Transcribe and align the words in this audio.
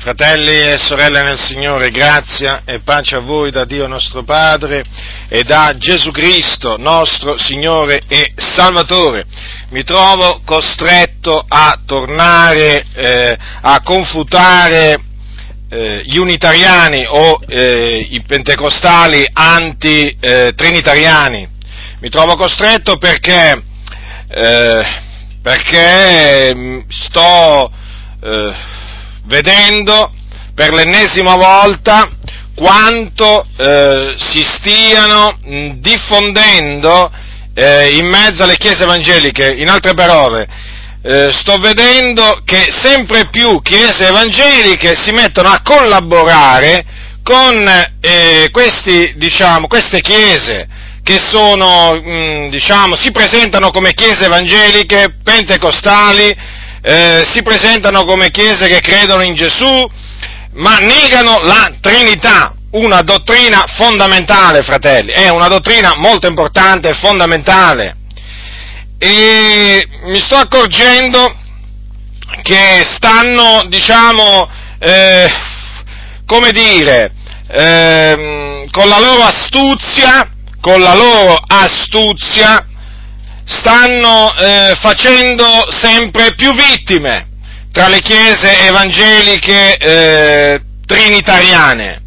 Fratelli 0.00 0.58
e 0.58 0.78
sorelle 0.78 1.22
nel 1.22 1.38
Signore, 1.38 1.90
grazia 1.90 2.62
e 2.64 2.80
pace 2.80 3.16
a 3.16 3.20
voi 3.20 3.50
da 3.50 3.66
Dio 3.66 3.86
nostro 3.86 4.22
Padre 4.22 4.82
e 5.28 5.42
da 5.42 5.74
Gesù 5.76 6.10
Cristo, 6.10 6.76
nostro 6.78 7.36
Signore 7.36 8.00
e 8.08 8.32
Salvatore. 8.34 9.24
Mi 9.68 9.84
trovo 9.84 10.40
costretto 10.46 11.44
a 11.46 11.78
tornare 11.84 12.86
eh, 12.94 13.36
a 13.60 13.82
confutare 13.82 14.98
eh, 15.68 16.00
gli 16.06 16.16
unitariani 16.16 17.04
o 17.06 17.38
eh, 17.46 18.06
i 18.08 18.22
pentecostali 18.22 19.22
anti-trinitariani. 19.30 21.46
Mi 21.98 22.08
trovo 22.08 22.36
costretto 22.36 22.96
perché, 22.96 23.62
eh, 24.28 24.82
perché 25.42 26.54
mm, 26.54 26.80
sto 26.88 27.70
eh, 28.22 28.78
vedendo 29.30 30.12
per 30.54 30.72
l'ennesima 30.72 31.36
volta 31.36 32.10
quanto 32.54 33.46
eh, 33.56 34.14
si 34.18 34.44
stiano 34.44 35.38
diffondendo 35.78 37.10
eh, 37.54 37.96
in 37.96 38.06
mezzo 38.06 38.42
alle 38.42 38.56
chiese 38.56 38.82
evangeliche, 38.82 39.54
in 39.56 39.68
altre 39.68 39.94
parole, 39.94 40.46
eh, 41.02 41.30
sto 41.32 41.56
vedendo 41.58 42.42
che 42.44 42.66
sempre 42.70 43.28
più 43.30 43.62
chiese 43.62 44.08
evangeliche 44.08 44.96
si 44.96 45.12
mettono 45.12 45.48
a 45.48 45.62
collaborare 45.62 46.84
con 47.22 47.66
eh, 48.00 48.48
questi, 48.50 49.12
diciamo, 49.16 49.68
queste 49.68 50.00
chiese 50.00 50.68
che 51.02 51.18
sono, 51.18 51.94
mh, 51.94 52.50
diciamo, 52.50 52.96
si 52.96 53.10
presentano 53.12 53.70
come 53.70 53.94
chiese 53.94 54.26
evangeliche, 54.26 55.14
pentecostali, 55.22 56.58
eh, 56.82 57.24
si 57.26 57.42
presentano 57.42 58.04
come 58.04 58.30
chiese 58.30 58.68
che 58.68 58.80
credono 58.80 59.22
in 59.22 59.34
Gesù, 59.34 59.88
ma 60.52 60.78
negano 60.78 61.40
la 61.40 61.72
Trinità, 61.80 62.54
una 62.72 63.02
dottrina 63.02 63.64
fondamentale, 63.76 64.62
fratelli, 64.62 65.12
è 65.12 65.28
una 65.28 65.48
dottrina 65.48 65.94
molto 65.96 66.26
importante 66.26 66.90
e 66.90 66.94
fondamentale. 66.94 67.96
E 68.98 69.86
mi 70.04 70.18
sto 70.20 70.36
accorgendo 70.36 71.34
che 72.42 72.84
stanno, 72.84 73.64
diciamo, 73.68 74.48
eh, 74.78 75.30
come 76.26 76.50
dire, 76.50 77.12
eh, 77.48 78.66
con 78.70 78.88
la 78.88 78.98
loro 78.98 79.22
astuzia, 79.22 80.30
con 80.60 80.80
la 80.80 80.94
loro 80.94 81.34
astuzia, 81.46 82.66
stanno 83.50 84.32
eh, 84.36 84.76
facendo 84.80 85.66
sempre 85.70 86.34
più 86.34 86.54
vittime 86.54 87.26
tra 87.72 87.88
le 87.88 88.00
chiese 88.00 88.66
evangeliche 88.66 89.76
eh, 89.76 90.60
trinitariane, 90.86 92.00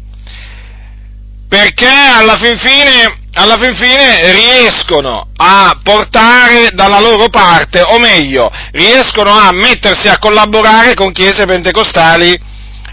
perché 1.48 1.88
alla 1.88 2.36
fin, 2.36 2.58
fine, 2.58 3.18
alla 3.34 3.56
fin 3.58 3.74
fine 3.74 4.32
riescono 4.32 5.28
a 5.36 5.78
portare 5.82 6.70
dalla 6.72 7.00
loro 7.00 7.28
parte, 7.28 7.80
o 7.80 7.98
meglio, 7.98 8.50
riescono 8.72 9.30
a 9.30 9.52
mettersi 9.52 10.08
a 10.08 10.18
collaborare 10.18 10.94
con 10.94 11.12
chiese 11.12 11.46
pentecostali 11.46 12.38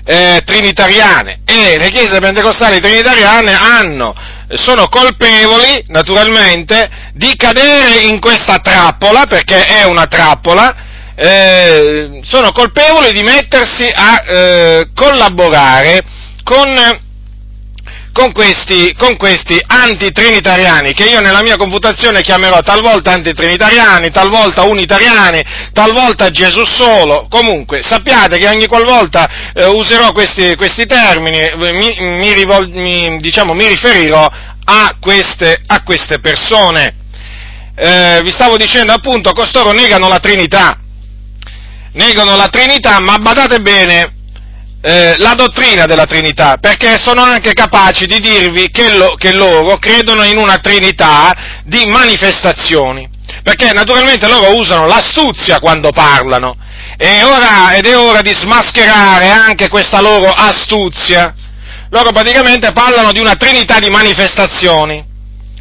eh, 0.06 0.42
trinitariane. 0.46 1.42
E 1.46 1.78
le 1.78 1.90
chiese 1.90 2.20
pentecostali 2.20 2.80
trinitariane 2.80 3.54
hanno 3.54 4.14
sono 4.56 4.88
colpevoli, 4.88 5.84
naturalmente, 5.88 6.90
di 7.14 7.36
cadere 7.36 8.02
in 8.04 8.20
questa 8.20 8.60
trappola, 8.60 9.26
perché 9.26 9.66
è 9.66 9.84
una 9.84 10.06
trappola, 10.06 10.76
eh, 11.16 12.20
sono 12.24 12.52
colpevoli 12.52 13.12
di 13.12 13.24
mettersi 13.24 13.90
a 13.94 14.24
eh, 14.26 14.90
collaborare 14.94 16.04
con, 16.44 16.68
con, 18.14 18.32
questi, 18.34 18.94
con 18.98 19.16
questi 19.18 19.62
antitrinitariani, 19.66 20.94
che 20.94 21.06
io 21.06 21.22
nella 21.22 21.42
mia 21.42 21.56
confutazione 21.56 22.22
chiamerò 22.22 22.60
talvolta 22.60 23.12
antitrinitariani, 23.14 24.12
talvolta 24.12 24.64
unitariani, 24.64 25.44
talvolta 25.74 26.30
Gesù 26.30 26.64
solo, 26.66 27.28
comunque 27.30 27.82
sappiate 27.82 28.38
che 28.38 28.48
ogni 28.48 28.68
qualvolta 28.68 29.54
eh, 29.54 29.66
userò 29.66 30.12
questi, 30.12 30.56
questi 30.56 30.86
termini 30.86 31.52
mi, 31.56 31.96
mi, 32.00 32.34
rivol, 32.34 32.70
mi, 32.74 33.18
diciamo, 33.20 33.54
mi 33.54 33.68
riferirò 33.68 34.28
a 34.64 34.96
queste, 35.00 35.62
a 35.66 35.84
queste 35.84 36.20
persone. 36.20 36.96
Eh, 37.76 38.20
vi 38.24 38.32
stavo 38.32 38.58
dicendo 38.58 38.92
appunto, 38.92 39.32
costoro 39.32 39.72
negano 39.72 40.08
la 40.10 40.20
Trinità, 40.20 40.78
negano 41.94 42.36
la 42.36 42.50
Trinità, 42.50 43.00
ma 43.00 43.18
badate 43.18 43.60
bene, 43.60 44.14
eh, 44.82 45.16
la 45.18 45.34
dottrina 45.34 45.86
della 45.86 46.06
Trinità, 46.06 46.58
perché 46.58 46.98
sono 47.00 47.22
anche 47.22 47.54
capaci 47.54 48.06
di 48.06 48.20
dirvi 48.20 48.70
che, 48.72 48.96
lo, 48.96 49.16
che 49.16 49.34
loro 49.34 49.78
credono 49.78 50.24
in 50.24 50.38
una 50.38 50.58
Trinità 50.58 51.62
di 51.66 51.86
manifestazioni, 51.86 53.08
perché 53.44 53.72
naturalmente 53.72 54.28
loro 54.28 54.56
usano 54.58 54.86
l'astuzia 54.88 55.60
quando 55.60 55.92
parlano, 55.92 56.58
ora, 57.24 57.74
ed 57.74 57.86
è 57.86 57.98
ora 57.98 58.22
di 58.22 58.32
smascherare 58.32 59.30
anche 59.30 59.70
questa 59.70 60.02
loro 60.02 60.32
astuzia 60.32 61.34
loro 61.92 62.14
praticamente 62.14 62.72
parlano 62.72 63.12
di 63.12 63.20
una 63.20 63.36
trinità 63.36 63.78
di 63.80 63.90
manifestazioni, 63.90 65.04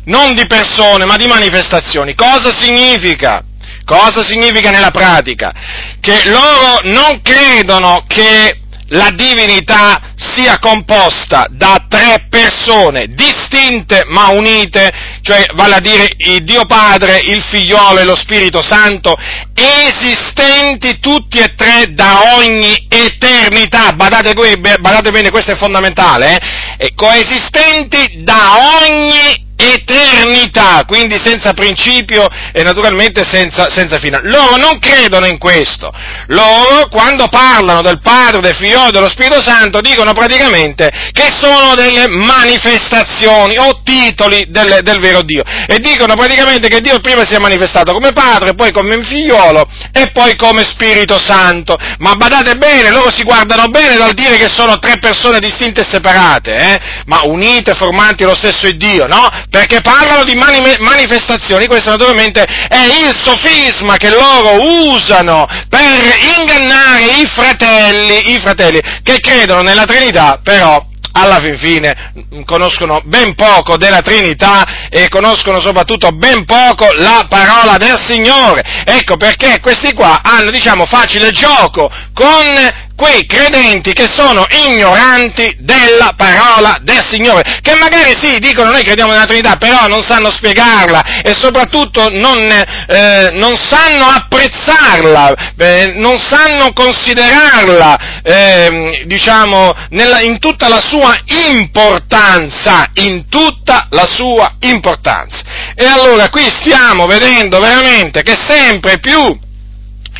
non 0.04 0.32
di 0.32 0.46
persone, 0.46 1.04
ma 1.04 1.16
di 1.16 1.26
manifestazioni. 1.26 2.14
Cosa 2.14 2.56
significa? 2.56 3.42
Cosa 3.84 4.22
significa 4.22 4.70
nella 4.70 4.92
pratica? 4.92 5.52
Che 6.00 6.22
loro 6.26 6.82
non 6.84 7.20
credono 7.22 8.04
che 8.06 8.59
la 8.90 9.10
divinità 9.10 10.00
sia 10.16 10.58
composta 10.58 11.46
da 11.50 11.84
tre 11.88 12.26
persone 12.28 13.08
distinte 13.08 14.04
ma 14.06 14.28
unite, 14.28 14.92
cioè 15.22 15.46
vale 15.54 15.76
a 15.76 15.80
dire 15.80 16.10
il 16.16 16.44
Dio 16.44 16.64
Padre, 16.66 17.18
il 17.18 17.42
Figliolo 17.42 18.00
e 18.00 18.04
lo 18.04 18.16
Spirito 18.16 18.62
Santo, 18.62 19.16
esistenti 19.54 20.98
tutti 20.98 21.38
e 21.38 21.54
tre 21.54 21.92
da 21.92 22.34
ogni 22.36 22.86
eternità. 22.88 23.92
Badate, 23.92 24.34
badate 24.78 25.10
bene, 25.10 25.30
questo 25.30 25.52
è 25.52 25.56
fondamentale, 25.56 26.40
eh? 26.78 26.92
coesistenti 26.94 28.22
da 28.22 28.82
ogni 28.82 29.48
eternità, 29.60 30.84
quindi 30.86 31.20
senza 31.22 31.52
principio 31.52 32.26
e 32.52 32.62
naturalmente 32.62 33.24
senza, 33.28 33.68
senza 33.70 33.98
fine. 33.98 34.20
Loro 34.22 34.56
non 34.56 34.78
credono 34.78 35.26
in 35.26 35.38
questo. 35.38 35.92
Loro, 36.28 36.88
quando 36.88 37.28
parlano 37.28 37.82
del 37.82 38.00
Padre, 38.00 38.40
del 38.40 38.54
Figlio 38.54 38.88
e 38.88 38.90
dello 38.90 39.08
Spirito 39.10 39.42
Santo, 39.42 39.80
dicono 39.80 40.12
praticamente 40.12 40.90
che 41.12 41.28
sono 41.30 41.74
delle 41.74 42.08
manifestazioni 42.08 43.58
o 43.58 43.82
titoli 43.84 44.46
del, 44.48 44.78
del 44.82 44.98
vero 44.98 45.22
Dio. 45.22 45.42
E 45.66 45.78
dicono 45.78 46.14
praticamente 46.14 46.68
che 46.68 46.80
Dio 46.80 46.98
prima 47.00 47.24
si 47.26 47.34
è 47.34 47.38
manifestato 47.38 47.92
come 47.92 48.12
Padre, 48.12 48.54
poi 48.54 48.72
come 48.72 49.02
Figliolo 49.04 49.68
e 49.92 50.10
poi 50.12 50.36
come 50.36 50.62
Spirito 50.62 51.18
Santo. 51.18 51.76
Ma 51.98 52.14
badate 52.14 52.56
bene, 52.56 52.90
loro 52.90 53.12
si 53.14 53.22
guardano 53.24 53.68
bene 53.68 53.96
dal 53.96 54.14
dire 54.14 54.36
che 54.38 54.48
sono 54.48 54.78
tre 54.78 54.98
persone 54.98 55.38
distinte 55.38 55.82
e 55.82 55.86
separate, 55.88 56.54
eh? 56.56 56.80
ma 57.06 57.20
unite, 57.24 57.74
formanti 57.74 58.24
lo 58.24 58.34
stesso 58.34 58.68
Dio, 58.76 59.06
no? 59.06 59.28
Perché 59.50 59.80
parlano 59.80 60.24
di 60.24 60.34
mani- 60.36 60.76
manifestazioni, 60.78 61.66
questo 61.66 61.90
naturalmente 61.90 62.44
è 62.44 62.84
il 63.06 63.14
sofisma 63.14 63.96
che 63.96 64.10
loro 64.10 64.92
usano 64.92 65.46
per 65.68 66.16
ingannare 66.38 67.02
i 67.20 67.26
fratelli, 67.26 68.32
i 68.32 68.40
fratelli 68.40 68.80
che 69.02 69.18
credono 69.18 69.62
nella 69.62 69.84
Trinità, 69.84 70.40
però 70.42 70.86
alla 71.12 71.40
fin 71.40 71.58
fine 71.58 72.12
conoscono 72.44 73.00
ben 73.04 73.34
poco 73.34 73.76
della 73.76 74.00
Trinità 74.00 74.88
e 74.88 75.08
conoscono 75.08 75.60
soprattutto 75.60 76.12
ben 76.12 76.44
poco 76.44 76.86
la 76.94 77.26
parola 77.28 77.76
del 77.76 77.98
Signore. 77.98 78.62
Ecco 78.84 79.16
perché 79.16 79.58
questi 79.60 79.92
qua 79.92 80.20
hanno, 80.22 80.50
diciamo, 80.50 80.86
facile 80.86 81.30
gioco 81.30 81.90
con 82.14 82.88
quei 83.00 83.24
credenti 83.24 83.94
che 83.94 84.06
sono 84.06 84.44
ignoranti 84.50 85.56
della 85.60 86.12
parola 86.14 86.76
del 86.82 87.02
Signore, 87.02 87.60
che 87.62 87.74
magari 87.76 88.12
sì, 88.20 88.38
dicono 88.38 88.70
noi 88.70 88.84
crediamo 88.84 89.12
nella 89.12 89.24
Trinità, 89.24 89.56
però 89.56 89.86
non 89.86 90.02
sanno 90.02 90.30
spiegarla 90.30 91.22
e 91.22 91.32
soprattutto 91.32 92.10
non, 92.10 92.42
eh, 92.50 93.30
non 93.32 93.56
sanno 93.56 94.04
apprezzarla, 94.04 95.34
eh, 95.56 95.94
non 95.96 96.18
sanno 96.18 96.74
considerarla, 96.74 98.20
eh, 98.22 99.04
diciamo, 99.06 99.74
nella, 99.88 100.20
in 100.20 100.38
tutta 100.38 100.68
la 100.68 100.80
sua 100.80 101.16
importanza, 101.48 102.90
in 102.96 103.30
tutta 103.30 103.86
la 103.92 104.04
sua 104.04 104.56
importanza. 104.60 105.42
E 105.74 105.86
allora 105.86 106.28
qui 106.28 106.42
stiamo 106.42 107.06
vedendo 107.06 107.60
veramente 107.60 108.22
che 108.22 108.36
sempre 108.46 108.98
più 108.98 109.48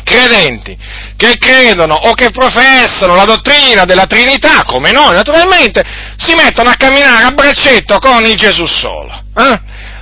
credenti 0.03 0.77
che 1.15 1.37
credono 1.37 1.93
o 1.93 2.13
che 2.13 2.31
professano 2.31 3.15
la 3.15 3.25
dottrina 3.25 3.85
della 3.85 4.05
Trinità, 4.05 4.63
come 4.63 4.91
noi 4.91 5.13
naturalmente, 5.13 5.83
si 6.17 6.33
mettono 6.33 6.69
a 6.69 6.75
camminare 6.75 7.23
a 7.25 7.31
braccetto 7.31 7.99
con 7.99 8.25
il 8.25 8.35
Gesù 8.35 8.65
solo. 8.65 9.23
Eh? 9.37 9.59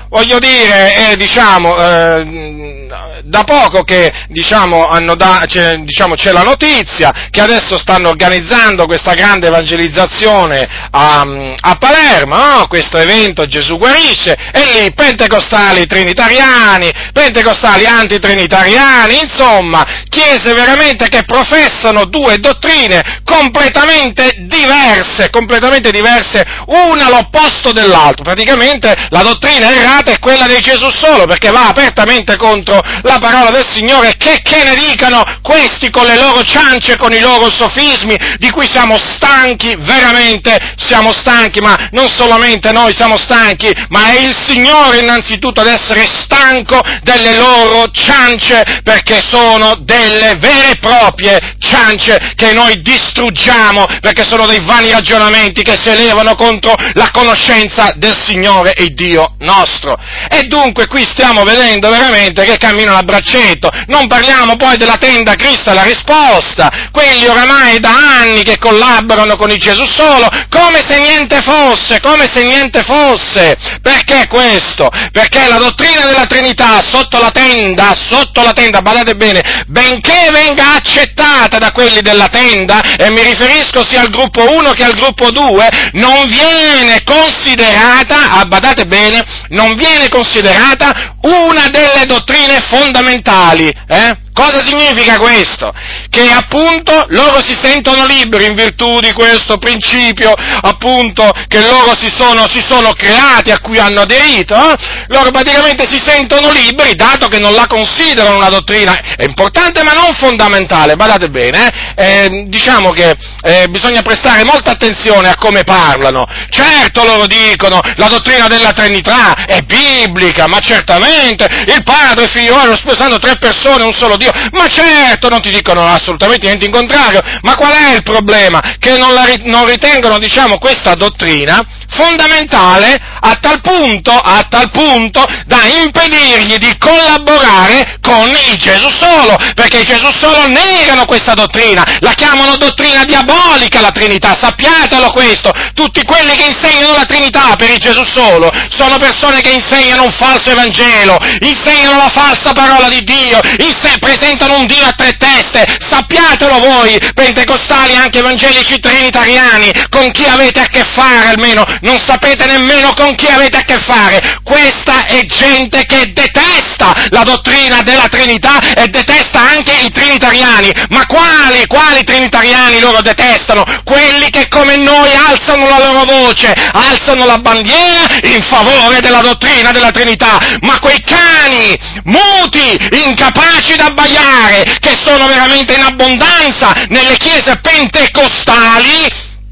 Voglio 0.10 0.40
dire, 0.40 1.12
è, 1.12 1.16
diciamo, 1.16 1.76
eh, 1.78 2.88
da 3.24 3.44
poco 3.44 3.84
che 3.84 4.12
diciamo, 4.30 4.88
da, 5.16 5.44
c'è, 5.46 5.78
diciamo, 5.78 6.16
c'è, 6.16 6.32
la 6.32 6.42
notizia 6.42 7.28
che 7.30 7.42
adesso 7.42 7.78
stanno 7.78 8.10
organizzando 8.10 8.86
questa 8.86 9.14
grande 9.14 9.48
evangelizzazione 9.48 10.68
a, 10.92 11.22
a 11.60 11.76
Palermo, 11.76 12.36
no? 12.36 12.68
questo 12.68 12.98
evento 12.98 13.46
Gesù 13.46 13.78
guarisce, 13.78 14.36
e 14.52 14.82
lì 14.82 14.94
pentecostali 14.94 15.86
trinitariani, 15.86 16.92
pentecostali 17.14 17.86
antitrinitariani, 17.86 19.20
insomma, 19.22 19.86
chiese 20.10 20.54
veramente 20.54 21.08
che 21.08 21.24
professano 21.24 22.06
due 22.06 22.40
dottrine 22.40 23.22
completamente 23.24 24.34
diverse, 24.48 25.30
completamente 25.30 25.92
diverse, 25.92 26.44
una 26.66 27.10
l'opposto 27.10 27.72
dell'altro. 27.72 28.24
Praticamente 28.24 28.94
la 29.10 29.22
dottrina 29.22 29.72
errata 29.72 29.99
è 30.08 30.20
quella 30.20 30.48
di 30.48 30.60
Gesù 30.60 30.90
solo, 30.90 31.26
perché 31.26 31.52
va 31.52 31.68
apertamente 31.68 32.38
contro 32.38 32.80
la 33.04 33.18
parola 33.20 33.52
del 33.52 33.68
Signore, 33.68 34.16
che, 34.18 34.40
che 34.42 34.64
ne 34.64 34.76
dicano 34.76 35.24
questi 35.42 35.90
con 35.90 36.06
le 36.06 36.16
loro 36.16 36.44
ciance, 36.44 36.98
con 36.98 37.12
i 37.12 37.20
loro 37.20 37.50
sofismi, 37.52 38.18
di 38.38 38.50
cui 38.50 38.68
siamo 38.70 38.98
stanchi, 38.98 39.76
veramente 39.80 40.58
siamo 40.78 41.12
stanchi, 41.12 41.60
ma 41.60 41.90
non 41.92 42.10
solamente 42.10 42.72
noi 42.72 42.94
siamo 42.96 43.18
stanchi, 43.18 43.72
ma 43.90 44.12
è 44.12 44.20
il 44.20 44.36
Signore 44.46 45.00
innanzitutto 45.00 45.62
ad 45.62 45.68
essere 45.68 46.08
stanco 46.08 46.82
delle 47.04 47.36
loro 47.36 47.90
ciance, 47.92 48.82
perché 48.84 49.22
sono 49.28 49.76
delle 49.82 50.36
vere 50.38 50.72
e 50.72 50.78
proprie 50.78 51.56
ciance 51.60 52.34
che 52.36 52.52
noi 52.54 52.82
distruggiamo, 52.82 53.86
perché 54.02 54.26
sono 54.28 54.46
dei 54.46 54.64
vani 54.64 54.92
ragionamenti 54.92 55.64
che 55.64 55.78
si 55.80 55.90
elevano 55.90 56.36
contro 56.36 56.74
la 56.94 57.10
conoscenza 57.12 57.94
del 57.96 58.18
Signore 58.18 58.74
e 58.74 58.90
Dio 58.90 59.36
nostro. 59.40 59.89
E 60.30 60.44
dunque 60.44 60.88
qui 60.88 61.04
stiamo 61.04 61.44
vedendo 61.44 61.90
veramente 61.90 62.44
che 62.44 62.58
camminano 62.58 62.98
a 62.98 63.04
braccetto. 63.04 63.70
Non 63.88 64.08
parliamo 64.08 64.56
poi 64.56 64.78
della 64.78 64.98
tenda 64.98 65.36
Cristo 65.36 65.74
la 65.74 65.84
risposta, 65.84 66.90
quelli 66.92 67.28
oramai 67.28 67.80
da 67.80 67.92
anni 68.20 68.44
che 68.44 68.58
collaborano 68.58 69.36
con 69.36 69.52
il 69.52 69.58
Gesù 69.58 69.86
solo, 69.86 70.28
come 70.50 70.84
se 70.86 70.98
niente 71.00 71.42
fosse, 71.42 72.00
come 72.00 72.30
se 72.32 72.44
niente 72.44 72.84
fosse. 72.84 73.56
Perché 73.82 74.28
questo? 74.28 74.90
Perché 75.12 75.48
la 75.48 75.58
dottrina 75.58 76.06
della 76.06 76.26
Trinità 76.26 76.82
sotto 76.84 77.20
la 77.20 77.32
tenda, 77.32 77.96
sotto 77.96 78.42
la 78.44 78.54
tenda, 78.54 78.82
badate 78.82 79.16
bene, 79.16 79.64
benché 79.68 80.30
venga 80.32 80.76
accettata 80.76 81.58
da 81.58 81.72
quelli 81.72 82.02
della 82.02 82.28
tenda, 82.28 82.82
e 82.98 83.10
mi 83.12 83.22
riferisco 83.22 83.86
sia 83.86 84.02
al 84.02 84.10
gruppo 84.10 84.52
1 84.52 84.72
che 84.72 84.84
al 84.84 84.94
gruppo 84.94 85.32
2, 85.32 85.70
non 85.94 86.26
viene 86.26 87.04
considerata, 87.04 88.30
ah, 88.30 88.46
badate 88.46 88.86
bene, 88.86 89.24
non 89.50 89.76
viene 89.80 90.10
considerata 90.10 91.16
una 91.22 91.68
delle 91.70 92.06
dottrine 92.06 92.60
fondamentali, 92.60 93.74
eh? 93.88 94.18
Cosa 94.40 94.62
significa 94.64 95.18
questo? 95.18 95.74
Che 96.10 96.32
appunto 96.32 97.06
loro 97.10 97.44
si 97.44 97.54
sentono 97.62 98.06
liberi 98.06 98.46
in 98.46 98.56
virtù 98.56 99.02
di 99.02 99.12
questo 99.12 99.58
principio, 99.58 100.32
appunto, 100.62 101.30
che 101.50 101.60
loro 101.60 101.94
si 102.00 102.08
sono, 102.10 102.48
si 102.48 102.64
sono 102.66 102.94
creati, 102.94 103.52
a 103.52 103.60
cui 103.60 103.80
hanno 103.80 104.00
aderito, 104.00 104.56
eh? 104.56 104.76
loro 105.08 105.32
praticamente 105.32 105.86
si 105.86 106.00
sentono 106.02 106.52
liberi, 106.52 106.96
dato 106.96 107.28
che 107.28 107.38
non 107.38 107.54
la 107.54 107.68
considerano 107.68 108.38
una 108.38 108.48
dottrina, 108.48 108.98
è 109.18 109.26
importante 109.26 109.84
ma 109.84 109.92
non 109.92 110.14
fondamentale, 110.14 110.96
badate 110.96 111.30
bene, 111.30 111.68
eh? 111.68 112.24
Eh, 112.24 112.46
diciamo 112.48 112.92
che 112.92 113.18
eh, 113.42 113.68
bisogna 113.68 114.02
prestare 114.02 114.46
molta 114.46 114.72
attenzione 114.72 115.28
a 115.28 115.36
come 115.36 115.64
parlano. 115.64 116.26
Certo 116.50 117.04
loro 117.04 117.28
dicono, 117.28 117.82
la 117.96 118.08
dottrina 118.08 118.48
della 118.48 118.72
Trinità 118.72 119.46
è 119.46 119.62
biblica, 119.64 120.48
ma 120.48 120.60
certamente 120.60 121.46
il 121.68 121.84
Padre, 121.84 122.24
il 122.24 122.30
Figlio, 122.30 122.56
sposando 122.78 123.20
tre 123.20 123.38
persone, 123.38 123.84
un 123.84 123.92
solo 123.92 124.16
Dio, 124.16 124.29
Dio. 124.32 124.50
Ma 124.52 124.68
certo, 124.68 125.30
non 125.30 125.42
ti 125.42 125.50
dicono 125.50 125.86
assolutamente 125.86 126.46
niente 126.46 126.66
in 126.66 126.72
contrario, 126.72 127.22
ma 127.42 127.56
qual 127.56 127.74
è 127.74 127.96
il 127.96 128.04
problema? 128.04 128.62
Che 128.80 128.98
non, 128.98 129.14
la, 129.14 129.26
non 129.44 129.66
ritengono, 129.66 130.18
diciamo, 130.18 130.58
questa 130.58 130.96
dottrina 130.96 131.66
fondamentale 131.90 132.98
a 133.22 133.36
tal 133.42 133.62
punto, 133.62 134.12
a 134.12 134.46
tal 134.48 134.70
punto 134.72 135.26
da 135.46 135.64
impedirgli 135.84 136.58
di 136.58 136.78
collaborare 136.78 137.98
con 138.02 138.30
il 138.30 138.58
Gesù 138.58 138.90
solo, 138.90 139.36
perché 139.56 139.80
i 139.80 139.84
Gesù 139.84 140.12
solo 140.12 140.48
negano 140.48 141.06
questa 141.06 141.34
dottrina, 141.34 141.84
la 142.00 142.14
chiamano 142.14 142.58
dottrina 142.58 143.04
diabolica 143.04 143.82
la 143.82 143.92
Trinità, 143.92 144.38
sappiatelo 144.40 145.12
questo, 145.12 145.52
tutti 145.74 146.04
quelli 146.04 146.36
che 146.36 146.46
insegnano 146.46 146.94
la 146.94 147.06
Trinità 147.06 147.56
per 147.56 147.72
il 147.72 147.78
Gesù 147.78 148.04
solo 148.06 148.52
sono 148.70 148.98
persone 148.98 149.42
che 149.42 149.52
insegnano 149.52 150.04
un 150.04 150.12
falso 150.12 150.52
Evangelo, 150.52 151.18
insegnano 151.40 151.98
la 151.98 152.10
falsa 152.10 152.52
parola 152.54 152.88
di 152.90 153.04
Dio, 153.04 153.40
inse- 153.58 153.98
presentano 154.20 154.58
un 154.58 154.68
Dio 154.68 154.84
a 154.84 154.92
tre 154.92 155.16
teste, 155.18 155.66
sappiatelo 155.80 156.60
voi, 156.60 157.00
pentecostali, 157.14 157.96
anche 157.96 158.20
evangelici 158.20 158.78
trinitariani, 158.80 159.72
con 159.90 160.12
chi 160.12 160.26
avete 160.26 160.60
a 160.60 160.68
che 160.68 160.84
fare 160.84 161.30
almeno, 161.30 161.66
non 161.82 161.98
sapete 161.98 162.46
nemmeno 162.46 162.94
con 162.94 163.16
chi 163.16 163.28
avete 163.28 163.58
a 163.58 163.64
che 163.64 163.80
fare. 163.80 164.42
Questa 164.44 165.06
è 165.06 165.26
gente 165.26 165.86
che 165.86 166.12
detesta 166.12 166.94
la 167.10 167.24
dottrina 167.24 167.82
della 167.82 168.08
Trinità 168.08 168.60
e 168.76 168.88
detesta 168.88 169.40
anche 169.40 169.72
i 169.86 169.92
trinitariani. 169.92 170.70
Ma 170.90 171.06
quali, 171.06 171.66
quali 171.68 172.04
trinitariani 172.04 172.80
loro 172.80 173.02
detestano? 173.02 173.64
Quelli 173.86 174.30
che 174.30 174.48
come 174.50 174.76
noi 174.76 175.10
alzano 175.14 175.68
la 175.70 175.86
loro 175.86 176.04
voce, 176.04 176.54
alzano 176.74 177.26
la 177.26 177.38
bandiera 177.38 178.06
in 178.24 178.42
favore 178.42 179.00
della 179.00 179.22
dottrina 179.22 179.72
della 179.72 179.92
Trinità. 179.92 180.38
Ma 180.62 180.78
quei 180.80 181.02
cani 181.04 181.78
muti, 182.04 182.78
incapaci 183.06 183.76
da 183.76 183.92
abbaiare, 184.00 184.64
che 184.80 184.96
sono 184.96 185.28
veramente 185.28 185.74
in 185.74 185.82
abbondanza 185.82 186.74
nelle 186.88 187.18
chiese 187.18 187.58
pentecostali, 187.58 189.08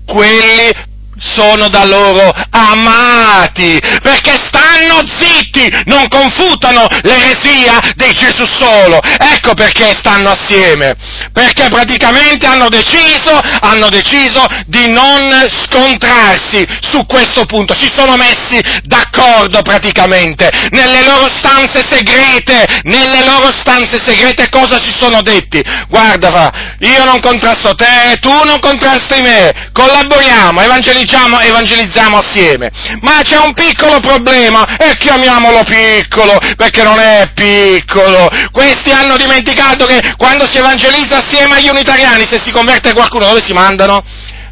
quelli 0.05 0.71
sono 1.17 1.67
da 1.69 1.83
loro 1.83 2.31
amati, 2.51 3.79
perché 4.01 4.35
stanno 4.37 5.01
zitti, 5.19 5.67
non 5.85 6.07
confutano 6.07 6.85
l'eresia 7.01 7.79
di 7.95 8.11
Gesù 8.13 8.45
solo. 8.45 8.99
Ecco 9.01 9.53
perché 9.53 9.93
stanno 9.97 10.31
assieme, 10.31 10.95
perché 11.31 11.67
praticamente 11.69 12.45
hanno 12.45 12.69
deciso, 12.69 13.39
hanno 13.61 13.89
deciso 13.89 14.45
di 14.65 14.87
non 14.87 15.45
scontrarsi 15.49 16.65
su 16.81 17.05
questo 17.05 17.45
punto, 17.45 17.73
si 17.75 17.89
sono 17.93 18.15
messi 18.15 18.59
d'accordo 18.83 19.61
praticamente, 19.61 20.49
nelle 20.71 21.03
loro 21.03 21.29
stanze 21.29 21.85
segrete, 21.87 22.81
nelle 22.83 23.25
loro 23.25 23.51
stanze 23.51 23.99
segrete 24.03 24.49
cosa 24.49 24.79
si 24.79 24.93
sono 24.97 25.21
detti? 25.21 25.63
Guarda, 25.87 26.75
io 26.79 27.03
non 27.05 27.19
contrasto 27.19 27.73
te, 27.75 28.17
tu 28.19 28.43
non 28.43 28.59
contrasti 28.59 29.21
me, 29.21 29.69
collaboriamo, 29.73 30.61
evangelizziamo, 30.61 31.06
evangelizziamo, 31.07 31.39
evangelizziamo 31.39 32.17
assieme. 32.17 32.69
Ma 33.01 33.21
c'è 33.23 33.37
un 33.37 33.53
piccolo 33.53 33.99
problema, 33.99 34.77
e 34.77 34.97
chiamiamolo 34.97 35.63
piccolo, 35.63 36.37
perché 36.55 36.83
non 36.83 36.99
è 36.99 37.31
piccolo. 37.33 38.29
Questi 38.51 38.91
hanno 38.91 39.15
dimenticato 39.15 39.85
che 39.85 40.13
quando 40.17 40.47
si 40.47 40.57
evangelizza 40.57 41.17
assieme 41.17 41.55
agli 41.55 41.69
unitariani, 41.69 42.25
se 42.27 42.39
si 42.43 42.51
converte 42.51 42.93
qualcuno, 42.93 43.27
dove 43.27 43.41
si 43.43 43.53
mandano? 43.53 44.03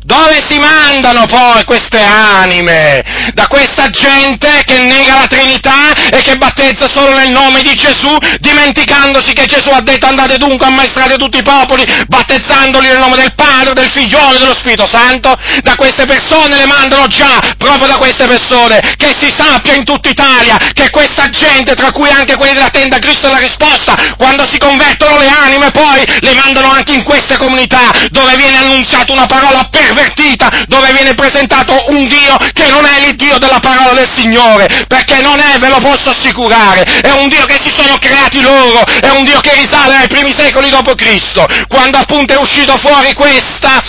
Dove 0.06 0.40
si 0.48 0.60
mandano 0.60 1.26
poi 1.26 1.64
queste 1.64 2.00
anime? 2.00 3.04
Da 3.34 3.48
questa 3.48 3.90
gente 3.90 4.62
che 4.64 4.78
nega 4.78 5.22
la 5.22 5.26
Trinità 5.26 5.94
e 6.12 6.22
che 6.22 6.36
battezza 6.36 6.88
solo 6.88 7.18
nel 7.18 7.32
nome 7.32 7.64
di 7.64 7.74
Gesù, 7.74 8.16
dimenticandosi 8.40 9.34
che 9.34 9.46
Gesù 9.46 9.70
ha 9.72 9.82
detto 9.82 10.06
andate 10.06 10.38
dunque 10.38 10.68
ammaestrate 10.68 11.18
tutti 11.18 11.40
i 11.40 11.42
popoli, 11.42 11.84
battezzandoli 12.08 12.86
nel 12.86 13.00
nome 13.00 13.16
del 13.16 13.34
Padre, 13.34 13.74
del 13.74 13.90
Figliolo 13.90 14.36
e 14.36 14.40
dello 14.40 14.54
Spirito 14.54 14.86
Santo? 14.86 15.34
Da 15.64 15.74
queste 15.74 16.06
persone 16.06 16.56
le 16.56 16.68
mandano 16.68 17.08
già, 17.08 17.40
proprio 17.58 17.88
da 17.88 17.98
queste 17.98 18.28
persone, 18.28 18.80
che 18.98 19.10
si 19.18 19.34
sappia 19.36 19.74
in 19.74 19.86
tutta 19.86 20.10
Italia 20.10 20.56
che 20.74 20.92
questa 20.92 21.30
gente, 21.30 21.74
tra 21.74 21.92
cui 21.92 22.10
anche 22.10 22.36
quelli 22.36 22.54
della 22.54 22.70
tenda 22.70 23.00
Cristo 23.00 23.26
è 23.26 23.32
la 23.32 23.40
risposta, 23.40 23.96
quando 24.18 24.46
si 24.46 24.60
convertono 24.60 25.18
le 25.18 25.30
anime 25.30 25.72
poi 25.72 26.06
le 26.20 26.34
mandano 26.36 26.70
anche 26.70 26.94
in 26.94 27.04
queste 27.04 27.38
comunità 27.38 27.90
dove 28.12 28.36
viene 28.36 28.58
annunziata 28.58 29.12
una 29.12 29.26
parola 29.26 29.68
per 29.72 29.94
pervertita 29.96 30.50
dove 30.68 30.92
viene 30.92 31.14
presentato 31.14 31.82
un 31.88 32.08
Dio 32.08 32.36
che 32.54 32.68
non 32.68 32.86
è 32.86 33.06
l'Iddio 33.06 33.38
della 33.38 33.60
parola 33.60 33.94
del 33.94 34.10
Signore, 34.14 34.68
perché 34.88 35.22
non 35.22 35.40
è, 35.40 35.58
ve 35.58 35.70
lo 35.70 35.80
posso 35.80 36.10
assicurare, 36.10 36.84
è 36.84 37.12
un 37.12 37.30
Dio 37.30 37.46
che 37.46 37.58
si 37.62 37.70
sono 37.76 37.98
creati 37.98 38.42
loro, 38.42 38.84
è 38.86 39.10
un 39.10 39.24
Dio 39.24 39.40
che 39.40 39.56
risale 39.56 39.96
ai 39.96 40.08
primi 40.08 40.34
secoli 40.36 40.70
Cristo, 40.96 41.48
quando 41.68 41.98
appunto 41.98 42.34
è 42.34 42.38
uscito 42.38 42.78
fuori 42.78 43.14
questa 43.14 43.82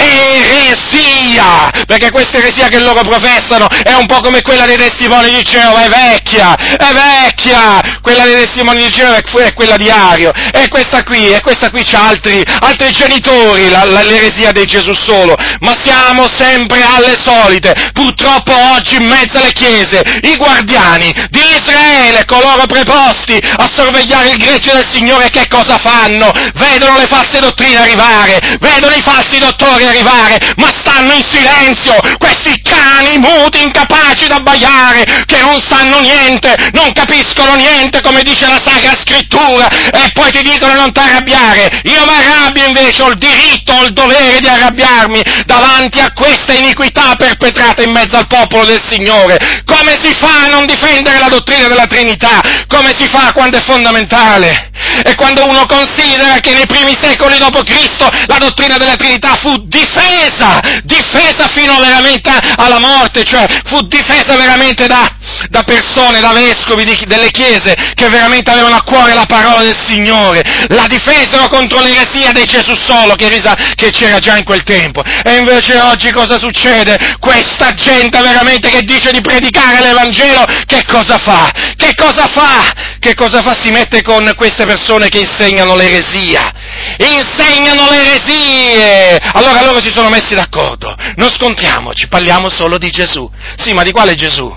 eresia! 0.00 1.70
Perché 1.86 2.10
questa 2.10 2.38
eresia 2.38 2.68
che 2.68 2.78
loro 2.78 3.02
professano 3.02 3.68
è 3.68 3.92
un 3.94 4.06
po' 4.06 4.20
come 4.20 4.42
quella 4.42 4.66
dei 4.66 4.76
testimoni 4.76 5.34
di 5.34 5.42
Geova, 5.42 5.84
è 5.84 5.88
vecchia, 5.88 6.54
è 6.56 6.92
vecchia, 6.92 7.98
quella 8.00 8.24
dei 8.24 8.44
testimoni 8.44 8.84
di 8.84 8.90
Geova 8.90 9.16
è 9.16 9.54
quella 9.54 9.76
di 9.76 9.90
Ario, 9.90 10.32
e 10.52 10.68
questa 10.68 11.02
qui, 11.02 11.32
e 11.32 11.40
questa 11.40 11.70
qui 11.70 11.82
c'ha 11.84 12.08
altri, 12.08 12.42
altri 12.60 12.90
genitori, 12.90 13.68
la, 13.68 13.84
la, 13.84 14.02
l'eresia 14.02 14.52
dei 14.52 14.66
Gesù 14.66 14.94
solo, 14.94 15.36
ma 15.60 15.76
siamo 15.80 16.28
sempre 16.28 16.82
alle 16.82 17.18
solite, 17.22 17.74
purtroppo 17.92 18.52
oggi 18.72 18.96
in 18.96 19.06
mezzo 19.06 19.38
alle 19.38 19.52
chiese, 19.52 20.02
i 20.22 20.36
guardiani 20.36 21.12
di 21.30 21.40
Israele, 21.58 22.24
coloro 22.24 22.66
preposti 22.66 23.38
a 23.56 23.68
sorvegliare 23.74 24.30
il 24.30 24.36
gregge 24.36 24.72
del 24.72 24.86
Signore, 24.90 25.30
che 25.30 25.46
cosa 25.48 25.78
fanno? 25.78 26.30
Vedono 26.54 26.98
le 26.98 27.06
false 27.06 27.40
dottrine 27.40 27.78
arrivare, 27.78 28.40
vedono 28.60 28.94
i 28.94 29.02
falsi 29.02 29.38
dottori 29.38 29.86
arrivare, 29.90 30.38
ma 30.56 30.70
stanno 30.80 31.12
in 31.12 31.24
silenzio, 31.28 31.94
questi 32.18 32.60
cani 32.62 33.18
muti, 33.18 33.62
incapaci 33.62 34.26
da 34.26 34.36
abbaiare, 34.36 35.04
che 35.26 35.40
non 35.40 35.60
sanno 35.60 36.00
niente, 36.00 36.54
non 36.72 36.92
capiscono 36.92 37.54
niente, 37.54 38.00
come 38.00 38.22
dice 38.22 38.46
la 38.46 38.60
Sacra 38.62 38.96
Scrittura, 38.98 39.68
e 39.68 40.10
poi 40.12 40.30
ti 40.30 40.42
dicono 40.42 40.74
non 40.74 40.92
ti 40.92 41.00
arrabbiare. 41.00 41.82
Io 41.84 42.04
mi 42.04 42.12
arrabbio 42.12 42.66
invece, 42.66 43.02
ho 43.02 43.10
il 43.10 43.18
diritto, 43.18 43.72
ho 43.72 43.84
il 43.84 43.92
dovere 43.92 44.40
di 44.40 44.48
arrabbiarmi 44.48 45.22
davanti 45.44 46.00
a 46.00 46.12
questa 46.12 46.52
iniquità 46.52 47.14
perpetrata 47.16 47.82
in 47.82 47.90
mezzo 47.90 48.16
al 48.16 48.26
popolo 48.26 48.64
del 48.64 48.80
Signore. 48.88 49.38
Come 49.64 49.98
si 50.00 50.14
fa 50.14 50.44
a 50.44 50.48
non 50.48 50.66
difendere 50.66 51.18
la 51.18 51.28
dottrina 51.28 51.68
della 51.68 51.86
Trinità? 51.86 52.40
Come 52.68 52.92
si 52.96 53.06
fa 53.06 53.32
quando 53.32 53.58
è 53.58 53.60
fondamentale? 53.60 54.70
E 55.04 55.14
quando 55.14 55.44
uno 55.46 55.66
considera 55.66 56.38
che 56.40 56.52
nei 56.52 56.66
primi 56.66 56.96
secoli 57.00 57.38
Cristo 57.70 58.10
la 58.26 58.38
dottrina 58.38 58.76
della 58.76 58.96
Trinità 58.96 59.36
fu 59.36 59.56
difesa, 59.80 60.60
difesa 60.82 61.48
fino 61.48 61.78
veramente 61.78 62.30
alla 62.56 62.78
morte, 62.78 63.24
cioè 63.24 63.46
fu 63.64 63.80
difesa 63.82 64.36
veramente 64.36 64.86
da, 64.86 65.08
da 65.48 65.62
persone, 65.62 66.20
da 66.20 66.32
vescovi 66.32 66.84
di, 66.84 66.96
delle 67.06 67.30
chiese 67.30 67.74
che 67.94 68.08
veramente 68.08 68.50
avevano 68.50 68.76
a 68.76 68.82
cuore 68.82 69.14
la 69.14 69.26
parola 69.26 69.62
del 69.62 69.76
Signore, 69.78 70.42
la 70.68 70.86
difesero 70.86 71.48
contro 71.48 71.80
l'eresia 71.80 72.32
dei 72.32 72.44
Gesù 72.44 72.74
solo 72.86 73.14
che, 73.14 73.28
risa, 73.28 73.56
che 73.74 73.90
c'era 73.90 74.18
già 74.18 74.36
in 74.36 74.44
quel 74.44 74.62
tempo. 74.62 75.02
E 75.24 75.36
invece 75.36 75.78
oggi 75.78 76.10
cosa 76.12 76.38
succede? 76.38 77.16
Questa 77.18 77.74
gente 77.74 78.20
veramente 78.20 78.68
che 78.68 78.82
dice 78.82 79.12
di 79.12 79.20
predicare 79.20 79.80
l'Evangelo, 79.80 80.44
che 80.66 80.84
cosa 80.86 81.18
fa? 81.18 81.50
Che 81.76 81.94
cosa 81.94 82.26
fa? 82.26 82.72
Che 82.98 83.14
cosa 83.14 83.40
fa? 83.40 83.54
Si 83.58 83.70
mette 83.70 84.02
con 84.02 84.32
queste 84.36 84.66
persone 84.66 85.08
che 85.08 85.20
insegnano 85.20 85.74
l'eresia. 85.74 86.52
Insegnano 86.98 87.88
le 87.90 88.04
eresie! 88.04 89.18
Allora 89.32 89.62
loro 89.70 89.82
si 89.82 89.92
sono 89.92 90.10
messi 90.10 90.34
d'accordo. 90.34 90.94
Non 91.16 91.30
scontriamoci, 91.30 92.08
parliamo 92.08 92.48
solo 92.48 92.76
di 92.76 92.90
Gesù. 92.90 93.30
Sì, 93.56 93.72
ma 93.72 93.82
di 93.82 93.92
quale 93.92 94.14
Gesù? 94.14 94.52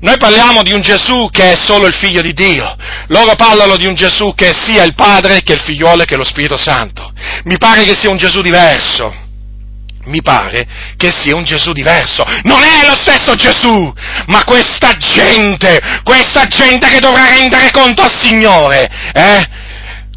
Noi 0.00 0.16
parliamo 0.16 0.62
di 0.62 0.72
un 0.72 0.80
Gesù 0.80 1.28
che 1.30 1.52
è 1.52 1.56
solo 1.56 1.86
il 1.86 1.94
figlio 1.94 2.22
di 2.22 2.32
Dio. 2.32 2.76
Loro 3.08 3.34
parlano 3.34 3.76
di 3.76 3.86
un 3.86 3.94
Gesù 3.94 4.32
che 4.34 4.50
è 4.50 4.52
sia 4.52 4.84
il 4.84 4.94
Padre 4.94 5.42
che 5.42 5.54
il 5.54 5.60
figliolo 5.60 6.04
che 6.04 6.16
lo 6.16 6.24
Spirito 6.24 6.56
Santo. 6.56 7.12
Mi 7.44 7.58
pare 7.58 7.84
che 7.84 7.94
sia 7.98 8.10
un 8.10 8.16
Gesù 8.16 8.40
diverso. 8.40 9.20
Mi 10.04 10.20
pare 10.20 10.66
che 10.96 11.12
sia 11.12 11.36
un 11.36 11.44
Gesù 11.44 11.72
diverso. 11.72 12.24
Non 12.42 12.60
è 12.62 12.86
lo 12.88 12.96
stesso 12.96 13.34
Gesù, 13.36 13.92
ma 14.26 14.42
questa 14.44 14.96
gente, 14.96 15.80
questa 16.02 16.46
gente 16.46 16.88
che 16.88 16.98
dovrà 16.98 17.28
rendere 17.28 17.70
conto 17.70 18.02
al 18.02 18.12
Signore, 18.18 18.90
eh? 19.12 19.61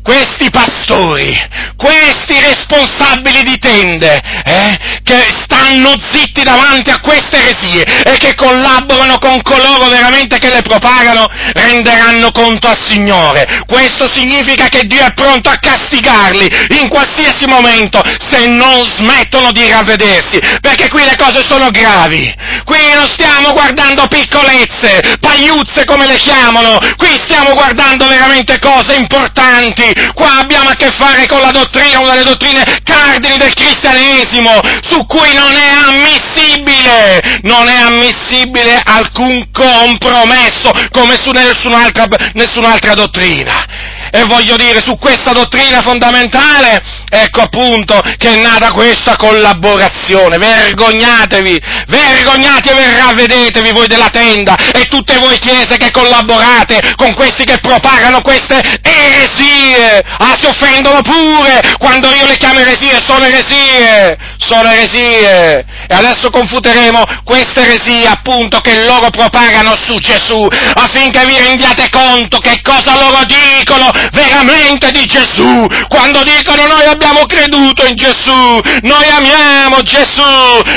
Questi 0.05 0.51
pastori, 0.51 1.35
questi 1.75 2.39
responsabili 2.39 3.41
di 3.41 3.57
tende, 3.57 4.21
eh, 4.45 4.77
che 5.03 5.27
stanno 5.31 5.95
zitti 5.97 6.43
davanti 6.43 6.91
a 6.91 6.99
queste 6.99 7.37
eresie 7.37 7.83
e 8.03 8.15
che 8.17 8.35
collaborano 8.35 9.17
con 9.17 9.41
coloro 9.41 9.89
veramente 9.89 10.37
che 10.37 10.49
le 10.49 10.61
propagano, 10.61 11.27
renderanno 11.53 12.29
conto 12.29 12.67
al 12.67 12.79
Signore. 12.79 13.63
Questo 13.65 14.07
significa 14.07 14.67
che 14.67 14.85
Dio 14.85 15.03
è 15.03 15.11
pronto 15.15 15.49
a 15.49 15.57
castigarli 15.59 16.51
in 16.79 16.87
qualsiasi 16.87 17.47
momento 17.47 17.99
se 18.29 18.45
non 18.45 18.85
smettono 18.85 19.51
di 19.51 19.67
ravvedersi, 19.67 20.39
perché 20.61 20.87
qui 20.87 21.03
le 21.03 21.15
cose 21.17 21.43
sono 21.43 21.71
gravi. 21.71 22.31
Qui 22.63 22.77
non 22.93 23.07
stiamo 23.07 23.53
guardando 23.53 24.05
piccolezze, 24.07 25.17
pagliuzze 25.19 25.83
come 25.85 26.05
le 26.05 26.17
chiamano, 26.17 26.77
qui 26.95 27.17
stiamo 27.17 27.53
guardando 27.53 28.07
veramente 28.07 28.59
cose 28.59 28.93
importanti, 28.93 29.93
Qua 30.13 30.39
abbiamo 30.39 30.69
a 30.69 30.75
che 30.75 30.91
fare 30.91 31.25
con 31.27 31.39
la 31.39 31.51
dottrina, 31.51 31.99
una 31.99 32.11
delle 32.11 32.25
dottrine 32.25 32.63
cardini 32.83 33.37
del 33.37 33.53
cristianesimo, 33.53 34.59
su 34.81 35.05
cui 35.05 35.33
non 35.33 35.53
è 35.53 35.69
ammissibile, 35.87 37.39
non 37.43 37.67
è 37.69 37.79
ammissibile 37.79 38.81
alcun 38.83 39.49
compromesso, 39.51 40.71
come 40.91 41.15
su 41.15 41.31
nessun'altra, 41.31 42.05
nessun'altra 42.33 42.93
dottrina. 42.93 43.93
E 44.15 44.23
voglio 44.23 44.55
dire, 44.55 44.79
su 44.79 44.97
questa 44.97 45.33
dottrina 45.33 45.81
fondamentale, 45.81 46.81
ecco 47.09 47.41
appunto 47.41 48.01
che 48.17 48.29
è 48.29 48.41
nata 48.41 48.71
questa 48.71 49.17
collaborazione. 49.17 50.37
Vergognatevi, 50.37 51.61
vergognatevi 51.87 52.79
e 52.79 52.95
ravvedetevi 52.95 53.71
voi 53.71 53.87
della 53.87 54.07
tenda 54.07 54.55
e 54.73 54.85
tutte 54.85 55.17
voi 55.17 55.37
chiese 55.39 55.75
che 55.75 55.91
collaborate 55.91 56.93
con 56.95 57.13
questi 57.13 57.43
che 57.43 57.59
propagano 57.59 58.21
queste 58.21 58.61
eresie. 58.81 60.01
Ah, 60.19 60.37
si 60.39 60.45
offendono 60.45 61.01
pure 61.01 61.75
quando 61.77 62.07
io 62.13 62.25
le 62.25 62.37
chiamo 62.37 62.59
eresie, 62.59 63.03
sono 63.05 63.25
eresie, 63.25 64.17
sono 64.37 64.71
eresie. 64.71 65.65
E 65.89 65.93
adesso 65.93 66.29
confuteremo 66.29 67.03
queste 67.25 67.63
eresie 67.63 68.07
appunto 68.07 68.61
che 68.61 68.85
loro 68.85 69.09
propagano 69.09 69.75
su 69.75 69.95
Gesù 69.97 70.47
affinché 70.75 71.25
vi 71.25 71.37
rendiate 71.37 71.89
conto 71.89 72.37
che 72.39 72.61
cosa 72.63 72.95
loro 72.95 73.25
dicono 73.25 73.91
veramente 74.11 74.91
di 74.91 75.05
Gesù, 75.05 75.65
quando 75.87 76.23
dicono 76.23 76.65
noi 76.67 76.85
abbiamo 76.85 77.25
creduto 77.25 77.85
in 77.85 77.95
Gesù, 77.95 78.59
noi 78.81 79.07
amiamo 79.09 79.81
Gesù, 79.81 80.21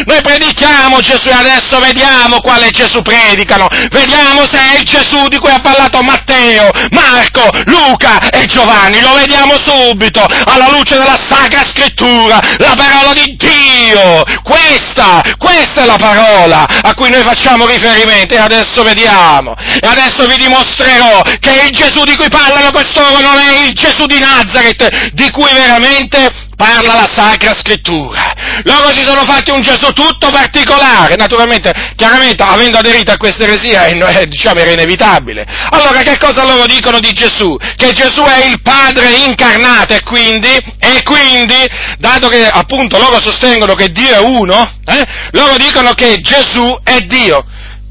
noi 0.04 0.20
predichiamo 0.22 1.00
Gesù 1.00 1.28
e 1.28 1.32
adesso 1.32 1.78
vediamo 1.78 2.40
quale 2.40 2.70
Gesù 2.70 3.02
predicano, 3.02 3.68
vediamo 3.90 4.46
se 4.46 4.58
è 4.58 4.78
il 4.78 4.84
Gesù 4.84 5.28
di 5.28 5.38
cui 5.38 5.50
ha 5.50 5.60
parlato 5.60 6.02
Matteo, 6.02 6.70
Marco, 6.90 7.48
Luca 7.66 8.18
e 8.30 8.46
Giovanni, 8.46 9.00
lo 9.00 9.14
vediamo 9.14 9.54
subito, 9.58 10.24
alla 10.44 10.70
luce 10.70 10.96
della 10.96 11.18
Sacra 11.18 11.64
Scrittura, 11.64 12.40
la 12.58 12.74
parola 12.74 13.12
di 13.12 13.36
Dio, 13.36 14.24
questa, 14.42 15.22
questa 15.38 15.82
è 15.82 15.86
la 15.86 15.96
parola 15.96 16.66
a 16.82 16.94
cui 16.94 17.10
noi 17.10 17.22
facciamo 17.22 17.66
riferimento. 17.66 18.34
E 18.34 18.38
adesso 18.38 18.82
vediamo, 18.82 19.54
e 19.56 19.86
adesso 19.86 20.26
vi 20.26 20.36
dimostrerò 20.36 21.22
che 21.40 21.62
il 21.64 21.70
Gesù 21.70 22.04
di 22.04 22.16
cui 22.16 22.28
parlano 22.28 22.70
costoro 23.08 23.20
non 23.20 23.38
è 23.38 23.64
il 23.64 23.72
Gesù 23.72 24.06
di 24.06 24.18
Nazareth 24.18 25.10
di 25.12 25.30
cui 25.30 25.50
veramente 25.52 26.30
parla 26.56 26.94
la 26.94 27.08
Sacra 27.12 27.54
Scrittura. 27.54 28.34
Loro 28.64 28.90
si 28.92 29.02
sono 29.02 29.22
fatti 29.22 29.50
un 29.50 29.60
Gesù 29.60 29.92
tutto 29.92 30.30
particolare, 30.30 31.14
naturalmente, 31.16 31.72
chiaramente, 31.96 32.42
avendo 32.42 32.78
aderito 32.78 33.12
a 33.12 33.16
questa 33.16 33.44
eresia, 33.44 33.86
diciamo, 34.26 34.60
era 34.60 34.70
inevitabile. 34.70 35.46
Allora, 35.70 36.02
che 36.02 36.18
cosa 36.18 36.44
loro 36.44 36.66
dicono 36.66 37.00
di 37.00 37.12
Gesù? 37.12 37.56
Che 37.76 37.92
Gesù 37.92 38.22
è 38.24 38.44
il 38.44 38.60
Padre 38.62 39.10
incarnato 39.10 39.94
e 39.94 40.02
quindi, 40.02 40.54
e 40.78 41.02
quindi, 41.04 41.56
dato 41.98 42.28
che 42.28 42.46
appunto 42.46 42.98
loro 42.98 43.20
sostengono 43.20 43.74
che 43.74 43.90
Dio 43.90 44.14
è 44.14 44.18
uno, 44.18 44.78
eh, 44.84 45.06
loro 45.32 45.56
dicono 45.56 45.92
che 45.92 46.20
Gesù 46.20 46.78
è 46.82 46.98
Dio. 47.00 47.44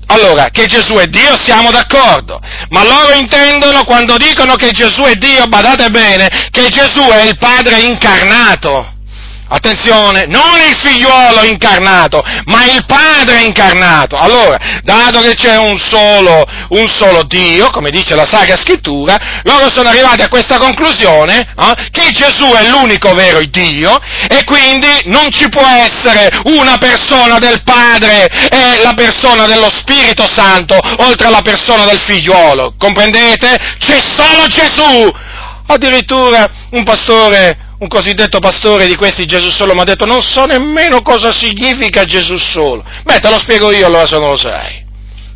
Allora, 0.08 0.50
che 0.52 0.66
Gesù 0.66 0.94
è 0.96 1.08
Dio 1.08 1.36
siamo 1.42 1.70
d'accordo, 1.70 2.40
ma 2.70 2.84
loro 2.84 3.14
intendono 3.14 3.84
quando 3.84 4.18
dicono 4.18 4.56
che 4.56 4.72
Gesù 4.72 5.04
è 5.04 5.16
Dio, 5.16 5.48
badate 5.48 5.90
bene, 5.90 6.50
che 6.50 6.70
Gesù 6.70 7.02
è 7.10 7.24
il 7.24 7.38
Padre 7.38 7.82
incarnato. 7.82 8.97
Attenzione, 9.50 10.26
non 10.26 10.60
il 10.68 10.76
figliuolo 10.76 11.44
incarnato, 11.44 12.22
ma 12.46 12.66
il 12.66 12.86
Padre 12.86 13.44
incarnato. 13.44 14.18
Allora, 14.18 14.58
dato 14.84 15.22
che 15.22 15.36
c'è 15.36 15.58
un 15.58 15.78
solo, 15.78 16.44
un 16.70 16.88
solo 16.88 17.24
Dio, 17.24 17.70
come 17.70 17.90
dice 17.90 18.16
la 18.16 18.26
Sacra 18.26 18.58
Scrittura, 18.58 19.16
loro 19.44 19.70
sono 19.72 19.90
arrivati 19.90 20.22
a 20.22 20.28
questa 20.28 20.58
conclusione 20.58 21.40
eh, 21.40 21.90
che 21.92 22.12
Gesù 22.12 22.52
è 22.52 22.68
l'unico 22.68 23.14
vero 23.14 23.40
Dio 23.50 23.98
e 24.28 24.44
quindi 24.44 24.88
non 25.06 25.32
ci 25.32 25.48
può 25.50 25.66
essere 25.66 26.30
una 26.46 26.78
persona 26.78 27.38
del 27.38 27.64
Padre 27.64 28.28
e 28.50 28.82
la 28.84 28.94
persona 28.94 29.46
dello 29.46 29.70
Spirito 29.70 30.28
Santo 30.28 30.78
oltre 30.98 31.28
alla 31.28 31.42
persona 31.42 31.86
del 31.86 32.00
figliuolo. 32.00 32.76
Comprendete? 32.78 33.58
C'è 33.80 34.00
solo 34.00 34.46
Gesù. 34.48 35.26
Addirittura 35.70 36.50
un 36.72 36.84
pastore 36.84 37.67
un 37.80 37.88
cosiddetto 37.88 38.40
pastore 38.40 38.88
di 38.88 38.96
questi 38.96 39.26
Gesù 39.26 39.50
solo 39.50 39.74
mi 39.74 39.82
ha 39.82 39.84
detto 39.84 40.06
non 40.06 40.22
so 40.22 40.46
nemmeno 40.46 41.02
cosa 41.02 41.32
significa 41.32 42.06
Gesù 42.06 42.38
solo. 42.38 42.84
Beh, 43.04 43.20
te 43.20 43.30
lo 43.30 43.38
spiego 43.38 43.72
io 43.72 43.86
allora 43.86 44.06
se 44.06 44.18
non 44.18 44.30
lo 44.30 44.38
sai. 44.38 44.86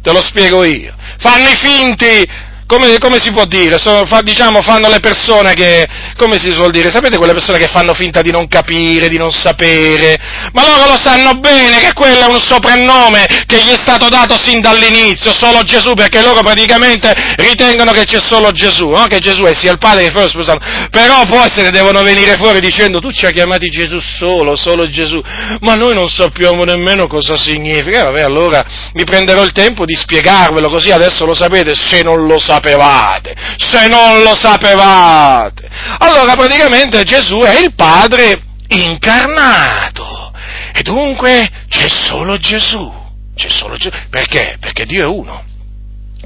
Te 0.01 0.12
lo 0.12 0.21
spiego 0.21 0.63
io. 0.63 0.95
Fanno 1.19 1.50
i 1.50 1.55
finti 1.55 2.27
come, 2.71 2.97
come 2.99 3.19
si 3.19 3.33
può 3.33 3.43
dire? 3.43 3.77
Sono, 3.77 4.05
fa, 4.05 4.21
diciamo, 4.21 4.61
fanno 4.61 4.87
le 4.87 5.01
persone 5.01 5.53
che, 5.53 5.85
come 6.15 6.37
si 6.37 6.49
suol 6.51 6.71
dire? 6.71 6.89
Sapete 6.89 7.17
quelle 7.17 7.33
persone 7.33 7.57
che 7.57 7.67
fanno 7.67 7.93
finta 7.93 8.21
di 8.21 8.31
non 8.31 8.47
capire, 8.47 9.09
di 9.09 9.17
non 9.17 9.29
sapere? 9.29 10.17
Ma 10.53 10.65
loro 10.65 10.91
lo 10.91 10.97
sanno 10.97 11.33
bene 11.33 11.81
che 11.81 11.91
quello 11.93 12.29
è 12.29 12.31
un 12.31 12.39
soprannome 12.39 13.25
che 13.45 13.57
gli 13.57 13.71
è 13.71 13.77
stato 13.77 14.07
dato 14.07 14.41
sin 14.41 14.61
dall'inizio, 14.61 15.33
solo 15.33 15.63
Gesù, 15.63 15.95
perché 15.95 16.21
loro 16.21 16.39
praticamente 16.43 17.13
ritengono 17.35 17.91
che 17.91 18.05
c'è 18.05 18.21
solo 18.21 18.51
Gesù, 18.51 18.87
no? 18.87 19.05
che 19.07 19.19
Gesù 19.19 19.43
è 19.43 19.53
sia 19.53 19.73
il 19.73 19.77
Padre 19.77 20.03
che 20.03 20.07
il 20.07 20.13
Figlio 20.13 20.29
sposato. 20.29 20.59
Però 20.89 21.25
poi 21.25 21.49
se 21.53 21.63
ne 21.63 21.71
devono 21.71 22.01
venire 22.03 22.37
fuori 22.37 22.61
dicendo 22.61 22.99
tu 22.99 23.11
ci 23.11 23.25
hai 23.25 23.33
chiamati 23.33 23.67
Gesù 23.67 23.99
solo, 23.99 24.55
solo 24.55 24.89
Gesù, 24.89 25.21
ma 25.59 25.75
noi 25.75 25.93
non 25.93 26.07
sappiamo 26.07 26.63
nemmeno 26.63 27.07
cosa 27.07 27.35
significa. 27.35 27.99
Eh, 27.99 28.03
vabbè, 28.03 28.21
allora 28.21 28.63
mi 28.93 29.03
prenderò 29.03 29.43
il 29.43 29.51
tempo 29.51 29.83
di 29.83 29.93
spiegarvelo 29.93 30.69
così 30.69 30.91
adesso 30.91 31.25
lo 31.25 31.33
sapete 31.33 31.75
se 31.75 32.01
non 32.01 32.25
lo 32.25 32.39
sapevate, 32.62 33.36
se 33.58 33.88
non 33.88 34.22
lo 34.22 34.36
sapevate. 34.36 35.68
Allora 35.98 36.36
praticamente 36.36 37.03
Gesù 37.03 37.39
è 37.39 37.60
il 37.60 37.74
Padre 37.74 38.44
incarnato 38.68 40.32
e 40.74 40.84
dunque 40.84 41.50
c'è 41.68 41.89
solo 41.89 42.38
Gesù, 42.38 42.91
c'è 43.36 43.50
solo 43.50 43.75
Gesù. 43.75 43.89
Perché? 44.10 44.58
Perché 44.60 44.86
Dio 44.86 45.03
è 45.03 45.08
uno. 45.08 45.50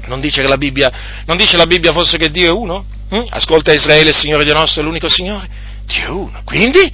Non 0.06 0.20
dice, 0.20 0.42
che 0.42 0.48
la 0.48 0.58
Bibbia, 0.58 0.92
non 1.24 1.36
dice 1.36 1.56
la 1.56 1.66
Bibbia 1.66 1.92
forse 1.92 2.16
che 2.18 2.30
Dio 2.30 2.46
è 2.46 2.52
uno? 2.52 2.84
Hm? 3.08 3.24
Ascolta 3.30 3.72
Israele, 3.72 4.10
il 4.10 4.16
Signore 4.16 4.44
Dio 4.44 4.54
nostro 4.54 4.82
è 4.82 4.84
l'unico 4.84 5.08
Signore. 5.08 5.48
Dio 5.86 6.04
è 6.04 6.10
uno. 6.10 6.42
Quindi, 6.44 6.92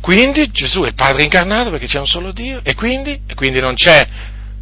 quindi 0.00 0.50
Gesù 0.50 0.82
è 0.82 0.88
il 0.88 0.94
Padre 0.94 1.22
incarnato 1.22 1.70
perché 1.70 1.86
c'è 1.86 2.00
un 2.00 2.06
solo 2.06 2.32
Dio. 2.32 2.60
E 2.64 2.74
quindi, 2.74 3.20
e 3.28 3.34
quindi 3.34 3.60
non 3.60 3.74
c'è 3.74 4.04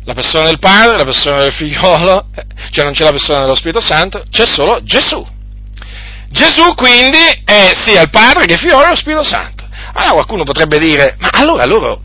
la 0.05 0.15
persona 0.15 0.45
del 0.45 0.59
Padre, 0.59 0.97
la 0.97 1.05
persona 1.05 1.39
del 1.39 1.53
Figliolo, 1.53 2.27
eh, 2.35 2.45
cioè 2.71 2.85
non 2.85 2.93
c'è 2.93 3.05
la 3.05 3.11
persona 3.11 3.41
dello 3.41 3.55
Spirito 3.55 3.81
Santo, 3.81 4.25
c'è 4.31 4.47
solo 4.47 4.81
Gesù. 4.83 5.25
Gesù 6.31 6.75
quindi 6.75 7.19
è 7.45 7.73
sia 7.75 8.03
il 8.03 8.11
Padre 8.11 8.47
che 8.47 8.55
il 8.55 8.59
Figliolo 8.59 8.87
e 8.87 8.89
lo 8.91 8.97
Spirito 8.97 9.25
Santo. 9.25 9.69
Allora 9.95 10.13
qualcuno 10.13 10.45
potrebbe 10.45 10.79
dire, 10.79 11.17
ma 11.19 11.29
allora 11.33 11.65
loro 11.65 12.03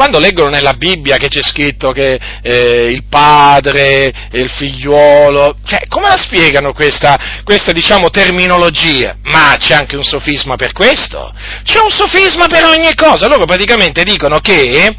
quando 0.00 0.18
leggono 0.18 0.48
nella 0.48 0.72
Bibbia 0.74 1.18
che 1.18 1.28
c'è 1.28 1.42
scritto 1.42 1.90
che 1.90 2.18
eh, 2.42 2.86
il 2.88 3.04
padre 3.04 4.10
e 4.30 4.40
il 4.40 4.48
figliuolo, 4.48 5.56
cioè, 5.64 5.82
come 5.88 6.08
la 6.08 6.16
spiegano 6.16 6.72
questa, 6.72 7.18
questa 7.44 7.72
diciamo, 7.72 8.08
terminologia? 8.08 9.16
Ma 9.24 9.56
c'è 9.58 9.74
anche 9.74 9.96
un 9.96 10.04
sofisma 10.04 10.56
per 10.56 10.72
questo? 10.72 11.30
C'è 11.64 11.80
un 11.80 11.90
sofisma 11.90 12.46
per 12.46 12.64
ogni 12.64 12.94
cosa. 12.94 13.26
Loro 13.26 13.44
praticamente 13.44 14.02
dicono 14.02 14.38
che 14.38 14.96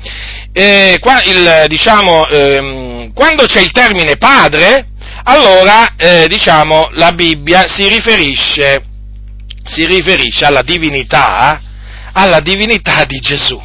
eh, 0.54 0.98
qua, 1.00 1.24
il, 1.24 1.66
diciamo, 1.68 2.28
ehm, 2.28 3.14
quando 3.14 3.46
c'è 3.46 3.62
il 3.62 3.72
termine 3.72 4.18
padre, 4.18 4.88
allora 5.24 5.96
eh, 5.96 6.28
diciamo, 6.28 6.90
la 6.94 7.12
Bibbia 7.14 7.68
si 7.68 7.88
riferisce, 7.88 8.84
si 9.64 9.86
riferisce 9.86 10.46
alla 10.46 10.62
divinità, 10.62 11.62
alla 12.14 12.40
divinità 12.40 13.06
di 13.06 13.20
Gesù. 13.20 13.62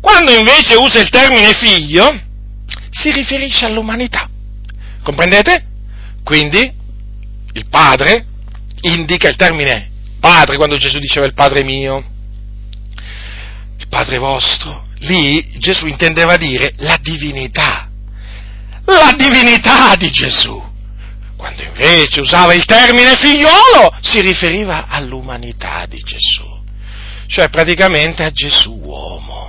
Quando 0.00 0.32
invece 0.32 0.74
usa 0.74 1.00
il 1.00 1.08
termine 1.08 1.52
figlio, 1.54 2.20
si 2.90 3.10
riferisce 3.10 3.64
all'umanità. 3.64 4.28
Comprendete? 5.02 5.66
Quindi 6.22 6.72
il 7.52 7.66
padre 7.68 8.26
indica 8.80 9.28
il 9.28 9.36
termine 9.36 9.90
padre 10.18 10.56
quando 10.56 10.76
Gesù 10.76 10.98
diceva 10.98 11.26
il 11.26 11.34
padre 11.34 11.62
mio, 11.62 12.02
il 13.78 13.88
padre 13.88 14.18
vostro. 14.18 14.83
Lì 15.06 15.58
Gesù 15.58 15.86
intendeva 15.86 16.36
dire 16.36 16.74
la 16.78 16.98
divinità, 17.00 17.88
la 18.84 19.14
divinità 19.16 19.94
di 19.96 20.10
Gesù. 20.10 20.62
Quando 21.36 21.62
invece 21.62 22.20
usava 22.20 22.54
il 22.54 22.64
termine 22.64 23.14
figliolo 23.16 23.90
si 24.00 24.20
riferiva 24.20 24.86
all'umanità 24.88 25.84
di 25.86 26.02
Gesù, 26.02 26.44
cioè 27.26 27.48
praticamente 27.48 28.22
a 28.22 28.30
Gesù 28.30 28.72
uomo 28.72 29.44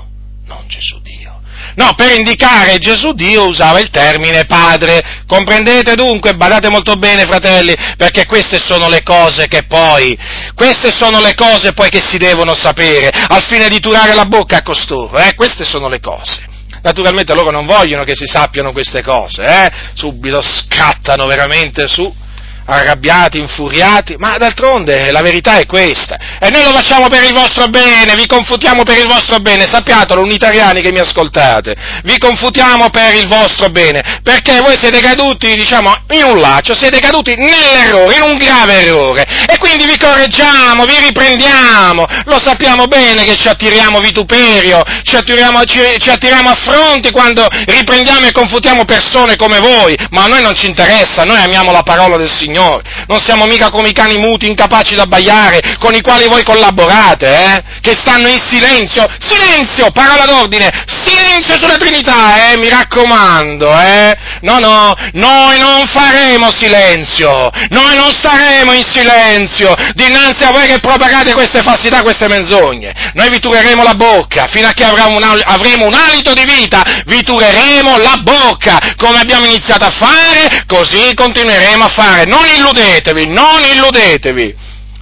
non 0.45 0.65
Gesù 0.67 0.99
Dio. 1.01 1.41
No, 1.75 1.93
per 1.95 2.11
indicare 2.11 2.77
Gesù 2.77 3.13
Dio 3.13 3.47
usava 3.47 3.79
il 3.79 3.89
termine 3.89 4.45
padre. 4.45 5.23
Comprendete 5.25 5.95
dunque? 5.95 6.35
Badate 6.35 6.69
molto 6.69 6.95
bene, 6.95 7.23
fratelli, 7.23 7.73
perché 7.97 8.25
queste 8.25 8.59
sono 8.59 8.87
le 8.87 9.03
cose 9.03 9.47
che 9.47 9.63
poi, 9.63 10.17
queste 10.53 10.93
sono 10.93 11.19
le 11.19 11.33
cose 11.33 11.73
poi 11.73 11.89
che 11.89 12.01
si 12.01 12.17
devono 12.17 12.53
sapere, 12.55 13.09
al 13.09 13.43
fine 13.43 13.69
di 13.69 13.79
turare 13.79 14.13
la 14.13 14.25
bocca 14.25 14.57
a 14.57 14.63
costoro, 14.63 15.17
eh? 15.17 15.33
Queste 15.35 15.63
sono 15.63 15.87
le 15.87 15.99
cose. 15.99 16.53
Naturalmente 16.81 17.33
loro 17.33 17.49
non 17.49 17.65
vogliono 17.65 18.03
che 18.03 18.15
si 18.15 18.27
sappiano 18.27 18.71
queste 18.71 19.01
cose, 19.01 19.43
eh? 19.43 19.71
Subito 19.95 20.41
scattano 20.41 21.25
veramente 21.25 21.87
su 21.87 22.23
arrabbiati, 22.65 23.37
infuriati, 23.37 24.15
ma 24.17 24.37
d'altronde 24.37 25.11
la 25.11 25.21
verità 25.21 25.57
è 25.57 25.65
questa. 25.65 26.17
E 26.39 26.49
noi 26.49 26.63
lo 26.63 26.71
facciamo 26.71 27.07
per 27.07 27.23
il 27.23 27.33
vostro 27.33 27.67
bene, 27.67 28.15
vi 28.15 28.25
confutiamo 28.25 28.83
per 28.83 28.97
il 28.97 29.07
vostro 29.07 29.39
bene, 29.39 29.65
sappiatelo, 29.65 30.21
unitariani 30.21 30.81
che 30.81 30.91
mi 30.91 30.99
ascoltate, 30.99 31.75
vi 32.03 32.17
confutiamo 32.17 32.89
per 32.89 33.13
il 33.15 33.27
vostro 33.27 33.69
bene, 33.69 34.19
perché 34.23 34.59
voi 34.61 34.77
siete 34.79 34.99
caduti, 34.99 35.53
diciamo, 35.55 35.93
in 36.11 36.23
un 36.23 36.39
laccio, 36.39 36.73
siete 36.73 36.99
caduti 36.99 37.35
nell'errore, 37.35 38.15
in 38.15 38.21
un 38.23 38.37
grave 38.37 38.81
errore, 38.81 39.25
e 39.47 39.57
quindi 39.57 39.85
vi 39.85 39.97
correggiamo, 39.97 40.85
vi 40.85 40.99
riprendiamo, 40.99 42.05
lo 42.25 42.39
sappiamo 42.39 42.87
bene 42.87 43.23
che 43.25 43.35
ci 43.35 43.47
attiriamo 43.47 43.99
vituperio, 43.99 44.81
ci 45.03 45.15
attiriamo, 45.15 45.63
ci, 45.65 45.81
ci 45.97 46.09
attiriamo 46.09 46.49
affronti 46.49 47.11
quando 47.11 47.45
riprendiamo 47.49 48.25
e 48.25 48.31
confutiamo 48.31 48.85
persone 48.85 49.35
come 49.35 49.59
voi, 49.59 49.95
ma 50.09 50.23
a 50.23 50.27
noi 50.27 50.41
non 50.41 50.55
ci 50.55 50.65
interessa, 50.65 51.23
noi 51.23 51.37
amiamo 51.37 51.71
la 51.71 51.83
parola 51.83 52.17
del 52.17 52.31
Signore 52.31 52.54
Signore. 52.55 52.83
Non 53.07 53.19
siamo 53.19 53.45
mica 53.45 53.69
come 53.69 53.89
i 53.89 53.93
cani 53.93 54.17
muti, 54.17 54.47
incapaci 54.47 54.95
da 54.95 55.05
baiare, 55.05 55.59
con 55.79 55.93
i 55.93 56.01
quali 56.01 56.27
voi 56.27 56.43
collaborate, 56.43 57.27
eh? 57.27 57.63
Che 57.81 57.91
stanno 57.91 58.29
in 58.29 58.39
silenzio. 58.49 59.05
Silenzio, 59.19 59.91
parola 59.91 60.25
d'ordine. 60.25 60.71
Silenzio 61.03 61.55
sulla 61.59 61.75
Trinità, 61.75 62.51
eh? 62.51 62.57
Mi 62.57 62.69
raccomando, 62.69 63.69
eh? 63.69 64.15
No, 64.41 64.59
no, 64.59 64.95
noi 65.13 65.59
non 65.59 65.85
faremo 65.87 66.49
silenzio. 66.51 67.51
Noi 67.69 67.95
non 67.95 68.11
staremo 68.11 68.71
in 68.71 68.85
silenzio 68.87 69.75
dinanzi 69.93 70.43
a 70.43 70.51
voi 70.51 70.67
che 70.67 70.79
propagate 70.79 71.33
queste 71.33 71.61
falsità, 71.61 72.01
queste 72.01 72.27
menzogne. 72.27 73.11
Noi 73.13 73.29
vi 73.29 73.39
tureremo 73.39 73.83
la 73.83 73.95
bocca 73.95 74.47
fino 74.47 74.67
a 74.67 74.71
che 74.71 74.85
avremo 74.85 75.17
un, 75.17 75.41
avremo 75.43 75.85
un 75.85 75.93
alito 75.93 76.33
di 76.33 76.45
vita. 76.45 76.81
Vi 77.05 77.21
tureremo 77.21 77.97
la 77.97 78.17
bocca 78.21 78.79
come 78.95 79.19
abbiamo 79.19 79.45
iniziato 79.45 79.85
a 79.85 79.91
fare, 79.91 80.63
così 80.67 81.13
continueremo 81.13 81.83
a 81.83 81.89
fare. 81.89 82.25
Non 82.25 82.44
non 82.45 82.55
illudetevi, 82.55 83.27
non 83.27 83.63
illudetevi. 83.71 84.55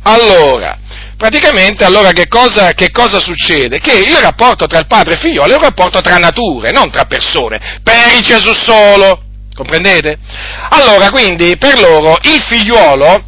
Allora, 0.04 0.78
praticamente 1.18 1.84
allora 1.84 2.12
che 2.12 2.28
cosa, 2.28 2.74
che 2.74 2.92
cosa, 2.92 3.20
succede? 3.20 3.80
Che 3.80 3.94
il 3.94 4.16
rapporto 4.18 4.66
tra 4.66 4.80
il 4.80 4.88
padre 4.88 5.12
e 5.12 5.16
il 5.16 5.22
figliolo 5.22 5.52
è 5.52 5.56
un 5.56 5.62
rapporto 5.62 6.02
tra 6.02 6.18
nature, 6.18 6.72
non 6.72 6.90
tra 6.90 7.06
persone, 7.06 7.80
per 7.84 8.14
il 8.16 8.22
Gesù 8.22 8.54
solo, 8.54 9.24
comprendete? 9.54 10.18
Allora, 10.70 11.10
quindi, 11.10 11.58
per 11.58 11.80
loro, 11.80 12.18
il 12.24 12.42
figliuolo, 12.42 13.24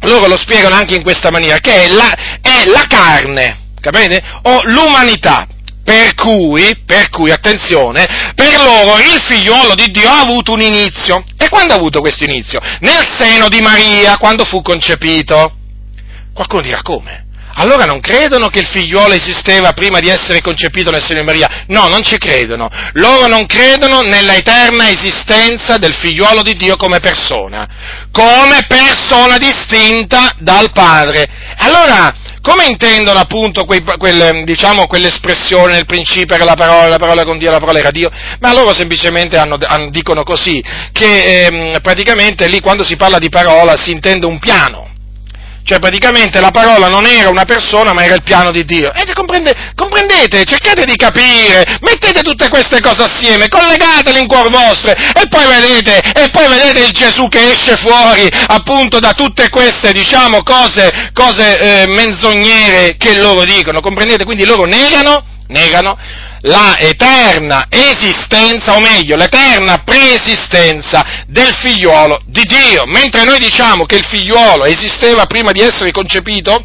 loro 0.00 0.26
lo 0.26 0.36
spiegano 0.36 0.74
anche 0.74 0.94
in 0.94 1.02
questa 1.02 1.30
maniera, 1.30 1.58
che 1.58 1.84
è 1.84 1.88
la, 1.88 2.12
è 2.40 2.64
la 2.66 2.84
carne, 2.88 3.70
capite? 3.80 4.22
O 4.42 4.60
l'umanità, 4.64 5.46
per 5.84 6.14
cui, 6.14 6.76
per 6.86 7.10
cui, 7.10 7.30
attenzione, 7.30 8.32
per 8.34 8.56
loro 8.56 8.96
il 8.98 9.20
figliuolo 9.20 9.74
di 9.74 9.90
Dio 9.90 10.08
ha 10.08 10.20
avuto 10.20 10.52
un 10.52 10.62
inizio. 10.62 11.22
E 11.36 11.48
quando 11.48 11.74
ha 11.74 11.76
avuto 11.76 12.00
questo 12.00 12.24
inizio? 12.24 12.58
Nel 12.80 13.06
seno 13.16 13.48
di 13.48 13.60
Maria, 13.60 14.16
quando 14.16 14.44
fu 14.44 14.62
concepito. 14.62 15.56
Qualcuno 16.32 16.62
dirà 16.62 16.82
come? 16.82 17.23
Allora 17.56 17.84
non 17.84 18.00
credono 18.00 18.48
che 18.48 18.60
il 18.60 18.66
figliuolo 18.66 19.14
esisteva 19.14 19.72
prima 19.72 20.00
di 20.00 20.08
essere 20.08 20.40
concepito 20.40 20.90
nel 20.90 21.02
seno 21.02 21.20
di 21.20 21.26
Maria? 21.26 21.64
No, 21.68 21.88
non 21.88 22.02
ci 22.02 22.18
credono. 22.18 22.68
Loro 22.94 23.26
non 23.26 23.46
credono 23.46 24.00
nella 24.00 24.34
eterna 24.34 24.88
esistenza 24.88 25.76
del 25.78 25.94
figliuolo 25.94 26.42
di 26.42 26.54
Dio 26.54 26.76
come 26.76 27.00
persona, 27.00 27.66
come 28.10 28.64
persona 28.66 29.36
distinta 29.36 30.32
dal 30.38 30.72
Padre. 30.72 31.28
Allora, 31.58 32.12
come 32.44 32.66
intendono 32.66 33.18
appunto 33.18 33.64
quei, 33.64 33.82
quelle, 33.96 34.42
diciamo, 34.44 34.86
quell'espressione 34.86 35.72
nel 35.72 35.86
principio 35.86 36.34
era 36.34 36.44
la 36.44 36.54
parola, 36.54 36.88
la 36.88 36.98
parola 36.98 37.24
con 37.24 37.38
Dio, 37.38 37.50
la 37.50 37.58
parola 37.58 37.78
era 37.78 37.90
Dio? 37.90 38.10
Ma 38.40 38.52
loro 38.52 38.74
semplicemente 38.74 39.38
hanno, 39.38 39.56
hanno, 39.64 39.88
dicono 39.88 40.24
così, 40.24 40.62
che 40.92 41.46
ehm, 41.46 41.80
praticamente 41.80 42.46
lì 42.48 42.60
quando 42.60 42.84
si 42.84 42.96
parla 42.96 43.18
di 43.18 43.30
parola 43.30 43.76
si 43.76 43.92
intende 43.92 44.26
un 44.26 44.38
piano, 44.38 44.90
cioè 45.64 45.78
praticamente 45.78 46.40
la 46.40 46.50
parola 46.50 46.88
non 46.88 47.06
era 47.06 47.30
una 47.30 47.44
persona 47.44 47.92
ma 47.92 48.04
era 48.04 48.14
il 48.14 48.22
piano 48.22 48.50
di 48.50 48.64
Dio. 48.64 48.92
E 48.92 49.12
comprende, 49.14 49.72
comprendete, 49.74 50.44
cercate 50.44 50.84
di 50.84 50.96
capire, 50.96 51.78
mettete 51.80 52.20
tutte 52.22 52.48
queste 52.48 52.80
cose 52.80 53.02
assieme, 53.02 53.48
collegatele 53.48 54.20
in 54.20 54.26
cuor 54.26 54.50
vostro 54.50 54.92
e 54.92 55.26
poi 55.28 55.46
vedete, 55.46 55.98
e 55.98 56.28
poi 56.30 56.48
vedete 56.48 56.80
il 56.80 56.92
Gesù 56.92 57.28
che 57.28 57.50
esce 57.50 57.76
fuori 57.76 58.28
appunto 58.46 58.98
da 58.98 59.12
tutte 59.12 59.48
queste, 59.48 59.92
diciamo, 59.92 60.42
cose, 60.42 61.10
cose 61.14 61.58
eh, 61.58 61.86
menzognere 61.86 62.96
che 62.96 63.18
loro 63.18 63.44
dicono, 63.44 63.80
comprendete? 63.80 64.24
Quindi 64.24 64.44
loro 64.44 64.64
negano, 64.64 65.24
negano 65.48 65.98
la 66.42 66.76
eterna 66.78 67.66
esistenza, 67.68 68.74
o 68.76 68.80
meglio, 68.80 69.16
l'eterna 69.16 69.78
preesistenza 69.78 71.24
del 71.26 71.54
figliuolo 71.54 72.20
di 72.26 72.44
Dio. 72.44 72.84
Mentre 72.86 73.24
noi 73.24 73.38
diciamo 73.38 73.86
che 73.86 73.96
il 73.96 74.04
figliuolo 74.04 74.64
esisteva 74.64 75.26
prima 75.26 75.52
di 75.52 75.60
essere 75.60 75.90
concepito, 75.90 76.64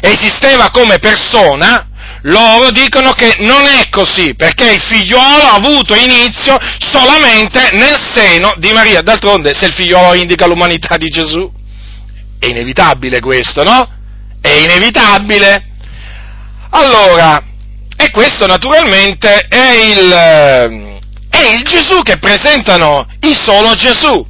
esisteva 0.00 0.70
come 0.70 0.98
persona, 0.98 1.86
loro 2.24 2.70
dicono 2.70 3.12
che 3.12 3.36
non 3.40 3.64
è 3.66 3.88
così, 3.88 4.34
perché 4.34 4.72
il 4.72 4.80
figliolo 4.80 5.42
ha 5.42 5.54
avuto 5.54 5.94
inizio 5.94 6.56
solamente 6.78 7.70
nel 7.72 7.98
seno 8.12 8.52
di 8.58 8.72
Maria. 8.72 9.00
D'altronde, 9.00 9.54
se 9.54 9.66
il 9.66 9.72
figliolo 9.72 10.14
indica 10.14 10.46
l'umanità 10.46 10.96
di 10.96 11.08
Gesù, 11.08 11.50
è 12.38 12.46
inevitabile 12.46 13.20
questo, 13.20 13.62
no? 13.62 13.88
È 14.40 14.48
inevitabile. 14.48 15.64
Allora, 16.70 17.42
e 18.00 18.10
questo 18.10 18.46
naturalmente 18.46 19.46
è 19.46 19.72
il, 19.72 20.10
è 21.28 21.38
il 21.52 21.62
Gesù 21.64 22.00
che 22.02 22.16
presentano 22.16 23.06
i 23.20 23.34
solo 23.34 23.74
Gesù, 23.74 24.26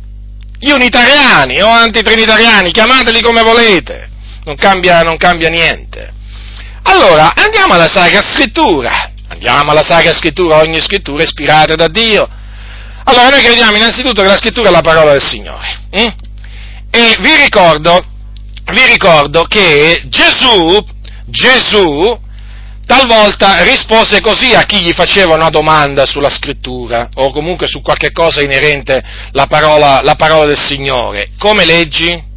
gli 0.58 0.70
unitariani 0.70 1.62
o 1.62 1.68
antitrinitariani, 1.68 2.72
chiamateli 2.72 3.20
come 3.20 3.42
volete, 3.42 4.08
non 4.42 4.56
cambia, 4.56 5.02
non 5.02 5.16
cambia 5.16 5.48
niente. 5.50 6.12
Allora, 6.82 7.32
andiamo 7.36 7.74
alla 7.74 7.88
Sacra 7.88 8.20
Scrittura, 8.32 9.12
andiamo 9.28 9.70
alla 9.70 9.84
Sacra 9.84 10.12
Scrittura, 10.12 10.56
ogni 10.56 10.80
scrittura 10.80 11.22
è 11.22 11.26
ispirata 11.26 11.76
da 11.76 11.86
Dio. 11.86 12.28
Allora, 13.04 13.28
noi 13.28 13.40
crediamo 13.40 13.76
innanzitutto 13.76 14.20
che 14.20 14.26
la 14.26 14.36
Scrittura 14.36 14.68
è 14.68 14.72
la 14.72 14.80
parola 14.80 15.12
del 15.12 15.22
Signore. 15.22 15.82
Hm? 15.92 16.12
E 16.90 17.16
vi 17.20 17.36
ricordo, 17.36 18.04
vi 18.72 18.84
ricordo 18.86 19.44
che 19.44 20.02
Gesù, 20.06 20.76
Gesù, 21.26 22.18
talvolta 22.90 23.62
rispose 23.62 24.20
così 24.20 24.52
a 24.52 24.64
chi 24.64 24.82
gli 24.82 24.92
faceva 24.92 25.36
una 25.36 25.48
domanda 25.48 26.06
sulla 26.06 26.28
scrittura 26.28 27.08
o 27.14 27.30
comunque 27.30 27.68
su 27.68 27.82
qualche 27.82 28.10
cosa 28.10 28.42
inerente 28.42 29.00
alla 29.32 29.46
parola, 29.46 30.00
la 30.02 30.16
parola 30.16 30.46
del 30.46 30.58
Signore. 30.58 31.28
Come 31.38 31.64
leggi? 31.64 32.28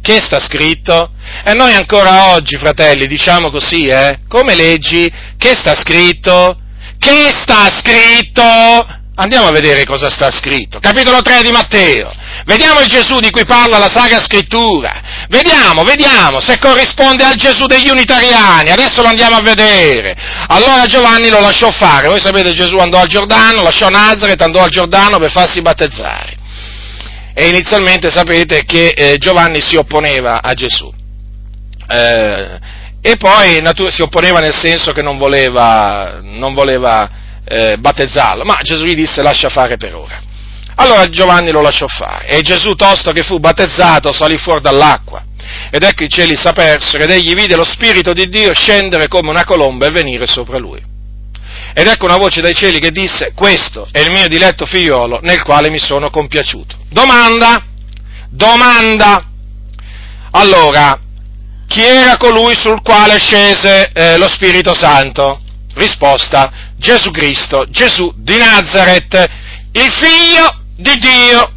Che 0.00 0.20
sta 0.20 0.40
scritto? 0.40 1.10
E 1.44 1.52
noi 1.52 1.74
ancora 1.74 2.32
oggi, 2.32 2.56
fratelli, 2.56 3.06
diciamo 3.06 3.50
così, 3.50 3.84
eh? 3.88 4.20
Come 4.28 4.54
leggi? 4.54 5.12
Che 5.36 5.54
sta 5.54 5.74
scritto? 5.74 6.58
Che 6.98 7.30
sta 7.42 7.68
scritto? 7.68 8.97
Andiamo 9.20 9.48
a 9.48 9.50
vedere 9.50 9.84
cosa 9.84 10.08
sta 10.08 10.30
scritto. 10.30 10.78
Capitolo 10.78 11.20
3 11.22 11.42
di 11.42 11.50
Matteo. 11.50 12.14
Vediamo 12.44 12.78
il 12.78 12.86
Gesù 12.86 13.18
di 13.18 13.30
cui 13.30 13.44
parla 13.44 13.78
la 13.78 13.90
Sacra 13.90 14.20
Scrittura. 14.20 15.26
Vediamo, 15.28 15.82
vediamo 15.82 16.40
se 16.40 16.56
corrisponde 16.58 17.24
al 17.24 17.34
Gesù 17.34 17.66
degli 17.66 17.88
unitariani. 17.88 18.70
Adesso 18.70 19.02
lo 19.02 19.08
andiamo 19.08 19.34
a 19.34 19.42
vedere. 19.42 20.14
Allora 20.46 20.86
Giovanni 20.86 21.30
lo 21.30 21.40
lasciò 21.40 21.68
fare. 21.72 22.06
Voi 22.06 22.20
sapete 22.20 22.52
Gesù 22.52 22.76
andò 22.76 23.00
al 23.00 23.08
Giordano, 23.08 23.62
lasciò 23.62 23.88
Nazareth, 23.88 24.40
andò 24.40 24.62
al 24.62 24.70
Giordano 24.70 25.18
per 25.18 25.32
farsi 25.32 25.60
battezzare 25.62 26.36
e 27.34 27.48
inizialmente 27.48 28.10
sapete 28.10 28.64
che 28.64 28.88
eh, 28.88 29.16
Giovanni 29.18 29.60
si 29.60 29.74
opponeva 29.74 30.42
a 30.42 30.54
Gesù. 30.54 30.92
Eh, 31.88 32.58
e 33.00 33.16
poi 33.16 33.60
natu- 33.62 33.90
si 33.90 34.02
opponeva 34.02 34.38
nel 34.38 34.54
senso 34.54 34.92
che 34.92 35.02
non 35.02 35.18
voleva, 35.18 36.18
non 36.22 36.54
voleva 36.54 37.26
eh, 37.48 37.76
battezzarlo, 37.78 38.44
ma 38.44 38.58
Gesù 38.62 38.84
gli 38.84 38.94
disse 38.94 39.22
lascia 39.22 39.48
fare 39.48 39.76
per 39.76 39.94
ora. 39.94 40.20
Allora 40.76 41.08
Giovanni 41.08 41.50
lo 41.50 41.60
lasciò 41.60 41.86
fare 41.88 42.26
e 42.26 42.40
Gesù, 42.40 42.74
tosto 42.74 43.10
che 43.10 43.24
fu 43.24 43.40
battezzato, 43.40 44.12
salì 44.12 44.38
fuori 44.38 44.60
dall'acqua. 44.60 45.24
Ed 45.70 45.82
ecco 45.82 46.04
i 46.04 46.08
cieli 46.08 46.36
s'apersero 46.36 47.02
ed 47.02 47.10
egli 47.10 47.34
vide 47.34 47.56
lo 47.56 47.64
Spirito 47.64 48.12
di 48.12 48.28
Dio 48.28 48.52
scendere 48.52 49.08
come 49.08 49.30
una 49.30 49.44
colomba 49.44 49.86
e 49.86 49.90
venire 49.90 50.26
sopra 50.26 50.58
lui. 50.58 50.80
Ed 51.74 51.86
ecco 51.86 52.04
una 52.04 52.16
voce 52.16 52.40
dai 52.40 52.54
cieli 52.54 52.78
che 52.78 52.90
disse, 52.90 53.32
questo 53.34 53.88
è 53.90 54.00
il 54.00 54.10
mio 54.10 54.28
diletto 54.28 54.66
figliolo 54.66 55.18
nel 55.22 55.42
quale 55.42 55.70
mi 55.70 55.78
sono 55.78 56.10
compiaciuto. 56.10 56.76
Domanda, 56.90 57.64
domanda. 58.30 59.24
Allora, 60.30 60.98
chi 61.66 61.82
era 61.82 62.16
colui 62.16 62.54
sul 62.54 62.82
quale 62.82 63.18
scese 63.18 63.90
eh, 63.92 64.16
lo 64.16 64.28
Spirito 64.28 64.74
Santo? 64.74 65.40
Risposta, 65.74 66.67
Gesù 66.78 67.10
Cristo, 67.10 67.66
Gesù 67.68 68.12
di 68.16 68.36
Nazareth, 68.36 69.28
il 69.72 69.90
figlio 69.90 70.62
di 70.76 70.96
Dio. 70.98 71.52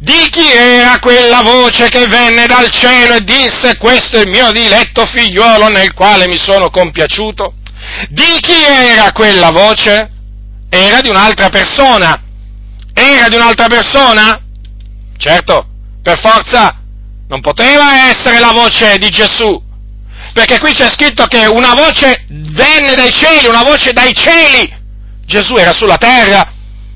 Di 0.00 0.28
chi 0.30 0.48
era 0.52 1.00
quella 1.00 1.42
voce 1.42 1.88
che 1.88 2.06
venne 2.06 2.46
dal 2.46 2.70
cielo 2.70 3.14
e 3.14 3.24
disse 3.24 3.76
questo 3.78 4.16
è 4.16 4.20
il 4.20 4.28
mio 4.28 4.52
diletto 4.52 5.04
figliuolo 5.04 5.66
nel 5.68 5.92
quale 5.92 6.28
mi 6.28 6.38
sono 6.38 6.70
compiaciuto? 6.70 7.54
Di 8.08 8.38
chi 8.40 8.62
era 8.62 9.10
quella 9.10 9.50
voce? 9.50 10.10
Era 10.68 11.00
di 11.00 11.08
un'altra 11.08 11.48
persona. 11.48 12.22
Era 12.94 13.28
di 13.28 13.34
un'altra 13.34 13.66
persona? 13.66 14.40
Certo, 15.16 15.66
per 16.00 16.20
forza 16.20 16.76
non 17.26 17.40
poteva 17.40 18.08
essere 18.08 18.38
la 18.38 18.52
voce 18.52 18.98
di 18.98 19.10
Gesù, 19.10 19.60
perché 20.38 20.60
qui 20.60 20.72
c'è 20.72 20.88
scritto 20.88 21.26
che 21.26 21.46
una 21.46 21.74
voce 21.74 22.24
venne 22.28 22.94
dai 22.94 23.10
cieli, 23.10 23.48
una 23.48 23.64
voce 23.64 23.92
dai 23.92 24.14
cieli. 24.14 24.72
Gesù 25.26 25.56
era 25.56 25.72
sulla 25.72 25.96
terra, 25.96 26.52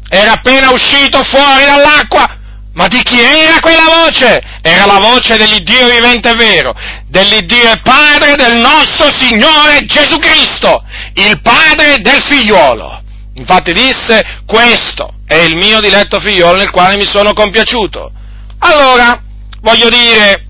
era 0.09 0.35
appena 0.35 0.71
uscito 0.71 1.21
fuori 1.25 1.65
dall'acqua, 1.65 2.39
ma 2.75 2.87
di 2.87 3.03
chi 3.03 3.21
era 3.21 3.59
quella 3.59 4.05
voce? 4.05 4.41
Era 4.63 4.87
la 4.87 4.99
voce 5.01 5.37
dell'Iddio 5.37 5.89
vivente 5.91 6.31
e 6.31 6.35
vero, 6.37 6.73
dell'Iddio 7.09 7.73
e 7.73 7.81
Padre 7.83 8.37
del 8.37 8.59
nostro 8.59 9.11
Signore 9.13 9.87
Gesù 9.87 10.19
Cristo, 10.19 10.85
il 11.15 11.41
Padre 11.41 11.99
del 11.99 12.23
figliuolo. 12.23 13.03
Infatti 13.35 13.73
disse, 13.73 14.25
questo 14.47 15.15
è 15.27 15.35
il 15.35 15.57
mio 15.57 15.81
diletto 15.81 16.21
figliolo 16.21 16.59
nel 16.59 16.71
quale 16.71 16.95
mi 16.95 17.07
sono 17.07 17.33
compiaciuto. 17.33 18.13
Allora, 18.59 19.21
voglio 19.63 19.89
dire, 19.89 20.47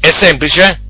è 0.00 0.10
semplice? 0.10 0.80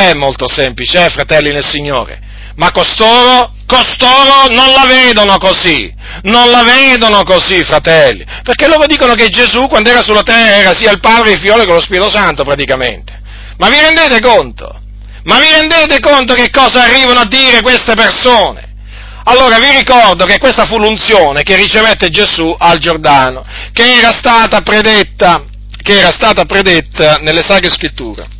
È 0.00 0.14
molto 0.14 0.48
semplice, 0.48 1.04
eh, 1.04 1.10
fratelli 1.10 1.52
nel 1.52 1.64
Signore. 1.64 2.20
Ma 2.56 2.70
costoro, 2.70 3.52
costoro 3.66 4.46
non 4.48 4.72
la 4.72 4.86
vedono 4.86 5.36
così 5.38 5.98
non 6.22 6.50
la 6.50 6.62
vedono 6.62 7.22
così, 7.22 7.62
fratelli, 7.64 8.24
perché 8.42 8.66
loro 8.66 8.86
dicono 8.86 9.14
che 9.14 9.28
Gesù 9.28 9.66
quando 9.68 9.90
era 9.90 10.02
sulla 10.02 10.22
terra 10.22 10.74
sia 10.74 10.90
il 10.90 11.00
Padre, 11.00 11.32
il 11.32 11.38
Figlio 11.38 11.56
che 11.56 11.66
lo 11.66 11.80
Spirito 11.80 12.10
Santo 12.10 12.42
praticamente. 12.42 13.18
Ma 13.58 13.68
vi 13.68 13.78
rendete 13.78 14.20
conto? 14.20 14.78
Ma 15.24 15.38
vi 15.38 15.48
rendete 15.48 16.00
conto 16.00 16.34
che 16.34 16.50
cosa 16.50 16.82
arrivano 16.82 17.20
a 17.20 17.26
dire 17.26 17.62
queste 17.62 17.94
persone? 17.94 18.68
Allora 19.24 19.58
vi 19.58 19.70
ricordo 19.76 20.24
che 20.24 20.38
questa 20.38 20.64
fu 20.64 20.78
l'unzione 20.78 21.42
che 21.42 21.56
ricevette 21.56 22.08
Gesù 22.08 22.54
al 22.58 22.78
Giordano, 22.78 23.44
che 23.72 23.98
era 23.98 24.12
stata 24.12 24.62
predetta, 24.62 25.44
che 25.82 25.98
era 25.98 26.10
stata 26.10 26.44
predetta 26.44 27.16
nelle 27.16 27.42
Sacre 27.42 27.70
Scritture. 27.70 28.38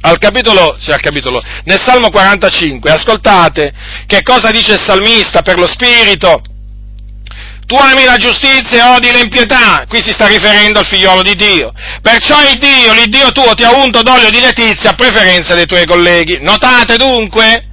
Al 0.00 0.18
capitolo, 0.18 0.76
sì, 0.80 0.92
al 0.92 1.00
capitolo, 1.00 1.42
nel 1.64 1.80
Salmo 1.82 2.10
45, 2.10 2.90
ascoltate 2.90 3.72
che 4.06 4.22
cosa 4.22 4.50
dice 4.50 4.74
il 4.74 4.80
salmista 4.80 5.42
per 5.42 5.58
lo 5.58 5.66
Spirito 5.66 6.40
tu 7.68 7.76
ami 7.76 8.04
la 8.04 8.16
giustizia 8.16 8.78
e 8.78 8.96
odi 8.96 9.12
l'impietà. 9.12 9.84
Qui 9.86 10.02
si 10.02 10.12
sta 10.12 10.26
riferendo 10.26 10.78
al 10.78 10.86
figliolo 10.86 11.20
di 11.20 11.34
Dio. 11.36 11.70
Perciò 12.00 12.40
il 12.40 12.56
Dio, 12.56 12.94
l'Iddio 12.94 13.30
tuo, 13.30 13.52
ti 13.52 13.62
ha 13.62 13.74
unto 13.74 14.00
d'olio 14.00 14.30
di 14.30 14.40
letizia 14.40 14.90
a 14.90 14.94
preferenza 14.94 15.54
dei 15.54 15.66
tuoi 15.66 15.84
colleghi. 15.84 16.38
Notate 16.40 16.96
dunque, 16.96 17.68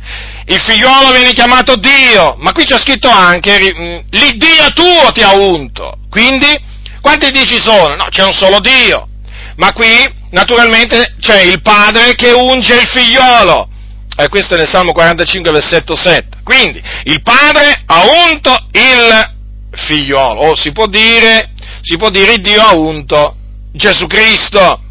il 0.48 0.60
figliolo 0.60 1.14
viene 1.14 1.32
chiamato 1.32 1.78
Dio, 1.78 2.36
ma 2.40 2.52
qui 2.52 2.66
c'è 2.66 2.78
scritto 2.78 3.08
anche 3.08 3.74
mm, 3.74 3.98
l'Iddio 4.10 4.74
tuo 4.74 5.14
ti 5.14 5.22
ha 5.22 5.34
unto. 5.34 6.00
Quindi, 6.10 6.54
quanti 7.00 7.32
Dio 7.32 7.46
ci 7.46 7.58
sono? 7.58 7.96
No, 7.96 8.08
c'è 8.10 8.26
un 8.26 8.34
solo 8.34 8.60
Dio. 8.60 9.08
Ma 9.56 9.72
qui, 9.72 9.88
naturalmente, 10.36 11.16
c'è 11.20 11.42
il 11.42 11.62
padre 11.62 12.14
che 12.14 12.32
unge 12.32 12.76
il 12.76 12.88
figliolo. 12.88 13.70
E 14.18 14.28
questo 14.30 14.54
è 14.54 14.58
nel 14.58 14.70
Salmo 14.70 14.92
45, 14.92 15.52
versetto 15.52 15.96
7. 15.96 16.38
Quindi, 16.44 16.82
il 17.06 17.22
padre 17.22 17.82
ha 17.86 18.04
unto 18.28 18.56
il 18.72 19.34
figliolo, 19.72 20.42
o 20.42 20.56
si 20.56 20.72
può 20.72 20.88
dire, 20.88 21.52
si 21.82 21.98
può 21.98 22.10
dire 22.10 22.38
Dio 22.38 22.62
ha 22.62 22.74
unto 22.74 23.36
Gesù 23.72 24.08
Cristo, 24.08 24.82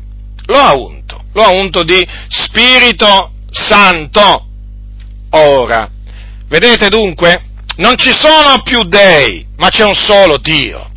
lo 0.47 0.59
ha 0.59 0.75
unto, 0.75 1.25
lo 1.33 1.43
ha 1.43 1.49
unto 1.49 1.85
di 1.85 2.07
Spirito 2.29 3.33
Santo. 3.51 4.47
Ora, 5.31 5.89
vedete 6.49 6.89
dunque, 6.89 7.45
non 7.77 7.97
ci 7.97 8.13
sono 8.13 8.61
più 8.63 8.83
dei, 8.83 9.47
ma 9.57 9.69
c'è 9.69 9.85
un 9.85 9.95
solo 9.95 10.37
Dio. 10.39 10.91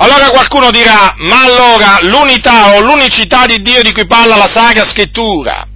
Allora 0.00 0.30
qualcuno 0.30 0.70
dirà, 0.70 1.14
ma 1.18 1.40
allora 1.40 1.98
l'unità 2.02 2.74
o 2.74 2.80
l'unicità 2.80 3.46
di 3.46 3.60
Dio 3.62 3.82
di 3.82 3.92
cui 3.92 4.06
parla 4.06 4.36
la 4.36 4.48
Sacra 4.48 4.84
Scrittura 4.84 5.66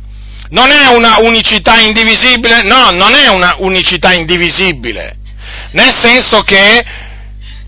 non 0.50 0.70
è 0.70 0.87
una 0.88 1.16
unicità 1.20 1.80
indivisibile? 1.80 2.62
No, 2.62 2.90
non 2.90 3.14
è 3.14 3.28
una 3.28 3.54
unicità 3.58 4.12
indivisibile, 4.12 5.16
nel 5.72 5.92
senso 5.98 6.42
che 6.42 6.85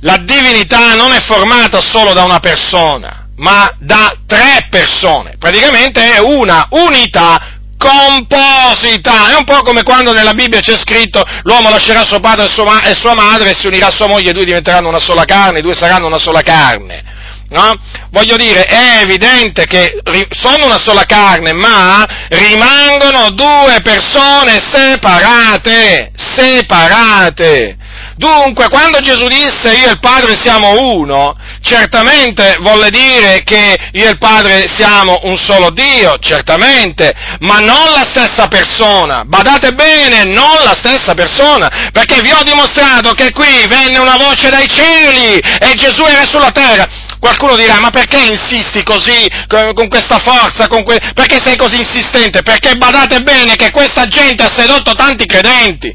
la 0.01 0.17
divinità 0.19 0.95
non 0.95 1.13
è 1.13 1.21
formata 1.23 1.81
solo 1.81 2.13
da 2.13 2.25
una 2.25 2.39
persona, 2.39 3.27
ma 3.37 3.75
da 3.81 4.15
tre 4.27 4.69
persone. 4.71 5.37
Praticamente 5.39 6.13
è 6.13 6.19
una 6.19 6.69
unità 6.71 7.54
scomposita. 7.85 9.33
È 9.33 9.37
un 9.37 9.45
po' 9.45 9.61
come 9.63 9.83
quando 9.83 10.13
nella 10.13 10.33
Bibbia 10.33 10.61
c'è 10.61 10.77
scritto 10.77 11.23
l'uomo 11.43 11.69
lascerà 11.69 12.05
suo 12.05 12.21
padre 12.21 12.47
e 12.47 12.51
sua, 12.51 12.65
ma- 12.65 12.95
sua 12.95 13.15
madre 13.15 13.51
e 13.51 13.55
si 13.55 13.67
unirà 13.67 13.89
a 13.89 13.93
sua 13.93 14.09
moglie 14.09 14.31
e 14.31 14.33
due 14.33 14.45
diventeranno 14.45 14.89
una 14.89 15.01
sola 15.01 15.25
carne, 15.25 15.59
i 15.59 15.63
due 15.63 15.75
saranno 15.75 16.07
una 16.07 16.19
sola 16.19 16.41
carne. 16.41 17.23
No? 17.47 17.75
Voglio 18.11 18.37
dire, 18.37 18.65
è 18.65 19.03
evidente 19.03 19.67
che 19.67 20.01
sono 20.31 20.65
una 20.65 20.79
sola 20.79 21.05
carne, 21.05 21.53
ma 21.53 22.05
rimangono 22.29 23.31
due 23.31 23.81
persone 23.83 24.59
separate, 24.59 26.11
separate. 26.17 27.77
Dunque, 28.17 28.69
quando 28.69 29.01
Gesù 29.01 29.27
disse 29.27 29.73
io 29.73 29.89
e 29.89 29.91
il 29.93 30.01
Padre 30.01 30.39
siamo 30.41 30.93
uno, 30.93 31.35
certamente 31.61 32.57
volle 32.61 32.91
dire 32.91 33.43
che 33.45 33.77
io 33.93 34.07
e 34.07 34.11
il 34.11 34.19
Padre 34.19 34.69
siamo 34.69 35.21
un 35.25 35.37
solo 35.37 35.71
Dio, 35.71 36.17
certamente, 36.21 37.13
ma 37.41 37.59
non 37.59 37.91
la 37.93 38.05
stessa 38.09 38.47
persona. 38.47 39.25
Badate 39.25 39.73
bene, 39.73 40.25
non 40.25 40.63
la 40.65 40.75
stessa 40.75 41.15
persona, 41.15 41.91
perché 41.93 42.21
vi 42.23 42.31
ho 42.31 42.43
dimostrato 42.45 43.13
che 43.13 43.33
qui 43.33 43.67
venne 43.67 43.99
una 43.99 44.17
voce 44.17 44.49
dai 44.49 44.69
cieli 44.69 45.39
e 45.39 45.75
Gesù 45.75 46.05
era 46.05 46.25
sulla 46.25 46.51
terra. 46.51 46.87
Qualcuno 47.25 47.57
dirà, 47.57 47.81
ma 47.81 47.89
perché 47.89 48.21
insisti 48.21 48.83
così, 48.83 49.27
con 49.49 49.89
questa 49.89 50.19
forza, 50.19 50.69
con 50.69 50.85
que- 50.85 51.01
perché 51.15 51.41
sei 51.43 51.57
così 51.57 51.79
insistente? 51.79 52.43
Perché 52.43 52.75
badate 52.75 53.23
bene 53.23 53.57
che 53.57 53.71
questa 53.71 54.05
gente 54.05 54.43
ha 54.43 54.53
sedotto 54.55 54.93
tanti 54.93 55.25
credenti. 55.25 55.91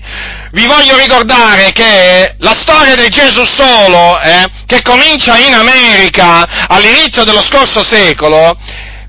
Vi 0.54 0.66
voglio 0.66 0.98
ricordare 0.98 1.72
che 1.72 2.34
la 2.40 2.56
storia 2.60 2.96
di 2.96 3.08
Gesù 3.10 3.46
solo, 3.46 4.20
eh, 4.20 4.48
che 4.66 4.82
comincia 4.82 5.38
in 5.38 5.54
America 5.54 6.66
all'inizio 6.68 7.24
dello 7.24 7.44
scorso 7.44 7.86
secolo, 7.88 8.58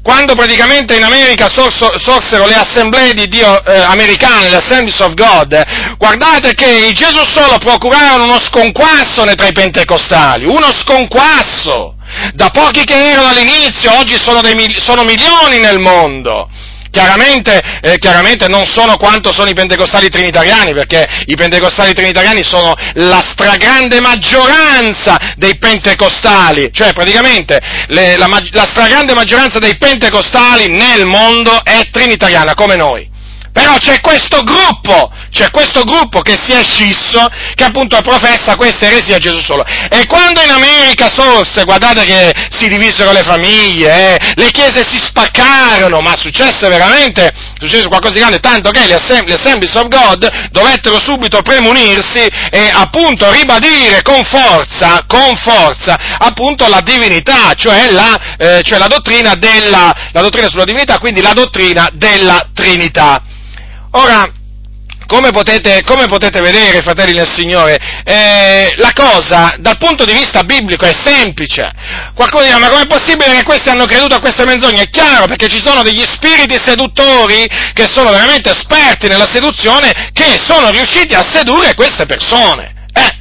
quando 0.02 0.34
praticamente 0.34 0.96
in 0.96 1.02
America 1.02 1.48
sorso, 1.48 1.98
sorsero 1.98 2.46
le 2.46 2.54
assemblee 2.54 3.12
di 3.12 3.28
Dio 3.28 3.64
eh, 3.64 3.80
americane, 3.80 4.48
le 4.48 4.56
Assemblies 4.56 4.98
of 5.00 5.14
God, 5.14 5.96
guardate 5.96 6.54
che 6.54 6.86
i 6.88 6.92
Gesù 6.92 7.22
solo 7.24 7.58
procurarono 7.58 8.24
uno 8.24 8.40
sconquasso 8.40 9.24
tra 9.24 9.46
i 9.46 9.52
pentecostali, 9.52 10.46
uno 10.46 10.72
sconquasso! 10.74 11.96
Da 12.32 12.50
pochi 12.50 12.82
che 12.82 12.94
erano 12.94 13.28
all'inizio, 13.28 13.96
oggi 13.96 14.18
sono, 14.18 14.40
dei, 14.40 14.76
sono 14.80 15.04
milioni 15.04 15.58
nel 15.58 15.78
mondo. 15.78 16.48
Chiaramente, 16.90 17.60
eh, 17.82 17.98
chiaramente, 17.98 18.48
non 18.48 18.66
sono 18.66 18.96
quanto 18.96 19.32
sono 19.32 19.48
i 19.48 19.54
pentecostali 19.54 20.08
trinitariani, 20.08 20.72
perché 20.72 21.06
i 21.26 21.36
pentecostali 21.36 21.92
trinitariani 21.92 22.42
sono 22.42 22.74
la 22.94 23.22
stragrande 23.22 24.00
maggioranza 24.00 25.16
dei 25.36 25.56
pentecostali, 25.56 26.70
cioè 26.72 26.92
praticamente 26.92 27.60
le, 27.88 28.16
la, 28.16 28.26
la 28.26 28.64
stragrande 28.64 29.14
maggioranza 29.14 29.60
dei 29.60 29.76
pentecostali 29.76 30.66
nel 30.66 31.06
mondo 31.06 31.62
è 31.62 31.88
trinitariana, 31.90 32.54
come 32.54 32.74
noi. 32.74 33.08
Però 33.52 33.76
c'è 33.78 34.00
questo 34.00 34.42
gruppo, 34.42 35.12
c'è 35.30 35.50
questo 35.50 35.84
gruppo 35.84 36.20
che 36.20 36.36
si 36.42 36.52
è 36.52 36.62
scisso, 36.62 37.26
che 37.54 37.64
appunto 37.64 38.00
professa 38.00 38.56
questa 38.56 38.86
eresia 38.86 39.16
a 39.16 39.18
Gesù 39.18 39.40
solo. 39.40 39.64
E 39.64 40.06
quando 40.06 40.40
in 40.42 40.50
America 40.50 41.08
sorse, 41.08 41.64
guardate 41.64 42.04
che 42.04 42.32
si 42.50 42.68
divisero 42.68 43.12
le 43.12 43.22
famiglie, 43.22 44.16
eh, 44.16 44.32
le 44.34 44.50
chiese 44.50 44.84
si 44.86 44.98
spaccarono, 44.98 46.00
ma 46.00 46.16
successe 46.16 46.68
veramente, 46.68 47.30
successe 47.58 47.88
qualcosa 47.88 48.14
di 48.14 48.20
grande, 48.20 48.40
tanto 48.40 48.70
che 48.70 48.86
le, 48.86 48.94
Assemb- 48.94 49.30
Assemblies 49.30 49.74
of 49.74 49.88
God 49.88 50.48
dovettero 50.50 50.98
subito 51.00 51.42
premunirsi 51.42 52.18
e 52.50 52.70
appunto 52.72 53.30
ribadire 53.30 54.02
con 54.02 54.24
forza, 54.24 55.04
con 55.06 55.36
forza, 55.36 55.96
appunto 56.18 56.68
la 56.68 56.80
divinità, 56.80 57.54
cioè 57.54 57.90
la, 57.90 58.36
eh, 58.36 58.62
cioè 58.62 58.78
la 58.78 58.86
dottrina 58.86 59.34
della, 59.34 59.94
la 60.12 60.20
dottrina 60.20 60.48
sulla 60.48 60.64
divinità, 60.64 60.98
quindi 60.98 61.20
la 61.20 61.32
dottrina 61.32 61.88
della 61.92 62.48
Trinità. 62.52 63.22
Ora, 63.92 64.28
come 65.10 65.32
potete, 65.32 65.82
come 65.82 66.06
potete, 66.06 66.40
vedere, 66.40 66.82
fratelli 66.82 67.14
del 67.14 67.28
Signore, 67.28 67.76
eh, 68.04 68.72
la 68.76 68.92
cosa 68.94 69.56
dal 69.58 69.76
punto 69.76 70.04
di 70.04 70.12
vista 70.12 70.44
biblico 70.44 70.86
è 70.86 70.92
semplice. 70.92 71.68
Qualcuno 72.14 72.44
dirà, 72.44 72.58
ma 72.58 72.68
com'è 72.68 72.86
possibile 72.86 73.34
che 73.34 73.42
questi 73.42 73.70
hanno 73.70 73.86
creduto 73.86 74.14
a 74.14 74.20
queste 74.20 74.44
menzogne? 74.44 74.82
È 74.82 74.88
chiaro, 74.88 75.26
perché 75.26 75.48
ci 75.48 75.60
sono 75.60 75.82
degli 75.82 76.04
spiriti 76.04 76.56
seduttori 76.62 77.44
che 77.72 77.88
sono 77.88 78.12
veramente 78.12 78.50
esperti 78.50 79.08
nella 79.08 79.26
seduzione, 79.26 80.10
che 80.12 80.38
sono 80.40 80.70
riusciti 80.70 81.12
a 81.14 81.26
sedurre 81.28 81.74
queste 81.74 82.06
persone. 82.06 82.86
Eh, 82.94 83.18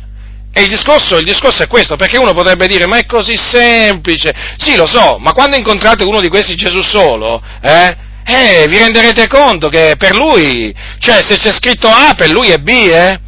e 0.54 0.62
il 0.62 0.70
discorso, 0.70 1.18
il 1.18 1.26
discorso, 1.26 1.64
è 1.64 1.68
questo, 1.68 1.96
perché 1.96 2.18
uno 2.18 2.34
potrebbe 2.34 2.68
dire, 2.68 2.86
ma 2.86 2.98
è 2.98 3.08
così 3.08 3.36
semplice. 3.36 4.32
Sì, 4.58 4.76
lo 4.76 4.86
so, 4.86 5.18
ma 5.18 5.34
quando 5.34 5.58
incontrate 5.58 6.04
uno 6.04 6.22
di 6.22 6.30
questi 6.30 6.54
Gesù 6.54 6.82
solo, 6.82 7.42
eh, 7.64 8.08
eh, 8.30 8.66
vi 8.68 8.78
renderete 8.78 9.28
conto 9.28 9.70
che 9.70 9.96
per 9.98 10.16
lui, 10.16 10.74
cioè 11.00 11.22
se 11.24 11.38
c'è 11.38 11.52
scritto 11.52 11.88
A, 11.88 12.14
per 12.16 12.30
lui 12.30 12.50
è 12.50 12.58
B, 12.58 12.68
eh? 12.70 13.20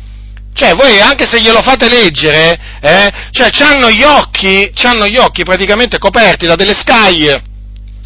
Cioè, 0.53 0.73
voi 0.73 0.99
anche 0.99 1.25
se 1.29 1.39
glielo 1.39 1.61
fate 1.61 1.87
leggere, 1.87 2.59
eh, 2.81 3.11
cioè, 3.31 3.49
hanno 3.63 3.89
gli 3.89 4.03
occhi, 4.03 4.71
hanno 4.83 5.07
gli 5.07 5.17
occhi 5.17 5.43
praticamente 5.43 5.97
coperti 5.97 6.45
da 6.45 6.55
delle 6.55 6.77
scaglie, 6.77 7.41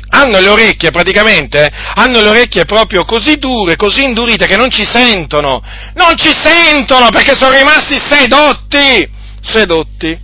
hanno 0.09 0.39
le 0.39 0.47
orecchie 0.47 0.91
praticamente, 0.91 1.69
hanno 1.95 2.21
le 2.21 2.29
orecchie 2.29 2.65
proprio 2.65 3.03
così 3.03 3.37
dure, 3.37 3.75
così 3.75 4.03
indurite 4.03 4.45
che 4.45 4.57
non 4.57 4.69
ci 4.69 4.85
sentono, 4.85 5.61
non 5.95 6.15
ci 6.15 6.33
sentono 6.33 7.09
perché 7.09 7.35
sono 7.35 7.57
rimasti 7.57 7.99
sedotti, 7.99 9.09
sedotti. 9.41 10.23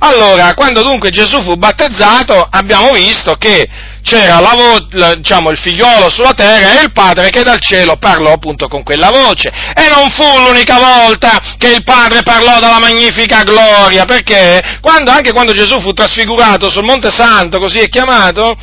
Allora, 0.00 0.54
quando 0.54 0.82
dunque 0.82 1.10
Gesù 1.10 1.42
fu 1.42 1.56
battezzato, 1.56 2.46
abbiamo 2.48 2.92
visto 2.92 3.34
che 3.34 3.68
c'era 4.08 4.40
la 4.40 4.54
vo- 4.56 5.14
diciamo, 5.16 5.50
il 5.50 5.58
figliolo 5.58 6.08
sulla 6.08 6.32
terra 6.32 6.80
e 6.80 6.84
il 6.84 6.92
padre 6.92 7.28
che 7.28 7.42
dal 7.42 7.60
cielo 7.60 7.98
parlò 7.98 8.32
appunto 8.32 8.66
con 8.66 8.82
quella 8.82 9.10
voce. 9.10 9.50
E 9.50 9.88
non 9.90 10.08
fu 10.10 10.24
l'unica 10.38 10.78
volta 10.78 11.38
che 11.58 11.68
il 11.68 11.84
padre 11.84 12.22
parlò 12.22 12.58
dalla 12.58 12.78
magnifica 12.78 13.42
gloria, 13.42 14.06
perché 14.06 14.78
quando, 14.80 15.10
anche 15.10 15.32
quando 15.32 15.52
Gesù 15.52 15.78
fu 15.82 15.92
trasfigurato 15.92 16.70
sul 16.70 16.84
Monte 16.84 17.10
Santo, 17.10 17.58
così 17.58 17.80
è 17.80 17.88
chiamato, 17.90 18.56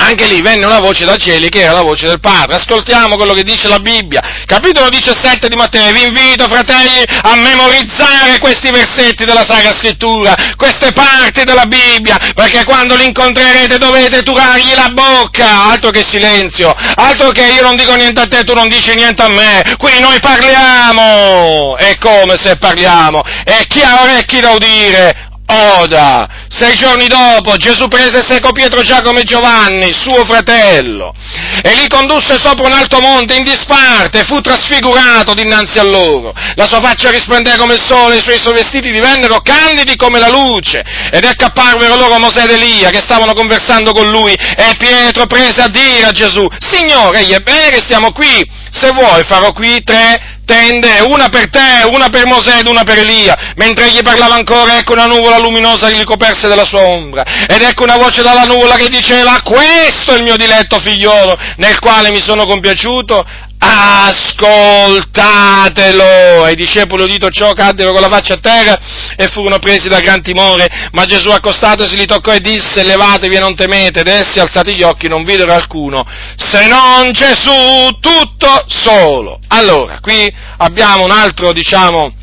anche 0.00 0.26
lì 0.26 0.40
venne 0.40 0.66
una 0.66 0.80
voce 0.80 1.04
dai 1.04 1.18
cieli 1.18 1.48
che 1.48 1.60
era 1.60 1.72
la 1.72 1.82
voce 1.82 2.06
del 2.06 2.20
Padre. 2.20 2.56
Ascoltiamo 2.56 3.16
quello 3.16 3.34
che 3.34 3.42
dice 3.42 3.68
la 3.68 3.78
Bibbia. 3.78 4.20
Capitolo 4.46 4.88
17 4.88 5.48
di 5.48 5.56
Matteo. 5.56 5.92
Vi 5.92 6.02
invito, 6.02 6.48
fratelli, 6.48 7.02
a 7.22 7.36
memorizzare 7.36 8.38
questi 8.40 8.70
versetti 8.70 9.24
della 9.24 9.44
Sacra 9.46 9.72
Scrittura, 9.72 10.34
queste 10.56 10.92
parti 10.92 11.44
della 11.44 11.66
Bibbia, 11.66 12.18
perché 12.34 12.64
quando 12.64 12.96
li 12.96 13.04
incontrerete 13.04 13.78
dovete 13.78 14.22
turargli 14.22 14.74
la 14.74 14.90
bocca. 14.90 15.70
Altro 15.70 15.90
che 15.90 16.02
silenzio, 16.06 16.74
altro 16.94 17.30
che 17.30 17.44
io 17.44 17.62
non 17.62 17.76
dico 17.76 17.94
niente 17.94 18.20
a 18.20 18.26
te, 18.26 18.42
tu 18.44 18.54
non 18.54 18.68
dici 18.68 18.94
niente 18.94 19.22
a 19.22 19.28
me. 19.28 19.76
Qui 19.76 20.00
noi 20.00 20.18
parliamo. 20.20 21.76
E 21.76 21.98
come 21.98 22.36
se 22.36 22.56
parliamo? 22.56 23.22
E 23.44 23.66
chi 23.68 23.82
ha 23.82 24.02
orecchi 24.02 24.40
da 24.40 24.50
udire, 24.50 25.29
Oda. 25.50 26.28
Sei 26.48 26.74
giorni 26.74 27.06
dopo 27.06 27.56
Gesù 27.56 27.88
prese 27.88 28.22
seco 28.26 28.52
Pietro, 28.52 28.82
Giacomo 28.82 29.18
e 29.18 29.24
Giovanni, 29.24 29.92
suo 29.92 30.24
fratello, 30.24 31.14
e 31.62 31.74
li 31.74 31.88
condusse 31.88 32.38
sopra 32.38 32.66
un 32.66 32.72
alto 32.72 33.00
monte 33.00 33.34
in 33.34 33.44
disparte, 33.44 34.24
fu 34.24 34.40
trasfigurato 34.40 35.34
dinanzi 35.34 35.78
a 35.78 35.84
loro. 35.84 36.32
La 36.54 36.66
sua 36.66 36.80
faccia 36.80 37.10
risplendeva 37.10 37.56
come 37.56 37.74
il 37.74 37.82
sole, 37.84 38.16
i 38.16 38.20
suoi 38.20 38.54
vestiti 38.54 38.90
divennero 38.90 39.40
candidi 39.40 39.96
come 39.96 40.18
la 40.18 40.28
luce, 40.28 40.84
ed 41.10 41.24
ecco 41.24 41.44
apparvero 41.44 41.96
loro 41.96 42.18
Mosè 42.18 42.44
ed 42.44 42.50
Elia 42.50 42.90
che 42.90 43.00
stavano 43.00 43.32
conversando 43.32 43.92
con 43.92 44.08
lui, 44.08 44.32
e 44.32 44.74
Pietro 44.76 45.26
prese 45.26 45.62
a 45.62 45.68
dire 45.68 46.04
a 46.04 46.12
Gesù, 46.12 46.46
Signore, 46.58 47.26
è 47.26 47.40
bene 47.40 47.70
che 47.70 47.80
stiamo 47.80 48.12
qui, 48.12 48.44
se 48.70 48.90
vuoi 48.90 49.22
farò 49.24 49.52
qui 49.52 49.82
tre 49.82 50.38
tende, 50.50 50.98
una 51.06 51.28
per 51.28 51.48
te, 51.48 51.86
una 51.92 52.08
per 52.08 52.26
Mosè 52.26 52.58
ed 52.58 52.66
una 52.66 52.82
per 52.82 52.98
Elia. 52.98 53.36
Mentre 53.54 53.86
egli 53.86 54.02
parlava 54.02 54.34
ancora, 54.34 54.78
ecco 54.78 54.94
una 54.94 55.06
nuvola 55.06 55.38
luminosa 55.38 55.88
che 55.88 55.96
gli 55.96 56.04
coperse 56.04 56.48
della 56.48 56.64
sua 56.64 56.80
ombra. 56.80 57.22
Ed 57.46 57.62
ecco 57.62 57.84
una 57.84 57.96
voce 57.96 58.22
dalla 58.22 58.44
nuvola 58.44 58.74
che 58.74 58.88
diceva, 58.88 59.40
questo 59.42 60.12
è 60.12 60.16
il 60.16 60.24
mio 60.24 60.36
diletto 60.36 60.80
figliolo, 60.80 61.38
nel 61.56 61.78
quale 61.78 62.10
mi 62.10 62.20
sono 62.20 62.46
compiaciuto, 62.46 63.24
ascoltatelo! 63.60 66.46
E 66.46 66.52
i 66.52 66.56
discepoli 66.56 67.04
udito 67.04 67.30
ciò 67.30 67.52
caddero 67.52 67.92
con 67.92 68.00
la 68.00 68.08
faccia 68.08 68.34
a 68.34 68.38
terra 68.38 68.78
e 69.16 69.28
furono 69.28 69.58
presi 69.58 69.88
da 69.88 70.00
gran 70.00 70.22
timore, 70.22 70.66
ma 70.92 71.04
Gesù 71.04 71.30
accostatosi 71.30 71.96
li 71.96 72.06
toccò 72.06 72.32
e 72.32 72.40
disse, 72.40 72.82
levatevi 72.82 73.36
e 73.36 73.40
non 73.40 73.54
temete, 73.54 74.00
ed 74.00 74.08
essi 74.08 74.40
alzati 74.40 74.74
gli 74.74 74.82
occhi 74.82 75.08
non 75.08 75.24
videro 75.24 75.52
alcuno, 75.52 76.06
se 76.36 76.66
non 76.66 77.12
Gesù 77.12 77.98
tutto 78.00 78.64
solo. 78.66 79.38
Allora, 79.48 79.98
qui 80.00 80.32
abbiamo 80.58 81.04
un 81.04 81.10
altro, 81.10 81.52
diciamo, 81.52 82.14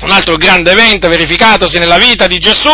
un 0.00 0.10
altro 0.10 0.36
grande 0.36 0.70
evento 0.72 1.08
verificatosi 1.08 1.78
nella 1.78 1.98
vita 1.98 2.26
di 2.26 2.38
Gesù, 2.38 2.70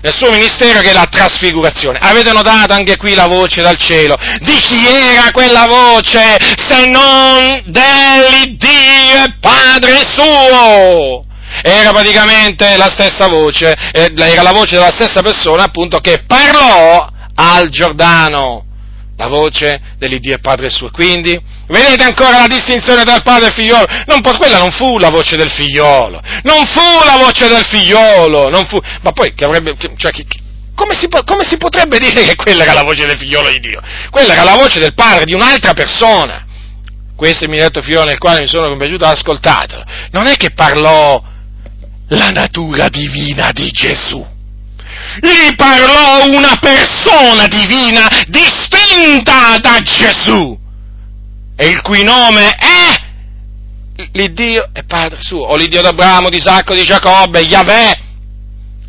nel 0.00 0.14
suo 0.14 0.30
ministero, 0.30 0.80
che 0.80 0.90
è 0.90 0.92
la 0.92 1.06
trasfigurazione. 1.08 1.98
Avete 2.00 2.32
notato 2.32 2.72
anche 2.72 2.96
qui 2.96 3.14
la 3.14 3.26
voce 3.26 3.62
dal 3.62 3.76
cielo? 3.76 4.16
Di 4.40 4.54
chi 4.54 4.86
era 4.86 5.30
quella 5.30 5.66
voce 5.66 6.36
se 6.56 6.86
non 6.86 7.62
dell'Iddio 7.66 9.24
e 9.24 9.34
Padre 9.40 10.02
suo? 10.04 11.26
Era 11.62 11.92
praticamente 11.92 12.76
la 12.76 12.88
stessa 12.88 13.28
voce, 13.28 13.76
eh, 13.92 14.12
era 14.14 14.42
la 14.42 14.52
voce 14.52 14.74
della 14.76 14.90
stessa 14.90 15.22
persona 15.22 15.64
appunto 15.64 16.00
che 16.00 16.24
parlò 16.26 17.06
al 17.36 17.68
Giordano 17.68 18.63
la 19.16 19.28
voce 19.28 19.80
dell'Iddio 19.98 20.34
e 20.34 20.38
Padre 20.38 20.70
suo. 20.70 20.90
Quindi, 20.90 21.38
vedete 21.68 22.02
ancora 22.02 22.40
la 22.40 22.46
distinzione 22.46 23.04
tra 23.04 23.14
il 23.14 23.22
padre 23.22 23.46
e 23.46 23.48
il 23.48 23.54
figliolo? 23.54 23.86
Non, 24.06 24.20
quella 24.36 24.58
non 24.58 24.70
fu 24.70 24.98
la 24.98 25.10
voce 25.10 25.36
del 25.36 25.50
figliolo, 25.50 26.20
non 26.42 26.66
fu 26.66 27.04
la 27.04 27.16
voce 27.18 27.48
del 27.48 27.64
figliolo, 27.64 28.50
fu, 28.66 28.80
ma 29.02 29.12
poi 29.12 29.34
che 29.34 29.44
avrebbe, 29.44 29.76
cioè, 29.96 30.10
che, 30.10 30.26
come, 30.74 30.94
si, 30.94 31.08
come 31.24 31.44
si 31.44 31.56
potrebbe 31.56 31.98
dire 31.98 32.24
che 32.24 32.34
quella 32.34 32.64
era 32.64 32.72
la 32.72 32.82
voce 32.82 33.06
del 33.06 33.16
figliolo 33.16 33.50
di 33.50 33.60
Dio? 33.60 33.80
Quella 34.10 34.32
era 34.32 34.44
la 34.44 34.56
voce 34.56 34.80
del 34.80 34.94
padre, 34.94 35.24
di 35.24 35.34
un'altra 35.34 35.72
persona. 35.72 36.44
Questo 37.16 37.44
è 37.44 37.46
il 37.46 37.52
mio 37.52 37.62
detto 37.62 37.80
figliolo 37.80 38.06
nel 38.06 38.18
quale 38.18 38.40
mi 38.40 38.48
sono 38.48 38.66
compiaciuto, 38.68 39.04
ascoltatelo. 39.04 39.84
Non 40.10 40.26
è 40.26 40.36
che 40.36 40.50
parlò 40.50 41.22
la 42.08 42.28
natura 42.28 42.88
divina 42.88 43.50
di 43.52 43.70
Gesù 43.70 44.32
gli 45.20 45.54
parlò 45.54 46.24
una 46.26 46.56
persona 46.60 47.46
divina 47.46 48.08
distinta 48.26 49.58
da 49.60 49.80
Gesù, 49.80 50.58
e 51.56 51.66
il 51.66 51.80
cui 51.82 52.02
nome 52.02 52.50
è 52.50 53.02
l'Iddio 54.12 54.70
e 54.72 54.84
Padre 54.84 55.20
suo, 55.20 55.46
o 55.46 55.56
l'Iddio 55.56 55.82
d'Abramo, 55.82 56.28
di 56.28 56.36
Isacco, 56.36 56.74
di 56.74 56.82
Giacobbe, 56.82 57.40
Yahweh. 57.40 58.02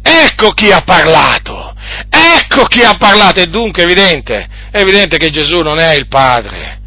Ecco 0.02 0.52
chi 0.52 0.72
ha 0.72 0.82
parlato, 0.82 1.74
ecco 2.10 2.65
chi 2.65 2.84
ha 2.84 2.96
parlato, 2.96 3.39
e 3.39 3.48
dunque 3.48 3.82
è 3.82 3.86
evidente, 3.86 4.48
è 4.72 4.80
evidente 4.80 5.18
che 5.18 5.32
Gesù 5.32 5.62
non 5.62 5.80
è 5.80 5.94
il 5.96 6.08
Padre, 6.08 6.80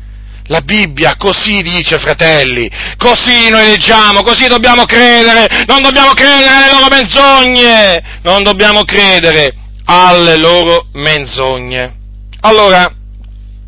la 0.49 0.61
Bibbia 0.61 1.15
così 1.17 1.63
dice, 1.63 1.99
fratelli, 1.99 2.71
così 2.97 3.49
noi 3.51 3.69
leggiamo, 3.69 4.23
così 4.23 4.47
dobbiamo 4.49 4.85
credere, 4.85 5.65
non 5.67 5.83
dobbiamo 5.83 6.13
credere 6.13 6.49
alle 6.49 6.73
loro 6.73 6.87
menzogne, 6.89 8.21
non 8.23 8.43
dobbiamo 8.43 8.85
credere 8.85 9.55
alle 9.85 10.37
loro 10.37 10.87
menzogne. 10.93 11.97
Allora, 12.41 12.91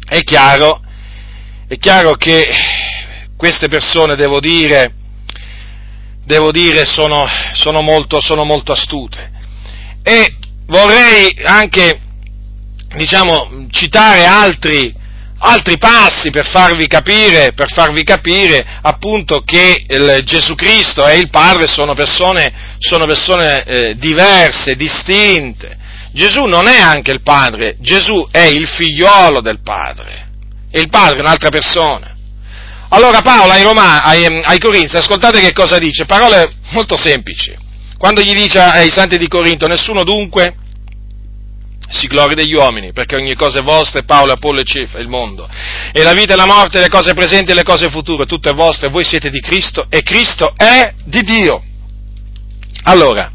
è 0.06 0.22
chiaro, 0.22 0.80
è 1.68 1.76
chiaro 1.76 2.14
che 2.14 2.48
queste 3.36 3.68
persone, 3.68 4.16
devo 4.16 4.40
dire, 4.40 4.94
devo 6.24 6.50
dire 6.50 6.86
sono, 6.86 7.26
sono, 7.54 7.82
molto, 7.82 8.20
sono 8.20 8.44
molto 8.44 8.72
astute. 8.72 9.30
E 10.02 10.36
vorrei 10.66 11.36
anche, 11.44 12.00
diciamo, 12.96 13.66
citare 13.70 14.24
altri, 14.24 14.94
altri 15.42 15.78
passi 15.78 16.30
per 16.30 16.46
farvi 16.46 16.86
capire, 16.86 17.52
per 17.52 17.72
farvi 17.72 18.02
capire 18.02 18.64
appunto 18.82 19.42
che 19.42 19.84
Gesù 20.24 20.54
Cristo 20.54 21.06
e 21.06 21.18
il 21.18 21.30
Padre 21.30 21.66
sono 21.66 21.94
persone, 21.94 22.76
sono 22.78 23.06
persone 23.06 23.64
eh, 23.64 23.96
diverse, 23.96 24.76
distinte. 24.76 25.78
Gesù 26.12 26.44
non 26.44 26.66
è 26.66 26.80
anche 26.80 27.12
il 27.12 27.22
Padre, 27.22 27.76
Gesù 27.78 28.26
è 28.30 28.42
il 28.42 28.66
figliolo 28.66 29.40
del 29.40 29.60
Padre 29.62 30.28
e 30.70 30.80
il 30.80 30.88
Padre 30.88 31.18
è 31.18 31.20
un'altra 31.20 31.50
persona. 31.50 32.14
Allora 32.92 33.20
Paolo 33.20 33.52
ai, 33.52 33.62
Roma, 33.62 34.02
ai, 34.02 34.24
ai 34.42 34.58
Corinzi, 34.58 34.96
ascoltate 34.96 35.40
che 35.40 35.52
cosa 35.52 35.78
dice, 35.78 36.06
parole 36.06 36.52
molto 36.72 36.96
semplici. 36.96 37.54
Quando 37.96 38.20
gli 38.20 38.34
dice 38.34 38.58
ai 38.58 38.90
santi 38.90 39.16
di 39.16 39.28
Corinto, 39.28 39.66
nessuno 39.68 40.02
dunque 40.02 40.54
si 41.90 42.06
gloria 42.06 42.36
degli 42.36 42.54
uomini, 42.54 42.92
perché 42.92 43.16
ogni 43.16 43.34
cosa 43.34 43.58
è 43.58 43.62
vostra, 43.62 44.02
Paolo, 44.02 44.32
Apollo 44.32 44.60
e 44.60 44.64
Cefa, 44.64 44.98
il 44.98 45.08
mondo. 45.08 45.48
E 45.92 46.02
la 46.02 46.12
vita 46.12 46.34
e 46.34 46.36
la 46.36 46.46
morte, 46.46 46.80
le 46.80 46.88
cose 46.88 47.12
presenti 47.14 47.50
e 47.50 47.54
le 47.54 47.64
cose 47.64 47.90
future, 47.90 48.26
tutto 48.26 48.48
è 48.48 48.54
vostro, 48.54 48.86
e 48.86 48.90
voi 48.90 49.04
siete 49.04 49.28
di 49.30 49.40
Cristo, 49.40 49.86
e 49.88 50.02
Cristo 50.02 50.52
è 50.56 50.94
di 51.04 51.22
Dio. 51.22 51.62
Allora, 52.84 53.30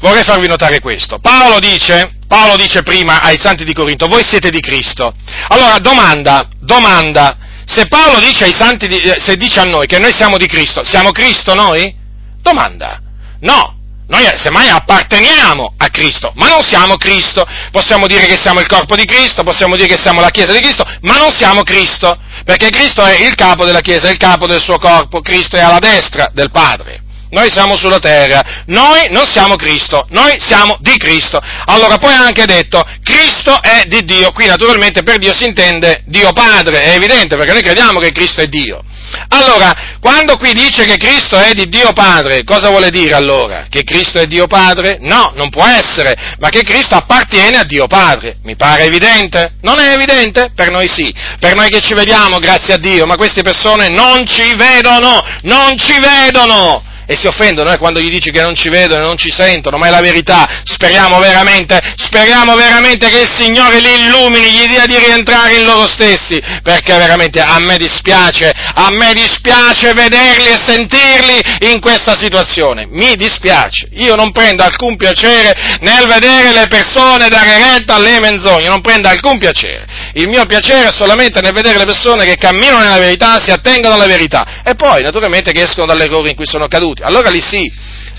vorrei 0.00 0.24
farvi 0.24 0.48
notare 0.48 0.80
questo. 0.80 1.18
Paolo 1.20 1.60
dice, 1.60 2.16
Paolo 2.26 2.56
dice 2.56 2.82
prima 2.82 3.22
ai 3.22 3.38
santi 3.38 3.64
di 3.64 3.72
Corinto, 3.72 4.08
voi 4.08 4.24
siete 4.26 4.50
di 4.50 4.60
Cristo. 4.60 5.14
Allora, 5.48 5.78
domanda, 5.78 6.48
domanda, 6.58 7.38
se 7.64 7.86
Paolo 7.86 8.18
dice 8.18 8.44
ai 8.44 8.52
santi, 8.52 8.88
di, 8.88 8.98
eh, 8.98 9.16
se 9.18 9.36
dice 9.36 9.60
a 9.60 9.64
noi 9.64 9.86
che 9.86 9.98
noi 9.98 10.12
siamo 10.12 10.36
di 10.36 10.46
Cristo, 10.46 10.84
siamo 10.84 11.10
Cristo 11.10 11.54
noi? 11.54 11.94
Domanda, 12.42 13.00
no, 13.40 13.73
noi 14.06 14.26
semmai 14.36 14.68
apparteniamo 14.68 15.74
a 15.78 15.88
Cristo, 15.88 16.32
ma 16.34 16.48
non 16.48 16.62
siamo 16.62 16.96
Cristo. 16.96 17.44
Possiamo 17.70 18.06
dire 18.06 18.26
che 18.26 18.36
siamo 18.36 18.60
il 18.60 18.66
corpo 18.66 18.96
di 18.96 19.04
Cristo, 19.04 19.42
possiamo 19.42 19.76
dire 19.76 19.88
che 19.88 20.00
siamo 20.00 20.20
la 20.20 20.30
Chiesa 20.30 20.52
di 20.52 20.60
Cristo, 20.60 20.84
ma 21.02 21.16
non 21.16 21.32
siamo 21.32 21.62
Cristo, 21.62 22.16
perché 22.44 22.68
Cristo 22.68 23.02
è 23.02 23.24
il 23.24 23.34
capo 23.34 23.64
della 23.64 23.80
Chiesa, 23.80 24.08
è 24.08 24.10
il 24.10 24.18
capo 24.18 24.46
del 24.46 24.60
suo 24.60 24.78
corpo, 24.78 25.20
Cristo 25.20 25.56
è 25.56 25.60
alla 25.60 25.78
destra 25.78 26.28
del 26.32 26.50
Padre. 26.50 27.02
Noi 27.30 27.50
siamo 27.50 27.76
sulla 27.76 27.98
terra, 27.98 28.62
noi 28.66 29.08
non 29.10 29.26
siamo 29.26 29.56
Cristo, 29.56 30.06
noi 30.10 30.36
siamo 30.38 30.76
di 30.80 30.96
Cristo. 30.98 31.40
Allora 31.64 31.96
poi 31.96 32.12
ha 32.12 32.24
anche 32.24 32.44
detto, 32.44 32.80
Cristo 33.02 33.60
è 33.60 33.84
di 33.86 34.04
Dio, 34.04 34.30
qui 34.30 34.46
naturalmente 34.46 35.02
per 35.02 35.16
Dio 35.18 35.34
si 35.34 35.44
intende 35.44 36.04
Dio 36.06 36.30
Padre, 36.32 36.82
è 36.82 36.94
evidente 36.94 37.36
perché 37.36 37.52
noi 37.52 37.62
crediamo 37.62 37.98
che 37.98 38.12
Cristo 38.12 38.40
è 38.40 38.46
Dio. 38.46 38.84
Allora, 39.28 39.96
quando 40.00 40.36
qui 40.36 40.52
dice 40.52 40.84
che 40.84 40.96
Cristo 40.96 41.36
è 41.38 41.52
di 41.52 41.68
Dio 41.68 41.92
Padre, 41.92 42.44
cosa 42.44 42.68
vuole 42.68 42.90
dire 42.90 43.14
allora? 43.14 43.66
Che 43.68 43.84
Cristo 43.84 44.18
è 44.18 44.26
Dio 44.26 44.46
Padre? 44.46 44.98
No, 45.00 45.32
non 45.34 45.50
può 45.50 45.66
essere, 45.66 46.36
ma 46.38 46.48
che 46.48 46.62
Cristo 46.62 46.94
appartiene 46.94 47.58
a 47.58 47.64
Dio 47.64 47.86
Padre. 47.86 48.36
Mi 48.42 48.56
pare 48.56 48.84
evidente? 48.84 49.54
Non 49.62 49.78
è 49.78 49.92
evidente? 49.92 50.50
Per 50.54 50.70
noi 50.70 50.88
sì. 50.88 51.12
Per 51.38 51.54
noi 51.54 51.68
che 51.68 51.80
ci 51.80 51.94
vediamo, 51.94 52.38
grazie 52.38 52.74
a 52.74 52.78
Dio, 52.78 53.06
ma 53.06 53.16
queste 53.16 53.42
persone 53.42 53.88
non 53.88 54.26
ci 54.26 54.54
vedono, 54.54 55.22
non 55.42 55.76
ci 55.78 55.98
vedono 55.98 56.92
e 57.06 57.16
si 57.16 57.26
offendono 57.26 57.70
eh, 57.70 57.78
quando 57.78 58.00
gli 58.00 58.10
dici 58.10 58.30
che 58.30 58.42
non 58.42 58.54
ci 58.54 58.68
vedono 58.68 59.02
e 59.02 59.06
non 59.06 59.16
ci 59.16 59.30
sentono, 59.30 59.76
ma 59.78 59.86
è 59.86 59.90
la 59.90 60.00
verità. 60.00 60.62
Speriamo 60.64 61.18
veramente, 61.18 61.80
speriamo 61.96 62.54
veramente 62.54 63.08
che 63.08 63.20
il 63.20 63.30
Signore 63.32 63.80
li 63.80 64.04
illumini, 64.04 64.50
gli 64.50 64.66
dia 64.66 64.86
di 64.86 64.96
rientrare 64.96 65.54
in 65.54 65.64
loro 65.64 65.88
stessi, 65.88 66.40
perché 66.62 66.96
veramente 66.96 67.40
a 67.40 67.58
me 67.60 67.76
dispiace, 67.76 68.52
a 68.74 68.90
me 68.90 69.12
dispiace 69.12 69.92
vederli 69.92 70.48
e 70.48 70.58
sentirli 70.64 71.70
in 71.72 71.80
questa 71.80 72.16
situazione. 72.16 72.86
Mi 72.88 73.16
dispiace. 73.16 73.88
Io 73.94 74.14
non 74.14 74.32
prendo 74.32 74.62
alcun 74.62 74.96
piacere 74.96 75.78
nel 75.80 76.06
vedere 76.06 76.52
le 76.52 76.66
persone 76.68 77.28
dare 77.28 77.74
retta 77.74 77.94
alle 77.94 78.20
menzogne, 78.20 78.68
non 78.68 78.80
prendo 78.80 79.08
alcun 79.08 79.38
piacere. 79.38 79.86
Il 80.14 80.28
mio 80.28 80.44
piacere 80.46 80.88
è 80.88 80.92
solamente 80.92 81.40
nel 81.40 81.52
vedere 81.52 81.78
le 81.78 81.84
persone 81.84 82.24
che 82.24 82.36
camminano 82.36 82.82
nella 82.82 82.98
verità, 82.98 83.40
si 83.40 83.50
attengono 83.50 83.94
alla 83.94 84.06
verità 84.06 84.62
e 84.62 84.74
poi 84.74 85.02
naturalmente 85.02 85.50
che 85.50 85.62
escono 85.62 85.86
dall'errore 85.86 86.30
in 86.30 86.36
cui 86.36 86.46
sono 86.46 86.68
caduti. 86.68 87.02
Allora 87.02 87.30
lì 87.30 87.40
sì. 87.40 87.70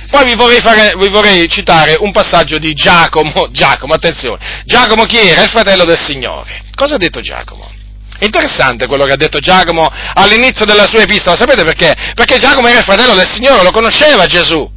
Poi 0.09 0.25
vi 0.25 0.35
vorrei, 0.35 0.59
fare, 0.59 0.93
vi 0.97 1.09
vorrei, 1.09 1.47
citare 1.49 1.95
un 1.99 2.11
passaggio 2.11 2.57
di 2.57 2.73
Giacomo. 2.73 3.47
Giacomo, 3.51 3.93
attenzione. 3.93 4.63
Giacomo 4.65 5.05
chi 5.05 5.17
era? 5.17 5.41
Il 5.41 5.49
fratello 5.49 5.85
del 5.85 5.99
Signore. 5.99 6.63
Cosa 6.75 6.95
ha 6.95 6.97
detto 6.97 7.21
Giacomo? 7.21 7.71
Interessante 8.19 8.87
quello 8.87 9.05
che 9.05 9.13
ha 9.13 9.17
detto 9.17 9.39
Giacomo 9.39 9.89
all'inizio 10.13 10.65
della 10.65 10.87
sua 10.87 11.01
epistola. 11.01 11.35
Sapete 11.35 11.63
perché? 11.63 11.93
Perché 12.13 12.37
Giacomo 12.37 12.67
era 12.67 12.79
il 12.79 12.85
fratello 12.85 13.13
del 13.13 13.29
Signore, 13.29 13.63
lo 13.63 13.71
conosceva 13.71 14.25
Gesù. 14.25 14.69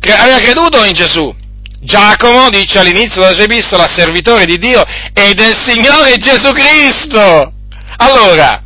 aveva 0.00 0.38
creduto 0.38 0.84
in 0.84 0.92
Gesù. 0.92 1.34
Giacomo 1.80 2.50
dice 2.50 2.80
all'inizio 2.80 3.22
della 3.22 3.34
sua 3.34 3.44
epistola, 3.44 3.86
servitore 3.86 4.44
di 4.44 4.58
Dio 4.58 4.84
e 5.12 5.34
del 5.34 5.56
Signore 5.56 6.16
Gesù 6.16 6.50
Cristo. 6.52 7.52
Allora, 7.98 8.62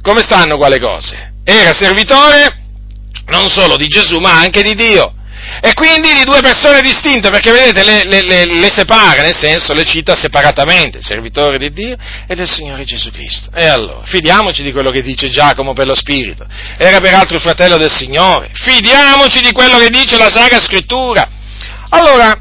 come 0.00 0.22
stanno 0.22 0.56
quale 0.56 0.80
cose? 0.80 1.34
Era 1.44 1.72
servitore 1.72 2.60
non 3.26 3.48
solo 3.48 3.76
di 3.76 3.86
Gesù 3.86 4.18
ma 4.18 4.38
anche 4.38 4.62
di 4.62 4.74
Dio. 4.74 5.14
E 5.60 5.74
quindi 5.74 6.14
di 6.14 6.24
due 6.24 6.40
persone 6.40 6.80
distinte, 6.80 7.28
perché 7.30 7.50
vedete, 7.50 7.84
le, 7.84 8.04
le, 8.04 8.22
le, 8.22 8.46
le, 8.46 8.70
separa, 8.72 9.22
nel 9.22 9.36
senso 9.36 9.74
le 9.74 9.84
cita 9.84 10.14
separatamente, 10.14 11.02
servitore 11.02 11.58
di 11.58 11.70
Dio 11.70 11.96
e 12.26 12.34
del 12.34 12.48
Signore 12.48 12.84
Gesù 12.84 13.10
Cristo. 13.10 13.50
E 13.54 13.66
allora, 13.66 14.02
fidiamoci 14.04 14.62
di 14.62 14.72
quello 14.72 14.90
che 14.90 15.02
dice 15.02 15.28
Giacomo 15.28 15.72
per 15.72 15.86
lo 15.86 15.94
Spirito. 15.94 16.46
Era 16.78 17.00
peraltro 17.00 17.36
il 17.36 17.42
fratello 17.42 17.76
del 17.76 17.92
Signore. 17.92 18.50
Fidiamoci 18.54 19.40
di 19.40 19.52
quello 19.52 19.78
che 19.78 19.90
dice 19.90 20.16
la 20.16 20.30
Sacra 20.30 20.60
Scrittura. 20.60 21.28
Allora, 21.94 22.38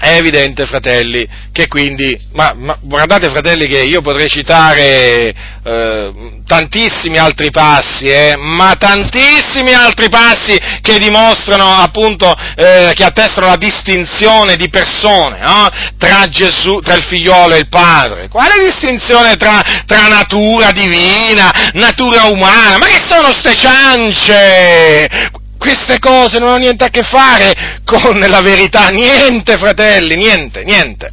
è 0.00 0.16
evidente, 0.16 0.66
fratelli, 0.66 1.28
che 1.52 1.68
quindi, 1.68 2.18
ma, 2.32 2.52
ma, 2.56 2.76
guardate 2.80 3.28
fratelli 3.28 3.68
che 3.68 3.82
io 3.82 4.00
potrei 4.00 4.28
citare 4.28 5.34
eh, 5.62 6.40
tantissimi 6.44 7.16
altri 7.16 7.50
passi, 7.50 8.06
eh, 8.06 8.34
ma 8.36 8.74
tantissimi 8.76 9.72
altri 9.72 10.08
passi 10.08 10.58
che 10.80 10.98
dimostrano 10.98 11.76
appunto, 11.76 12.34
eh, 12.56 12.90
che 12.94 13.04
attestano 13.04 13.46
la 13.46 13.56
distinzione 13.56 14.56
di 14.56 14.68
persone 14.68 15.38
no? 15.38 15.68
tra 15.96 16.28
Gesù, 16.28 16.80
tra 16.80 16.94
il 16.94 17.04
figliolo 17.04 17.54
e 17.54 17.58
il 17.58 17.68
padre. 17.68 18.28
Quale 18.28 18.58
distinzione 18.58 19.36
tra, 19.36 19.60
tra 19.86 20.08
natura 20.08 20.72
divina, 20.72 21.70
natura 21.74 22.24
umana? 22.24 22.78
Ma 22.78 22.86
che 22.86 23.00
sono 23.06 23.32
ste 23.32 23.54
ciance? 23.54 25.38
Queste 25.60 25.98
cose 25.98 26.38
non 26.38 26.48
hanno 26.48 26.56
niente 26.56 26.84
a 26.84 26.88
che 26.88 27.02
fare 27.02 27.82
con 27.84 28.18
la 28.18 28.40
verità, 28.40 28.88
niente 28.88 29.58
fratelli, 29.58 30.16
niente, 30.16 30.64
niente. 30.64 31.12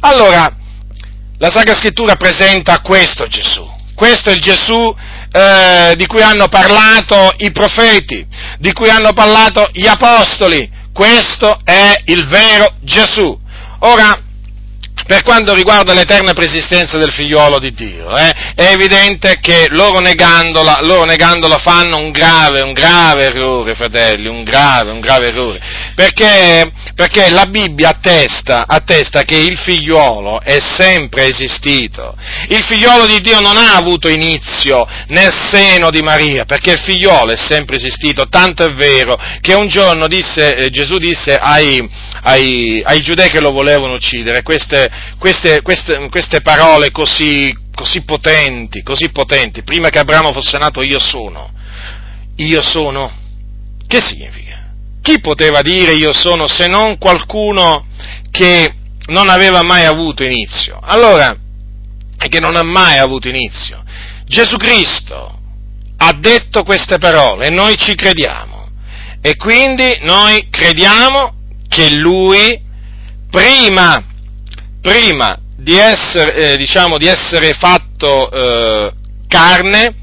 Allora, 0.00 0.52
la 1.38 1.48
Sacra 1.48 1.74
Scrittura 1.74 2.16
presenta 2.16 2.80
questo 2.80 3.28
Gesù, 3.28 3.64
questo 3.94 4.30
è 4.30 4.32
il 4.32 4.40
Gesù 4.40 4.96
eh, 5.30 5.94
di 5.96 6.06
cui 6.06 6.22
hanno 6.22 6.48
parlato 6.48 7.34
i 7.36 7.52
profeti, 7.52 8.26
di 8.58 8.72
cui 8.72 8.88
hanno 8.90 9.12
parlato 9.12 9.68
gli 9.70 9.86
apostoli, 9.86 10.68
questo 10.92 11.60
è 11.62 11.94
il 12.06 12.26
vero 12.26 12.74
Gesù. 12.80 13.38
Ora, 13.78 14.20
per 15.06 15.22
quanto 15.22 15.52
riguarda 15.52 15.92
l'eterna 15.92 16.32
persistenza 16.32 16.96
del 16.96 17.12
figliolo 17.12 17.58
di 17.58 17.72
Dio. 17.74 18.16
Eh? 18.16 18.32
È 18.54 18.72
evidente 18.72 19.38
che 19.40 19.66
loro 19.70 19.98
negandola, 19.98 20.78
loro 20.82 21.04
negandola 21.04 21.58
fanno 21.58 21.98
un 21.98 22.10
grave, 22.10 22.62
un 22.62 22.72
grave 22.72 23.24
errore, 23.24 23.74
fratelli, 23.74 24.28
un 24.28 24.44
grave, 24.44 24.92
un 24.92 25.00
grave 25.00 25.26
errore. 25.26 25.60
Perché, 25.94 26.72
perché 26.94 27.28
la 27.30 27.44
Bibbia 27.46 27.90
attesta, 27.90 28.64
attesta 28.66 29.22
che 29.24 29.36
il 29.36 29.58
figliolo 29.58 30.40
è 30.40 30.58
sempre 30.60 31.26
esistito. 31.26 32.16
Il 32.48 32.62
figliolo 32.64 33.04
di 33.04 33.20
Dio 33.20 33.40
non 33.40 33.56
ha 33.56 33.74
avuto 33.74 34.08
inizio 34.08 34.86
nel 35.08 35.32
seno 35.32 35.90
di 35.90 36.00
Maria, 36.00 36.44
perché 36.44 36.72
il 36.72 36.80
figliolo 36.80 37.32
è 37.32 37.36
sempre 37.36 37.76
esistito, 37.76 38.28
tanto 38.28 38.64
è 38.64 38.72
vero 38.72 39.18
che 39.40 39.52
un 39.54 39.68
giorno 39.68 40.06
disse, 40.06 40.56
eh, 40.56 40.70
Gesù 40.70 40.96
disse 40.96 41.36
ai, 41.36 41.86
ai, 42.22 42.82
ai 42.84 43.00
giudei 43.00 43.28
che 43.28 43.40
lo 43.40 43.50
volevano 43.50 43.94
uccidere 43.94 44.42
queste, 44.42 44.83
queste, 45.18 45.62
queste, 45.62 46.08
queste 46.10 46.40
parole 46.40 46.90
così, 46.90 47.54
così 47.74 48.02
potenti, 48.02 48.82
così 48.82 49.10
potenti. 49.10 49.62
Prima 49.62 49.88
che 49.88 49.98
Abramo 49.98 50.32
fosse 50.32 50.58
nato 50.58 50.82
io 50.82 50.98
sono. 50.98 51.52
Io 52.36 52.62
sono. 52.62 53.10
Che 53.86 54.00
significa? 54.00 54.72
Chi 55.02 55.20
poteva 55.20 55.60
dire 55.60 55.92
io 55.92 56.12
sono 56.12 56.46
se 56.46 56.66
non 56.66 56.98
qualcuno 56.98 57.86
che 58.30 58.74
non 59.06 59.28
aveva 59.28 59.62
mai 59.62 59.84
avuto 59.84 60.24
inizio? 60.24 60.78
Allora, 60.82 61.36
e 62.18 62.28
che 62.28 62.40
non 62.40 62.56
ha 62.56 62.62
mai 62.62 62.98
avuto 62.98 63.28
inizio. 63.28 63.82
Gesù 64.24 64.56
Cristo 64.56 65.38
ha 65.98 66.12
detto 66.14 66.62
queste 66.62 66.98
parole 66.98 67.46
e 67.46 67.50
noi 67.50 67.76
ci 67.76 67.94
crediamo. 67.94 68.68
E 69.20 69.36
quindi 69.36 69.98
noi 70.02 70.48
crediamo 70.50 71.34
che 71.68 71.94
Lui, 71.94 72.60
prima 73.30 74.02
prima 74.84 75.38
di 75.56 75.78
essere, 75.78 76.52
eh, 76.52 76.56
diciamo, 76.58 76.98
di 76.98 77.06
essere 77.06 77.54
fatto 77.54 78.30
eh, 78.30 78.92
carne, 79.26 79.94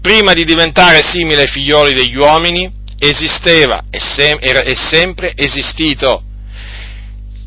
prima 0.00 0.32
di 0.32 0.46
diventare 0.46 1.02
simile 1.04 1.42
ai 1.42 1.48
figlioli 1.48 1.92
degli 1.92 2.16
uomini, 2.16 2.70
esisteva 2.98 3.84
e 3.90 4.00
sem- 4.00 4.38
è 4.38 4.74
sempre 4.74 5.34
esistito. 5.36 6.22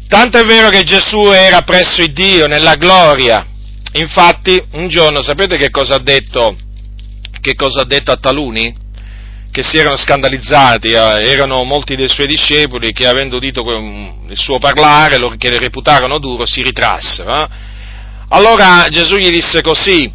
Tanto 0.08 0.38
è 0.38 0.44
vero 0.44 0.70
che 0.70 0.84
Gesù 0.84 1.32
era 1.32 1.62
presso 1.62 2.02
il 2.04 2.14
Dio 2.14 2.46
nella 2.46 2.76
gloria. 2.76 3.44
Infatti, 3.94 4.62
un 4.74 4.88
giorno, 4.88 5.24
sapete 5.24 5.58
che 5.58 5.72
cosa 5.72 5.96
ha 5.96 6.00
detto, 6.00 6.56
che 7.42 7.56
cosa 7.56 7.82
ha 7.82 7.86
detto 7.86 8.12
a 8.12 8.18
taluni? 8.18 8.82
Che 9.54 9.62
si 9.62 9.78
erano 9.78 9.98
scandalizzati, 9.98 10.94
eh, 10.94 11.30
erano 11.30 11.64
molti 11.64 11.96
dei 11.96 12.10
suoi 12.10 12.26
discepoli 12.26 12.92
che 12.92 13.06
avendo 13.06 13.36
udito 13.36 13.62
il 13.62 14.36
suo 14.36 14.58
parlare, 14.58 15.20
che 15.38 15.52
le 15.52 15.60
reputarono 15.60 16.18
duro, 16.18 16.44
si 16.44 16.64
ritrassero. 16.64 17.40
Eh? 17.40 17.48
Allora 18.30 18.88
Gesù 18.90 19.16
gli 19.16 19.30
disse 19.30 19.62
così, 19.62 20.12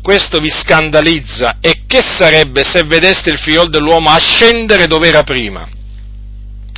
questo 0.00 0.38
vi 0.38 0.48
scandalizza 0.48 1.58
e 1.60 1.82
che 1.86 2.00
sarebbe 2.00 2.64
se 2.64 2.82
vedeste 2.84 3.28
il 3.28 3.36
figlio 3.36 3.68
dell'uomo 3.68 4.08
ascendere 4.08 4.86
dove 4.86 5.06
era 5.06 5.22
prima? 5.22 5.68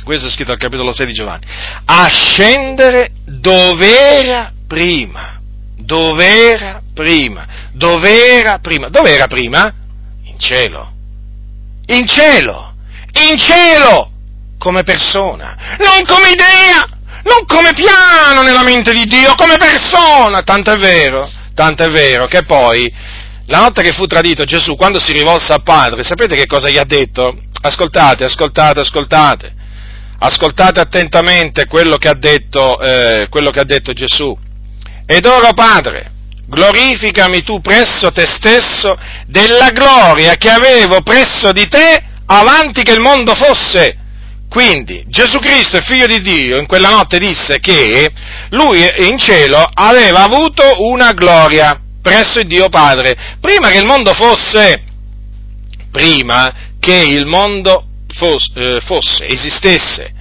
Questo 0.03 0.27
è 0.27 0.29
scritto 0.29 0.51
al 0.51 0.57
capitolo 0.57 0.91
6 0.91 1.05
di 1.05 1.13
Giovanni. 1.13 1.45
Ascendere 1.85 3.11
dove 3.23 4.19
era 4.19 4.51
prima. 4.67 5.39
Dove 5.77 6.51
era 6.51 6.81
prima. 6.93 7.47
Dove 7.71 8.37
era 8.37 8.59
prima. 8.59 8.89
Dove 8.89 9.15
era 9.15 9.27
prima? 9.27 9.73
In 10.23 10.37
cielo 10.37 10.94
in 11.87 12.07
cielo, 12.07 12.73
in 13.29 13.37
cielo, 13.37 14.11
come 14.57 14.83
persona, 14.83 15.77
non 15.79 16.03
come 16.05 16.31
idea, 16.31 16.87
non 17.23 17.45
come 17.45 17.71
piano 17.73 18.41
nella 18.41 18.63
mente 18.63 18.91
di 18.93 19.05
Dio, 19.05 19.35
come 19.35 19.57
persona, 19.57 20.41
tanto 20.41 20.71
è 20.71 20.77
vero, 20.77 21.29
tanto 21.53 21.83
è 21.83 21.89
vero 21.89 22.25
che 22.27 22.43
poi, 22.43 22.91
la 23.47 23.59
notte 23.59 23.83
che 23.83 23.93
fu 23.93 24.07
tradito 24.07 24.43
Gesù, 24.43 24.75
quando 24.75 24.99
si 24.99 25.11
rivolse 25.11 25.53
al 25.53 25.63
Padre, 25.63 26.03
sapete 26.03 26.35
che 26.35 26.47
cosa 26.47 26.69
gli 26.69 26.77
ha 26.77 26.85
detto? 26.85 27.37
Ascoltate, 27.61 28.23
ascoltate, 28.23 28.79
ascoltate, 28.79 29.53
ascoltate 30.19 30.79
attentamente 30.79 31.67
quello 31.67 31.97
che 31.97 32.09
ha 32.09 32.15
detto, 32.15 32.79
eh, 32.79 33.27
che 33.29 33.59
ha 33.59 33.65
detto 33.65 33.91
Gesù. 33.93 34.35
Ed 35.05 35.25
ora, 35.25 35.53
Padre, 35.53 36.11
glorificami 36.47 37.43
tu 37.43 37.59
presso 37.59 38.11
te 38.11 38.25
stesso 38.25 38.97
della 39.25 39.71
gloria 39.71 40.35
che 40.35 40.49
avevo 40.49 41.01
presso 41.01 41.51
di 41.51 41.67
te 41.67 42.03
avanti 42.25 42.83
che 42.83 42.93
il 42.93 43.01
mondo 43.01 43.33
fosse. 43.33 43.97
Quindi 44.49 45.03
Gesù 45.07 45.39
Cristo, 45.39 45.77
il 45.77 45.83
figlio 45.83 46.05
di 46.05 46.21
Dio, 46.21 46.57
in 46.57 46.65
quella 46.65 46.89
notte 46.89 47.17
disse 47.17 47.59
che 47.59 48.09
lui 48.51 48.87
in 48.99 49.17
cielo 49.17 49.67
aveva 49.73 50.23
avuto 50.23 50.63
una 50.83 51.11
gloria 51.11 51.77
presso 52.01 52.39
il 52.39 52.47
Dio 52.47 52.69
Padre, 52.69 53.35
prima 53.41 53.69
che 53.69 53.79
il 53.79 53.85
mondo 53.85 54.13
fosse, 54.13 54.83
prima 55.91 56.53
che 56.79 56.95
il 56.95 57.25
mondo 57.25 57.87
fosse, 58.07 58.53
eh, 58.55 58.79
fosse 58.81 59.27
esistesse. 59.27 60.13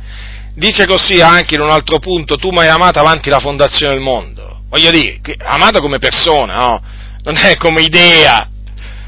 Dice 0.55 0.87
così 0.87 1.21
anche 1.21 1.55
in 1.55 1.61
un 1.61 1.71
altro 1.71 1.99
punto, 1.99 2.37
tu 2.37 2.51
mi 2.51 2.61
hai 2.61 2.69
amato 2.69 2.99
avanti 2.99 3.29
la 3.29 3.41
fondazione 3.41 3.93
del 3.93 4.03
mondo 4.03 4.54
voglio 4.75 4.91
dire, 4.91 5.21
amato 5.39 5.81
come 5.81 5.99
persona, 5.99 6.57
no? 6.57 6.83
Non 7.23 7.37
è 7.37 7.57
come 7.57 7.83
idea. 7.83 8.49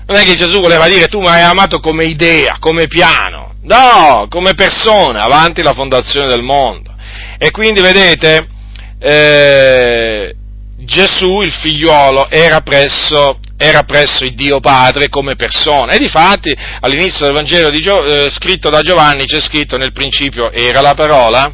Non 0.07 0.17
è 0.17 0.23
che 0.23 0.35
Gesù 0.35 0.61
voleva 0.61 0.87
dire 0.87 1.09
tu 1.09 1.21
mi 1.21 1.27
hai 1.27 1.43
amato 1.43 1.81
come 1.81 2.05
idea, 2.05 2.59
come 2.61 2.87
piano. 2.87 3.55
No, 3.63 4.29
come 4.31 4.55
persona, 4.55 5.25
avanti 5.25 5.63
la 5.63 5.73
fondazione 5.73 6.29
del 6.29 6.43
mondo. 6.43 6.95
E 7.37 7.51
quindi 7.51 7.81
vedete, 7.81 8.47
eh, 9.01 10.37
Gesù, 10.79 11.41
il 11.41 11.51
figliuolo, 11.51 12.31
era 12.31 12.61
presso, 12.61 13.41
era 13.57 13.83
presso, 13.83 14.23
il 14.23 14.35
Dio 14.35 14.61
Padre 14.61 15.09
come 15.09 15.35
persona. 15.35 15.93
E 15.93 15.99
difatti 15.99 16.57
all'inizio 16.81 17.25
del 17.25 17.35
Vangelo 17.35 17.73
Gio, 17.73 18.05
eh, 18.05 18.31
scritto 18.31 18.71
da 18.71 18.83
Giovanni 18.83 19.25
c'è 19.25 19.41
scritto 19.41 19.77
nel 19.77 19.93
principio 19.93 20.53
era 20.53 20.81
la 20.81 20.95
parola. 20.95 21.51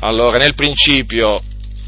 Allora, 0.00 0.36
nel 0.36 0.54
principio 0.54 1.40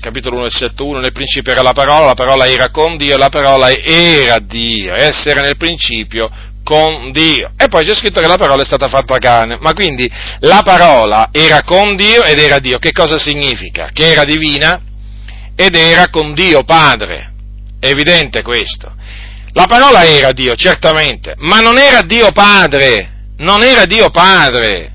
capitolo 0.02 0.34
1, 0.34 0.42
versetto 0.42 0.84
1, 0.84 0.98
nel 0.98 1.12
principio 1.12 1.52
era 1.52 1.62
la 1.62 1.72
parola, 1.72 2.06
la 2.06 2.14
parola 2.14 2.48
era 2.48 2.70
con 2.70 2.96
Dio, 2.96 3.16
la 3.16 3.28
parola 3.28 3.70
era 3.70 4.40
Dio, 4.40 4.92
essa 4.94 5.30
era 5.30 5.40
nel 5.40 5.56
principio 5.56 6.28
con 6.64 7.12
Dio. 7.12 7.52
E 7.56 7.68
poi 7.68 7.84
c'è 7.84 7.94
scritto 7.94 8.20
che 8.20 8.26
la 8.26 8.36
parola 8.36 8.62
è 8.62 8.64
stata 8.64 8.88
fatta 8.88 9.18
carne, 9.18 9.58
ma 9.60 9.72
quindi 9.72 10.10
la 10.40 10.62
parola 10.64 11.28
era 11.30 11.62
con 11.62 11.94
Dio 11.94 12.24
ed 12.24 12.40
era 12.40 12.58
Dio. 12.58 12.78
Che 12.78 12.90
cosa 12.90 13.16
significa? 13.16 13.90
Che 13.92 14.10
era 14.10 14.24
divina 14.24 14.80
ed 15.54 15.76
era 15.76 16.08
con 16.10 16.34
Dio 16.34 16.64
Padre. 16.64 17.30
È 17.78 17.86
evidente 17.86 18.42
questo. 18.42 18.92
La 19.52 19.66
parola 19.66 20.04
era 20.04 20.32
Dio, 20.32 20.56
certamente, 20.56 21.34
ma 21.38 21.60
non 21.60 21.78
era 21.78 22.02
Dio 22.02 22.32
Padre, 22.32 23.26
non 23.36 23.62
era 23.62 23.84
Dio 23.84 24.10
Padre. 24.10 24.90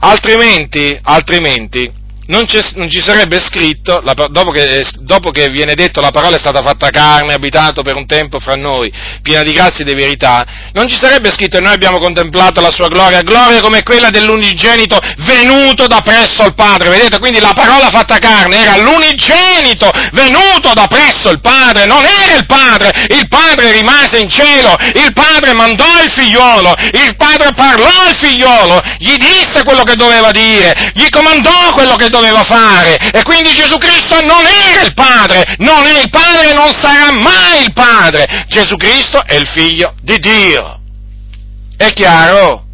Altrimenti, 0.00 0.98
altrimenti, 1.00 1.90
non, 2.26 2.46
non, 2.74 2.88
ci 2.88 3.02
sarebbe 3.02 3.40
scritto, 3.40 4.00
la, 4.02 4.12
dopo, 4.12 4.50
che, 4.50 4.84
dopo, 5.00 5.30
che, 5.30 5.48
viene 5.48 5.74
detto 5.74 6.00
la 6.00 6.10
parola 6.10 6.36
è 6.36 6.38
stata 6.38 6.62
fatta 6.62 6.90
carne, 6.90 7.32
abitato 7.32 7.82
per 7.82 7.96
un 7.96 8.06
tempo 8.06 8.38
fra 8.38 8.54
noi, 8.54 8.92
piena 9.22 9.42
di 9.42 9.52
grazia 9.52 9.84
e 9.84 9.88
di 9.88 9.94
verità, 9.94 10.44
non 10.72 10.88
ci 10.88 10.96
sarebbe 10.96 11.30
scritto 11.32 11.56
e 11.56 11.60
noi 11.60 11.72
abbiamo 11.72 11.98
contemplato 11.98 12.60
la 12.60 12.70
sua 12.70 12.86
gloria, 12.88 13.22
gloria 13.22 13.60
come 13.60 13.82
quella 13.82 14.10
dell'unigenito 14.10 14.98
venuto 15.26 15.86
da 15.88 16.00
presso 16.00 16.44
il 16.44 16.54
Padre, 16.54 16.90
vedete? 16.90 17.18
Quindi 17.18 17.40
la 17.40 17.52
parola 17.54 17.88
fatta 17.90 18.18
carne 18.18 18.56
era 18.56 18.76
l'unigenito 18.76 19.90
venuto 20.12 20.72
da 20.74 20.86
presso 20.86 21.30
il 21.30 21.40
Padre, 21.40 21.86
non 21.86 22.04
era 22.04 22.36
il 22.36 22.46
Padre, 22.46 22.92
il 23.08 23.26
Padre 23.28 23.72
rimase 23.72 24.20
in 24.20 24.30
cielo, 24.30 24.76
il 24.94 25.12
Padre 25.12 25.54
mandò 25.54 26.00
il 26.02 26.10
figliolo, 26.10 26.72
il 26.92 27.16
Padre 27.16 27.52
parlò 27.52 27.90
al 28.06 28.14
figliolo, 28.14 28.80
gli 28.98 29.16
disse 29.16 29.64
quello 29.64 29.82
che 29.82 29.96
doveva 29.96 30.30
dire, 30.30 30.92
gli 30.94 31.08
comandò 31.08 31.72
quello 31.72 31.96
che 31.96 32.10
doveva 32.12 32.44
fare. 32.44 32.96
E 32.96 33.22
quindi 33.22 33.52
Gesù 33.54 33.78
Cristo 33.78 34.20
non 34.20 34.44
era 34.46 34.82
il 34.82 34.92
Padre, 34.94 35.56
non 35.58 35.84
è 35.86 36.00
il 36.00 36.10
Padre 36.10 36.50
e 36.50 36.54
non 36.54 36.70
sarà 36.72 37.10
mai 37.10 37.62
il 37.62 37.72
Padre. 37.72 38.44
Gesù 38.46 38.76
Cristo 38.76 39.24
è 39.24 39.34
il 39.34 39.48
Figlio 39.48 39.94
di 40.00 40.18
Dio. 40.18 40.78
È 41.76 41.90
chiaro? 41.92 42.66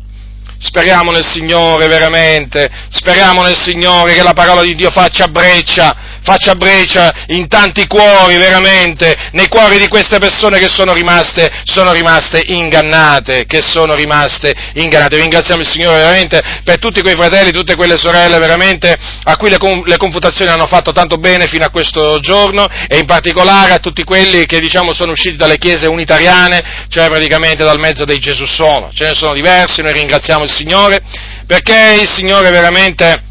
Speriamo 0.60 1.12
nel 1.12 1.24
Signore 1.24 1.86
veramente, 1.86 2.68
speriamo 2.88 3.42
nel 3.42 3.56
Signore 3.56 4.14
che 4.14 4.24
la 4.24 4.32
parola 4.32 4.62
di 4.62 4.74
Dio 4.74 4.90
faccia 4.90 5.28
breccia 5.28 6.07
faccia 6.28 6.54
breccia 6.54 7.10
in 7.28 7.48
tanti 7.48 7.86
cuori, 7.86 8.36
veramente, 8.36 9.16
nei 9.32 9.48
cuori 9.48 9.78
di 9.78 9.88
queste 9.88 10.18
persone 10.18 10.58
che 10.58 10.68
sono 10.68 10.92
rimaste, 10.92 11.50
sono 11.64 11.92
rimaste 11.92 12.42
ingannate, 12.44 13.46
che 13.46 13.62
sono 13.62 13.94
rimaste 13.94 14.54
ingannate. 14.74 15.16
Ringraziamo 15.16 15.62
il 15.62 15.68
Signore 15.68 15.96
veramente 15.96 16.42
per 16.64 16.78
tutti 16.78 17.00
quei 17.00 17.14
fratelli, 17.14 17.50
tutte 17.50 17.76
quelle 17.76 17.96
sorelle, 17.96 18.38
veramente, 18.38 18.94
a 19.22 19.36
cui 19.36 19.48
le, 19.48 19.56
le 19.86 19.96
confutazioni 19.96 20.50
hanno 20.50 20.66
fatto 20.66 20.92
tanto 20.92 21.16
bene 21.16 21.46
fino 21.46 21.64
a 21.64 21.70
questo 21.70 22.18
giorno, 22.20 22.66
e 22.88 22.98
in 22.98 23.06
particolare 23.06 23.72
a 23.72 23.78
tutti 23.78 24.04
quelli 24.04 24.44
che, 24.44 24.60
diciamo, 24.60 24.92
sono 24.92 25.12
usciti 25.12 25.36
dalle 25.36 25.56
chiese 25.56 25.86
unitariane, 25.86 26.86
cioè 26.90 27.08
praticamente 27.08 27.64
dal 27.64 27.78
mezzo 27.78 28.04
dei 28.04 28.18
Gesù 28.18 28.44
sono. 28.44 28.90
Ce 28.92 29.06
ne 29.06 29.14
sono 29.14 29.32
diversi, 29.32 29.80
noi 29.80 29.94
ringraziamo 29.94 30.44
il 30.44 30.52
Signore, 30.52 31.00
perché 31.46 31.96
il 32.02 32.08
Signore 32.08 32.50
veramente 32.50 33.22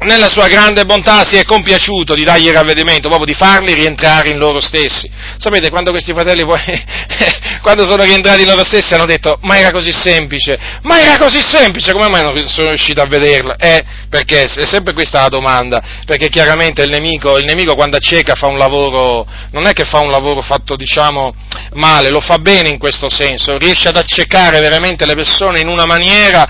nella 0.00 0.28
sua 0.28 0.46
grande 0.46 0.84
bontà 0.84 1.24
si 1.24 1.36
è 1.36 1.44
compiaciuto 1.44 2.14
di 2.14 2.22
dargli 2.22 2.46
il 2.46 2.52
ravvedimento, 2.52 3.08
proprio 3.08 3.26
di 3.26 3.34
farli 3.34 3.74
rientrare 3.74 4.28
in 4.28 4.38
loro 4.38 4.60
stessi. 4.60 5.10
Sapete, 5.38 5.70
quando 5.70 5.90
questi 5.90 6.12
fratelli 6.12 6.44
poi, 6.44 6.60
quando 7.62 7.84
sono 7.84 8.04
rientrati 8.04 8.42
in 8.42 8.48
loro 8.48 8.62
stessi 8.62 8.94
hanno 8.94 9.06
detto, 9.06 9.38
ma 9.42 9.58
era 9.58 9.72
così 9.72 9.92
semplice, 9.92 10.56
ma 10.82 11.00
era 11.00 11.18
così 11.18 11.40
semplice, 11.40 11.92
come 11.92 12.08
mai 12.08 12.22
non 12.22 12.46
sono 12.46 12.68
riuscito 12.68 13.00
a 13.00 13.06
vederlo? 13.06 13.58
Eh, 13.58 13.84
perché 14.08 14.44
è 14.44 14.66
sempre 14.66 14.92
questa 14.92 15.22
la 15.22 15.28
domanda, 15.28 15.82
perché 16.06 16.28
chiaramente 16.28 16.82
il 16.82 16.90
nemico, 16.90 17.36
il 17.36 17.44
nemico 17.44 17.74
quando 17.74 17.96
acceca 17.96 18.36
fa 18.36 18.46
un 18.46 18.56
lavoro, 18.56 19.26
non 19.50 19.66
è 19.66 19.72
che 19.72 19.84
fa 19.84 19.98
un 19.98 20.10
lavoro 20.10 20.42
fatto, 20.42 20.76
diciamo, 20.76 21.34
male, 21.72 22.08
lo 22.10 22.20
fa 22.20 22.38
bene 22.38 22.68
in 22.68 22.78
questo 22.78 23.08
senso, 23.08 23.58
riesce 23.58 23.88
ad 23.88 23.96
accecare 23.96 24.60
veramente 24.60 25.04
le 25.06 25.14
persone 25.14 25.58
in 25.58 25.66
una 25.66 25.86
maniera 25.86 26.46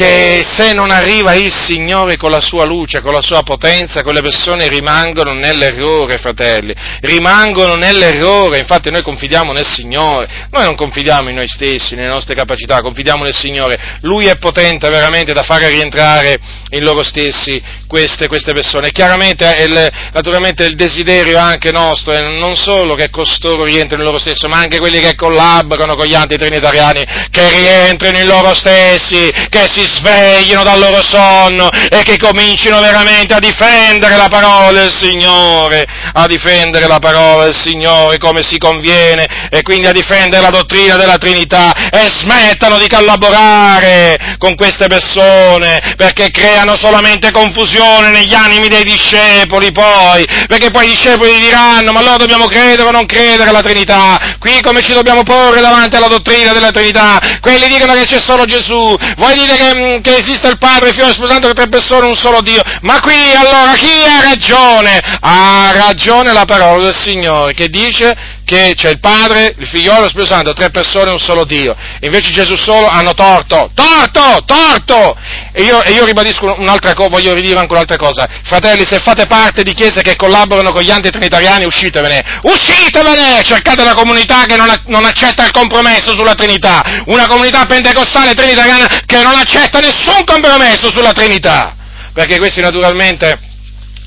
che 0.00 0.42
se 0.42 0.72
non 0.72 0.90
arriva 0.90 1.34
il 1.34 1.52
Signore 1.52 2.16
con 2.16 2.30
la 2.30 2.40
sua 2.40 2.64
luce, 2.64 3.02
con 3.02 3.12
la 3.12 3.20
sua 3.20 3.42
potenza, 3.42 4.02
quelle 4.02 4.22
persone 4.22 4.66
rimangono 4.66 5.34
nell'errore, 5.34 6.16
fratelli, 6.16 6.72
rimangono 7.00 7.74
nell'errore, 7.74 8.60
infatti 8.60 8.90
noi 8.90 9.02
confidiamo 9.02 9.52
nel 9.52 9.66
Signore, 9.66 10.48
noi 10.52 10.64
non 10.64 10.74
confidiamo 10.74 11.28
in 11.28 11.34
noi 11.34 11.48
stessi, 11.48 11.96
nelle 11.96 12.08
nostre 12.08 12.34
capacità, 12.34 12.80
confidiamo 12.80 13.24
nel 13.24 13.34
Signore, 13.34 13.98
Lui 14.00 14.24
è 14.24 14.38
potente 14.38 14.88
veramente 14.88 15.34
da 15.34 15.42
fare 15.42 15.68
rientrare 15.68 16.38
in 16.70 16.82
loro 16.82 17.02
stessi 17.02 17.62
queste, 17.90 18.28
queste 18.28 18.52
persone. 18.52 18.92
Chiaramente, 18.92 19.52
il, 19.66 19.90
naturalmente 20.12 20.62
il 20.62 20.76
desiderio 20.76 21.38
anche 21.38 21.72
nostro 21.72 22.12
è 22.12 22.22
non 22.22 22.54
solo 22.54 22.94
che 22.94 23.10
costoro 23.10 23.64
rientrino 23.64 24.02
in 24.02 24.06
loro 24.06 24.20
stessi, 24.20 24.46
ma 24.46 24.58
anche 24.58 24.78
quelli 24.78 25.00
che 25.00 25.16
collaborano 25.16 25.96
con 25.96 26.06
gli 26.06 26.14
antitrinitariani, 26.14 27.04
che 27.32 27.48
rientrino 27.50 28.20
in 28.20 28.26
loro 28.28 28.54
stessi, 28.54 29.28
che 29.48 29.66
si 29.68 29.80
sveglino 29.82 30.62
dal 30.62 30.78
loro 30.78 31.02
sonno 31.02 31.68
e 31.68 32.02
che 32.02 32.16
comincino 32.16 32.80
veramente 32.80 33.34
a 33.34 33.40
difendere 33.40 34.16
la 34.16 34.28
parola 34.28 34.70
del 34.70 34.92
Signore, 34.92 35.84
a 36.12 36.28
difendere 36.28 36.86
la 36.86 37.00
parola 37.00 37.44
del 37.46 37.58
Signore 37.58 38.18
come 38.18 38.44
si 38.44 38.56
conviene 38.56 39.48
e 39.50 39.62
quindi 39.62 39.88
a 39.88 39.92
difendere 39.92 40.40
la 40.40 40.50
dottrina 40.50 40.94
della 40.94 41.16
Trinità 41.16 41.90
e 41.90 42.08
smettano 42.08 42.78
di 42.78 42.86
collaborare 42.86 44.36
con 44.38 44.54
queste 44.54 44.86
persone 44.86 45.94
perché 45.96 46.30
creano 46.30 46.76
solamente 46.76 47.32
confusione 47.32 47.78
confusione 47.80 48.10
negli 48.10 48.34
animi 48.34 48.68
dei 48.68 48.84
discepoli 48.84 49.72
poi, 49.72 50.26
perché 50.46 50.70
poi 50.70 50.86
i 50.86 50.90
discepoli 50.90 51.38
diranno, 51.38 51.92
ma 51.92 52.00
allora 52.00 52.16
dobbiamo 52.16 52.46
credere 52.46 52.88
o 52.88 52.90
non 52.90 53.06
credere 53.06 53.48
alla 53.48 53.62
Trinità? 53.62 54.36
Qui 54.38 54.60
come 54.60 54.82
ci 54.82 54.92
dobbiamo 54.92 55.22
porre 55.22 55.60
davanti 55.60 55.96
alla 55.96 56.08
dottrina 56.08 56.52
della 56.52 56.70
Trinità? 56.70 57.18
Quelli 57.40 57.66
dicono 57.68 57.94
che 57.94 58.04
c'è 58.04 58.20
solo 58.20 58.44
Gesù, 58.44 58.94
voi 59.16 59.34
dite 59.34 59.56
che, 59.56 59.74
mm, 59.74 60.00
che 60.02 60.16
esiste 60.16 60.48
il 60.48 60.58
Padre, 60.58 60.88
il 60.88 60.94
Figlio 60.94 61.08
e 61.08 61.26
Santo, 61.26 61.48
che 61.48 61.54
tre 61.54 61.68
persone, 61.68 62.06
un 62.06 62.16
solo 62.16 62.42
Dio, 62.42 62.60
ma 62.82 63.00
qui 63.00 63.14
allora 63.34 63.72
chi 63.72 63.90
ha 64.06 64.28
ragione? 64.28 65.00
Ha 65.20 65.70
ragione 65.72 66.32
la 66.32 66.44
parola 66.44 66.84
del 66.84 66.96
Signore 66.96 67.54
che 67.54 67.68
dice 67.68 68.14
che 68.50 68.72
c'è 68.74 68.90
il 68.90 68.98
Padre, 68.98 69.54
il 69.56 69.68
Figliolo 69.68 69.98
e 69.98 70.00
lo 70.02 70.08
Spirito 70.08 70.34
Santo, 70.34 70.52
tre 70.54 70.70
persone, 70.70 71.12
un 71.12 71.20
solo 71.20 71.44
Dio. 71.44 71.76
Invece 72.00 72.30
Gesù 72.30 72.56
solo 72.56 72.88
hanno 72.88 73.14
torto, 73.14 73.70
torto, 73.74 74.42
torto! 74.44 75.16
E 75.52 75.62
io, 75.62 75.80
e 75.82 75.92
io 75.92 76.04
ribadisco 76.04 76.56
un'altra 76.58 76.92
cosa, 76.94 77.10
voglio 77.10 77.32
ridire 77.32 77.60
anche 77.60 77.72
un'altra 77.72 77.96
cosa. 77.96 78.26
Fratelli, 78.42 78.84
se 78.84 78.98
fate 78.98 79.26
parte 79.26 79.62
di 79.62 79.72
chiese 79.72 80.02
che 80.02 80.16
collaborano 80.16 80.72
con 80.72 80.82
gli 80.82 80.90
antitrinitariani, 80.90 81.64
uscitevene! 81.64 82.40
Uscitevene! 82.42 83.40
Cercate 83.44 83.82
una 83.82 83.94
comunità 83.94 84.44
che 84.46 84.56
non, 84.56 84.68
non 84.86 85.04
accetta 85.04 85.44
il 85.44 85.52
compromesso 85.52 86.10
sulla 86.16 86.34
Trinità. 86.34 86.82
Una 87.06 87.28
comunità 87.28 87.64
pentecostale 87.66 88.34
trinitariana 88.34 89.02
che 89.06 89.22
non 89.22 89.38
accetta 89.38 89.78
nessun 89.78 90.24
compromesso 90.24 90.90
sulla 90.90 91.12
Trinità. 91.12 91.76
Perché 92.12 92.38
questi 92.38 92.60
naturalmente 92.60 93.38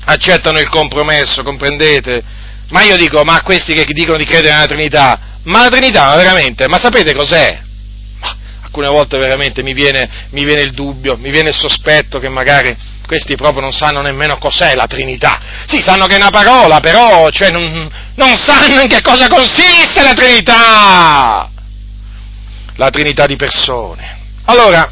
accettano 0.04 0.58
il 0.58 0.68
compromesso, 0.68 1.42
comprendete? 1.42 2.42
Ma 2.70 2.82
io 2.82 2.96
dico, 2.96 3.22
ma 3.24 3.42
questi 3.42 3.74
che 3.74 3.84
dicono 3.92 4.16
di 4.16 4.24
credere 4.24 4.54
nella 4.54 4.66
Trinità, 4.66 5.20
ma 5.44 5.62
la 5.62 5.68
Trinità 5.68 6.14
veramente, 6.16 6.66
ma 6.68 6.78
sapete 6.78 7.14
cos'è? 7.14 7.60
Ma 8.20 8.36
alcune 8.62 8.88
volte 8.88 9.18
veramente 9.18 9.62
mi 9.62 9.74
viene, 9.74 10.26
mi 10.30 10.44
viene 10.44 10.62
il 10.62 10.72
dubbio, 10.72 11.16
mi 11.16 11.30
viene 11.30 11.50
il 11.50 11.54
sospetto 11.54 12.18
che 12.18 12.28
magari 12.28 12.74
questi 13.06 13.36
proprio 13.36 13.60
non 13.60 13.72
sanno 13.72 14.00
nemmeno 14.00 14.38
cos'è 14.38 14.74
la 14.74 14.86
Trinità. 14.86 15.40
Sì, 15.66 15.82
sanno 15.82 16.06
che 16.06 16.14
è 16.14 16.18
una 16.18 16.30
parola, 16.30 16.80
però 16.80 17.28
cioè, 17.30 17.50
non, 17.50 17.90
non 18.14 18.36
sanno 18.36 18.80
in 18.80 18.88
che 18.88 19.02
cosa 19.02 19.28
consiste 19.28 20.02
la 20.02 20.12
Trinità. 20.12 21.50
La 22.76 22.90
Trinità 22.90 23.26
di 23.26 23.36
persone. 23.36 24.22
Allora, 24.46 24.90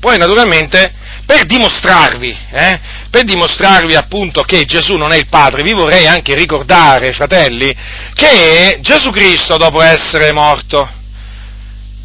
poi 0.00 0.18
naturalmente 0.18 0.92
per 1.32 1.46
dimostrarvi, 1.46 2.36
eh, 2.50 2.80
per 3.08 3.24
dimostrarvi 3.24 3.94
appunto 3.94 4.42
che 4.42 4.66
Gesù 4.66 4.96
non 4.96 5.12
è 5.12 5.16
il 5.16 5.28
Padre, 5.28 5.62
vi 5.62 5.72
vorrei 5.72 6.06
anche 6.06 6.34
ricordare, 6.34 7.14
fratelli, 7.14 7.74
che 8.12 8.80
Gesù 8.82 9.10
Cristo 9.10 9.56
dopo 9.56 9.80
essere 9.80 10.30
morto, 10.32 10.86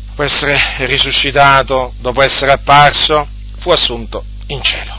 dopo 0.07 0.23
essere 0.23 0.57
risuscitato, 0.85 1.93
dopo 1.99 2.23
essere 2.23 2.53
apparso, 2.53 3.27
fu 3.57 3.69
assunto 3.71 4.23
in 4.47 4.63
cielo. 4.63 4.97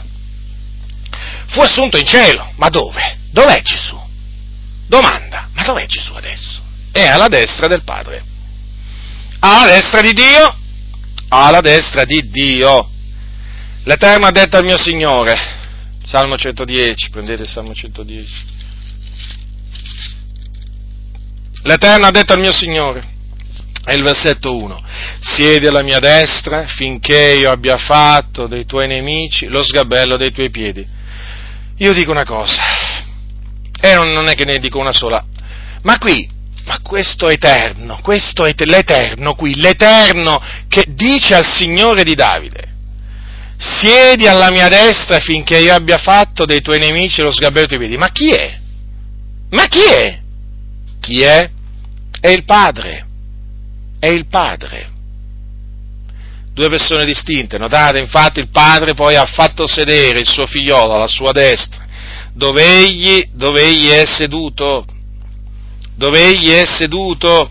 Fu 1.47 1.61
assunto 1.61 1.97
in 1.97 2.05
cielo, 2.05 2.51
ma 2.57 2.69
dove? 2.69 3.17
Dov'è 3.31 3.63
Gesù? 3.63 3.99
Domanda, 4.85 5.49
ma 5.53 5.63
dov'è 5.63 5.87
Gesù 5.87 6.13
adesso? 6.13 6.61
È 6.91 7.03
alla 7.03 7.29
destra 7.29 7.65
del 7.65 7.81
Padre. 7.81 8.23
Alla 9.39 9.65
destra 9.71 10.01
di 10.01 10.13
Dio? 10.13 10.55
Alla 11.29 11.61
destra 11.61 12.05
di 12.05 12.29
Dio. 12.29 12.91
L'Eterno 13.89 14.27
ha 14.27 14.31
detto 14.31 14.55
al 14.55 14.63
mio 14.63 14.77
Signore, 14.77 15.35
Salmo 16.05 16.37
110, 16.37 17.09
prendete 17.09 17.41
il 17.41 17.49
Salmo 17.49 17.73
110. 17.73 18.45
L'Eterno 21.63 22.05
ha 22.05 22.11
detto 22.11 22.33
al 22.33 22.39
mio 22.39 22.51
Signore, 22.51 23.03
è 23.83 23.93
il 23.93 24.03
versetto 24.03 24.55
1, 24.55 24.83
siedi 25.21 25.65
alla 25.65 25.81
mia 25.81 25.97
destra 25.97 26.67
finché 26.67 27.33
io 27.39 27.49
abbia 27.49 27.77
fatto 27.77 28.45
dei 28.45 28.67
tuoi 28.67 28.85
nemici 28.85 29.47
lo 29.47 29.63
sgabello 29.63 30.17
dei 30.17 30.31
tuoi 30.31 30.51
piedi. 30.51 30.87
Io 31.77 31.91
dico 31.91 32.11
una 32.11 32.25
cosa, 32.25 32.61
e 33.81 33.95
non 33.95 34.27
è 34.27 34.35
che 34.35 34.45
ne 34.45 34.59
dico 34.59 34.77
una 34.77 34.93
sola, 34.93 35.25
ma 35.81 35.97
qui, 35.97 36.29
ma 36.65 36.79
questo 36.83 37.27
eterno, 37.27 37.97
questo 38.03 38.45
è 38.45 38.53
l'eterno 38.55 39.33
qui, 39.33 39.55
l'eterno 39.55 40.39
che 40.67 40.85
dice 40.89 41.33
al 41.33 41.45
Signore 41.47 42.03
di 42.03 42.13
Davide, 42.13 42.77
siedi 43.59 44.25
alla 44.25 44.51
mia 44.51 44.69
destra 44.69 45.19
finché 45.19 45.57
io 45.57 45.73
abbia 45.73 45.97
fatto 45.97 46.45
dei 46.45 46.61
tuoi 46.61 46.79
nemici 46.79 47.21
lo 47.21 47.29
sgabello 47.29 47.67
dei 47.67 47.77
tuoi 47.77 47.79
piedi. 47.79 47.97
Ma 47.97 48.09
chi 48.09 48.29
è? 48.29 48.57
Ma 49.49 49.65
chi 49.65 49.81
è? 49.81 50.19
Chi 51.01 51.21
è? 51.21 51.49
È 52.21 52.29
il 52.29 52.45
Padre. 52.45 53.05
È 53.99 54.07
il 54.07 54.27
Padre. 54.27 54.87
Due 56.53 56.69
persone 56.69 57.03
distinte, 57.03 57.57
notate, 57.57 57.99
infatti 57.99 58.39
il 58.39 58.49
Padre 58.49 58.93
poi 58.93 59.15
ha 59.15 59.25
fatto 59.25 59.67
sedere 59.67 60.19
il 60.19 60.27
suo 60.27 60.45
figliolo 60.45 60.93
alla 60.93 61.07
sua 61.07 61.31
destra, 61.31 61.85
dove 62.33 62.63
egli, 62.63 63.29
dove 63.33 63.61
egli 63.61 63.87
è 63.89 64.05
seduto, 64.05 64.85
dove 65.95 66.25
egli 66.25 66.49
è 66.49 66.65
seduto, 66.65 67.49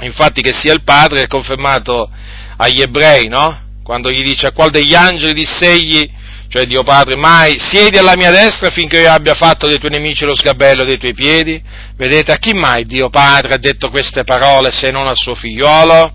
infatti 0.00 0.42
che 0.42 0.52
sia 0.52 0.72
il 0.72 0.82
Padre 0.82 1.22
è 1.22 1.26
confermato 1.26 2.08
agli 2.56 2.80
ebrei, 2.80 3.26
no? 3.26 3.63
Quando 3.84 4.10
gli 4.10 4.22
dice 4.22 4.46
a 4.46 4.52
qual 4.52 4.70
degli 4.70 4.94
angeli 4.94 5.34
disse 5.34 5.70
egli, 5.70 6.10
cioè 6.48 6.64
Dio 6.64 6.82
Padre, 6.82 7.16
mai 7.16 7.56
siedi 7.58 7.98
alla 7.98 8.16
mia 8.16 8.30
destra 8.30 8.70
finché 8.70 9.00
io 9.00 9.10
abbia 9.10 9.34
fatto 9.34 9.66
dei 9.66 9.78
tuoi 9.78 9.92
nemici 9.92 10.24
lo 10.24 10.34
sgabello 10.34 10.84
dei 10.84 10.96
tuoi 10.96 11.12
piedi? 11.12 11.62
Vedete, 11.94 12.32
a 12.32 12.38
chi 12.38 12.54
mai 12.54 12.84
Dio 12.86 13.10
Padre 13.10 13.54
ha 13.54 13.58
detto 13.58 13.90
queste 13.90 14.24
parole 14.24 14.70
se 14.70 14.90
non 14.90 15.06
al 15.06 15.16
suo 15.16 15.34
figliolo? 15.34 16.14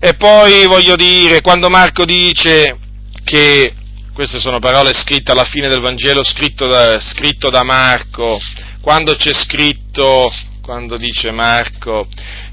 E 0.00 0.14
poi 0.14 0.66
voglio 0.66 0.96
dire, 0.96 1.42
quando 1.42 1.68
Marco 1.68 2.06
dice 2.06 2.76
che, 3.22 3.74
queste 4.14 4.38
sono 4.38 4.58
parole 4.58 4.94
scritte 4.94 5.32
alla 5.32 5.44
fine 5.44 5.68
del 5.68 5.80
Vangelo, 5.80 6.24
scritto 6.24 6.66
da, 6.66 6.98
scritto 7.00 7.50
da 7.50 7.64
Marco, 7.64 8.38
quando 8.80 9.14
c'è 9.14 9.34
scritto, 9.34 10.32
quando 10.62 10.96
dice 10.96 11.32
Marco, 11.32 12.08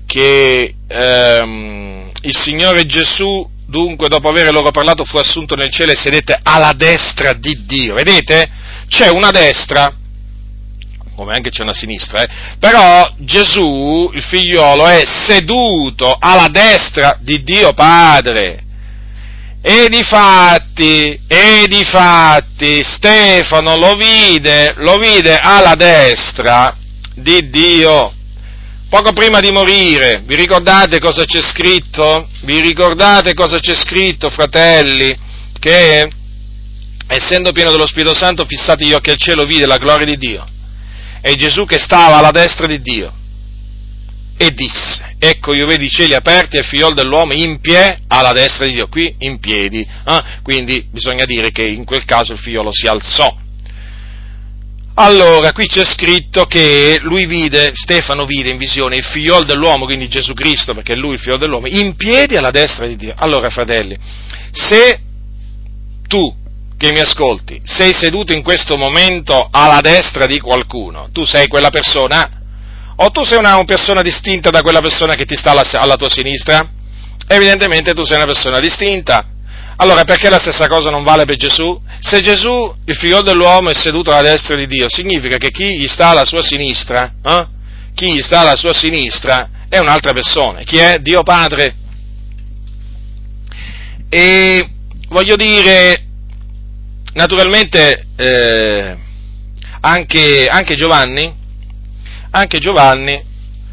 che 0.06 0.74
ehm, 0.88 2.12
il 2.22 2.36
Signore 2.36 2.86
Gesù 2.86 3.52
dunque 3.74 4.08
dopo 4.08 4.30
aver 4.30 4.52
loro 4.52 4.70
parlato 4.70 5.04
fu 5.04 5.18
assunto 5.18 5.56
nel 5.56 5.72
cielo 5.72 5.92
e 5.92 5.96
sedette 5.96 6.40
alla 6.44 6.74
destra 6.74 7.34
di 7.34 7.66
Dio. 7.66 7.96
Vedete? 7.96 8.48
C'è 8.88 9.10
una 9.10 9.32
destra, 9.32 9.92
come 11.16 11.34
anche 11.34 11.50
c'è 11.50 11.64
una 11.64 11.74
sinistra, 11.74 12.22
eh? 12.22 12.30
però 12.60 13.12
Gesù, 13.18 14.12
il 14.14 14.22
figliolo, 14.22 14.86
è 14.86 15.02
seduto 15.06 16.16
alla 16.20 16.50
destra 16.50 17.18
di 17.20 17.42
Dio 17.42 17.74
Padre. 17.74 18.62
E 19.66 19.88
di 19.90 20.04
fatti, 20.04 21.20
e 21.26 21.66
di 21.68 21.84
fatti, 21.84 22.84
Stefano 22.84 23.76
lo 23.78 23.96
vide, 23.96 24.74
lo 24.78 24.98
vide 24.98 25.38
alla 25.38 25.74
destra 25.74 26.76
di 27.16 27.50
Dio 27.50 28.14
poco 28.94 29.12
prima 29.12 29.40
di 29.40 29.50
morire, 29.50 30.22
vi 30.24 30.36
ricordate 30.36 31.00
cosa 31.00 31.26
c'è 31.26 31.42
scritto? 31.42 32.30
Vi 32.44 32.60
ricordate 32.60 33.34
cosa 33.34 33.58
c'è 33.58 33.74
scritto, 33.74 34.30
fratelli? 34.30 35.18
Che 35.58 36.08
essendo 37.08 37.52
pieno 37.54 37.72
dello 37.72 37.88
Spirito 37.88 38.14
Santo, 38.14 38.46
fissati 38.46 38.86
gli 38.86 38.94
occhi 38.94 39.10
al 39.10 39.18
cielo, 39.18 39.46
vide 39.46 39.66
la 39.66 39.78
gloria 39.78 40.06
di 40.06 40.16
Dio 40.16 40.46
e 41.22 41.34
Gesù 41.34 41.66
che 41.66 41.80
stava 41.80 42.18
alla 42.18 42.30
destra 42.30 42.68
di 42.68 42.80
Dio 42.82 43.12
e 44.38 44.54
disse, 44.54 45.16
ecco 45.18 45.56
io 45.56 45.66
vedo 45.66 45.84
i 45.84 45.90
cieli 45.90 46.14
aperti 46.14 46.58
e 46.58 46.60
il 46.60 46.66
figliol 46.66 46.94
dell'uomo 46.94 47.34
in 47.34 47.62
piedi 47.62 48.04
alla 48.10 48.32
destra 48.32 48.68
di 48.68 48.74
Dio, 48.74 48.90
qui 48.90 49.16
in 49.20 49.40
piedi, 49.40 49.80
eh? 49.80 50.24
quindi 50.44 50.88
bisogna 50.92 51.26
dire 51.26 51.50
che 51.50 51.64
in 51.64 51.84
quel 51.84 52.06
caso 52.06 52.34
il 52.34 52.40
figliolo 52.40 52.72
si 52.72 52.86
alzò. 52.86 53.42
Allora, 54.96 55.54
qui 55.54 55.66
c'è 55.66 55.84
scritto 55.84 56.46
che 56.46 57.00
lui 57.02 57.26
vide, 57.26 57.72
Stefano 57.74 58.26
vide 58.26 58.50
in 58.50 58.58
visione 58.58 58.96
il 58.96 59.04
figliol 59.04 59.44
dell'uomo, 59.44 59.86
quindi 59.86 60.08
Gesù 60.08 60.34
Cristo, 60.34 60.76
perché 60.76 60.94
è 60.94 60.96
lui 60.96 61.14
il 61.14 61.20
figlio 61.20 61.38
dell'uomo, 61.38 61.66
in 61.68 61.96
piedi 61.96 62.36
alla 62.36 62.52
destra 62.52 62.86
di 62.86 62.96
Dio. 62.96 63.14
Allora, 63.18 63.50
fratelli, 63.50 63.98
se 64.52 65.00
tu 66.08 66.42
che 66.78 66.92
mi 66.92 67.00
ascolti, 67.00 67.60
sei 67.64 67.92
seduto 67.92 68.34
in 68.34 68.44
questo 68.44 68.78
momento 68.78 69.48
alla 69.50 69.82
destra 69.82 70.28
di 70.28 70.40
qualcuno, 70.40 71.10
tu 71.12 71.26
sei 71.26 71.48
quella 71.48 71.70
persona? 71.70 72.30
O 72.98 73.10
tu 73.10 73.24
sei 73.24 73.40
una, 73.40 73.56
una 73.56 73.66
persona 73.66 74.04
distinta 74.04 74.52
da 74.52 74.62
quella 74.62 74.82
persona 74.82 75.16
che 75.16 75.26
ti 75.26 75.36
sta 75.36 75.52
alla, 75.52 75.64
alla 75.72 75.96
tua 75.96 76.10
sinistra? 76.10 76.70
Evidentemente 77.26 77.96
tu 77.96 78.04
sei 78.04 78.18
una 78.18 78.28
persona 78.28 78.60
distinta. 78.60 79.26
Allora 79.84 80.06
perché 80.06 80.30
la 80.30 80.40
stessa 80.40 80.70
cosa 80.70 80.90
non 80.90 81.04
vale 81.04 81.26
per 81.26 81.36
Gesù? 81.36 81.78
Se 82.00 82.22
Gesù, 82.22 82.74
il 82.86 82.96
figlio 82.96 83.22
dell'uomo, 83.22 83.70
è 83.70 83.74
seduto 83.74 84.12
alla 84.12 84.22
destra 84.22 84.56
di 84.56 84.66
Dio, 84.66 84.88
significa 84.88 85.36
che 85.36 85.52
chi 85.52 85.78
gli 85.78 85.88
sta 85.90 86.08
alla 86.08 86.24
sua 86.24 86.42
sinistra, 86.42 87.16
eh? 87.22 87.48
chi 87.94 88.14
gli 88.14 88.22
sta 88.22 88.40
alla 88.40 88.56
sua 88.56 88.72
sinistra 88.74 89.50
è 89.68 89.80
un'altra 89.80 90.14
persona. 90.14 90.62
Chi 90.62 90.78
è? 90.78 91.00
Dio 91.00 91.22
Padre. 91.24 91.76
E 94.08 94.70
voglio 95.10 95.36
dire, 95.36 96.06
naturalmente 97.16 98.06
eh, 98.16 98.98
anche, 99.82 100.48
anche 100.48 100.76
Giovanni, 100.76 101.30
anche 102.32 102.58
Giovanni 102.60 103.22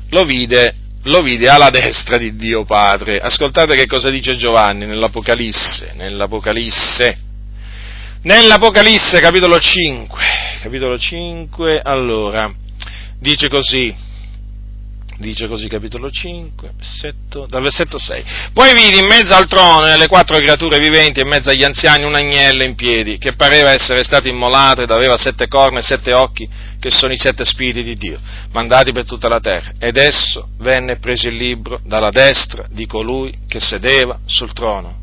lo 0.09 0.25
vide, 0.25 0.75
lo 1.05 1.23
vide, 1.23 1.49
alla 1.49 1.71
destra 1.71 2.17
di 2.19 2.37
Dio 2.37 2.65
Padre. 2.65 3.19
Ascoltate 3.19 3.75
che 3.75 3.87
cosa 3.87 4.11
dice 4.11 4.37
Giovanni 4.37 4.87
nell'Apocalisse, 4.87 5.93
nell'Apocalisse, 5.95 7.19
nell'Apocalisse 8.23 9.21
capitolo 9.21 9.59
5, 9.59 10.23
capitolo 10.63 10.99
5, 10.99 11.81
allora, 11.83 12.53
dice 13.19 13.49
così, 13.49 13.95
dice 15.21 15.47
così 15.47 15.68
capitolo 15.68 16.11
5, 16.11 16.73
versetto, 16.77 17.47
dal 17.47 17.62
versetto 17.62 17.99
6. 17.99 18.25
Poi 18.53 18.73
vidi 18.73 18.99
in 18.99 19.07
mezzo 19.07 19.35
al 19.35 19.47
trono 19.47 19.87
e 19.87 19.93
alle 19.93 20.09
quattro 20.09 20.39
creature 20.39 20.79
viventi 20.79 21.21
e 21.21 21.23
in 21.23 21.29
mezzo 21.29 21.51
agli 21.51 21.62
anziani 21.62 22.05
un 22.05 22.14
agnello 22.14 22.62
in 22.62 22.75
piedi, 22.75 23.18
che 23.18 23.35
pareva 23.35 23.71
essere 23.71 24.03
stato 24.03 24.29
immolato 24.29 24.83
ed 24.83 24.91
aveva 24.91 25.16
sette 25.16 25.47
corna 25.47 25.79
e 25.79 25.83
sette 25.83 26.12
occhi, 26.14 26.49
che 26.81 26.91
sono 26.91 27.12
i 27.12 27.18
sette 27.18 27.45
spiriti 27.45 27.83
di 27.83 27.97
Dio, 27.97 28.18
mandati 28.53 28.93
per 28.93 29.05
tutta 29.05 29.29
la 29.29 29.41
terra. 29.41 29.73
Ed 29.79 29.97
esso 29.97 30.49
venne 30.59 30.97
preso 30.97 31.29
il 31.29 31.37
libro 31.37 31.81
dalla 31.85 32.11
destra 32.11 32.64
di 32.71 32.87
colui 32.87 33.41
che 33.47 33.61
sedeva 33.61 34.18
sul 34.25 34.53
trono. 34.55 35.01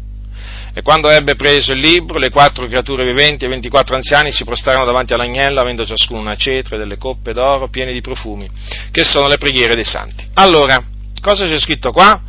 E 0.77 0.83
quando 0.83 1.09
ebbe 1.09 1.33
preso 1.33 1.71
il 1.71 1.79
libro, 1.79 2.19
le 2.19 2.29
quattro 2.29 2.67
creature 2.67 3.03
viventi 3.03 3.45
e 3.45 3.47
ventiquattro 3.47 3.95
anziani 3.95 4.31
si 4.31 4.43
prostrarono 4.43 4.85
davanti 4.85 5.11
all'agnello, 5.11 5.59
avendo 5.59 5.83
ciascuno 5.87 6.19
una 6.19 6.35
cetra 6.35 6.75
e 6.75 6.77
delle 6.77 6.99
coppe 6.99 7.33
d'oro 7.33 7.67
piene 7.67 7.91
di 7.91 7.99
profumi, 7.99 8.47
che 8.91 9.03
sono 9.03 9.27
le 9.27 9.37
preghiere 9.37 9.73
dei 9.73 9.85
santi. 9.85 10.27
Allora, 10.35 10.79
cosa 11.19 11.47
c'è 11.47 11.59
scritto 11.59 11.91
qua? 11.91 12.21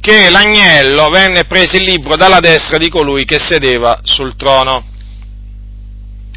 Che 0.00 0.30
l'agnello 0.30 1.10
venne 1.10 1.44
preso 1.44 1.76
il 1.76 1.84
libro 1.84 2.16
dalla 2.16 2.40
destra 2.40 2.76
di 2.76 2.88
colui 2.88 3.24
che 3.24 3.38
sedeva 3.38 4.00
sul 4.02 4.34
trono. 4.34 4.84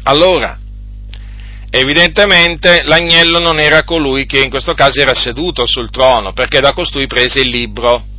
Allora, 0.04 0.56
evidentemente 1.68 2.84
l'agnello 2.84 3.40
non 3.40 3.58
era 3.58 3.82
colui 3.82 4.24
che 4.24 4.38
in 4.38 4.50
questo 4.50 4.74
caso 4.74 5.00
era 5.00 5.14
seduto 5.14 5.66
sul 5.66 5.90
trono, 5.90 6.32
perché 6.32 6.60
da 6.60 6.72
costui 6.72 7.08
prese 7.08 7.40
il 7.40 7.48
libro. 7.48 8.14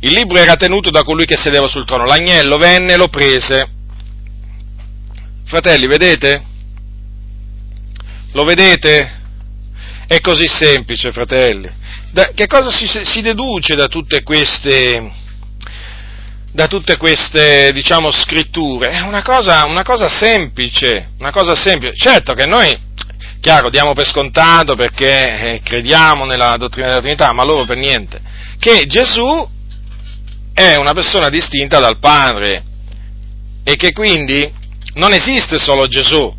Il 0.00 0.12
libro 0.12 0.38
era 0.38 0.54
tenuto 0.54 0.90
da 0.90 1.02
colui 1.02 1.24
che 1.24 1.36
sedeva 1.36 1.66
sul 1.66 1.84
trono, 1.84 2.04
l'agnello 2.04 2.56
venne 2.56 2.92
e 2.92 2.96
lo 2.96 3.08
prese. 3.08 3.68
Fratelli, 5.44 5.88
vedete? 5.88 6.42
Lo 8.32 8.44
vedete? 8.44 9.16
È 10.06 10.20
così 10.20 10.46
semplice, 10.46 11.10
fratelli. 11.10 11.68
Da, 12.12 12.30
che 12.32 12.46
cosa 12.46 12.70
si, 12.70 12.86
si, 12.86 13.20
deduce 13.22 13.74
da 13.74 13.88
tutte 13.88 14.22
queste, 14.22 15.10
da 16.52 16.68
tutte 16.68 16.96
queste, 16.96 17.72
diciamo, 17.72 18.12
scritture? 18.12 18.90
È 18.90 19.00
una 19.00 19.22
cosa, 19.22 19.64
una 19.64 19.82
cosa 19.82 20.08
semplice, 20.08 21.08
una 21.18 21.32
cosa 21.32 21.56
semplice. 21.56 21.96
Certo 21.96 22.34
che 22.34 22.46
noi, 22.46 22.72
chiaro, 23.40 23.68
diamo 23.68 23.94
per 23.94 24.06
scontato 24.06 24.76
perché 24.76 25.54
eh, 25.54 25.60
crediamo 25.60 26.24
nella 26.24 26.56
dottrina 26.56 26.86
della 26.86 27.00
Trinità, 27.00 27.32
ma 27.32 27.42
loro 27.42 27.64
per 27.64 27.76
niente. 27.78 28.20
Che 28.60 28.86
Gesù 28.86 29.56
è 30.58 30.74
una 30.74 30.92
persona 30.92 31.28
distinta 31.28 31.78
dal 31.78 32.00
Padre 32.00 32.64
e 33.62 33.76
che 33.76 33.92
quindi 33.92 34.52
non 34.94 35.12
esiste 35.12 35.56
solo 35.56 35.86
Gesù, 35.86 36.34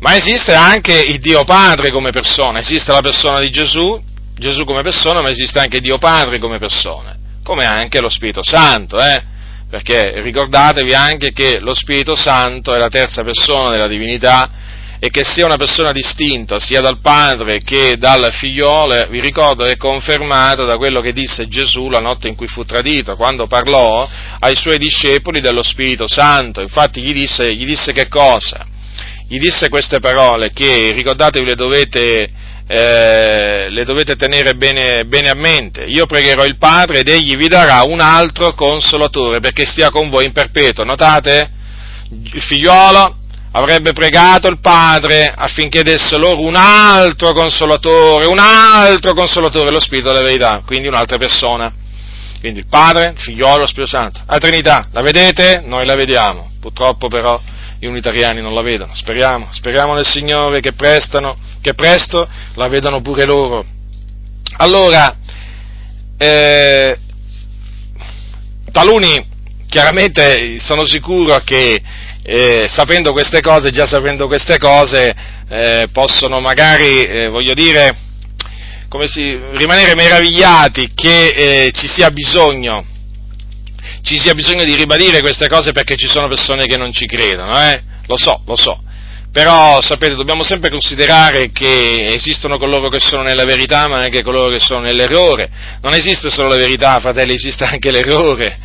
ma 0.00 0.14
esiste 0.14 0.52
anche 0.52 1.00
il 1.00 1.20
Dio 1.20 1.42
Padre 1.44 1.90
come 1.90 2.10
persona, 2.10 2.58
esiste 2.58 2.92
la 2.92 3.00
persona 3.00 3.40
di 3.40 3.48
Gesù, 3.48 3.98
Gesù 4.36 4.64
come 4.64 4.82
persona, 4.82 5.22
ma 5.22 5.30
esiste 5.30 5.58
anche 5.58 5.80
Dio 5.80 5.96
Padre 5.96 6.38
come 6.38 6.58
persona, 6.58 7.16
come 7.42 7.64
anche 7.64 7.98
lo 7.98 8.10
Spirito 8.10 8.42
Santo, 8.42 9.00
eh? 9.00 9.22
perché 9.70 10.20
ricordatevi 10.20 10.92
anche 10.92 11.32
che 11.32 11.60
lo 11.60 11.72
Spirito 11.72 12.14
Santo 12.14 12.74
è 12.74 12.78
la 12.78 12.90
terza 12.90 13.22
persona 13.22 13.70
della 13.70 13.88
divinità 13.88 14.50
e 15.04 15.10
che 15.10 15.22
sia 15.22 15.44
una 15.44 15.56
persona 15.56 15.92
distinta 15.92 16.58
sia 16.58 16.80
dal 16.80 16.98
padre 16.98 17.58
che 17.58 17.98
dal 17.98 18.32
figliolo, 18.32 19.06
vi 19.10 19.20
ricordo 19.20 19.66
è 19.66 19.76
confermato 19.76 20.64
da 20.64 20.78
quello 20.78 21.02
che 21.02 21.12
disse 21.12 21.46
Gesù 21.46 21.90
la 21.90 21.98
notte 21.98 22.28
in 22.28 22.34
cui 22.34 22.46
fu 22.46 22.64
tradito, 22.64 23.14
quando 23.14 23.46
parlò 23.46 24.08
ai 24.38 24.56
suoi 24.56 24.78
discepoli 24.78 25.42
dello 25.42 25.62
Spirito 25.62 26.08
Santo, 26.08 26.62
infatti 26.62 27.02
gli 27.02 27.12
disse, 27.12 27.54
gli 27.54 27.66
disse 27.66 27.92
che 27.92 28.08
cosa? 28.08 28.64
Gli 29.28 29.38
disse 29.38 29.68
queste 29.68 29.98
parole 29.98 30.50
che 30.54 30.92
ricordatevi 30.92 31.44
le 31.44 31.54
dovete, 31.54 32.30
eh, 32.66 33.66
le 33.68 33.84
dovete 33.84 34.14
tenere 34.16 34.54
bene, 34.54 35.04
bene 35.04 35.28
a 35.28 35.34
mente. 35.34 35.84
Io 35.84 36.06
pregherò 36.06 36.46
il 36.46 36.56
Padre 36.56 37.00
ed 37.00 37.08
egli 37.08 37.36
vi 37.36 37.48
darà 37.48 37.82
un 37.82 38.00
altro 38.00 38.54
consolatore 38.54 39.40
perché 39.40 39.66
stia 39.66 39.90
con 39.90 40.08
voi 40.08 40.24
in 40.24 40.32
perpetuo. 40.32 40.82
Notate? 40.82 41.50
Il 42.08 42.40
figliolo 42.40 43.18
avrebbe 43.56 43.92
pregato 43.92 44.48
il 44.48 44.58
Padre 44.60 45.32
affinché 45.34 45.82
desse 45.82 46.16
loro 46.16 46.40
un 46.40 46.56
altro 46.56 47.32
consolatore, 47.32 48.26
un 48.26 48.38
altro 48.38 49.14
consolatore, 49.14 49.70
lo 49.70 49.80
Spirito 49.80 50.08
della 50.08 50.24
verità, 50.24 50.62
quindi 50.66 50.88
un'altra 50.88 51.18
persona. 51.18 51.72
Quindi 52.40 52.60
il 52.60 52.66
Padre, 52.66 53.12
il 53.14 53.20
Figliolo, 53.20 53.58
lo 53.58 53.66
Spirito 53.66 53.90
Santo. 53.90 54.20
La 54.26 54.38
Trinità, 54.38 54.88
la 54.92 55.02
vedete? 55.02 55.62
Noi 55.64 55.86
la 55.86 55.94
vediamo. 55.94 56.50
Purtroppo 56.60 57.08
però 57.08 57.40
i 57.78 57.86
unitariani 57.86 58.40
non 58.40 58.54
la 58.54 58.62
vedono. 58.62 58.92
Speriamo, 58.92 59.46
speriamo 59.50 59.94
nel 59.94 60.06
Signore 60.06 60.60
che, 60.60 60.72
prestano, 60.72 61.36
che 61.60 61.74
presto 61.74 62.28
la 62.54 62.68
vedano 62.68 63.00
pure 63.00 63.24
loro. 63.24 63.64
Allora, 64.56 65.16
eh, 66.18 66.98
taluni 68.72 69.28
chiaramente 69.68 70.58
sono 70.58 70.84
sicuro 70.84 71.36
che 71.44 71.80
eh, 72.26 72.66
sapendo 72.68 73.12
queste 73.12 73.40
cose, 73.42 73.70
già 73.70 73.86
sapendo 73.86 74.26
queste 74.26 74.56
cose, 74.56 75.14
eh, 75.48 75.88
possono 75.92 76.40
magari, 76.40 77.04
eh, 77.04 77.28
voglio 77.28 77.52
dire, 77.52 77.90
si, 79.06 79.38
rimanere 79.52 79.94
meravigliati 79.94 80.92
che 80.94 81.26
eh, 81.26 81.70
ci 81.72 81.86
sia 81.86 82.10
bisogno, 82.10 82.86
ci 84.02 84.18
sia 84.18 84.32
bisogno 84.32 84.64
di 84.64 84.74
ribadire 84.74 85.20
queste 85.20 85.48
cose 85.48 85.72
perché 85.72 85.96
ci 85.96 86.08
sono 86.08 86.26
persone 86.26 86.64
che 86.64 86.78
non 86.78 86.92
ci 86.92 87.06
credono, 87.06 87.60
eh? 87.60 87.82
lo 88.06 88.16
so, 88.16 88.42
lo 88.46 88.56
so. 88.56 88.82
Però 89.30 89.80
sapete, 89.82 90.14
dobbiamo 90.14 90.44
sempre 90.44 90.70
considerare 90.70 91.50
che 91.50 92.04
esistono 92.14 92.56
coloro 92.56 92.88
che 92.88 93.00
sono 93.00 93.22
nella 93.22 93.44
verità, 93.44 93.88
ma 93.88 94.00
anche 94.00 94.22
coloro 94.22 94.48
che 94.48 94.60
sono 94.60 94.80
nell'errore. 94.80 95.50
Non 95.82 95.92
esiste 95.92 96.30
solo 96.30 96.50
la 96.50 96.56
verità, 96.56 97.00
fratelli, 97.00 97.34
esiste 97.34 97.64
anche 97.64 97.90
l'errore. 97.90 98.63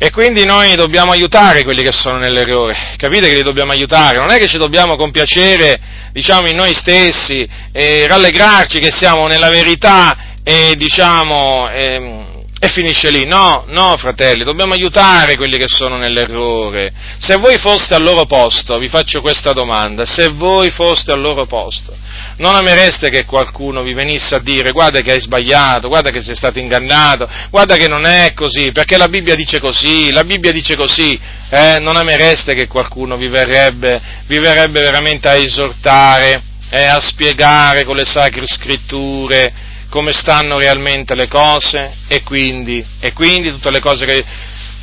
E 0.00 0.10
quindi 0.10 0.44
noi 0.44 0.76
dobbiamo 0.76 1.10
aiutare 1.10 1.64
quelli 1.64 1.82
che 1.82 1.90
sono 1.90 2.18
nell'errore, 2.18 2.94
capite 2.96 3.28
che 3.28 3.34
li 3.34 3.42
dobbiamo 3.42 3.72
aiutare, 3.72 4.18
non 4.18 4.30
è 4.30 4.38
che 4.38 4.46
ci 4.46 4.56
dobbiamo 4.56 4.94
compiacere, 4.94 5.80
diciamo, 6.12 6.48
in 6.48 6.54
noi 6.54 6.72
stessi 6.72 7.44
e 7.72 8.06
rallegrarci 8.06 8.78
che 8.78 8.92
siamo 8.92 9.26
nella 9.26 9.50
verità 9.50 10.36
e, 10.44 10.74
diciamo, 10.76 11.68
e, 11.70 12.37
e 12.60 12.68
finisce 12.68 13.10
lì. 13.10 13.24
No, 13.24 13.64
no, 13.68 13.96
fratelli, 13.96 14.44
dobbiamo 14.44 14.74
aiutare 14.74 15.36
quelli 15.36 15.58
che 15.58 15.68
sono 15.68 15.96
nell'errore. 15.96 16.92
Se 17.18 17.36
voi 17.36 17.56
foste 17.58 17.94
al 17.94 18.02
loro 18.02 18.26
posto, 18.26 18.78
vi 18.78 18.88
faccio 18.88 19.20
questa 19.20 19.52
domanda, 19.52 20.04
se 20.04 20.28
voi 20.28 20.70
foste 20.70 21.12
al 21.12 21.20
loro 21.20 21.46
posto, 21.46 21.96
non 22.38 22.54
amereste 22.54 23.10
che 23.10 23.24
qualcuno 23.24 23.82
vi 23.82 23.94
venisse 23.94 24.34
a 24.34 24.40
dire 24.40 24.72
guarda 24.72 25.00
che 25.00 25.12
hai 25.12 25.20
sbagliato, 25.20 25.88
guarda 25.88 26.10
che 26.10 26.20
sei 26.20 26.34
stato 26.34 26.58
ingannato, 26.58 27.28
guarda 27.50 27.76
che 27.76 27.88
non 27.88 28.04
è 28.04 28.32
così, 28.34 28.72
perché 28.72 28.96
la 28.96 29.08
Bibbia 29.08 29.34
dice 29.34 29.60
così, 29.60 30.10
la 30.10 30.24
Bibbia 30.24 30.52
dice 30.52 30.76
così, 30.76 31.18
eh? 31.50 31.78
non 31.80 31.96
amereste 31.96 32.54
che 32.54 32.66
qualcuno 32.66 33.16
vi 33.16 33.28
verrebbe, 33.28 34.00
vi 34.26 34.38
verrebbe 34.38 34.80
veramente 34.80 35.28
a 35.28 35.34
esortare, 35.34 36.42
eh, 36.70 36.84
a 36.84 37.00
spiegare 37.00 37.84
con 37.84 37.96
le 37.96 38.04
sacre 38.04 38.46
scritture, 38.46 39.66
come 39.88 40.12
stanno 40.12 40.58
realmente 40.58 41.14
le 41.14 41.28
cose 41.28 41.96
e 42.08 42.22
quindi, 42.22 42.84
e 43.00 43.12
quindi 43.12 43.50
tutte 43.50 43.70
le 43.70 43.80
cose 43.80 44.04
che 44.04 44.24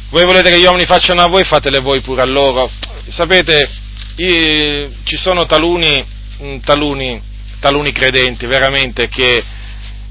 voi 0.10 0.24
volete 0.26 0.50
che 0.50 0.60
gli 0.60 0.66
uomini 0.66 0.86
facciano 0.86 1.22
a 1.22 1.28
voi, 1.28 1.44
fatele 1.44 1.80
voi 1.80 2.02
pure 2.02 2.22
a 2.22 2.26
loro. 2.26 2.70
Sapete, 3.10 3.70
io, 4.18 4.92
ci 5.04 5.18
sono 5.18 5.46
taluni, 5.46 6.04
mm, 6.42 6.58
taluni, 6.60 7.22
taluni 7.60 7.92
credenti 7.92 8.46
veramente 8.46 9.08
che 9.08 9.44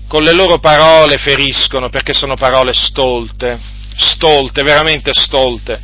con 0.06 0.22
le 0.22 0.32
loro 0.32 0.58
parole 0.58 1.16
feriscono 1.16 1.88
perché 1.88 2.12
sono 2.12 2.34
parole 2.34 2.72
stolte, 2.74 3.58
stolte, 3.96 4.62
veramente 4.62 5.12
stolte. 5.12 5.80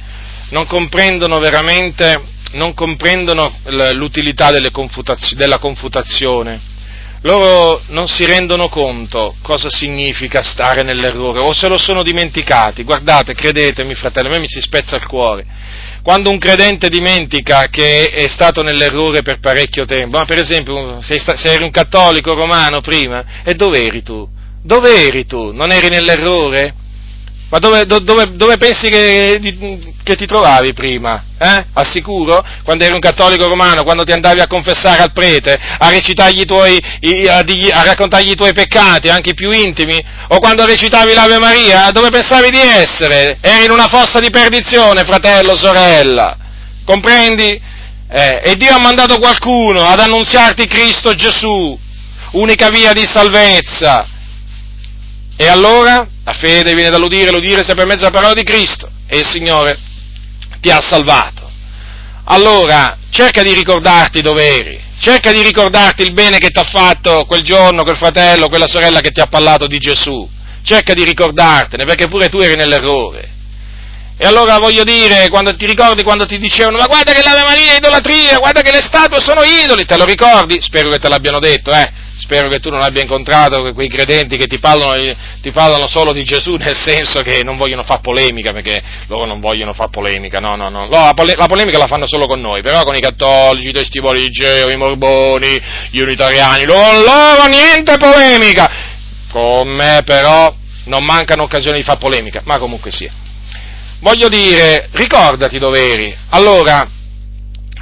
Non 0.50 0.66
comprendono 0.66 1.38
veramente, 1.38 2.20
non 2.52 2.74
comprendono 2.74 3.58
l'utilità 3.92 4.50
confutaz- 4.70 5.34
della 5.34 5.58
confutazione 5.58 6.78
loro 7.22 7.82
non 7.88 8.06
si 8.06 8.24
rendono 8.24 8.68
conto 8.68 9.34
cosa 9.42 9.68
significa 9.68 10.42
stare 10.42 10.82
nell'errore 10.82 11.40
o 11.40 11.52
se 11.52 11.68
lo 11.68 11.76
sono 11.76 12.02
dimenticati. 12.02 12.82
Guardate, 12.82 13.34
credetemi 13.34 13.94
fratello, 13.94 14.28
a 14.28 14.32
me 14.32 14.38
mi 14.38 14.48
si 14.48 14.60
spezza 14.60 14.96
il 14.96 15.06
cuore. 15.06 15.44
Quando 16.02 16.30
un 16.30 16.38
credente 16.38 16.88
dimentica 16.88 17.66
che 17.68 18.08
è 18.08 18.26
stato 18.26 18.62
nell'errore 18.62 19.20
per 19.20 19.38
parecchio 19.38 19.84
tempo, 19.84 20.16
ma 20.16 20.24
per 20.24 20.38
esempio 20.38 21.00
se 21.02 21.20
eri 21.44 21.62
un 21.62 21.70
cattolico 21.70 22.32
romano 22.32 22.80
prima, 22.80 23.42
e 23.44 23.54
dove 23.54 23.84
eri 23.84 24.02
tu? 24.02 24.26
Dove 24.62 25.06
eri 25.06 25.26
tu? 25.26 25.52
Non 25.52 25.72
eri 25.72 25.88
nell'errore? 25.88 26.74
Ma 27.50 27.58
dove, 27.58 27.84
dove, 27.84 28.36
dove 28.36 28.56
pensi 28.58 28.88
che, 28.88 29.40
che, 30.04 30.14
ti 30.14 30.24
trovavi 30.24 30.72
prima? 30.72 31.24
Eh? 31.36 31.64
Al? 31.72 32.44
Quando 32.62 32.84
eri 32.84 32.92
un 32.92 33.00
cattolico 33.00 33.48
romano, 33.48 33.82
quando 33.82 34.04
ti 34.04 34.12
andavi 34.12 34.38
a 34.38 34.46
confessare 34.46 35.02
al 35.02 35.10
prete, 35.12 35.58
a 35.78 35.90
i 36.42 36.44
tuoi, 36.44 36.80
a, 37.28 37.38
a 37.38 37.82
raccontargli 37.82 38.30
i 38.30 38.36
tuoi 38.36 38.52
peccati, 38.52 39.08
anche 39.08 39.30
i 39.30 39.34
più 39.34 39.50
intimi? 39.50 40.00
O 40.28 40.38
quando 40.38 40.64
recitavi 40.64 41.12
l'Ave 41.12 41.38
Maria? 41.38 41.90
Dove 41.90 42.10
pensavi 42.10 42.50
di 42.50 42.60
essere? 42.60 43.38
Eri 43.40 43.64
in 43.64 43.72
una 43.72 43.88
fossa 43.88 44.20
di 44.20 44.30
perdizione, 44.30 45.02
fratello, 45.02 45.56
sorella. 45.56 46.36
Comprendi? 46.84 47.60
Eh, 48.08 48.40
e 48.44 48.56
Dio 48.56 48.74
ha 48.76 48.78
mandato 48.80 49.18
qualcuno 49.18 49.82
ad 49.86 49.98
annunziarti 49.98 50.68
Cristo 50.68 51.14
Gesù, 51.14 51.76
unica 52.30 52.68
via 52.68 52.92
di 52.92 53.04
salvezza. 53.06 54.06
E 55.40 55.46
allora? 55.46 56.06
La 56.22 56.34
fede 56.34 56.74
viene 56.74 56.90
dall'udire, 56.90 57.30
l'udire 57.30 57.64
sia 57.64 57.72
per 57.72 57.86
mezzo 57.86 58.00
della 58.00 58.10
parola 58.10 58.34
di 58.34 58.42
Cristo 58.42 58.90
e 59.06 59.16
il 59.16 59.26
Signore 59.26 59.74
ti 60.60 60.68
ha 60.68 60.78
salvato. 60.82 61.50
Allora, 62.24 62.98
cerca 63.08 63.42
di 63.42 63.54
ricordarti 63.54 64.20
dove 64.20 64.46
eri, 64.46 64.78
cerca 65.00 65.32
di 65.32 65.40
ricordarti 65.40 66.02
il 66.02 66.12
bene 66.12 66.36
che 66.36 66.50
ti 66.50 66.58
ha 66.58 66.68
fatto 66.70 67.24
quel 67.24 67.40
giorno, 67.40 67.84
quel 67.84 67.96
fratello, 67.96 68.50
quella 68.50 68.66
sorella 68.66 69.00
che 69.00 69.12
ti 69.12 69.20
ha 69.20 69.28
parlato 69.28 69.66
di 69.66 69.78
Gesù. 69.78 70.28
Cerca 70.62 70.92
di 70.92 71.04
ricordartene, 71.04 71.86
perché 71.86 72.06
pure 72.06 72.28
tu 72.28 72.36
eri 72.40 72.54
nell'errore. 72.54 73.30
E 74.22 74.26
allora 74.26 74.58
voglio 74.58 74.84
dire, 74.84 75.30
quando 75.30 75.56
ti 75.56 75.64
ricordi 75.64 76.02
quando 76.02 76.26
ti 76.26 76.36
dicevano, 76.36 76.76
ma 76.76 76.84
guarda 76.84 77.12
che 77.12 77.22
l'Ave 77.22 77.42
Maria 77.42 77.72
è 77.72 77.76
idolatria, 77.76 78.36
guarda 78.36 78.60
che 78.60 78.70
le 78.70 78.82
statue 78.82 79.18
sono 79.18 79.42
idoli, 79.42 79.86
te 79.86 79.96
lo 79.96 80.04
ricordi? 80.04 80.60
Spero 80.60 80.90
che 80.90 80.98
te 80.98 81.08
l'abbiano 81.08 81.38
detto, 81.38 81.72
eh? 81.72 81.90
spero 82.16 82.50
che 82.50 82.58
tu 82.58 82.68
non 82.68 82.82
abbia 82.82 83.00
incontrato 83.00 83.72
quei 83.72 83.88
credenti 83.88 84.36
che 84.36 84.46
ti 84.46 84.58
parlano, 84.58 84.92
ti 85.40 85.50
parlano, 85.52 85.88
solo 85.88 86.12
di 86.12 86.22
Gesù 86.22 86.56
nel 86.56 86.76
senso 86.76 87.22
che 87.22 87.42
non 87.42 87.56
vogliono 87.56 87.82
fare 87.82 88.00
polemica, 88.02 88.52
perché 88.52 88.82
loro 89.06 89.24
non 89.24 89.40
vogliono 89.40 89.72
fare 89.72 89.88
polemica, 89.88 90.38
no, 90.38 90.54
no, 90.54 90.68
no, 90.68 90.86
la, 90.90 91.12
pole, 91.14 91.34
la, 91.34 91.46
polemica 91.46 91.78
la 91.78 91.86
fanno 91.86 92.06
solo 92.06 92.26
con 92.26 92.42
noi, 92.42 92.60
però 92.60 92.82
con 92.82 92.94
i 92.94 93.00
cattolici, 93.00 93.70
i 93.70 93.72
testimoni 93.72 94.20
di 94.20 94.28
Geo, 94.28 94.68
i 94.68 94.76
morboni, 94.76 95.58
gli 95.88 96.00
unitariani, 96.00 96.66
loro, 96.66 97.00
loro 97.00 97.46
niente 97.46 97.96
polemica, 97.96 98.70
con 99.30 99.66
me 99.66 100.02
però 100.04 100.54
non 100.84 101.02
mancano 101.04 101.44
occasioni 101.44 101.78
di 101.78 101.84
fare 101.84 101.98
polemica, 101.98 102.42
ma 102.44 102.58
comunque 102.58 102.90
sia. 102.90 103.28
Voglio 104.00 104.28
dire, 104.28 104.88
ricordati 104.92 105.58
dove 105.58 105.92
eri, 105.92 106.16
allora 106.30 106.88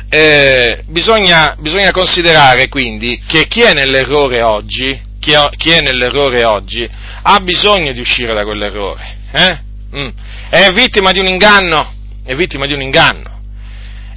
eh, 0.08 0.82
bisogna, 0.86 1.54
bisogna, 1.58 1.92
considerare 1.92 2.68
quindi 2.68 3.20
che 3.26 3.46
chi 3.46 3.60
è 3.60 3.72
nell'errore 3.72 4.42
oggi, 4.42 5.00
chi, 5.20 5.34
chi 5.56 5.70
è 5.70 5.80
nell'errore 5.80 6.44
oggi 6.44 6.88
ha 7.22 7.38
bisogno 7.40 7.92
di 7.92 8.00
uscire 8.00 8.34
da 8.34 8.42
quell'errore. 8.42 9.16
Eh? 9.32 9.58
Mm. 9.96 10.08
È 10.50 10.72
vittima 10.72 11.12
di 11.12 11.20
un 11.20 11.28
inganno, 11.28 11.92
è 12.24 12.34
vittima 12.34 12.66
di 12.66 12.72
un 12.72 12.82
inganno. 12.82 13.40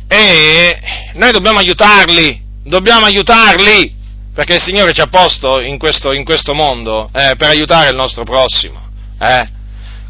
E 0.07 0.79
noi 1.13 1.31
dobbiamo 1.31 1.59
aiutarli, 1.59 2.41
dobbiamo 2.63 3.05
aiutarli, 3.05 3.93
perché 4.33 4.55
il 4.55 4.61
Signore 4.61 4.93
ci 4.93 5.01
ha 5.01 5.07
posto 5.07 5.61
in 5.61 5.77
questo, 5.77 6.13
in 6.13 6.23
questo 6.23 6.55
mondo 6.55 7.11
eh, 7.13 7.35
per 7.37 7.49
aiutare 7.49 7.89
il 7.89 7.95
nostro 7.95 8.23
prossimo. 8.23 8.89
Eh? 9.19 9.59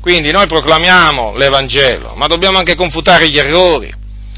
Quindi 0.01 0.31
noi 0.31 0.47
proclamiamo 0.47 1.35
l'Evangelo, 1.37 2.15
ma 2.15 2.25
dobbiamo 2.25 2.57
anche 2.57 2.75
confutare 2.75 3.29
gli 3.29 3.37
errori 3.37 3.93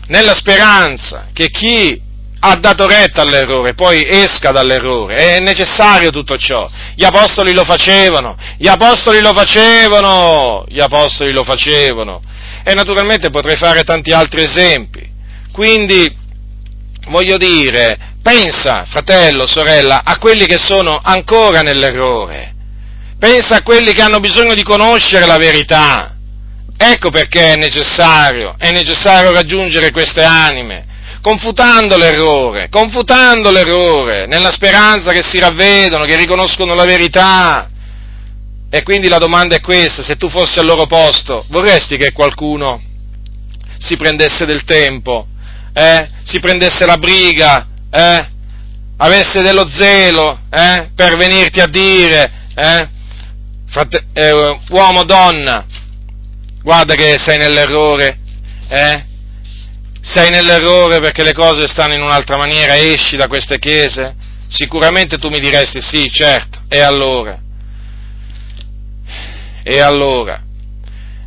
nella 0.08 0.34
speranza 0.34 1.28
che 1.32 1.50
chi 1.50 2.02
ha 2.46 2.56
dato 2.56 2.86
retta 2.86 3.22
all'errore 3.22 3.74
poi 3.74 4.06
esca 4.06 4.52
dall'errore. 4.52 5.16
È 5.16 5.40
necessario 5.40 6.10
tutto 6.10 6.36
ciò. 6.36 6.70
Gli 6.94 7.06
apostoli 7.06 7.54
lo 7.54 7.64
facevano, 7.64 8.36
gli 8.58 8.68
apostoli 8.68 9.22
lo 9.22 9.32
facevano, 9.34 10.66
gli 10.68 10.82
apostoli 10.82 11.32
lo 11.32 11.44
facevano. 11.44 12.22
E 12.66 12.74
naturalmente 12.74 13.30
potrei 13.30 13.56
fare 13.56 13.84
tanti 13.84 14.12
altri 14.12 14.44
esempi. 14.44 15.10
Quindi, 15.54 16.14
voglio 17.08 17.38
dire, 17.38 18.16
pensa, 18.22 18.86
fratello, 18.86 19.48
sorella, 19.48 20.02
a 20.04 20.18
quelli 20.18 20.46
che 20.46 20.58
sono 20.58 21.00
ancora 21.02 21.62
nell'errore. 21.62 22.53
Pensa 23.24 23.56
a 23.56 23.64
quelli 23.64 23.94
che 23.94 24.02
hanno 24.02 24.20
bisogno 24.20 24.54
di 24.54 24.64
conoscere 24.64 25.26
la 25.26 25.38
verità. 25.38 26.14
Ecco 26.76 27.10
perché 27.10 27.54
è 27.54 27.56
necessario, 27.56 28.56
è 28.58 28.70
necessario 28.72 29.32
raggiungere 29.32 29.92
queste 29.92 30.26
anime, 30.26 30.86
confutando 31.22 31.96
l'errore, 31.96 32.68
confutando 32.68 33.50
l'errore, 33.50 34.26
nella 34.26 34.52
speranza 34.52 35.14
che 35.14 35.24
si 35.24 35.40
ravvedono, 35.40 36.04
che 36.04 36.18
riconoscono 36.18 36.74
la 36.74 36.84
verità. 36.84 37.70
E 38.70 38.84
quindi 38.84 39.08
la 39.08 39.20
domanda 39.20 39.56
è 39.56 39.62
questa, 39.62 40.04
se 40.04 40.18
tu 40.18 40.28
fossi 40.28 40.60
al 40.60 40.66
loro 40.66 40.86
posto, 40.86 41.46
vorresti 41.48 41.96
che 41.96 42.12
qualcuno 42.12 42.82
si 43.78 43.96
prendesse 43.96 44.46
del 44.46 44.66
tempo, 44.66 45.28
eh? 45.72 46.10
si 46.26 46.42
prendesse 46.42 46.86
la 46.86 46.98
briga, 46.98 47.68
eh? 47.90 48.28
avesse 48.98 49.42
dello 49.42 49.66
zelo 49.70 50.40
eh? 50.52 50.90
per 50.94 51.16
venirti 51.16 51.62
a 51.62 51.68
dire, 51.68 52.32
eh? 52.54 52.93
Frate- 53.74 54.06
eh, 54.14 54.60
uomo, 54.70 55.04
donna, 55.04 55.66
guarda 56.62 56.94
che 56.94 57.16
sei 57.18 57.40
nell'errore, 57.40 58.20
eh? 58.68 59.06
Sei 60.00 60.30
nell'errore 60.30 61.00
perché 61.00 61.24
le 61.24 61.34
cose 61.34 61.68
stanno 61.68 61.96
in 61.96 62.04
un'altra 62.04 62.38
maniera, 62.38 62.78
esci 62.78 63.16
da 63.16 63.26
queste 63.26 63.58
chiese? 63.58 64.16
Sicuramente 64.48 65.18
tu 65.18 65.30
mi 65.30 65.40
diresti 65.40 65.82
sì, 65.82 66.08
certo, 66.12 66.60
e 66.70 66.82
allora? 66.82 67.42
E 69.64 69.82
allora? 69.82 70.40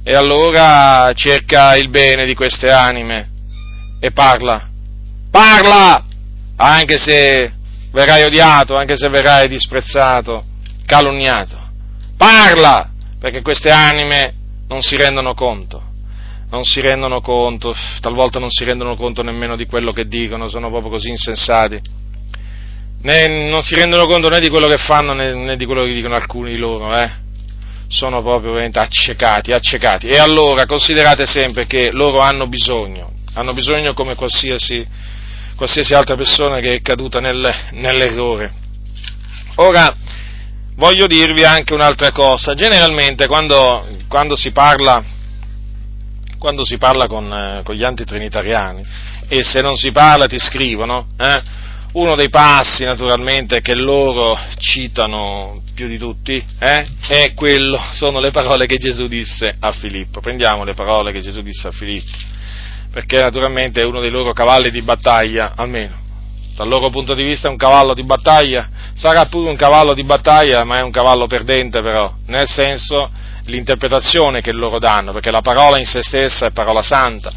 E 0.05 0.15
allora 0.15 1.11
cerca 1.15 1.75
il 1.75 1.89
bene 1.91 2.25
di 2.27 2.37
queste 2.37 2.71
anime 2.71 3.29
e 3.99 4.13
parla, 4.13 4.69
parla, 5.33 6.05
anche 6.55 6.97
se 6.97 7.53
verrai 7.91 8.23
odiato, 8.23 8.77
anche 8.77 8.97
se 8.97 9.09
verrai 9.09 9.49
disprezzato, 9.49 10.45
calunniato, 10.85 11.66
parla, 12.17 12.91
perché 13.19 13.43
queste 13.43 13.71
anime 13.71 14.35
non 14.69 14.83
si 14.83 14.97
rendono 14.97 15.35
conto, 15.35 15.83
non 16.51 16.65
si 16.65 16.81
rendono 16.81 17.21
conto, 17.21 17.75
talvolta 18.01 18.39
non 18.39 18.51
si 18.51 18.65
rendono 18.65 18.97
conto 18.97 19.23
nemmeno 19.23 19.57
di 19.57 19.67
quello 19.67 19.93
che 19.93 20.07
dicono, 20.07 20.49
sono 20.49 20.69
proprio 20.69 20.91
così 20.91 21.09
insensati, 21.09 21.81
né, 23.03 23.49
non 23.49 23.63
si 23.63 23.75
rendono 23.75 24.07
conto 24.07 24.29
né 24.29 24.41
di 24.41 24.49
quello 24.49 24.67
che 24.67 24.79
fanno 24.79 25.13
né, 25.13 25.33
né 25.33 25.57
di 25.57 25.65
quello 25.65 25.85
che 25.85 25.93
dicono 25.93 26.15
alcuni 26.15 26.53
di 26.53 26.59
loro, 26.59 26.97
eh? 26.97 27.25
sono 27.89 28.21
proprio 28.23 28.51
veramente 28.53 28.79
accecati, 28.79 29.53
accecati. 29.53 30.09
E 30.09 30.19
allora 30.19 30.67
considerate 30.67 31.27
sempre 31.27 31.67
che 31.67 31.91
loro 31.93 32.21
hanno 32.21 32.47
bisogno, 32.49 33.13
hanno 33.35 33.53
bisogno 33.53 33.95
come 33.95 34.15
qualsiasi, 34.15 34.87
qualsiasi 35.55 35.95
altra 35.95 36.17
persona 36.17 36.61
che 36.61 36.75
è 36.75 36.81
caduta 36.81 37.21
nel, 37.21 37.49
nell'errore. 37.73 38.53
Ora, 39.57 39.95
voglio 40.77 41.07
dirvi 41.07 41.45
anche 41.45 41.75
un'altra 41.75 42.13
cosa. 42.13 42.55
Generalmente 42.55 43.27
quando, 43.27 43.87
quando 44.09 44.37
si 44.37 44.51
parla, 44.53 45.03
quando 46.39 46.65
si 46.65 46.79
parla 46.79 47.07
con, 47.07 47.33
eh, 47.33 47.63
con, 47.65 47.75
gli 47.75 47.85
antitrinitariani, 47.85 48.85
e 49.29 49.43
se 49.43 49.61
non 49.61 49.77
si 49.77 49.91
parla 49.91 50.27
ti 50.27 50.39
scrivono, 50.39 51.09
eh, 51.19 51.43
uno 51.93 52.15
dei 52.15 52.29
passi 52.29 52.85
naturalmente 52.85 53.61
che 53.63 53.75
loro 53.75 54.39
citano 54.59 55.63
più 55.75 55.89
di 55.89 55.97
tutti 55.97 56.45
eh, 56.59 56.87
è 57.09 57.33
quello, 57.35 57.79
sono 57.93 58.21
le 58.21 58.31
parole 58.31 58.67
che 58.67 58.77
Gesù 58.77 59.09
disse 59.09 59.55
a 59.59 59.73
Filippo. 59.73 60.21
Prendiamo 60.21 60.65
le 60.65 60.75
parole 60.75 61.13
che 61.13 61.21
Gesù 61.21 61.43
disse 61.43 61.69
a 61.69 61.73
Filippo, 61.73 62.17
perché 62.93 63.23
naturalmente 63.23 63.81
è 63.81 63.85
uno 63.85 64.01
dei 64.01 64.11
loro 64.11 64.33
cavalli 64.33 64.71
di 64.71 64.83
battaglia, 64.83 65.55
almeno 65.57 66.05
dal 66.57 66.69
loro 66.69 66.89
punto 66.89 67.13
di 67.13 67.23
vista 67.23 67.49
è 67.49 67.51
un 67.51 67.59
cavallo 67.59 67.93
di 67.93 68.03
battaglia, 68.03 68.69
sarà 68.95 69.27
pure 69.27 69.51
un 69.51 69.57
cavallo 69.57 69.93
di 69.93 70.03
battaglia, 70.05 70.65
ma 70.65 70.79
è 70.79 70.83
un 70.83 70.91
cavallo 70.91 71.27
perdente 71.27 71.83
però, 71.83 72.13
nel 72.27 72.49
senso 72.49 73.11
l'interpretazione 73.45 74.41
che 74.41 74.53
loro 74.53 74.79
danno, 74.79 75.13
perché 75.13 75.31
la 75.31 75.43
parola 75.43 75.79
in 75.79 75.85
se 75.85 76.03
stessa 76.03 76.47
è 76.47 76.51
parola 76.53 76.81
santa, 76.81 77.31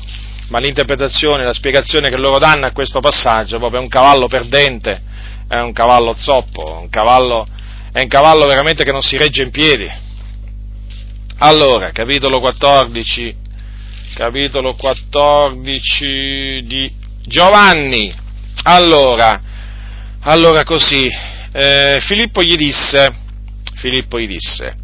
ma 0.47 0.59
l'interpretazione, 0.59 1.43
la 1.43 1.53
spiegazione 1.53 2.09
che 2.09 2.17
loro 2.17 2.39
danno 2.39 2.65
a 2.65 2.71
questo 2.71 3.01
passaggio 3.01 3.57
è 3.57 3.59
proprio 3.59 3.81
un 3.81 3.89
cavallo 3.89 4.27
perdente, 4.27 5.01
è 5.49 5.59
un 5.59 5.73
cavallo 5.73 6.15
zoppo, 6.17 6.79
un 6.79 6.89
cavallo, 6.89 7.45
è 7.91 8.01
un 8.01 8.07
cavallo 8.07 8.47
veramente 8.47 8.85
che 8.85 8.91
non 8.93 9.01
si 9.01 9.17
regge 9.17 9.43
in 9.43 9.51
piedi. 9.51 9.87
Allora, 11.39 11.91
capitolo 11.91 12.39
14, 12.39 13.35
capitolo 14.13 14.75
14 14.75 16.63
di 16.65 16.91
Giovanni, 17.25 18.27
allora, 18.63 19.41
allora 20.21 20.63
così, 20.63 21.09
eh, 21.51 21.97
Filippo 22.01 22.43
gli 22.43 22.55
disse, 22.55 23.11
Filippo 23.75 24.19
gli 24.19 24.27
disse, 24.27 24.75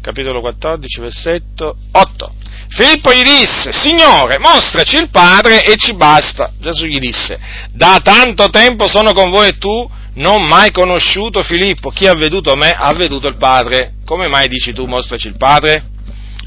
capitolo 0.00 0.40
14, 0.40 1.00
versetto 1.00 1.76
8. 1.92 2.34
Filippo 2.68 3.12
gli 3.12 3.22
disse, 3.22 3.72
Signore, 3.72 4.38
mostraci 4.38 4.96
il 4.96 5.10
Padre 5.10 5.64
e 5.64 5.76
ci 5.76 5.94
basta. 5.94 6.52
Gesù 6.60 6.84
gli 6.84 6.98
disse, 6.98 7.38
da 7.72 8.00
tanto 8.02 8.48
tempo 8.48 8.88
sono 8.88 9.12
con 9.12 9.30
voi 9.30 9.48
e 9.48 9.58
tu 9.58 9.90
non 10.14 10.44
mai 10.44 10.70
conosciuto 10.70 11.42
Filippo. 11.42 11.90
Chi 11.90 12.06
ha 12.06 12.14
veduto 12.14 12.54
me 12.56 12.70
ha 12.72 12.92
veduto 12.94 13.28
il 13.28 13.36
Padre. 13.36 13.94
Come 14.04 14.28
mai 14.28 14.48
dici 14.48 14.72
tu, 14.72 14.86
mostraci 14.86 15.28
il 15.28 15.36
Padre? 15.36 15.84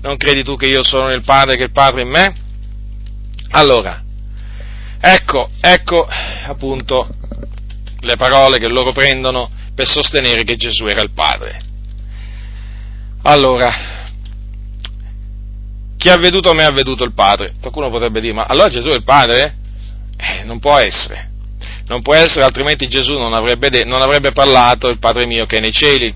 Non 0.01 0.17
credi 0.17 0.43
tu 0.43 0.57
che 0.57 0.67
io 0.67 0.83
sono 0.83 1.07
nel 1.07 1.23
Padre 1.23 1.53
e 1.53 1.57
che 1.57 1.63
il 1.63 1.71
Padre 1.71 2.01
in 2.01 2.09
me? 2.09 2.35
Allora, 3.51 4.02
Ecco, 5.05 5.49
ecco 5.59 6.07
appunto 6.45 7.09
le 7.99 8.15
parole 8.15 8.57
che 8.57 8.69
loro 8.69 8.93
prendono 8.93 9.49
per 9.75 9.85
sostenere 9.85 10.43
che 10.43 10.55
Gesù 10.55 10.85
era 10.85 11.01
il 11.01 11.11
Padre. 11.11 11.59
Allora, 13.23 13.69
chi 15.97 16.07
ha 16.07 16.15
veduto 16.15 16.53
me 16.53 16.63
ha 16.63 16.71
veduto 16.71 17.03
il 17.03 17.13
Padre. 17.13 17.55
Qualcuno 17.59 17.89
potrebbe 17.89 18.21
dire, 18.21 18.31
ma 18.31 18.45
allora 18.45 18.69
Gesù 18.69 18.87
è 18.87 18.95
il 18.95 19.03
Padre? 19.03 19.57
Eh, 20.15 20.43
non 20.45 20.59
può 20.59 20.77
essere. 20.77 21.31
Non 21.87 22.01
può 22.01 22.15
essere, 22.15 22.45
altrimenti 22.45 22.87
Gesù 22.87 23.17
non 23.17 23.33
avrebbe, 23.33 23.69
de- 23.69 23.83
non 23.83 24.01
avrebbe 24.01 24.31
parlato 24.31 24.87
il 24.87 24.99
Padre 24.99 25.25
mio 25.25 25.45
che 25.45 25.57
è 25.57 25.59
nei 25.59 25.73
cieli. 25.73 26.15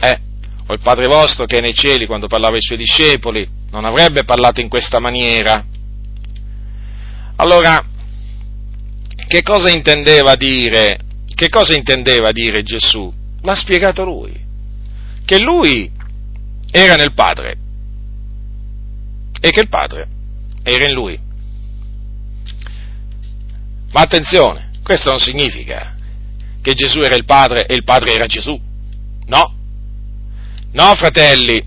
Eh, 0.00 0.20
o 0.68 0.72
il 0.72 0.80
Padre 0.80 1.06
vostro 1.06 1.44
che 1.44 1.58
è 1.58 1.60
nei 1.60 1.74
cieli 1.74 2.06
quando 2.06 2.28
parlava 2.28 2.54
ai 2.54 2.62
suoi 2.62 2.78
discepoli. 2.78 3.46
Non 3.72 3.84
avrebbe 3.84 4.24
parlato 4.24 4.62
in 4.62 4.70
questa 4.70 5.00
maniera. 5.00 5.72
Allora, 7.36 7.84
che 9.26 9.42
cosa 9.42 9.70
intendeva 9.70 10.36
dire? 10.36 10.98
Che 11.34 11.48
cosa 11.48 11.74
intendeva 11.74 12.30
dire 12.30 12.62
Gesù? 12.62 13.12
L'ha 13.42 13.54
spiegato 13.54 14.04
lui. 14.04 14.42
Che 15.24 15.40
lui 15.40 15.90
era 16.70 16.94
nel 16.94 17.12
Padre 17.12 17.56
e 19.40 19.50
che 19.50 19.60
il 19.60 19.68
Padre 19.68 20.08
era 20.62 20.86
in 20.86 20.92
lui. 20.92 21.18
Ma 23.92 24.00
attenzione, 24.00 24.70
questo 24.82 25.10
non 25.10 25.20
significa 25.20 25.94
che 26.60 26.74
Gesù 26.74 27.00
era 27.00 27.14
il 27.14 27.24
Padre 27.24 27.66
e 27.66 27.74
il 27.74 27.84
Padre 27.84 28.14
era 28.14 28.26
Gesù. 28.26 28.58
No. 29.26 29.54
No, 30.72 30.94
fratelli. 30.94 31.62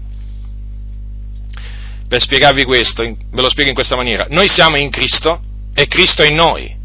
Per 2.07 2.21
spiegarvi 2.21 2.63
questo, 2.63 3.03
ve 3.03 3.41
lo 3.41 3.49
spiego 3.49 3.69
in 3.69 3.75
questa 3.75 3.95
maniera. 3.95 4.27
Noi 4.29 4.47
siamo 4.49 4.77
in 4.77 4.89
Cristo 4.89 5.41
è 5.77 5.85
Cristo 5.85 6.23
in 6.23 6.33
noi, 6.33 6.75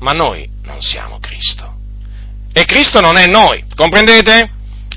ma 0.00 0.12
noi 0.12 0.46
non 0.64 0.82
siamo 0.82 1.18
Cristo. 1.20 1.72
E 2.52 2.66
Cristo 2.66 3.00
non 3.00 3.16
è 3.16 3.24
noi, 3.24 3.64
comprendete? 3.74 4.50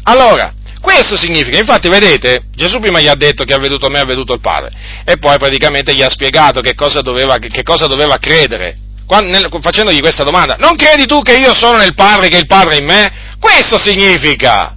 Allora, 0.03 0.53
questo 0.81 1.15
significa, 1.15 1.57
infatti 1.57 1.87
vedete, 1.87 2.47
Gesù 2.53 2.79
prima 2.81 2.99
gli 2.99 3.07
ha 3.07 3.15
detto 3.15 3.45
che 3.45 3.53
ha 3.53 3.57
veduto 3.57 3.89
me, 3.89 3.99
ha 3.99 4.03
veduto 4.05 4.33
il 4.33 4.41
Padre, 4.41 4.73
e 5.05 5.15
poi 5.19 5.37
praticamente 5.37 5.95
gli 5.95 6.01
ha 6.01 6.09
spiegato 6.09 6.59
che 6.59 6.73
cosa 6.73 6.99
doveva, 6.99 7.37
che 7.37 7.63
cosa 7.63 7.87
doveva 7.87 8.17
credere, 8.17 8.77
quando, 9.05 9.31
nel, 9.31 9.47
facendogli 9.61 10.01
questa 10.01 10.25
domanda. 10.25 10.57
Non 10.59 10.75
credi 10.75 11.05
tu 11.05 11.21
che 11.21 11.37
io 11.37 11.53
sono 11.53 11.77
nel 11.77 11.93
Padre, 11.93 12.27
che 12.27 12.39
il 12.39 12.47
Padre 12.47 12.75
è 12.75 12.79
in 12.79 12.85
me? 12.85 13.37
Questo 13.39 13.77
significa. 13.77 14.74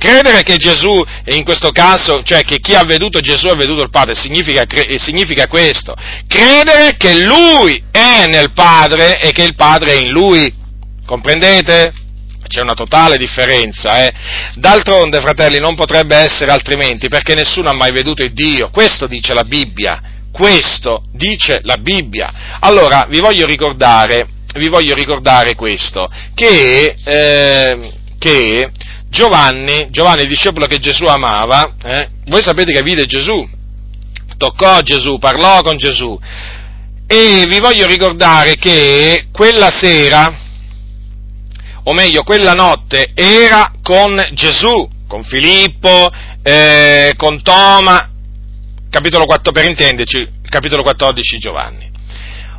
Credere 0.00 0.42
che 0.42 0.56
Gesù, 0.56 0.98
in 1.26 1.44
questo 1.44 1.72
caso, 1.72 2.22
cioè 2.22 2.40
che 2.40 2.58
chi 2.58 2.74
ha 2.74 2.84
veduto 2.84 3.20
Gesù 3.20 3.48
ha 3.48 3.54
veduto 3.54 3.82
il 3.82 3.90
Padre, 3.90 4.14
significa, 4.14 4.64
significa, 4.96 5.46
questo. 5.46 5.94
Credere 6.26 6.96
che 6.96 7.22
Lui 7.22 7.84
è 7.90 8.24
nel 8.26 8.50
Padre 8.52 9.20
e 9.20 9.30
che 9.32 9.42
il 9.42 9.54
Padre 9.54 9.92
è 9.92 9.96
in 9.96 10.08
Lui. 10.08 10.50
Comprendete? 11.04 11.92
C'è 12.48 12.62
una 12.62 12.72
totale 12.72 13.18
differenza, 13.18 14.02
eh? 14.02 14.10
D'altronde, 14.54 15.20
fratelli, 15.20 15.58
non 15.58 15.74
potrebbe 15.74 16.16
essere 16.16 16.50
altrimenti, 16.50 17.08
perché 17.08 17.34
nessuno 17.34 17.68
ha 17.68 17.74
mai 17.74 17.92
veduto 17.92 18.24
il 18.24 18.32
Dio. 18.32 18.70
Questo 18.70 19.06
dice 19.06 19.34
la 19.34 19.44
Bibbia. 19.44 20.00
Questo 20.32 21.02
dice 21.12 21.60
la 21.64 21.76
Bibbia. 21.76 22.58
Allora, 22.60 23.04
vi 23.06 23.20
voglio 23.20 23.44
ricordare, 23.44 24.26
vi 24.54 24.68
voglio 24.68 24.94
ricordare 24.94 25.54
questo, 25.54 26.10
che, 26.34 26.94
eh, 27.04 27.92
che 28.18 28.70
Giovanni, 29.10 29.88
Giovanni 29.90 30.22
il 30.22 30.28
discepolo 30.28 30.66
che 30.66 30.78
Gesù 30.78 31.04
amava, 31.04 31.74
eh, 31.82 32.10
voi 32.26 32.42
sapete 32.42 32.72
che 32.72 32.82
vide 32.82 33.06
Gesù, 33.06 33.46
toccò 34.36 34.80
Gesù, 34.80 35.18
parlò 35.18 35.60
con 35.62 35.76
Gesù 35.76 36.18
e 37.12 37.44
vi 37.48 37.58
voglio 37.58 37.86
ricordare 37.86 38.54
che 38.54 39.26
quella 39.32 39.68
sera, 39.68 40.32
o 41.82 41.92
meglio 41.92 42.22
quella 42.22 42.52
notte, 42.52 43.10
era 43.12 43.72
con 43.82 44.28
Gesù, 44.32 44.88
con 45.08 45.24
Filippo, 45.24 46.08
eh, 46.40 47.12
con 47.16 47.42
Toma, 47.42 48.08
capitolo 48.88 49.24
4 49.24 49.50
per 49.50 49.64
intenderci, 49.64 50.28
capitolo 50.48 50.82
14 50.82 51.38
Giovanni. 51.38 51.90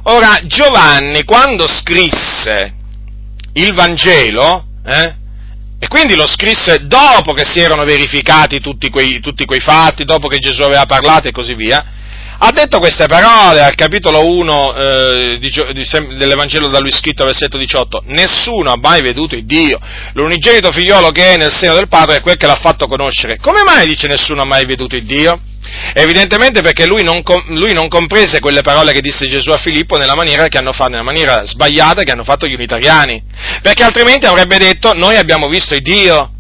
Ora, 0.04 0.42
Giovanni 0.44 1.24
quando 1.24 1.66
scrisse 1.70 2.74
il 3.54 3.74
Vangelo, 3.74 4.66
eh, 4.86 5.16
e 5.84 5.88
quindi 5.88 6.16
lo 6.16 6.28
scrisse 6.28 6.86
dopo 6.86 7.34
che 7.34 7.44
si 7.44 7.60
erano 7.60 7.84
verificati 7.86 8.60
tutti 8.60 8.92
quei, 8.92 9.20
tutti 9.20 9.46
quei 9.46 9.60
fatti, 9.60 10.06
dopo 10.06 10.28
che 10.28 10.38
Gesù 10.38 10.62
aveva 10.62 10.86
parlato 10.86 11.28
e 11.28 11.32
così 11.32 11.56
via. 11.56 11.84
Ha 12.44 12.52
detto 12.52 12.80
queste 12.80 13.06
parole 13.06 13.62
al 13.62 13.76
capitolo 13.76 14.26
1 14.26 14.76
eh, 14.76 15.38
di, 15.40 15.52
di, 15.74 16.18
dell'Evangelo 16.18 16.70
da 16.70 16.80
lui 16.80 16.92
scritto, 16.92 17.24
versetto 17.24 17.56
18. 17.56 18.02
Nessuno 18.08 18.72
ha 18.72 18.78
mai 18.82 19.04
veduto 19.04 19.36
il 19.36 19.46
Dio. 19.46 19.80
L'unigenito 20.14 20.72
figliolo 20.72 21.12
che 21.12 21.34
è 21.34 21.38
nel 21.38 21.54
seno 21.54 21.76
del 21.76 21.88
Padre 21.88 22.16
è 22.16 22.22
quel 22.22 22.38
che 22.38 22.48
l'ha 22.48 22.58
fatto 22.60 22.88
conoscere. 22.88 23.38
Come 23.38 23.62
mai 23.64 23.86
dice 23.86 24.08
nessuno 24.08 24.42
ha 24.42 24.46
mai 24.46 24.66
veduto 24.66 24.96
il 24.96 25.06
Dio? 25.06 25.40
Evidentemente 25.94 26.62
perché 26.62 26.88
lui 26.88 27.04
non, 27.04 27.22
lui 27.50 27.74
non, 27.74 27.88
comprese 27.88 28.40
quelle 28.40 28.62
parole 28.62 28.92
che 28.92 29.02
disse 29.02 29.30
Gesù 29.30 29.52
a 29.52 29.58
Filippo 29.58 29.98
nella 29.98 30.16
maniera, 30.16 30.48
fatto, 30.50 30.90
nella 30.90 31.04
maniera 31.04 31.46
sbagliata 31.46 32.02
che 32.02 32.10
hanno 32.10 32.24
fatto 32.24 32.48
gli 32.48 32.56
unitariani. 32.56 33.22
Perché 33.62 33.84
altrimenti 33.84 34.26
avrebbe 34.26 34.58
detto 34.58 34.94
noi 34.94 35.16
abbiamo 35.16 35.48
visto 35.48 35.76
il 35.76 35.84
Dio. 35.84 36.32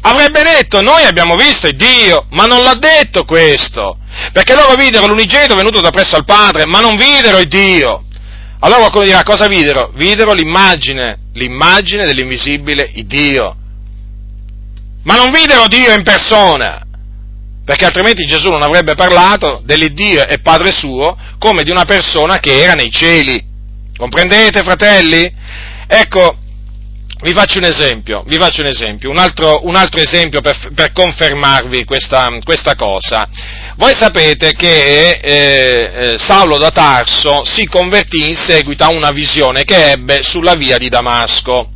Avrebbe 0.00 0.42
detto 0.42 0.80
noi 0.80 1.04
abbiamo 1.04 1.36
visto 1.36 1.66
il 1.66 1.76
Dio, 1.76 2.24
ma 2.30 2.46
non 2.46 2.62
l'ha 2.62 2.76
detto 2.76 3.26
questo. 3.26 3.98
Perché 4.32 4.54
loro 4.54 4.74
videro 4.74 5.06
l'unigenito 5.06 5.54
venuto 5.54 5.80
da 5.80 5.90
presso 5.90 6.16
al 6.16 6.24
Padre, 6.24 6.66
ma 6.66 6.80
non 6.80 6.96
videro 6.96 7.38
il 7.38 7.48
Dio. 7.48 8.04
Allora 8.60 8.80
qualcuno 8.80 9.04
dirà 9.04 9.22
cosa 9.22 9.46
videro? 9.46 9.90
Videro 9.94 10.32
l'immagine, 10.32 11.18
l'immagine 11.34 12.06
dell'invisibile 12.06 12.90
il 12.94 13.06
Dio. 13.06 13.56
Ma 15.02 15.16
non 15.16 15.30
videro 15.30 15.66
Dio 15.66 15.92
in 15.92 16.02
persona 16.02 16.84
perché 17.64 17.86
altrimenti 17.86 18.26
Gesù 18.26 18.50
non 18.50 18.62
avrebbe 18.62 18.94
parlato 18.94 19.62
dell'Iddio 19.64 20.26
e 20.26 20.38
Padre 20.40 20.70
suo 20.70 21.16
come 21.38 21.62
di 21.62 21.70
una 21.70 21.86
persona 21.86 22.38
che 22.38 22.60
era 22.60 22.74
nei 22.74 22.90
cieli. 22.90 23.42
Comprendete, 23.96 24.62
fratelli? 24.62 25.32
Ecco, 25.86 26.36
vi 27.22 27.32
faccio 27.32 27.58
un 27.58 27.64
esempio, 27.64 28.22
vi 28.26 28.36
faccio 28.36 28.60
un, 28.60 28.66
esempio 28.66 29.10
un, 29.10 29.18
altro, 29.18 29.60
un 29.66 29.76
altro, 29.76 30.00
esempio 30.00 30.40
per, 30.40 30.70
per 30.74 30.92
confermarvi 30.92 31.84
questa, 31.84 32.30
questa, 32.42 32.74
cosa. 32.74 33.28
Voi 33.76 33.94
sapete 33.94 34.52
che 34.54 35.20
eh, 35.22 35.90
eh, 35.94 36.18
Saulo 36.18 36.58
da 36.58 36.70
Tarso 36.70 37.44
si 37.44 37.66
convertì 37.66 38.28
in 38.28 38.34
seguito 38.34 38.84
a 38.84 38.90
una 38.90 39.10
visione 39.10 39.64
che 39.64 39.92
ebbe 39.92 40.22
sulla 40.22 40.54
via 40.54 40.76
di 40.76 40.88
Damasco. 40.88 41.73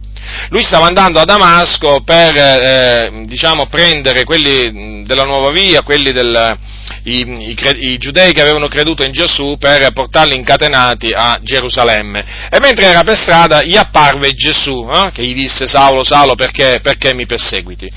Lui 0.50 0.62
stava 0.62 0.86
andando 0.86 1.20
a 1.20 1.24
Damasco 1.24 2.00
per, 2.04 2.36
eh, 2.36 3.22
diciamo, 3.26 3.66
prendere 3.66 4.24
quelli 4.24 5.04
della 5.04 5.24
nuova 5.24 5.50
via, 5.50 5.82
quelli 5.82 6.12
del, 6.12 6.56
i, 7.04 7.20
i, 7.20 7.56
i, 7.92 7.98
giudei 7.98 8.32
che 8.32 8.40
avevano 8.40 8.68
creduto 8.68 9.04
in 9.04 9.12
Gesù 9.12 9.56
per 9.58 9.90
portarli 9.92 10.34
incatenati 10.34 11.12
a 11.14 11.38
Gerusalemme. 11.42 12.48
E 12.50 12.58
mentre 12.60 12.86
era 12.86 13.02
per 13.04 13.16
strada 13.16 13.62
gli 13.62 13.76
apparve 13.76 14.32
Gesù, 14.32 14.88
eh, 14.92 15.10
che 15.12 15.22
gli 15.22 15.34
disse 15.34 15.66
Saulo, 15.66 16.04
Saulo, 16.04 16.34
perché, 16.34 16.80
perché 16.82 17.14
mi 17.14 17.26
perseguiti? 17.26 17.90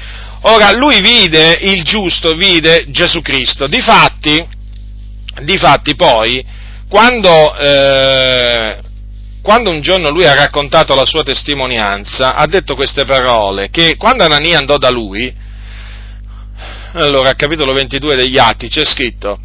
Ora, 0.43 0.71
lui 0.71 1.01
vide 1.01 1.57
il 1.61 1.83
giusto, 1.83 2.33
vide 2.33 2.85
Gesù 2.87 3.21
Cristo. 3.21 3.67
Difatti, 3.67 4.43
difatti 5.41 5.95
poi, 5.95 6.43
quando, 6.89 7.55
eh, 7.57 8.77
quando 9.41 9.69
un 9.69 9.81
giorno 9.81 10.09
lui 10.09 10.25
ha 10.25 10.35
raccontato 10.35 10.95
la 10.95 11.05
sua 11.05 11.23
testimonianza, 11.23 12.35
ha 12.35 12.45
detto 12.45 12.75
queste 12.75 13.05
parole, 13.05 13.69
che 13.69 13.95
quando 13.97 14.23
Anania 14.23 14.57
andò 14.57 14.77
da 14.77 14.89
lui, 14.89 15.33
allora, 16.93 17.29
al 17.29 17.35
capitolo 17.35 17.73
22 17.73 18.15
degli 18.15 18.37
Atti 18.37 18.67
c'è 18.67 18.83
scritto 18.83 19.39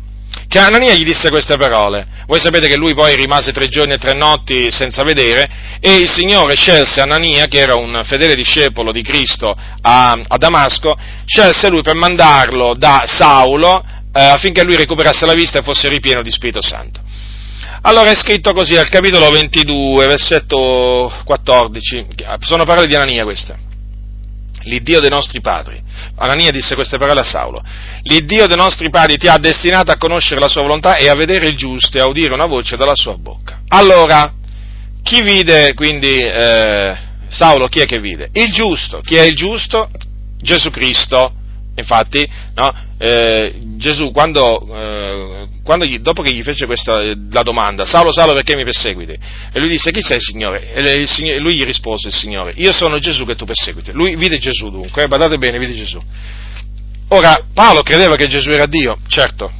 che 0.49 0.59
Anania 0.59 0.94
gli 0.94 1.05
disse 1.05 1.28
queste 1.28 1.57
parole. 1.57 2.07
Voi 2.26 2.40
sapete 2.40 2.68
che 2.68 2.76
lui 2.76 2.94
poi 2.94 3.14
rimase 3.14 3.53
tre 3.53 3.68
giorni 3.68 3.94
e 3.94 3.99
tre 3.99 4.14
notti 4.14 4.70
senza 4.70 5.03
vedere 5.03 5.49
e 5.80 5.97
il 5.97 6.11
Signore 6.11 6.55
scelse 6.57 7.01
Anania, 7.01 7.47
che 7.47 7.59
era 7.59 7.76
un 7.76 8.03
fedele 8.05 8.34
discepolo 8.34 8.92
di 8.92 9.03
Cristo 9.03 9.55
a, 9.82 10.18
a 10.26 10.36
Damasco, 10.36 10.94
scelse 11.24 11.68
lui 11.68 11.82
per 11.82 11.94
mandarlo 11.94 12.74
da 12.76 13.05
Saulo 13.07 13.84
eh, 14.12 14.24
affinché 14.24 14.62
lui 14.62 14.76
recuperasse 14.76 15.26
la 15.26 15.34
vista 15.34 15.59
e 15.59 15.62
fosse 15.62 15.88
ripieno 15.88 16.22
di 16.22 16.30
Spirito 16.30 16.62
Santo. 16.62 17.01
Allora 17.83 18.11
è 18.11 18.14
scritto 18.16 18.53
così 18.53 18.77
al 18.77 18.89
capitolo 18.89 19.31
22, 19.31 20.07
versetto 20.07 21.12
14, 21.24 22.07
sono 22.41 22.64
parole 22.64 22.87
di 22.87 22.95
Anania 22.95 23.22
queste 23.24 23.66
l'Iddio 24.66 25.01
dei 25.01 25.11
nostri 25.11 25.41
padri. 25.41 25.81
Anania 26.16 26.51
disse 26.51 26.74
queste 26.74 26.99
parole 26.99 27.20
a 27.20 27.24
Saulo. 27.24 27.62
L'Iddio 28.03 28.47
dei 28.47 28.57
nostri 28.57 28.91
padri 28.91 29.16
ti 29.16 29.29
ha 29.29 29.39
destinato 29.39 29.91
a 29.91 29.97
conoscere 29.97 30.41
la 30.41 30.49
sua 30.49 30.62
volontà 30.62 30.97
e 30.97 31.09
a 31.09 31.14
vedere 31.14 31.47
il 31.47 31.57
giusto 31.57 31.99
e 31.99 32.01
a 32.01 32.07
udire 32.07 32.35
una 32.35 32.47
voce 32.47 32.77
dalla 32.77 32.95
sua 32.95 33.16
bocca. 33.16 33.62
Allora, 33.68 34.33
chi 35.03 35.22
vide 35.22 35.74
quindi 35.74 36.18
eh, 36.18 36.97
Saulo? 37.29 37.68
Chi 37.68 37.81
è 37.81 37.87
che 37.87 38.01
vide? 38.01 38.29
Il 38.33 38.51
giusto. 38.51 39.01
Chi 39.01 39.16
è 39.16 39.22
il 39.22 39.35
giusto? 39.35 39.91
Gesù 40.39 40.70
Cristo. 40.70 41.33
Infatti, 41.79 42.27
no, 42.55 42.74
eh, 42.99 43.55
Gesù 43.77 44.11
quando, 44.11 44.66
eh, 44.74 45.47
quando 45.62 45.85
gli, 45.85 45.99
dopo 45.99 46.22
che 46.22 46.33
gli 46.33 46.43
fece 46.43 46.64
questa, 46.64 47.03
la 47.31 47.43
domanda, 47.43 47.85
Saulo, 47.85 48.12
Saulo 48.12 48.33
perché 48.33 48.57
mi 48.57 48.64
perseguiti? 48.64 49.12
E 49.12 49.61
lui 49.61 49.68
disse, 49.68 49.91
chi 49.91 50.01
sei 50.01 50.18
Signore? 50.20 50.72
E 50.72 50.81
il 50.95 51.09
Signore, 51.09 51.39
lui 51.39 51.55
gli 51.55 51.64
rispose 51.64 52.09
il 52.09 52.14
Signore, 52.14 52.55
io 52.57 52.72
sono 52.72 52.99
Gesù 52.99 53.27
che 53.27 53.35
tu 53.35 53.45
perseguiti. 53.45 53.93
Lui 53.93 54.16
vide 54.16 54.39
Gesù 54.39 54.70
dunque, 54.70 55.03
eh, 55.03 55.09
badate 55.09 55.37
bene, 55.37 55.59
vide 55.59 55.74
Gesù. 55.74 56.01
Ora, 57.09 57.45
Paolo 57.53 57.83
credeva 57.83 58.16
che 58.16 58.27
Gesù 58.27 58.51
era 58.51 58.66
Dio, 58.66 58.99
certo, 59.07 59.53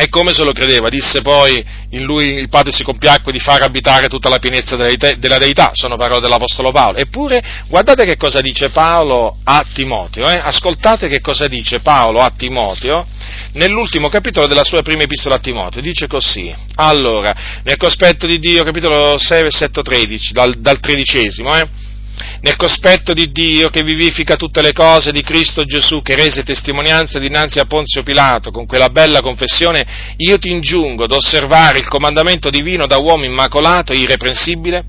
e 0.00 0.08
come 0.08 0.32
se 0.32 0.44
lo 0.44 0.52
credeva, 0.52 0.88
disse 0.88 1.22
poi 1.22 1.64
in 1.90 2.04
lui 2.04 2.34
il 2.34 2.48
Padre 2.48 2.70
si 2.70 2.84
compiacque 2.84 3.32
di 3.32 3.40
far 3.40 3.62
abitare 3.62 4.06
tutta 4.06 4.28
la 4.28 4.38
pienezza 4.38 4.76
della 4.76 5.38
deità, 5.38 5.72
sono 5.74 5.96
parole 5.96 6.20
dell'Apostolo 6.20 6.70
Paolo. 6.70 6.98
Eppure 6.98 7.42
guardate 7.66 8.04
che 8.04 8.16
cosa 8.16 8.40
dice 8.40 8.70
Paolo 8.70 9.38
a 9.42 9.66
Timoteo, 9.74 10.30
eh? 10.30 10.38
ascoltate 10.38 11.08
che 11.08 11.20
cosa 11.20 11.48
dice 11.48 11.80
Paolo 11.80 12.20
a 12.20 12.30
Timoteo 12.30 13.04
nell'ultimo 13.54 14.08
capitolo 14.08 14.46
della 14.46 14.62
sua 14.62 14.82
prima 14.82 15.02
epistola 15.02 15.34
a 15.34 15.40
Timoteo, 15.40 15.82
dice 15.82 16.06
così, 16.06 16.54
allora, 16.76 17.34
nel 17.64 17.76
cospetto 17.76 18.24
di 18.24 18.38
Dio, 18.38 18.62
capitolo 18.62 19.18
6, 19.18 19.42
versetto 19.42 19.82
13, 19.82 20.32
dal, 20.32 20.54
dal 20.58 20.78
tredicesimo, 20.78 21.56
eh? 21.56 21.66
Nel 22.40 22.56
cospetto 22.56 23.12
di 23.12 23.30
Dio 23.30 23.68
che 23.68 23.82
vivifica 23.82 24.36
tutte 24.36 24.62
le 24.62 24.72
cose 24.72 25.12
di 25.12 25.22
Cristo 25.22 25.64
Gesù, 25.64 26.02
che 26.02 26.14
rese 26.14 26.42
testimonianza 26.42 27.18
dinanzi 27.18 27.58
a 27.58 27.64
Ponzio 27.64 28.02
Pilato 28.02 28.50
con 28.50 28.66
quella 28.66 28.88
bella 28.88 29.20
confessione, 29.20 30.14
io 30.16 30.38
ti 30.38 30.50
ingiungo 30.50 31.04
ad 31.04 31.12
osservare 31.12 31.78
il 31.78 31.88
comandamento 31.88 32.50
divino 32.50 32.86
da 32.86 32.98
uomo 32.98 33.24
immacolato 33.24 33.92
e 33.92 33.98
irreprensibile 33.98 34.84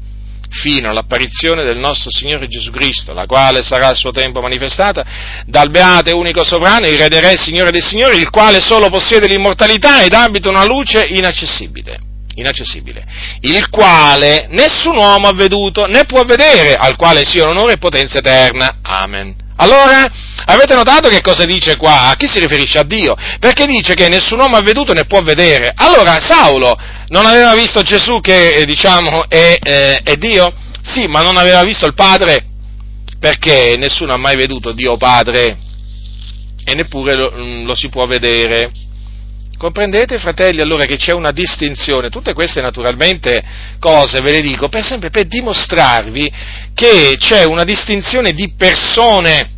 fino 0.49 0.89
all'apparizione 0.89 1.63
del 1.63 1.77
nostro 1.77 2.09
Signore 2.09 2.47
Gesù 2.47 2.71
Cristo, 2.71 3.13
la 3.13 3.25
quale 3.25 3.61
sarà 3.61 3.89
a 3.89 3.93
suo 3.93 4.11
tempo 4.11 4.41
manifestata 4.41 5.05
dal 5.45 5.69
beato 5.69 6.09
e 6.09 6.13
unico 6.13 6.43
sovrano, 6.43 6.87
il 6.87 6.97
Re 6.97 7.07
dei 7.07 7.19
Re, 7.19 7.37
Signore 7.37 7.71
dei 7.71 7.81
Signori, 7.81 8.17
il 8.17 8.29
quale 8.29 8.59
solo 8.59 8.89
possiede 8.89 9.27
l'immortalità 9.27 10.01
ed 10.01 10.13
abita 10.13 10.49
una 10.49 10.65
luce 10.65 11.05
inaccessibile 11.07 12.07
inaccessibile, 12.39 13.03
il 13.41 13.69
quale 13.69 14.47
nessun 14.49 14.95
uomo 14.95 15.27
ha 15.27 15.33
veduto 15.33 15.85
né 15.85 16.05
può 16.05 16.23
vedere, 16.23 16.75
al 16.75 16.95
quale 16.95 17.25
sia 17.25 17.47
onore 17.47 17.73
e 17.73 17.77
potenza 17.77 18.19
eterna. 18.19 18.77
Amen. 18.81 19.35
Allora, 19.61 20.09
avete 20.45 20.73
notato 20.73 21.09
che 21.09 21.21
cosa 21.21 21.43
dice 21.43 21.75
qua? 21.75 22.09
A 22.09 22.15
chi 22.15 22.27
si 22.27 22.39
riferisce? 22.39 22.79
A 22.79 22.83
Dio, 22.83 23.15
perché 23.39 23.65
dice 23.65 23.93
che 23.93 24.07
nessun 24.07 24.39
uomo 24.39 24.55
ha 24.55 24.61
veduto 24.61 24.93
né 24.93 25.05
può 25.05 25.21
vedere. 25.21 25.73
Allora, 25.75 26.19
Saulo 26.21 26.77
non 27.07 27.25
aveva 27.25 27.53
visto 27.55 27.81
Gesù 27.81 28.21
che, 28.21 28.55
eh, 28.55 28.65
diciamo, 28.65 29.27
è, 29.27 29.57
è, 29.59 30.01
è 30.03 30.15
Dio? 30.15 30.53
Sì, 30.81 31.07
ma 31.07 31.21
non 31.21 31.35
aveva 31.35 31.61
visto 31.63 31.85
il 31.85 31.93
Padre? 31.93 32.45
Perché 33.19 33.75
nessuno 33.77 34.13
ha 34.13 34.17
mai 34.17 34.37
veduto 34.37 34.71
Dio 34.71 34.95
Padre 34.95 35.57
e 36.63 36.73
neppure 36.73 37.15
lo, 37.15 37.33
mm, 37.35 37.65
lo 37.65 37.75
si 37.75 37.89
può 37.89 38.05
vedere. 38.05 38.71
Comprendete, 39.59 40.19
fratelli, 40.19 40.61
allora 40.61 40.85
che 40.85 40.95
c'è 40.95 41.11
una 41.11 41.31
distinzione? 41.31 42.07
Tutte 42.07 42.31
queste 42.31 42.61
naturalmente 42.61 43.43
cose 43.77 44.21
ve 44.21 44.31
le 44.31 44.41
dico 44.41 44.69
per 44.69 44.85
sempre 44.85 45.09
per 45.09 45.25
dimostrarvi 45.25 46.31
che 46.73 47.17
c'è 47.19 47.43
una 47.43 47.65
distinzione 47.65 48.31
di 48.31 48.53
persone 48.55 49.51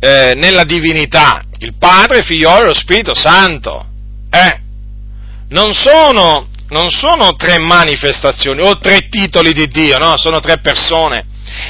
eh, 0.00 0.32
nella 0.34 0.64
divinità. 0.64 1.44
Il 1.58 1.74
Padre, 1.78 2.22
Figlio 2.22 2.60
e 2.60 2.64
lo 2.64 2.74
Spirito 2.74 3.14
Santo. 3.14 3.86
Eh? 4.28 4.60
Non 5.50 5.72
sono, 5.72 6.48
non 6.70 6.90
sono 6.90 7.36
tre 7.36 7.60
manifestazioni 7.60 8.60
o 8.60 8.76
tre 8.80 9.08
titoli 9.08 9.52
di 9.52 9.68
Dio, 9.68 9.98
no? 9.98 10.16
Sono 10.16 10.40
tre 10.40 10.58
persone. 10.58 11.26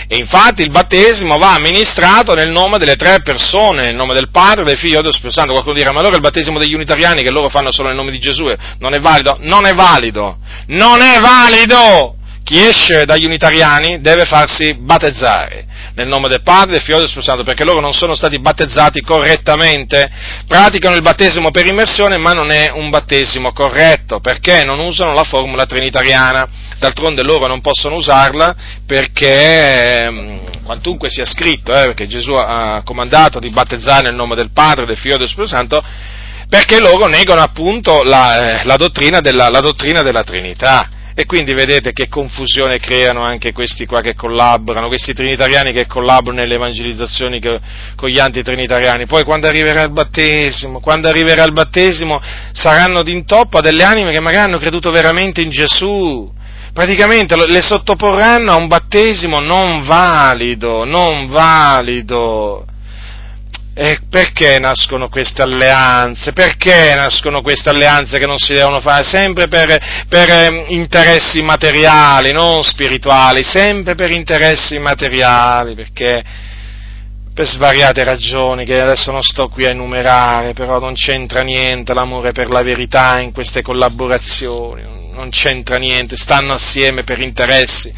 E 0.07 0.17
infatti 0.17 0.63
il 0.63 0.71
battesimo 0.71 1.39
va 1.39 1.55
amministrato 1.55 2.35
nel 2.35 2.51
nome 2.51 2.79
delle 2.79 2.97
tre 2.97 3.23
persone, 3.23 3.85
nel 3.85 3.95
nome 3.95 4.15
del 4.15 4.31
Padre, 4.31 4.65
del 4.65 4.79
Figlio 4.79 4.99
e 4.99 5.01
dello 5.01 5.13
Spirito 5.13 5.35
Santo. 5.35 5.53
Qualcuno 5.53 5.75
dirà, 5.75 5.93
ma 5.93 6.01
allora 6.01 6.17
il 6.17 6.23
battesimo 6.23 6.59
degli 6.59 6.75
unitariani 6.75 7.23
che 7.23 7.31
loro 7.31 7.49
fanno 7.49 7.73
solo 7.73 7.89
nel 7.89 7.97
nome 7.97 8.11
di 8.11 8.19
Gesù 8.19 8.49
non 8.79 8.95
è 8.95 9.01
valido? 9.01 9.37
Non 9.41 9.67
è 9.67 9.75
valido! 9.75 10.39
Non 10.67 11.01
è 11.01 11.19
valido! 11.21 12.20
Chi 12.51 12.67
esce 12.67 13.05
dagli 13.05 13.27
unitariani 13.27 14.01
deve 14.01 14.25
farsi 14.25 14.75
battezzare. 14.75 15.67
Nel 15.95 16.09
nome 16.09 16.27
del 16.27 16.43
Padre, 16.43 16.73
del 16.73 16.81
Figlio 16.81 16.97
e 16.97 17.01
del 17.03 17.09
Spirito 17.09 17.31
Santo, 17.31 17.45
perché 17.45 17.63
loro 17.63 17.79
non 17.79 17.93
sono 17.93 18.17
stati 18.17 18.41
battezzati 18.41 19.03
correttamente, 19.03 20.11
praticano 20.49 20.97
il 20.97 21.03
battesimo 21.03 21.53
per 21.53 21.67
immersione, 21.67 22.19
ma 22.19 22.33
non 22.33 22.51
è 22.51 22.73
un 22.75 22.91
battesimo 22.91 23.53
corretto, 23.53 24.19
perché 24.19 24.65
non 24.65 24.81
usano 24.81 25.13
la 25.13 25.23
formula 25.23 25.65
trinitariana, 25.65 26.45
d'altronde 26.81 27.23
loro 27.23 27.47
non 27.47 27.61
possono 27.61 27.95
usarla 27.95 28.53
perché, 28.85 30.07
ehm, 30.07 30.41
quantunque 30.65 31.09
sia 31.09 31.27
scritto, 31.27 31.73
eh, 31.73 31.85
perché 31.87 32.09
Gesù 32.09 32.33
ha 32.33 32.83
comandato 32.85 33.39
di 33.39 33.51
battezzare 33.51 34.09
nel 34.09 34.17
nome 34.17 34.35
del 34.35 34.51
Padre, 34.53 34.87
del 34.87 34.99
Figlio 34.99 35.15
e 35.15 35.19
del 35.19 35.29
Spirito 35.29 35.55
Santo, 35.55 35.81
perché 36.49 36.81
loro 36.81 37.07
negano 37.07 37.43
appunto 37.43 38.03
la, 38.03 38.59
eh, 38.59 38.65
la, 38.65 38.75
dottrina, 38.75 39.21
della, 39.21 39.49
la 39.51 39.61
dottrina 39.61 40.03
della 40.03 40.25
Trinità. 40.25 40.99
E 41.21 41.27
quindi 41.27 41.53
vedete 41.53 41.93
che 41.93 42.09
confusione 42.09 42.79
creano 42.79 43.21
anche 43.21 43.53
questi 43.53 43.85
qua 43.85 44.01
che 44.01 44.15
collaborano, 44.15 44.89
questi 44.89 45.13
trinitariani 45.13 45.71
che 45.71 45.87
collaborano 45.87 46.41
nelle 46.41 46.55
evangelizzazioni 46.55 47.39
che, 47.39 47.61
con 47.95 48.09
gli 48.09 48.19
antitrinitariani. 48.19 49.05
Poi 49.05 49.23
quando 49.23 49.47
arriverà 49.47 49.83
il 49.83 49.93
battesimo, 49.93 50.81
quando 50.81 51.09
arriverà 51.09 51.45
il 51.45 51.53
battesimo 51.53 52.23
saranno 52.53 53.03
d'intoppo 53.03 53.61
delle 53.61 53.83
anime 53.83 54.13
che 54.13 54.21
magari 54.21 54.47
hanno 54.47 54.57
creduto 54.57 54.91
veramente 54.91 55.43
in 55.43 55.51
Gesù. 55.51 56.33
Praticamente 56.73 57.37
le 57.37 57.61
sottoporranno 57.61 58.53
a 58.53 58.57
un 58.57 58.67
battesimo 58.67 59.41
non 59.41 59.83
valido, 59.83 60.87
non 60.87 61.29
valido. 61.29 62.65
E 63.73 64.01
perché 64.11 64.59
nascono 64.59 65.09
queste 65.09 65.43
alleanze? 65.43 66.33
Perché 66.33 66.93
nascono 66.97 67.41
queste 67.41 67.71
alleanze 67.71 68.19
che 68.19 68.27
non 68.27 68.37
si 68.37 68.53
devono 68.53 68.81
fare? 68.81 69.05
Sempre 69.05 69.47
per, 69.47 70.05
per 70.09 70.29
eh, 70.29 70.65
interessi 70.69 71.41
materiali, 71.41 72.33
non 72.33 72.65
spirituali, 72.65 73.45
sempre 73.45 73.95
per 73.95 74.11
interessi 74.11 74.79
materiali, 74.79 75.75
perché 75.75 76.23
per 77.33 77.47
svariate 77.47 78.03
ragioni 78.03 78.65
che 78.65 78.81
adesso 78.81 79.13
non 79.13 79.23
sto 79.23 79.49
qui 79.49 79.65
a 79.65 79.71
enumerare, 79.71 80.53
però 80.53 80.81
non 80.81 80.95
c'entra 80.95 81.43
niente 81.43 81.95
l'amore 81.95 82.33
per 82.33 82.51
la 82.51 82.63
verità 82.63 83.21
in 83.21 83.33
queste 83.33 83.63
collaborazioni, 83.63 84.83
non 85.13 85.31
c'entra 85.31 85.77
niente, 85.77 86.17
stanno 86.17 86.55
assieme 86.55 87.05
per 87.05 87.21
interessi 87.21 87.95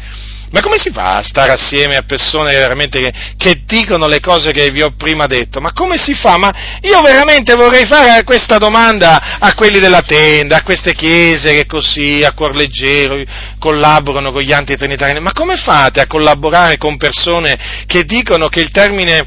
Ma 0.53 0.61
come 0.61 0.77
si 0.77 0.91
fa 0.91 1.15
a 1.15 1.23
stare 1.23 1.51
assieme 1.51 1.95
a 1.95 2.03
persone 2.03 2.53
veramente 2.53 2.99
che, 2.99 3.11
che, 3.37 3.63
dicono 3.65 4.05
le 4.05 4.19
cose 4.19 4.51
che 4.51 4.69
vi 4.69 4.83
ho 4.83 4.93
prima 4.95 5.25
detto? 5.25 5.59
Ma 5.59 5.73
come 5.73 5.97
si 5.97 6.13
fa? 6.13 6.37
Ma 6.37 6.53
io 6.81 7.01
veramente 7.01 7.55
vorrei 7.55 7.87
fare 7.87 8.23
questa 8.23 8.59
domanda 8.59 9.39
a 9.39 9.55
quelli 9.55 9.79
della 9.79 10.03
tenda, 10.03 10.57
a 10.57 10.61
queste 10.61 10.93
chiese 10.93 11.53
che 11.53 11.65
così, 11.65 12.23
a 12.23 12.33
cuor 12.33 12.55
leggero, 12.55 13.19
collaborano 13.57 14.31
con 14.31 14.43
gli 14.43 14.53
antitrinitariani. 14.53 15.21
Ma 15.21 15.33
come 15.33 15.55
fate 15.55 16.01
a 16.01 16.05
collaborare 16.05 16.77
con 16.77 16.97
persone 16.97 17.85
che 17.87 18.03
dicono 18.03 18.47
che 18.47 18.59
il 18.59 18.69
termine 18.69 19.25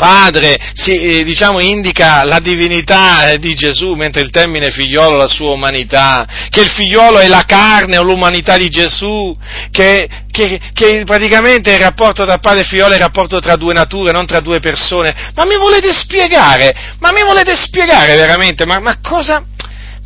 padre 0.00 0.56
si, 0.72 0.92
eh, 0.92 1.24
diciamo, 1.24 1.60
indica 1.60 2.24
la 2.24 2.38
divinità 2.38 3.28
eh, 3.28 3.38
di 3.38 3.52
Gesù, 3.52 3.92
mentre 3.92 4.22
il 4.22 4.30
termine 4.30 4.70
figliolo 4.70 5.18
la 5.18 5.28
sua 5.28 5.52
umanità, 5.52 6.26
che 6.48 6.62
il 6.62 6.70
figliolo 6.70 7.18
è 7.18 7.28
la 7.28 7.44
carne 7.46 7.98
o 7.98 8.02
l'umanità 8.02 8.56
di 8.56 8.70
Gesù, 8.70 9.36
che, 9.70 10.08
che, 10.46 10.60
che 10.72 11.02
praticamente 11.04 11.72
il 11.72 11.80
rapporto 11.80 12.24
tra 12.24 12.38
padre 12.38 12.60
e 12.60 12.64
figliolo 12.64 12.92
è 12.92 12.96
il 12.96 13.02
rapporto 13.02 13.40
tra 13.40 13.56
due 13.56 13.72
nature, 13.72 14.12
non 14.12 14.26
tra 14.26 14.40
due 14.40 14.60
persone. 14.60 15.14
Ma 15.34 15.44
mi 15.44 15.56
volete 15.56 15.92
spiegare? 15.92 16.74
Ma 16.98 17.12
mi 17.12 17.22
volete 17.22 17.54
spiegare 17.56 18.16
veramente? 18.16 18.66
Ma, 18.66 18.78
ma 18.78 18.98
cosa... 19.00 19.44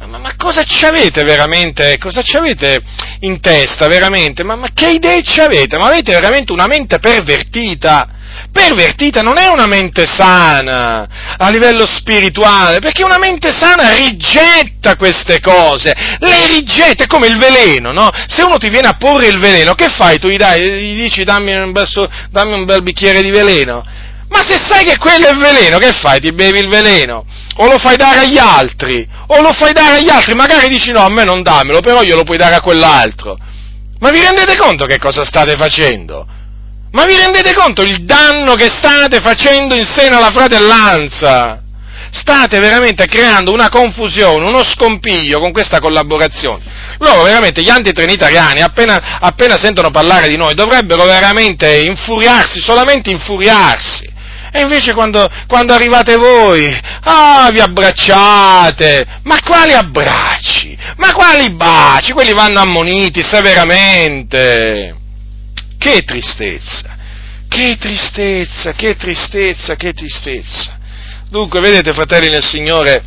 Ma, 0.07 0.19
ma, 0.19 0.35
cosa 0.37 0.65
ci 0.65 0.85
avete 0.85 1.23
veramente? 1.25 1.97
Cosa 1.99 2.21
ci 2.21 2.37
avete 2.37 2.83
in 3.21 3.41
testa 3.41 3.87
veramente? 3.87 4.43
Ma, 4.45 4.55
ma 4.55 4.69
che 4.75 4.91
idee 4.91 5.23
ci 5.23 5.41
avete? 5.41 5.79
Ma 5.79 5.87
avete 5.87 6.13
veramente 6.13 6.53
una 6.53 6.67
mente 6.67 6.99
pervertita? 6.99 8.09
Pervertita 8.53 9.23
non 9.23 9.39
è 9.39 9.47
una 9.47 9.67
mente 9.67 10.07
sana 10.07 11.07
a 11.37 11.49
livello 11.51 11.87
spirituale, 11.87 12.79
perché 12.79 13.05
una 13.05 13.19
mente 13.19 13.53
sana 13.53 13.91
rigetta 13.91 14.97
queste 14.97 15.41
cose, 15.41 15.95
le 16.19 16.47
rigetta, 16.47 17.05
è 17.05 17.07
come 17.07 17.27
il 17.27 17.39
veleno, 17.39 17.93
no? 17.93 18.11
Se 18.27 18.43
uno 18.43 18.59
ti 18.59 18.69
viene 18.69 18.89
a 18.89 18.97
porre 18.97 19.27
il 19.27 19.39
veleno, 19.39 19.75
che 19.75 19.89
fai? 19.89 20.19
Tu 20.19 20.29
gli, 20.29 20.37
dai, 20.37 20.61
gli 20.61 21.03
dici 21.03 21.25
dammi 21.25 21.53
un, 21.55 21.73
bel, 21.73 21.87
dammi 22.31 22.53
un 22.53 22.65
bel 22.65 22.83
bicchiere 22.83 23.23
di 23.23 23.31
veleno? 23.31 23.85
Ma 24.29 24.43
se 24.45 24.59
sai 24.69 24.85
che 24.85 24.99
quello 24.99 25.29
è 25.29 25.35
veleno, 25.35 25.79
che 25.79 25.93
fai? 25.93 26.19
Ti 26.19 26.33
bevi 26.33 26.59
il 26.59 26.69
veleno? 26.69 27.25
O 27.57 27.67
lo 27.67 27.79
fai 27.79 27.97
dare 27.97 28.21
agli 28.21 28.39
altri? 28.39 29.07
O 29.29 29.41
lo 29.41 29.53
fai 29.53 29.73
dare 29.73 29.99
agli 29.99 30.09
altri? 30.09 30.35
Magari 30.35 30.69
dici 30.69 30.91
no, 30.91 31.05
a 31.05 31.09
me 31.09 31.25
non 31.25 31.43
dammelo, 31.43 31.81
però 31.81 32.03
glielo 32.03 32.25
puoi 32.25 32.37
dare 32.37 32.57
a 32.57 32.61
quell'altro. 32.61 33.37
Ma 34.01 34.11
vi 34.11 34.21
rendete 34.21 34.57
conto 34.57 34.87
che 34.87 34.99
cosa 34.99 35.25
state 35.25 35.57
facendo? 35.57 36.27
Ma 36.95 37.05
vi 37.07 37.17
rendete 37.17 37.55
conto 37.55 37.83
il 37.83 38.05
danno 38.05 38.55
che 38.55 38.69
state 38.69 39.21
facendo 39.21 39.75
in 39.75 39.85
seno 39.85 40.17
alla 40.17 40.31
fratellanza? 40.31 41.61
State 42.13 42.61
veramente 42.61 43.07
creando 43.07 43.53
una 43.53 43.69
confusione, 43.69 44.47
uno 44.47 44.63
scompiglio 44.63 45.41
con 45.41 45.51
questa 45.51 45.81
collaborazione. 45.81 46.63
Loro 46.99 47.25
veramente, 47.25 47.63
gli 47.63 47.69
antitrinitariani, 47.69 48.61
appena, 48.63 49.19
appena 49.19 49.59
sentono 49.59 49.91
parlare 49.91 50.29
di 50.29 50.37
noi, 50.37 50.55
dovrebbero 50.55 51.05
veramente 51.05 51.81
infuriarsi, 51.81 52.61
solamente 52.61 53.11
infuriarsi. 53.11 54.13
E 54.53 54.61
invece 54.61 54.95
quando, 54.95 55.29
quando, 55.49 55.73
arrivate 55.73 56.15
voi, 56.15 56.65
ah, 57.03 57.49
vi 57.51 57.59
abbracciate, 57.59 59.05
ma 59.25 59.37
quali 59.45 59.73
abbracci? 59.73 60.79
Ma 60.99 61.13
quali 61.13 61.51
baci? 61.51 62.13
Quelli 62.13 62.33
vanno 62.33 62.61
ammoniti 62.61 63.21
severamente. 63.21 65.03
Che 65.85 66.03
tristezza, 66.03 66.97
che 67.47 67.77
tristezza, 67.77 68.73
che 68.73 68.97
tristezza, 68.97 69.77
che 69.77 69.93
tristezza. 69.93 70.79
Dunque, 71.29 71.61
vedete, 71.61 71.93
fratelli 71.93 72.31
nel 72.31 72.43
Signore, 72.43 73.03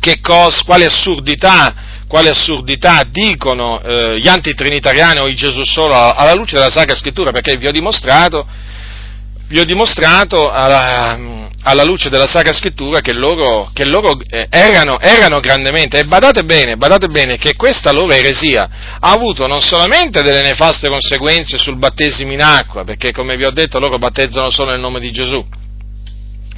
che 0.00 0.18
cosa, 0.20 0.64
quale 0.64 0.86
assurdità, 0.86 2.02
quale 2.08 2.30
assurdità 2.30 3.04
dicono 3.08 3.80
eh, 3.80 4.18
gli 4.18 4.26
antitrinitariani 4.26 5.20
o 5.20 5.28
i 5.28 5.36
Gesù 5.36 5.62
solo 5.62 5.94
alla 5.94 6.34
luce 6.34 6.56
della 6.56 6.70
Sacra 6.70 6.96
Scrittura, 6.96 7.30
perché 7.30 7.56
vi 7.56 7.68
ho 7.68 7.72
dimostrato, 7.72 8.44
vi 9.46 9.60
ho 9.60 9.64
dimostrato 9.64 10.50
alla, 10.50 11.45
alla 11.68 11.82
luce 11.82 12.08
della 12.08 12.26
Sacra 12.28 12.52
Scrittura 12.52 13.00
che 13.00 13.12
loro, 13.12 13.70
che 13.72 13.84
loro 13.84 14.16
eh, 14.28 14.46
erano, 14.48 15.00
erano, 15.00 15.40
grandemente, 15.40 15.98
e 15.98 16.04
badate 16.04 16.44
bene, 16.44 16.76
badate 16.76 17.08
bene 17.08 17.38
che 17.38 17.54
questa 17.54 17.90
loro 17.90 18.12
eresia 18.12 18.68
ha 19.00 19.10
avuto 19.10 19.48
non 19.48 19.60
solamente 19.60 20.22
delle 20.22 20.42
nefaste 20.42 20.88
conseguenze 20.88 21.58
sul 21.58 21.76
battesimo 21.76 22.32
in 22.32 22.40
acqua, 22.40 22.84
perché 22.84 23.10
come 23.10 23.36
vi 23.36 23.44
ho 23.44 23.50
detto 23.50 23.80
loro 23.80 23.98
battezzano 23.98 24.48
solo 24.50 24.70
nel 24.70 24.78
nome 24.78 25.00
di 25.00 25.10
Gesù, 25.10 25.44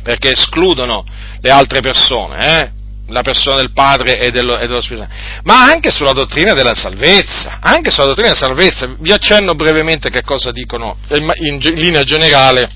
perché 0.02 0.32
escludono 0.32 1.06
le 1.40 1.50
altre 1.50 1.80
persone, 1.80 2.60
eh? 2.60 2.70
la 3.08 3.22
persona 3.22 3.56
del 3.56 3.72
Padre 3.72 4.20
e 4.20 4.30
dello, 4.30 4.58
e 4.58 4.66
dello 4.66 4.82
Spirito 4.82 5.06
Santo, 5.06 5.40
ma 5.44 5.62
anche 5.62 5.90
sulla 5.90 6.12
dottrina 6.12 6.52
della 6.52 6.74
salvezza, 6.74 7.60
anche 7.62 7.90
sulla 7.90 8.08
dottrina 8.08 8.32
della 8.32 8.40
salvezza, 8.40 8.94
vi 8.98 9.12
accenno 9.12 9.54
brevemente 9.54 10.10
che 10.10 10.20
cosa 10.20 10.52
dicono 10.52 10.98
in, 11.12 11.32
in 11.36 11.58
linea 11.76 12.02
generale 12.02 12.68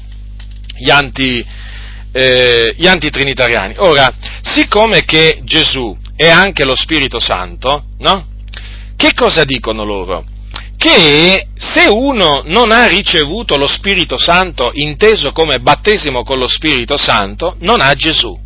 gli 0.78 0.88
anti 0.88 1.44
eh, 2.12 2.74
gli 2.76 2.86
antitrinitariani. 2.86 3.74
Ora, 3.78 4.12
siccome 4.42 5.04
che 5.04 5.40
Gesù 5.42 5.96
è 6.14 6.28
anche 6.28 6.64
lo 6.64 6.76
Spirito 6.76 7.18
Santo, 7.18 7.84
no? 7.98 8.26
Che 8.96 9.14
cosa 9.14 9.44
dicono 9.44 9.84
loro? 9.84 10.24
Che 10.76 11.48
se 11.56 11.86
uno 11.88 12.42
non 12.44 12.70
ha 12.70 12.86
ricevuto 12.86 13.56
lo 13.56 13.66
Spirito 13.66 14.18
Santo 14.18 14.70
inteso 14.74 15.32
come 15.32 15.60
battesimo 15.60 16.22
con 16.22 16.38
lo 16.38 16.48
Spirito 16.48 16.96
Santo, 16.96 17.56
non 17.60 17.80
ha 17.80 17.92
Gesù. 17.94 18.38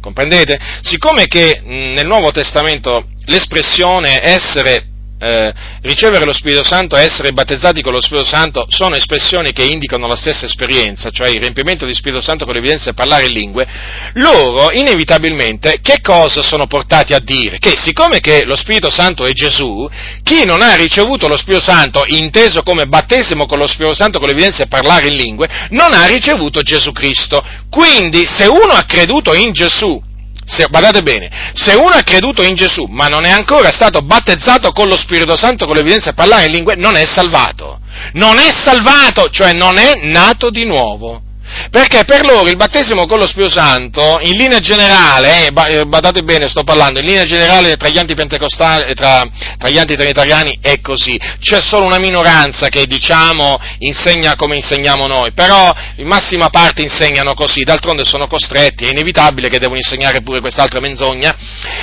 Comprendete? 0.00 0.58
Siccome 0.82 1.26
che 1.26 1.60
nel 1.64 2.06
Nuovo 2.06 2.32
Testamento 2.32 3.06
l'espressione 3.26 4.20
essere 4.22 4.86
eh, 5.22 5.54
ricevere 5.82 6.24
lo 6.24 6.32
Spirito 6.32 6.64
Santo 6.64 6.96
e 6.96 7.02
essere 7.02 7.32
battezzati 7.32 7.80
con 7.80 7.92
lo 7.92 8.00
Spirito 8.00 8.26
Santo 8.26 8.66
sono 8.68 8.96
espressioni 8.96 9.52
che 9.52 9.62
indicano 9.62 10.08
la 10.08 10.16
stessa 10.16 10.46
esperienza, 10.46 11.10
cioè 11.10 11.28
il 11.28 11.38
riempimento 11.38 11.86
di 11.86 11.94
Spirito 11.94 12.20
Santo 12.20 12.44
con 12.44 12.54
l'evidenza 12.54 12.90
di 12.90 12.96
parlare 12.96 13.26
in 13.26 13.32
lingue, 13.32 13.66
loro 14.14 14.72
inevitabilmente 14.72 15.78
che 15.80 16.00
cosa 16.02 16.42
sono 16.42 16.66
portati 16.66 17.14
a 17.14 17.20
dire? 17.20 17.58
Che 17.58 17.74
siccome 17.76 18.18
che 18.18 18.44
lo 18.44 18.56
Spirito 18.56 18.90
Santo 18.90 19.24
è 19.24 19.32
Gesù, 19.32 19.88
chi 20.24 20.44
non 20.44 20.60
ha 20.60 20.74
ricevuto 20.74 21.28
lo 21.28 21.36
Spirito 21.36 21.62
Santo, 21.62 22.02
inteso 22.06 22.62
come 22.62 22.86
battesimo 22.86 23.46
con 23.46 23.58
lo 23.58 23.68
Spirito 23.68 23.94
Santo 23.94 24.18
con 24.18 24.26
l'evidenza 24.26 24.64
di 24.64 24.68
parlare 24.68 25.06
in 25.06 25.14
lingue, 25.14 25.48
non 25.70 25.92
ha 25.92 26.06
ricevuto 26.06 26.62
Gesù 26.62 26.90
Cristo. 26.90 27.44
Quindi 27.70 28.26
se 28.26 28.46
uno 28.46 28.72
ha 28.72 28.84
creduto 28.84 29.34
in 29.34 29.52
Gesù, 29.52 30.02
se, 30.44 30.66
badate 30.68 31.02
bene, 31.02 31.30
se 31.54 31.74
uno 31.74 31.90
ha 31.90 32.02
creduto 32.02 32.42
in 32.42 32.54
Gesù 32.54 32.84
ma 32.84 33.06
non 33.06 33.24
è 33.24 33.30
ancora 33.30 33.70
stato 33.70 34.02
battezzato 34.02 34.72
con 34.72 34.88
lo 34.88 34.96
Spirito 34.96 35.36
Santo, 35.36 35.66
con 35.66 35.76
l'evidenza 35.76 36.10
di 36.10 36.16
parlare 36.16 36.46
in 36.46 36.52
lingue, 36.52 36.74
non 36.74 36.96
è 36.96 37.04
salvato. 37.04 37.80
Non 38.14 38.38
è 38.38 38.50
salvato, 38.50 39.28
cioè 39.28 39.52
non 39.52 39.78
è 39.78 40.00
nato 40.02 40.50
di 40.50 40.64
nuovo. 40.64 41.22
Perché 41.70 42.04
per 42.04 42.24
loro 42.24 42.48
il 42.48 42.56
battesimo 42.56 43.06
con 43.06 43.18
lo 43.18 43.26
Spirito 43.26 43.52
Santo, 43.52 44.18
in 44.22 44.36
linea 44.36 44.58
generale, 44.58 45.46
eh, 45.46 45.52
eh, 45.68 45.84
badate 45.84 46.22
bene, 46.22 46.48
sto 46.48 46.64
parlando, 46.64 47.00
in 47.00 47.06
linea 47.06 47.24
generale 47.24 47.76
tra 47.76 47.88
gli 47.88 47.98
antipentecostali 47.98 48.94
tra, 48.94 49.24
tra 49.58 49.68
gli 49.68 49.78
antitrinitariani 49.78 50.58
è 50.60 50.80
così. 50.80 51.18
C'è 51.40 51.60
solo 51.60 51.86
una 51.86 51.98
minoranza 51.98 52.68
che, 52.68 52.86
diciamo, 52.86 53.58
insegna 53.78 54.34
come 54.36 54.56
insegniamo 54.56 55.06
noi, 55.06 55.32
però 55.32 55.72
in 55.96 56.06
massima 56.06 56.48
parte 56.48 56.82
insegnano 56.82 57.34
così, 57.34 57.62
d'altronde 57.62 58.04
sono 58.04 58.26
costretti, 58.26 58.86
è 58.86 58.90
inevitabile 58.90 59.48
che 59.48 59.58
devono 59.58 59.76
insegnare 59.76 60.22
pure 60.22 60.40
quest'altra 60.40 60.80
menzogna. 60.80 61.36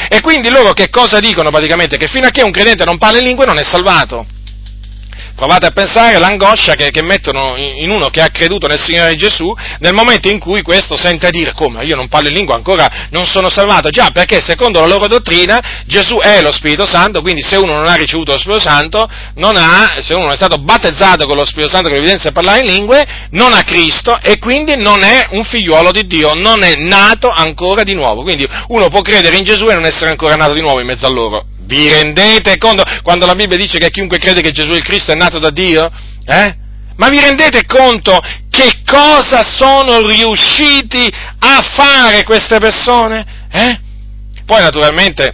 E 0.10 0.22
quindi 0.22 0.50
loro 0.50 0.74
che 0.74 0.90
cosa 0.90 1.20
dicono 1.20 1.50
praticamente? 1.50 1.98
Che 1.98 2.08
fino 2.08 2.28
a 2.28 2.32
che 2.32 2.44
un 2.44 2.52
credente 2.52 2.86
non 2.86 2.98
parla 2.98 3.20
in 3.20 3.26
lingue 3.26 3.46
non 3.46 3.58
è 3.58 3.64
salvato. 3.64 4.26
Provate 5.40 5.68
a 5.68 5.72
pensare 5.72 6.16
all'angoscia 6.16 6.76
che, 6.76 6.92
che, 6.92 7.02
mettono 7.02 7.56
in 7.56 7.90
uno 7.90 8.10
che 8.10 8.20
ha 8.20 8.28
creduto 8.28 8.68
nel 8.68 8.78
Signore 8.78 9.16
Gesù 9.16 9.56
nel 9.80 9.94
momento 9.94 10.28
in 10.28 10.38
cui 10.38 10.62
questo 10.62 10.98
sente 10.98 11.30
dire 11.30 11.54
come 11.54 11.86
io 11.86 11.96
non 11.96 12.10
parlo 12.10 12.28
in 12.28 12.34
lingua 12.34 12.56
ancora 12.56 13.08
non 13.12 13.26
sono 13.26 13.50
salvato. 13.50 13.88
Già, 13.88 14.10
perché 14.12 14.42
secondo 14.44 14.82
la 14.82 14.88
loro 14.88 15.08
dottrina 15.08 15.86
Gesù 15.86 16.18
è 16.18 16.42
lo 16.42 16.52
Spirito 16.52 16.86
Santo, 16.86 17.22
quindi 17.22 17.42
se 17.42 17.56
uno 17.56 17.72
non 17.72 17.88
ha 17.88 17.94
ricevuto 17.94 18.34
lo 18.34 18.38
Spirito 18.38 18.60
Santo, 18.60 19.08
ha, 19.08 20.02
se 20.02 20.14
uno 20.14 20.24
non 20.24 20.34
è 20.34 20.36
stato 20.36 20.58
battezzato 20.58 21.26
con 21.26 21.38
lo 21.38 21.46
Spirito 21.46 21.70
Santo 21.70 21.88
con 21.88 21.96
l'evidenza 21.96 22.34
parlare 22.34 22.60
in 22.60 22.72
lingue, 22.72 23.08
non 23.30 23.54
ha 23.54 23.64
Cristo 23.64 24.18
e 24.22 24.40
quindi 24.40 24.76
non 24.76 25.04
è 25.04 25.28
un 25.30 25.46
figliuolo 25.46 25.92
di 25.92 26.06
Dio, 26.06 26.34
non 26.34 26.64
è 26.64 26.76
nato 26.76 27.30
ancora 27.30 27.84
di 27.84 27.94
nuovo. 27.94 28.24
Quindi 28.24 28.46
uno 28.68 28.90
può 28.90 29.00
credere 29.00 29.38
in 29.38 29.46
Gesù 29.46 29.68
e 29.68 29.74
non 29.74 29.86
essere 29.86 30.10
ancora 30.10 30.36
nato 30.36 30.52
di 30.52 30.60
nuovo 30.60 30.82
in 30.82 30.86
mezzo 30.86 31.06
a 31.06 31.10
loro. 31.10 31.46
Vi 31.70 31.88
rendete 31.88 32.58
conto 32.58 32.82
quando 33.04 33.28
la 33.28 33.36
Bibbia 33.36 33.56
dice 33.56 33.78
che 33.78 33.92
chiunque 33.92 34.18
crede 34.18 34.42
che 34.42 34.52
Gesù 34.52 34.72
il 34.72 34.84
Cristo 34.84 35.12
è 35.12 35.16
nato 35.16 35.38
da 35.38 35.52
Dio? 35.52 35.88
Eh? 36.26 36.56
Ma 36.96 37.10
vi 37.10 37.20
rendete 37.20 37.68
conto 37.68 38.20
che 38.50 38.82
cosa 38.84 39.44
sono 39.44 40.02
riusciti 40.02 41.08
a 41.38 41.62
fare 41.76 42.24
queste 42.24 42.58
persone? 42.58 43.24
Eh? 43.52 43.80
Poi 44.48 44.62
naturalmente 44.62 45.32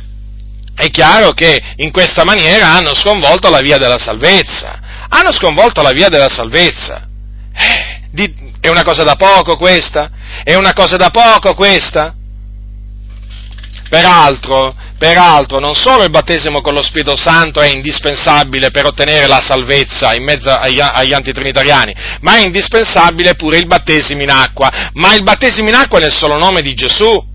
è 0.76 0.90
chiaro 0.90 1.32
che 1.32 1.62
in 1.78 1.90
questa 1.92 2.26
maniera 2.26 2.68
hanno 2.68 2.94
sconvolto 2.96 3.50
la 3.50 3.62
via 3.62 3.78
della 3.78 3.98
salvezza. 3.98 4.78
Hanno 5.08 5.32
sconvolto 5.32 5.82
la 5.82 5.92
via 5.92 6.10
della 6.10 6.28
salvezza. 6.28 7.08
Eh, 7.54 8.02
di, 8.12 8.36
è 8.60 8.68
una 8.68 8.84
cosa 8.84 9.04
da 9.04 9.16
poco 9.16 9.56
questa? 9.56 10.12
È 10.44 10.54
una 10.54 10.74
cosa 10.74 10.98
da 10.98 11.12
poco 11.12 11.54
questa? 11.54 12.14
Peraltro, 13.88 14.76
peraltro, 14.98 15.60
non 15.60 15.76
solo 15.76 16.04
il 16.04 16.10
battesimo 16.10 16.62
con 16.62 16.74
lo 16.74 16.82
Spirito 16.82 17.16
Santo 17.16 17.62
è 17.62 17.68
indispensabile 17.68 18.72
per 18.72 18.86
ottenere 18.86 19.28
la 19.28 19.42
salvezza 19.42 20.14
in 20.14 20.24
mezzo 20.24 20.50
agli, 20.50 20.80
agli 20.80 21.14
antitrinitariani, 21.14 21.94
ma 22.22 22.38
è 22.38 22.42
indispensabile 22.42 23.36
pure 23.36 23.58
il 23.58 23.68
battesimo 23.68 24.22
in 24.22 24.30
acqua. 24.30 24.72
Ma 24.94 25.14
il 25.14 25.24
battesimo 25.24 25.70
in 25.70 25.76
acqua 25.76 26.00
nel 26.00 26.14
solo 26.14 26.38
nome 26.38 26.62
di 26.62 26.74
Gesù. 26.74 27.34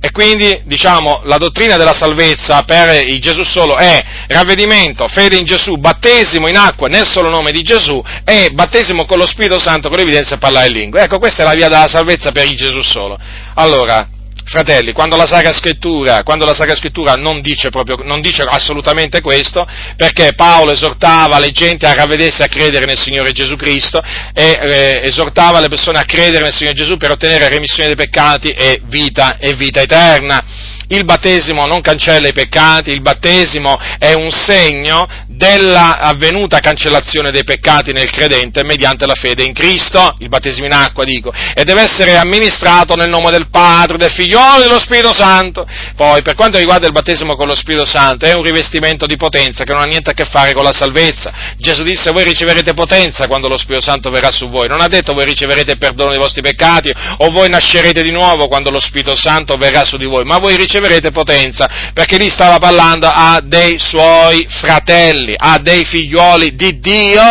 E 0.00 0.12
quindi, 0.12 0.62
diciamo, 0.64 1.22
la 1.24 1.38
dottrina 1.38 1.76
della 1.76 1.92
salvezza 1.92 2.62
per 2.62 3.04
Gesù 3.18 3.42
solo 3.42 3.76
è 3.76 4.00
ravvedimento, 4.28 5.08
fede 5.08 5.36
in 5.36 5.44
Gesù, 5.44 5.76
battesimo 5.76 6.46
in 6.46 6.56
acqua 6.56 6.86
nel 6.86 7.04
solo 7.04 7.28
nome 7.30 7.50
di 7.50 7.62
Gesù 7.62 8.00
e 8.24 8.50
battesimo 8.52 9.06
con 9.06 9.18
lo 9.18 9.26
Spirito 9.26 9.58
Santo 9.58 9.88
con 9.88 9.98
l'evidenza 9.98 10.36
e 10.36 10.38
parlare 10.38 10.68
in 10.68 10.72
lingua. 10.74 11.02
Ecco, 11.02 11.18
questa 11.18 11.42
è 11.42 11.44
la 11.44 11.54
via 11.54 11.68
della 11.68 11.88
salvezza 11.88 12.30
per 12.30 12.46
Gesù 12.54 12.80
solo. 12.80 13.18
Allora, 13.54 14.06
fratelli, 14.48 14.92
quando 14.92 15.16
la 15.16 15.26
Sacra 15.26 15.52
Scrittura, 15.52 16.22
la 16.24 16.54
Sacra 16.54 16.74
Scrittura 16.74 17.14
non, 17.14 17.40
dice 17.40 17.68
proprio, 17.68 17.96
non 18.02 18.20
dice 18.20 18.42
assolutamente 18.42 19.20
questo, 19.20 19.66
perché 19.96 20.32
Paolo 20.34 20.72
esortava 20.72 21.38
le 21.38 21.50
gente 21.50 21.86
a 21.86 21.92
ravvedersi 21.92 22.42
a 22.42 22.48
credere 22.48 22.86
nel 22.86 22.98
Signore 22.98 23.32
Gesù 23.32 23.56
Cristo 23.56 24.02
e 24.32 24.58
eh, 24.60 25.00
esortava 25.04 25.60
le 25.60 25.68
persone 25.68 25.98
a 25.98 26.04
credere 26.04 26.44
nel 26.44 26.54
Signore 26.54 26.76
Gesù 26.76 26.96
per 26.96 27.10
ottenere 27.10 27.48
remissione 27.48 27.94
dei 27.94 27.96
peccati 27.96 28.50
e 28.50 28.80
vita, 28.84 29.36
e 29.38 29.54
vita 29.54 29.80
eterna. 29.80 30.42
Il 30.90 31.04
battesimo 31.04 31.66
non 31.66 31.82
cancella 31.82 32.28
i 32.28 32.32
peccati, 32.32 32.90
il 32.90 33.02
battesimo 33.02 33.78
è 33.98 34.14
un 34.14 34.30
segno 34.30 35.06
della 35.38 35.98
avvenuta 35.98 36.58
cancellazione 36.58 37.30
dei 37.30 37.44
peccati 37.44 37.92
nel 37.92 38.10
credente 38.10 38.64
mediante 38.64 39.06
la 39.06 39.14
fede 39.14 39.44
in 39.44 39.54
Cristo, 39.54 40.16
il 40.18 40.28
battesimo 40.28 40.66
in 40.66 40.72
acqua 40.72 41.04
dico, 41.04 41.32
e 41.54 41.62
deve 41.62 41.82
essere 41.82 42.16
amministrato 42.16 42.96
nel 42.96 43.08
nome 43.08 43.30
del 43.30 43.48
Padre, 43.48 43.96
del 43.96 44.10
Figliolo 44.10 44.58
e 44.58 44.62
dello 44.64 44.80
Spirito 44.80 45.14
Santo. 45.14 45.66
Poi, 45.96 46.22
per 46.22 46.34
quanto 46.34 46.58
riguarda 46.58 46.86
il 46.86 46.92
battesimo 46.92 47.36
con 47.36 47.46
lo 47.46 47.54
Spirito 47.54 47.86
Santo, 47.86 48.26
è 48.26 48.34
un 48.34 48.42
rivestimento 48.42 49.06
di 49.06 49.16
potenza 49.16 49.64
che 49.64 49.72
non 49.72 49.82
ha 49.82 49.86
niente 49.86 50.10
a 50.10 50.12
che 50.12 50.24
fare 50.24 50.52
con 50.52 50.64
la 50.64 50.72
salvezza. 50.72 51.32
Gesù 51.56 51.84
disse 51.84 52.10
voi 52.10 52.24
riceverete 52.24 52.74
potenza 52.74 53.26
quando 53.28 53.48
lo 53.48 53.56
Spirito 53.56 53.84
Santo 53.84 54.10
verrà 54.10 54.30
su 54.30 54.48
voi, 54.48 54.66
non 54.66 54.80
ha 54.80 54.88
detto 54.88 55.14
voi 55.14 55.24
riceverete 55.24 55.76
perdono 55.76 56.10
dei 56.10 56.18
vostri 56.18 56.42
peccati 56.42 56.92
o 57.18 57.30
voi 57.30 57.48
nascerete 57.48 58.02
di 58.02 58.10
nuovo 58.10 58.48
quando 58.48 58.70
lo 58.70 58.80
Spirito 58.80 59.16
Santo 59.16 59.56
verrà 59.56 59.84
su 59.84 59.96
di 59.96 60.04
voi, 60.04 60.24
ma 60.24 60.38
voi 60.38 60.56
riceverete 60.56 61.10
potenza, 61.10 61.68
perché 61.94 62.16
lì 62.16 62.28
stava 62.28 62.58
parlando 62.58 63.06
a 63.06 63.40
dei 63.42 63.78
suoi 63.78 64.46
fratelli, 64.48 65.27
a 65.36 65.58
dei 65.58 65.84
figlioli 65.84 66.54
di 66.54 66.78
Dio, 66.78 67.22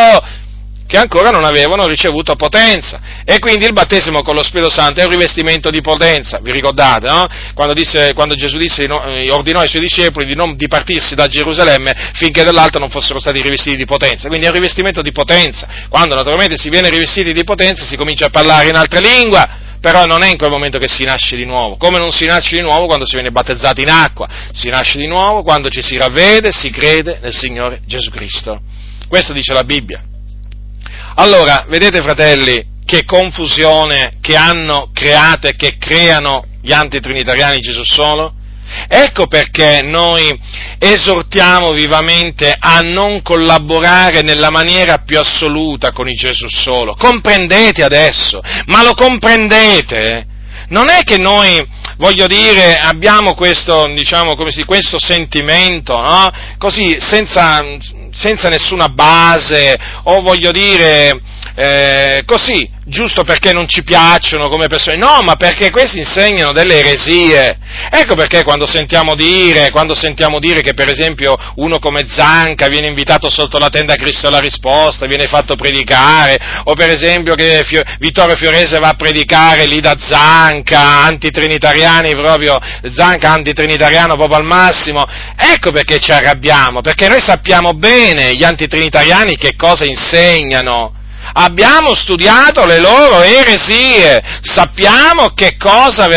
che 0.88 0.98
ancora 0.98 1.30
non 1.30 1.44
avevano 1.44 1.86
ricevuto 1.86 2.36
potenza. 2.36 3.00
E 3.26 3.40
quindi 3.40 3.66
il 3.66 3.74
battesimo 3.74 4.24
con 4.24 4.34
lo 4.34 4.42
Spirito 4.42 4.70
Santo 4.70 5.02
è 5.02 5.04
un 5.04 5.10
rivestimento 5.10 5.70
di 5.70 5.82
potenza, 5.82 6.40
vi 6.42 6.52
ricordate, 6.52 7.08
no? 7.08 7.28
Quando, 7.54 7.74
disse, 7.74 8.14
quando 8.14 8.36
Gesù 8.36 8.58
disse, 8.58 8.86
eh, 8.86 9.30
ordinò 9.30 9.60
ai 9.60 9.68
suoi 9.68 9.82
discepoli 9.82 10.26
di 10.26 10.34
non 10.34 10.56
dipartirsi 10.56 11.14
da 11.14 11.28
Gerusalemme 11.28 12.12
finché 12.14 12.44
dall'alto 12.44 12.80
non 12.80 12.90
fossero 12.90 13.20
stati 13.20 13.42
rivestiti 13.42 13.76
di 13.76 13.86
potenza. 13.86 14.30
Quindi 14.30 14.46
è 14.46 14.50
un 14.50 14.56
rivestimento 14.56 15.02
di 15.02 15.12
potenza. 15.12 15.68
Quando 15.90 16.16
naturalmente 16.16 16.58
si 16.58 16.70
viene 16.70 16.90
rivestiti 16.90 17.34
di 17.34 17.44
potenza 17.44 17.84
si 17.84 17.98
comincia 17.98 18.28
a 18.28 18.30
parlare 18.30 18.70
in 18.70 18.76
altre 18.76 19.02
lingue 19.02 19.66
però 19.80 20.06
non 20.06 20.24
è 20.24 20.30
in 20.30 20.38
quel 20.38 20.50
momento 20.50 20.80
che 20.80 20.88
si 20.88 21.04
nasce 21.04 21.36
di 21.36 21.46
nuovo, 21.46 21.78
come 21.78 22.00
non 22.00 22.12
si 22.12 22.26
nasce 22.26 22.56
di 22.56 22.62
nuovo 22.62 22.88
quando 22.88 23.06
si 23.06 23.14
viene 23.14 23.30
battezzati 23.30 23.82
in 23.82 23.90
acqua, 23.90 24.28
si 24.52 24.70
nasce 24.70 24.98
di 24.98 25.08
nuovo 25.08 25.44
quando 25.44 25.70
ci 25.70 25.84
si 25.84 25.98
ravvede, 25.98 26.52
si 26.52 26.72
crede 26.72 27.20
nel 27.22 27.34
Signore 27.34 27.82
Gesù 27.86 28.10
Cristo. 28.10 28.60
Questo 29.08 29.34
dice 29.34 29.54
la 29.54 29.64
Bibbia. 29.64 30.02
Allora, 31.20 31.66
vedete 31.68 32.02
fratelli, 32.02 32.64
che 32.86 33.04
confusione 33.04 34.18
che 34.22 34.36
hanno 34.36 34.92
creato 34.94 35.48
e 35.48 35.56
che 35.56 35.78
creano 35.80 36.46
gli 36.62 36.72
antitrinitariani 36.72 37.60
Gesù 37.60 37.84
solo? 37.84 38.34
Ecco 38.88 39.26
perché 39.26 39.82
noi 39.82 40.40
esortiamo 40.78 41.72
vivamente 41.72 42.56
a 42.58 42.82
non 42.82 43.24
collaborare 43.24 44.22
nella 44.22 44.52
maniera 44.52 45.00
più 45.00 45.18
assoluta 45.18 45.92
con 45.92 46.08
il 46.08 46.16
Gesù 46.16 46.48
solo. 46.50 46.94
Comprendete 46.94 47.84
adesso, 47.84 48.40
ma 48.68 48.84
lo 48.84 48.94
comprendete? 48.94 50.28
Non 50.70 50.90
è 50.90 51.04
che 51.04 51.18
noi, 51.18 51.66
voglio 51.98 52.28
dire, 52.28 52.78
abbiamo 52.78 53.34
questo, 53.36 53.88
diciamo, 53.88 54.36
si, 54.50 54.66
questo 54.66 55.00
sentimento, 55.00 56.00
no? 56.00 56.30
Così, 56.58 56.98
senza, 57.00 57.64
senza 58.12 58.50
nessuna 58.50 58.90
base, 58.90 59.78
o 60.04 60.22
voglio 60.22 60.52
dire, 60.52 61.22
eh, 61.60 62.22
così, 62.24 62.70
giusto 62.86 63.24
perché 63.24 63.52
non 63.52 63.68
ci 63.68 63.84
piacciono 63.84 64.48
come 64.48 64.68
persone, 64.68 64.96
no, 64.96 65.22
ma 65.24 65.38
perché 65.38 65.72
questi 65.72 65.98
insegnano 65.98 66.52
delle 66.52 66.78
eresie. 66.78 67.58
Ecco 67.90 68.14
perché 68.14 68.44
quando 68.44 68.68
sentiamo 68.68 69.16
dire, 69.16 69.72
quando 69.72 69.96
sentiamo 69.96 70.38
dire 70.38 70.62
che 70.62 70.76
per 70.76 70.88
esempio 70.88 71.36
uno 71.56 71.80
come 71.80 72.06
Zanca 72.08 72.68
viene 72.68 72.86
invitato 72.86 73.28
sotto 73.32 73.58
la 73.58 73.70
tenda 73.70 73.96
Cristo 73.96 74.28
alla 74.28 74.38
risposta, 74.38 75.08
viene 75.08 75.26
fatto 75.26 75.56
predicare, 75.56 76.38
o 76.66 76.74
per 76.74 76.92
esempio 76.92 77.34
che 77.34 77.64
Fio, 77.66 77.82
Vittorio 77.98 78.36
Fiorese 78.36 78.78
va 78.78 78.90
a 78.90 78.96
predicare 78.96 79.66
lì 79.66 79.80
da 79.80 79.96
Zanca, 79.98 81.06
antitrinitariani 81.06 82.12
proprio, 82.12 82.60
Zanca 82.94 83.32
antitrinitariano 83.32 84.14
proprio 84.14 84.38
al 84.38 84.46
massimo, 84.46 85.04
ecco 85.36 85.72
perché 85.72 85.98
ci 85.98 86.12
arrabbiamo, 86.12 86.82
perché 86.82 87.08
noi 87.08 87.20
sappiamo 87.20 87.74
bene 87.74 88.36
gli 88.36 88.44
antitrinitariani 88.44 89.38
che 89.38 89.56
cosa 89.56 89.86
insegnano 89.86 90.97
abbiamo 91.40 91.94
studiato 91.94 92.66
le 92.66 92.80
loro 92.80 93.22
eresie, 93.22 94.22
sappiamo 94.42 95.30
che 95.36 95.56
cosa, 95.58 96.08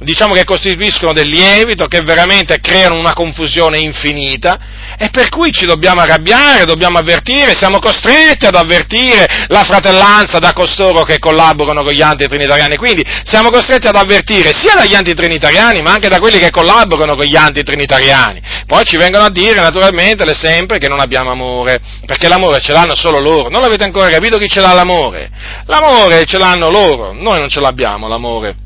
diciamo 0.00 0.34
che 0.34 0.44
costituiscono 0.44 1.12
del 1.12 1.28
lievito, 1.28 1.86
che 1.86 2.00
veramente 2.00 2.58
creano 2.60 2.98
una 2.98 3.12
confusione 3.12 3.78
infinita, 3.78 4.58
e 4.98 5.10
per 5.10 5.28
cui 5.28 5.52
ci 5.52 5.64
dobbiamo 5.64 6.00
arrabbiare, 6.00 6.64
dobbiamo 6.64 6.98
avvertire, 6.98 7.54
siamo 7.54 7.78
costretti 7.78 8.46
ad 8.46 8.56
avvertire 8.56 9.46
la 9.46 9.62
fratellanza 9.62 10.40
da 10.40 10.52
costoro 10.52 11.02
che 11.02 11.20
collaborano 11.20 11.84
con 11.84 11.92
gli 11.92 12.02
antitrinitariani. 12.02 12.76
Quindi 12.76 13.04
siamo 13.22 13.50
costretti 13.50 13.86
ad 13.86 13.94
avvertire 13.94 14.52
sia 14.52 14.74
dagli 14.74 14.94
antitrinitariani 14.94 15.82
ma 15.82 15.92
anche 15.92 16.08
da 16.08 16.18
quelli 16.18 16.38
che 16.38 16.50
collaborano 16.50 17.14
con 17.14 17.24
gli 17.24 17.36
antitrinitariani. 17.36 18.40
Poi 18.66 18.84
ci 18.84 18.96
vengono 18.96 19.26
a 19.26 19.30
dire 19.30 19.60
naturalmente 19.60 20.34
sempre 20.34 20.78
che 20.78 20.88
non 20.88 20.98
abbiamo 20.98 21.30
amore, 21.30 21.78
perché 22.04 22.26
l'amore 22.26 22.60
ce 22.60 22.72
l'hanno 22.72 22.96
solo 22.96 23.20
loro. 23.20 23.48
Non 23.48 23.60
l'avete 23.60 23.84
ancora 23.84 24.10
capito 24.10 24.36
chi 24.36 24.47
ce 24.48 24.60
l'ha 24.60 24.72
l'amore? 24.72 25.30
L'amore 25.66 26.24
ce 26.24 26.38
l'hanno 26.38 26.70
loro, 26.70 27.12
noi 27.12 27.38
non 27.38 27.48
ce 27.48 27.60
l'abbiamo 27.60 28.08
l'amore. 28.08 28.56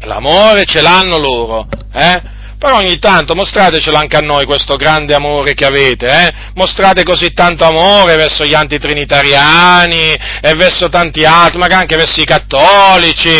L'amore 0.00 0.64
ce 0.64 0.80
l'hanno 0.80 1.18
loro, 1.18 1.66
eh? 1.92 2.36
Però 2.58 2.78
ogni 2.78 2.98
tanto 2.98 3.36
mostratecelo 3.36 3.96
anche 3.96 4.16
a 4.16 4.20
noi 4.20 4.44
questo 4.44 4.74
grande 4.74 5.14
amore 5.14 5.54
che 5.54 5.64
avete, 5.64 6.06
eh? 6.06 6.32
Mostrate 6.54 7.04
così 7.04 7.32
tanto 7.32 7.64
amore 7.64 8.16
verso 8.16 8.44
gli 8.44 8.54
antitrinitariani 8.54 10.12
e 10.40 10.54
verso 10.54 10.88
tanti 10.88 11.24
altri, 11.24 11.58
magari 11.58 11.82
anche 11.82 11.96
verso 11.96 12.20
i 12.20 12.24
cattolici, 12.24 13.30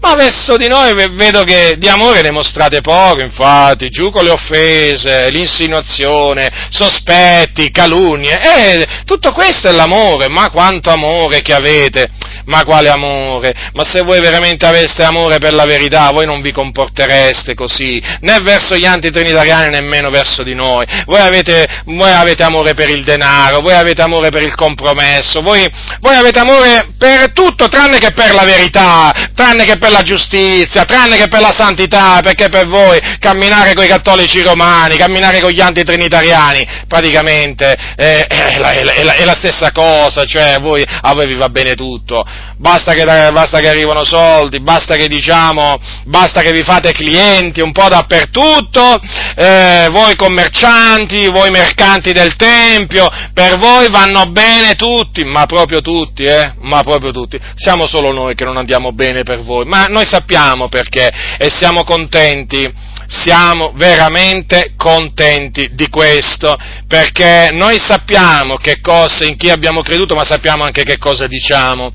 ma 0.00 0.14
verso 0.14 0.56
di 0.56 0.68
noi 0.68 0.94
vedo 0.94 1.42
che 1.42 1.76
di 1.76 1.88
amore 1.88 2.22
ne 2.22 2.30
mostrate 2.30 2.80
poco, 2.80 3.20
infatti, 3.20 3.88
giù 3.88 4.10
con 4.10 4.24
le 4.24 4.30
offese, 4.30 5.28
l'insinuazione, 5.30 6.68
sospetti, 6.70 7.70
calunnie, 7.70 8.40
e 8.40 8.86
tutto 9.04 9.32
questo 9.32 9.68
è 9.68 9.72
l'amore, 9.72 10.28
ma 10.28 10.50
quanto 10.50 10.90
amore 10.90 11.42
che 11.42 11.52
avete, 11.52 12.08
ma 12.44 12.64
quale 12.64 12.88
amore? 12.88 13.52
Ma 13.72 13.84
se 13.84 14.02
voi 14.02 14.20
veramente 14.20 14.66
aveste 14.66 15.02
amore 15.02 15.38
per 15.38 15.52
la 15.52 15.64
verità, 15.64 16.10
voi 16.10 16.26
non 16.26 16.40
vi 16.40 16.52
comportereste 16.52 17.54
così, 17.54 18.00
né 18.20 18.38
verso 18.40 18.76
gli 18.76 18.86
antitrinitariani 18.86 19.70
nemmeno 19.70 20.10
verso 20.10 20.42
di 20.42 20.54
noi. 20.54 20.86
Voi 21.06 21.20
avete, 21.20 21.66
voi 21.86 22.12
avete 22.12 22.44
amore 22.44 22.74
per 22.74 22.88
il 22.88 23.02
denaro, 23.02 23.60
voi 23.60 23.74
avete 23.74 24.02
amore 24.02 24.30
per 24.30 24.42
il 24.42 24.54
compromesso, 24.54 25.40
voi, 25.40 25.68
voi 26.00 26.14
avete 26.14 26.38
amore 26.38 26.94
per 26.96 27.32
tutto 27.32 27.68
tranne 27.68 27.98
che 27.98 28.12
per 28.12 28.32
la 28.32 28.44
verità, 28.44 29.12
tranne 29.34 29.64
che 29.64 29.76
per 29.76 29.87
per 29.88 29.92
la 29.92 30.02
giustizia, 30.02 30.84
tranne 30.84 31.16
che 31.16 31.28
per 31.28 31.40
la 31.40 31.54
santità, 31.56 32.20
perché 32.22 32.50
per 32.50 32.66
voi 32.66 33.00
camminare 33.18 33.72
con 33.72 33.84
i 33.84 33.88
cattolici 33.88 34.42
romani, 34.42 34.96
camminare 34.96 35.40
con 35.40 35.50
gli 35.50 35.60
antitrinitariani, 35.60 36.66
praticamente 36.86 37.76
eh, 37.96 38.26
è, 38.26 38.58
la, 38.58 38.70
è, 38.72 39.02
la, 39.02 39.14
è, 39.14 39.24
la, 39.24 39.34
stessa 39.34 39.72
cosa, 39.72 40.24
cioè 40.24 40.58
voi, 40.60 40.84
a 40.84 41.14
voi 41.14 41.26
vi 41.26 41.34
va 41.34 41.48
bene 41.48 41.74
tutto, 41.74 42.24
basta 42.58 42.92
che, 42.92 43.04
basta 43.04 43.60
che 43.60 43.68
arrivano 43.68 44.04
soldi, 44.04 44.60
basta 44.60 44.94
che 44.94 45.08
diciamo, 45.08 45.80
basta 46.04 46.42
che 46.42 46.52
vi 46.52 46.62
fate 46.62 46.92
clienti 46.92 47.60
un 47.60 47.72
po' 47.72 47.88
dappertutto, 47.88 49.00
eh, 49.36 49.88
voi 49.90 50.16
commercianti, 50.16 51.28
voi 51.28 51.50
mercanti 51.50 52.12
del 52.12 52.36
Tempio, 52.36 53.08
per 53.32 53.58
voi 53.58 53.88
vanno 53.88 54.26
bene 54.26 54.74
tutti, 54.74 55.24
ma 55.24 55.46
proprio 55.46 55.80
tutti, 55.80 56.24
eh, 56.24 56.52
ma 56.60 56.82
proprio 56.82 57.10
tutti, 57.10 57.38
siamo 57.54 57.86
solo 57.86 58.12
noi 58.12 58.34
che 58.34 58.44
non 58.44 58.56
andiamo 58.56 58.92
bene 58.92 59.22
per 59.22 59.42
voi, 59.42 59.64
ma 59.64 59.77
ma 59.78 59.86
noi 59.86 60.04
sappiamo 60.04 60.68
perché 60.68 61.08
e 61.38 61.48
siamo 61.50 61.84
contenti, 61.84 62.68
siamo 63.06 63.72
veramente 63.76 64.72
contenti 64.76 65.70
di 65.72 65.88
questo, 65.88 66.56
perché 66.88 67.50
noi 67.52 67.78
sappiamo 67.78 68.56
che 68.56 68.80
cosa, 68.80 69.24
in 69.24 69.36
chi 69.36 69.50
abbiamo 69.50 69.82
creduto, 69.82 70.16
ma 70.16 70.24
sappiamo 70.24 70.64
anche 70.64 70.82
che 70.82 70.98
cosa 70.98 71.28
diciamo. 71.28 71.92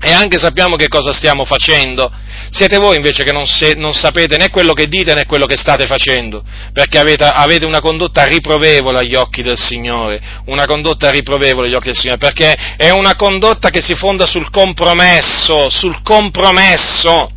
E 0.00 0.12
anche 0.12 0.38
sappiamo 0.38 0.76
che 0.76 0.88
cosa 0.88 1.12
stiamo 1.12 1.44
facendo. 1.44 2.10
Siete 2.50 2.78
voi 2.78 2.96
invece 2.96 3.24
che 3.24 3.32
non, 3.32 3.46
se, 3.46 3.74
non, 3.74 3.92
sapete 3.92 4.36
né 4.36 4.48
quello 4.48 4.72
che 4.72 4.86
dite 4.86 5.12
né 5.12 5.26
quello 5.26 5.44
che 5.44 5.56
state 5.56 5.86
facendo, 5.86 6.42
perché 6.72 6.98
avete, 6.98 7.24
avete, 7.24 7.64
una 7.64 7.80
condotta 7.80 8.24
riprovevole 8.24 8.98
agli 8.98 9.14
occhi 9.14 9.42
del 9.42 9.58
Signore, 9.58 10.20
una 10.46 10.64
condotta 10.64 11.10
riprovevole 11.10 11.66
agli 11.66 11.74
occhi 11.74 11.88
del 11.88 11.96
Signore, 11.96 12.18
perché 12.18 12.56
è 12.76 12.90
una 12.90 13.16
condotta 13.16 13.70
che 13.70 13.80
si 13.80 13.94
fonda 13.96 14.26
sul 14.26 14.50
compromesso, 14.50 15.68
sul 15.68 16.00
compromesso. 16.02 17.30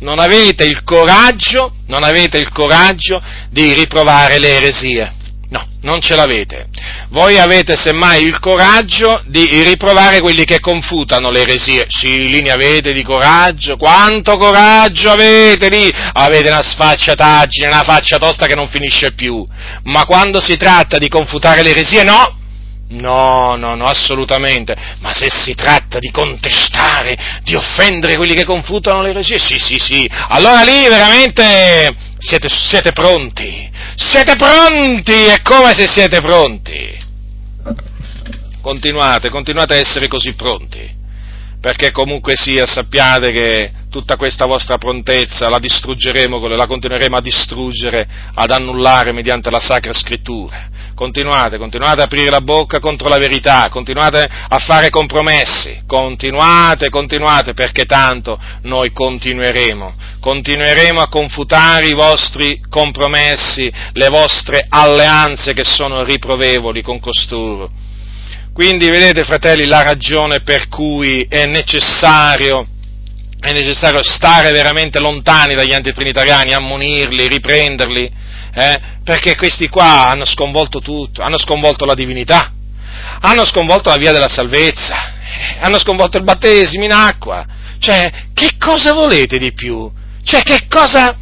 Non 0.00 0.18
avete 0.18 0.64
il 0.64 0.84
coraggio, 0.84 1.76
non 1.86 2.04
avete 2.04 2.38
il 2.38 2.50
coraggio 2.50 3.20
di 3.50 3.72
riprovare 3.72 4.38
le 4.38 4.56
eresie. 4.56 5.12
No, 5.52 5.68
non 5.82 6.00
ce 6.00 6.16
l'avete. 6.16 6.68
Voi 7.10 7.38
avete 7.38 7.76
semmai 7.76 8.24
il 8.24 8.38
coraggio 8.38 9.22
di 9.26 9.44
riprovare 9.62 10.20
quelli 10.20 10.44
che 10.44 10.60
confutano 10.60 11.30
le 11.30 11.42
eresie. 11.42 11.84
Sì, 11.88 12.26
lì 12.26 12.40
ne 12.40 12.52
avete 12.52 12.94
di 12.94 13.02
coraggio. 13.02 13.76
Quanto 13.76 14.38
coraggio 14.38 15.10
avete 15.10 15.68
lì? 15.68 15.92
Avete 16.14 16.48
una 16.48 16.62
sfacciataggine, 16.62 17.66
una 17.66 17.82
faccia 17.82 18.16
tosta 18.16 18.46
che 18.46 18.54
non 18.54 18.68
finisce 18.68 19.12
più. 19.12 19.46
Ma 19.82 20.06
quando 20.06 20.40
si 20.40 20.56
tratta 20.56 20.96
di 20.96 21.08
confutare 21.08 21.62
le 21.62 21.70
eresie, 21.70 22.02
no! 22.02 22.38
No, 22.88 23.54
no, 23.56 23.74
no, 23.74 23.84
assolutamente. 23.84 24.74
Ma 25.00 25.12
se 25.12 25.28
si 25.28 25.54
tratta 25.54 25.98
di 25.98 26.10
contestare, 26.10 27.40
di 27.42 27.54
offendere 27.54 28.16
quelli 28.16 28.34
che 28.34 28.44
confutano 28.44 29.02
le 29.02 29.10
eresie, 29.10 29.38
sì, 29.38 29.58
sì, 29.58 29.78
sì. 29.78 30.08
Allora 30.28 30.62
lì 30.62 30.88
veramente 30.88 32.10
siete, 32.22 32.48
siete 32.48 32.92
pronti. 32.92 33.70
Siete 33.96 34.36
pronti, 34.36 35.12
è 35.12 35.42
come 35.42 35.74
se 35.74 35.88
siete 35.88 36.20
pronti. 36.20 36.96
Continuate, 38.60 39.28
continuate 39.28 39.74
a 39.74 39.78
essere 39.78 40.06
così 40.06 40.32
pronti 40.34 41.00
perché 41.62 41.92
comunque 41.92 42.34
sia 42.34 42.66
sappiate 42.66 43.30
che 43.30 43.72
tutta 43.88 44.16
questa 44.16 44.46
vostra 44.46 44.78
prontezza 44.78 45.48
la 45.48 45.60
distruggeremo, 45.60 46.44
la 46.48 46.66
continueremo 46.66 47.16
a 47.16 47.20
distruggere, 47.20 48.04
ad 48.34 48.50
annullare 48.50 49.12
mediante 49.12 49.48
la 49.48 49.60
Sacra 49.60 49.92
Scrittura. 49.92 50.68
Continuate, 50.96 51.58
continuate 51.58 52.00
a 52.00 52.06
aprire 52.06 52.30
la 52.30 52.40
bocca 52.40 52.80
contro 52.80 53.08
la 53.08 53.18
verità, 53.18 53.68
continuate 53.68 54.28
a 54.48 54.58
fare 54.58 54.90
compromessi, 54.90 55.82
continuate, 55.86 56.88
continuate, 56.88 57.54
perché 57.54 57.84
tanto 57.84 58.36
noi 58.62 58.90
continueremo, 58.90 59.94
continueremo 60.18 61.00
a 61.00 61.06
confutare 61.06 61.86
i 61.86 61.94
vostri 61.94 62.60
compromessi, 62.68 63.72
le 63.92 64.08
vostre 64.08 64.66
alleanze 64.68 65.52
che 65.52 65.62
sono 65.62 66.02
riprovevoli 66.02 66.82
con 66.82 66.98
costoro 66.98 67.70
quindi 68.52 68.90
vedete 68.90 69.24
fratelli 69.24 69.66
la 69.66 69.82
ragione 69.82 70.40
per 70.42 70.68
cui 70.68 71.26
è 71.28 71.46
necessario, 71.46 72.66
è 73.40 73.50
necessario 73.52 74.02
stare 74.02 74.50
veramente 74.52 74.98
lontani 74.98 75.54
dagli 75.54 75.72
antitrinitariani, 75.72 76.52
ammonirli, 76.52 77.28
riprenderli, 77.28 78.10
eh? 78.54 78.80
perché 79.02 79.36
questi 79.36 79.68
qua 79.68 80.08
hanno 80.08 80.26
sconvolto 80.26 80.80
tutto, 80.80 81.22
hanno 81.22 81.38
sconvolto 81.38 81.86
la 81.86 81.94
divinità, 81.94 82.52
hanno 83.20 83.46
sconvolto 83.46 83.88
la 83.88 83.96
via 83.96 84.12
della 84.12 84.28
salvezza, 84.28 84.96
eh, 84.96 85.58
hanno 85.60 85.78
sconvolto 85.78 86.18
il 86.18 86.24
battesimo 86.24 86.84
in 86.84 86.92
acqua. 86.92 87.46
Cioè, 87.78 88.12
che 88.34 88.56
cosa 88.58 88.92
volete 88.92 89.38
di 89.38 89.52
più? 89.52 89.90
Cioè, 90.22 90.42
che 90.42 90.66
cosa, 90.68 91.16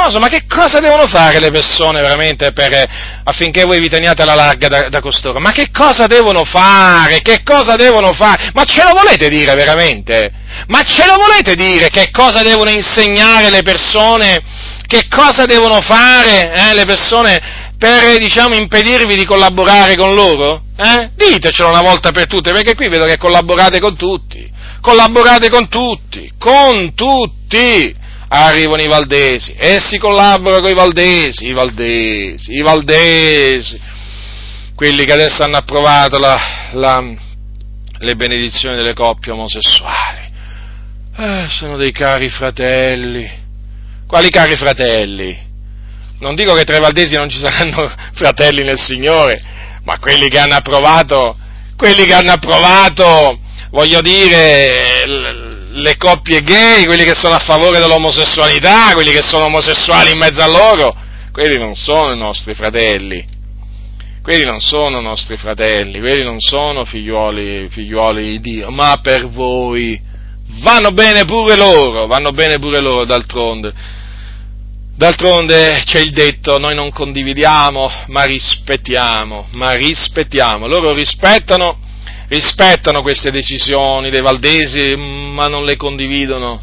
non 0.00 0.10
so, 0.10 0.18
ma 0.18 0.28
che 0.28 0.44
cosa 0.48 0.80
devono 0.80 1.06
fare 1.06 1.38
le 1.38 1.50
persone 1.50 2.00
veramente 2.00 2.52
per, 2.52 2.72
eh, 2.72 2.88
affinché 3.24 3.64
voi 3.64 3.78
vi 3.78 3.90
teniate 3.90 4.22
alla 4.22 4.34
larga 4.34 4.68
da, 4.68 4.88
da, 4.88 5.00
costoro? 5.00 5.38
Ma 5.38 5.50
che 5.50 5.70
cosa 5.70 6.06
devono 6.06 6.44
fare? 6.44 7.20
Che 7.20 7.42
cosa 7.42 7.76
devono 7.76 8.14
fare? 8.14 8.50
Ma 8.54 8.64
ce 8.64 8.82
lo 8.84 8.92
volete 8.98 9.28
dire 9.28 9.54
veramente? 9.54 10.32
Ma 10.68 10.82
ce 10.82 11.04
lo 11.04 11.16
volete 11.16 11.54
dire 11.54 11.90
che 11.90 12.10
cosa 12.10 12.42
devono 12.42 12.70
insegnare 12.70 13.50
le 13.50 13.62
persone? 13.62 14.40
Che 14.86 15.06
cosa 15.08 15.44
devono 15.44 15.80
fare 15.82 16.52
eh, 16.52 16.74
le 16.74 16.86
persone 16.86 17.40
per, 17.76 18.16
diciamo, 18.18 18.54
impedirvi 18.54 19.14
di 19.14 19.26
collaborare 19.26 19.94
con 19.96 20.14
loro? 20.14 20.62
Eh? 20.74 21.10
Ditecelo 21.14 21.68
una 21.68 21.82
volta 21.82 22.12
per 22.12 22.26
tutte, 22.26 22.52
perché 22.52 22.74
qui 22.74 22.88
vedo 22.88 23.04
che 23.04 23.18
collaborate 23.18 23.78
con 23.78 23.94
tutti. 23.96 24.50
Collaborate 24.80 25.50
con 25.50 25.68
tutti, 25.68 26.32
con 26.38 26.94
tutti 26.94 28.00
arrivano 28.34 28.80
i 28.80 28.88
valdesi, 28.88 29.54
essi 29.58 29.98
collaborano 29.98 30.62
con 30.62 30.70
i 30.70 30.74
valdesi, 30.74 31.46
i 31.48 31.52
valdesi, 31.52 32.54
i 32.54 32.62
valdesi, 32.62 33.80
quelli 34.74 35.04
che 35.04 35.12
adesso 35.12 35.42
hanno 35.42 35.58
approvato 35.58 36.18
la, 36.18 36.36
la, 36.72 37.04
le 37.98 38.14
benedizioni 38.14 38.76
delle 38.76 38.94
coppie 38.94 39.32
omosessuali. 39.32 40.30
Eh, 41.14 41.46
sono 41.50 41.76
dei 41.76 41.92
cari 41.92 42.30
fratelli. 42.30 43.30
Quali 44.06 44.30
cari 44.30 44.56
fratelli? 44.56 45.50
Non 46.20 46.34
dico 46.34 46.54
che 46.54 46.64
tra 46.64 46.76
i 46.76 46.80
valdesi 46.80 47.14
non 47.16 47.28
ci 47.28 47.38
saranno 47.38 47.92
fratelli 48.14 48.62
nel 48.62 48.78
Signore, 48.78 49.42
ma 49.84 49.98
quelli 49.98 50.28
che 50.28 50.38
hanno 50.38 50.54
approvato, 50.54 51.36
quelli 51.76 52.04
che 52.04 52.14
hanno 52.14 52.32
approvato, 52.32 53.38
voglio 53.70 54.00
dire, 54.00 55.51
le 55.72 55.96
coppie 55.96 56.42
gay, 56.42 56.84
quelli 56.84 57.04
che 57.04 57.14
sono 57.14 57.34
a 57.34 57.38
favore 57.38 57.78
dell'omosessualità, 57.78 58.92
quelli 58.92 59.12
che 59.12 59.22
sono 59.22 59.46
omosessuali 59.46 60.10
in 60.10 60.18
mezzo 60.18 60.42
a 60.42 60.46
loro, 60.46 60.94
quelli 61.32 61.58
non 61.58 61.74
sono 61.74 62.12
i 62.12 62.18
nostri 62.18 62.54
fratelli. 62.54 63.40
Quelli 64.22 64.44
non 64.44 64.60
sono 64.60 65.00
nostri 65.00 65.36
fratelli, 65.36 65.98
quelli 65.98 66.22
non 66.22 66.38
sono 66.38 66.84
figliuoli, 66.84 67.68
figliuoli 67.68 68.22
di 68.22 68.40
Dio, 68.40 68.70
ma 68.70 69.00
per 69.02 69.28
voi 69.28 70.00
vanno 70.60 70.92
bene 70.92 71.24
pure 71.24 71.56
loro, 71.56 72.06
vanno 72.06 72.30
bene 72.30 72.60
pure 72.60 72.80
loro 72.80 73.04
d'altronde. 73.04 73.72
D'altronde 74.94 75.82
c'è 75.84 75.98
il 75.98 76.12
detto, 76.12 76.58
noi 76.58 76.76
non 76.76 76.92
condividiamo, 76.92 77.90
ma 78.08 78.22
rispettiamo, 78.22 79.48
ma 79.54 79.72
rispettiamo. 79.72 80.68
Loro 80.68 80.92
rispettano 80.92 81.76
rispettano 82.32 83.02
queste 83.02 83.30
decisioni 83.30 84.08
dei 84.08 84.22
valdesi, 84.22 84.96
ma 84.96 85.48
non 85.48 85.66
le 85.66 85.76
condividono. 85.76 86.62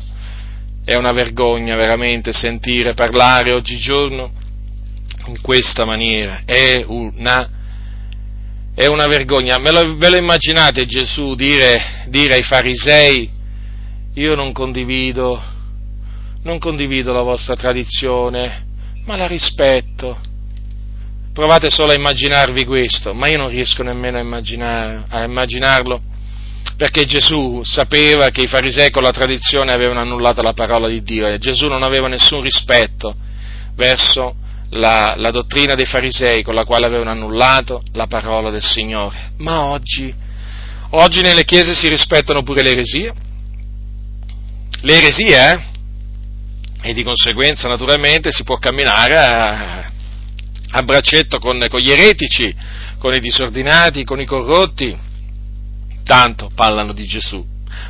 È 0.84 0.96
una 0.96 1.12
vergogna 1.12 1.76
veramente 1.76 2.34
sentire 2.34 2.96
parlare 2.96 3.52
oggigiorno 3.52 4.32
in 5.28 5.40
questa 5.42 5.86
maniera, 5.86 6.42
è 6.44 6.84
una, 6.88 7.48
è 8.74 8.88
una 8.88 9.06
vergogna. 9.06 9.60
Lo, 9.60 9.96
ve 9.96 10.10
lo 10.10 10.18
immaginate 10.18 10.88
Gesù 10.88 11.36
dire, 11.36 12.06
dire 12.08 12.34
ai 12.34 12.44
farisei, 12.44 13.30
io 14.16 14.34
non 14.34 14.52
condivido, 14.52 15.40
non 16.42 16.58
condivido 16.58 17.14
la 17.14 17.22
vostra 17.22 17.56
tradizione, 17.56 18.66
ma 19.06 19.16
la 19.16 19.28
rispetto 19.28 20.29
Provate 21.34 21.70
solo 21.70 21.92
a 21.92 21.96
immaginarvi 21.96 22.66
questo, 22.66 23.14
ma 23.14 23.28
io 23.28 23.38
non 23.38 23.50
riesco 23.50 23.84
nemmeno 23.84 24.18
a, 24.18 24.22
immaginar, 24.22 25.06
a 25.08 25.24
immaginarlo, 25.24 26.02
perché 26.76 27.06
Gesù 27.06 27.62
sapeva 27.64 28.30
che 28.30 28.42
i 28.42 28.48
farisei 28.48 28.90
con 28.90 29.04
la 29.04 29.12
tradizione 29.12 29.72
avevano 29.72 30.00
annullato 30.00 30.42
la 30.42 30.54
parola 30.54 30.88
di 30.88 31.02
Dio 31.02 31.28
e 31.28 31.38
Gesù 31.38 31.68
non 31.68 31.84
aveva 31.84 32.08
nessun 32.08 32.42
rispetto 32.42 33.16
verso 33.76 34.36
la, 34.72 35.16
la 35.18 35.32
dottrina 35.32 35.74
dei 35.74 35.86
farisei 35.86 36.44
con 36.44 36.54
la 36.54 36.66
quale 36.66 36.86
avevano 36.86 37.12
annullato 37.12 37.82
la 37.94 38.08
parola 38.08 38.50
del 38.50 38.64
Signore. 38.64 39.32
Ma 39.38 39.66
oggi, 39.66 40.14
oggi 40.92 41.22
nelle 41.22 41.44
chiese 41.46 41.74
si 41.74 41.88
rispettano 41.88 42.44
pure 42.44 42.62
le 42.62 42.72
eresie. 42.72 43.14
Le 44.82 44.98
eresie, 44.98 45.52
eh? 45.52 45.60
E 46.82 46.94
di 46.94 47.04
conseguenza, 47.04 47.68
naturalmente, 47.68 48.32
si 48.32 48.44
può 48.44 48.58
camminare 48.58 49.18
a, 49.18 49.89
a 50.72 50.84
braccetto 50.84 51.40
con, 51.40 51.66
con 51.70 51.80
gli 51.80 51.92
eretici, 51.92 52.54
con 53.00 53.14
i 53.14 53.20
disordinati, 53.20 54.04
con 54.04 54.20
i 54.20 54.26
corrotti, 54.26 54.98
tanto 56.04 56.50
parlano 56.54 56.94
di 56.94 57.06
Gesù. 57.06 57.44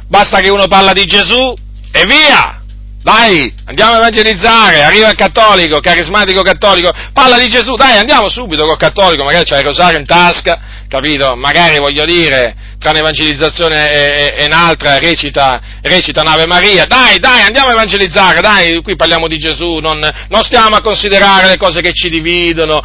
Basta 0.07 0.39
che 0.39 0.49
uno 0.49 0.67
parla 0.67 0.93
di 0.93 1.05
Gesù 1.05 1.53
e 1.91 2.05
via! 2.05 2.59
Dai, 3.01 3.53
andiamo 3.63 3.93
a 3.93 3.97
evangelizzare, 3.97 4.83
arriva 4.83 5.09
il 5.09 5.15
cattolico, 5.15 5.79
carismatico 5.79 6.41
cattolico, 6.41 6.91
parla 7.13 7.39
di 7.39 7.47
Gesù, 7.47 7.75
dai, 7.75 7.97
andiamo 7.97 8.27
subito 8.27 8.65
col 8.65 8.75
cattolico, 8.75 9.23
magari 9.23 9.45
c'è 9.45 9.59
il 9.59 9.63
rosario 9.63 9.97
in 9.97 10.05
tasca, 10.05 10.59
capito? 10.89 11.33
Magari 11.37 11.79
voglio 11.79 12.03
dire, 12.03 12.68
tra 12.79 12.91
un'evangelizzazione 12.91 13.91
e, 13.91 14.35
e, 14.37 14.45
un'altra 14.45 14.97
recita, 14.99 15.61
recita 15.81 16.21
un'Ave 16.21 16.45
Maria, 16.45 16.85
dai, 16.85 17.19
dai, 17.19 17.41
andiamo 17.41 17.67
a 17.67 17.73
evangelizzare, 17.73 18.39
dai, 18.39 18.81
qui 18.81 18.95
parliamo 18.95 19.27
di 19.27 19.37
Gesù, 19.37 19.79
non, 19.79 19.99
non 19.99 20.43
stiamo 20.43 20.77
a 20.77 20.81
considerare 20.81 21.49
le 21.49 21.57
cose 21.57 21.81
che 21.81 21.91
ci 21.91 22.09
dividono, 22.09 22.81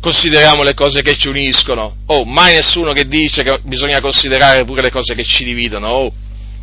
consideriamo 0.00 0.64
le 0.64 0.74
cose 0.74 1.00
che 1.00 1.16
ci 1.16 1.28
uniscono. 1.28 1.94
Oh, 2.06 2.24
mai 2.24 2.54
nessuno 2.54 2.92
che 2.92 3.04
dice 3.04 3.44
che 3.44 3.60
bisogna 3.62 4.00
considerare 4.00 4.64
pure 4.64 4.82
le 4.82 4.90
cose 4.90 5.14
che 5.14 5.24
ci 5.24 5.44
dividono, 5.44 5.88
oh. 5.88 6.12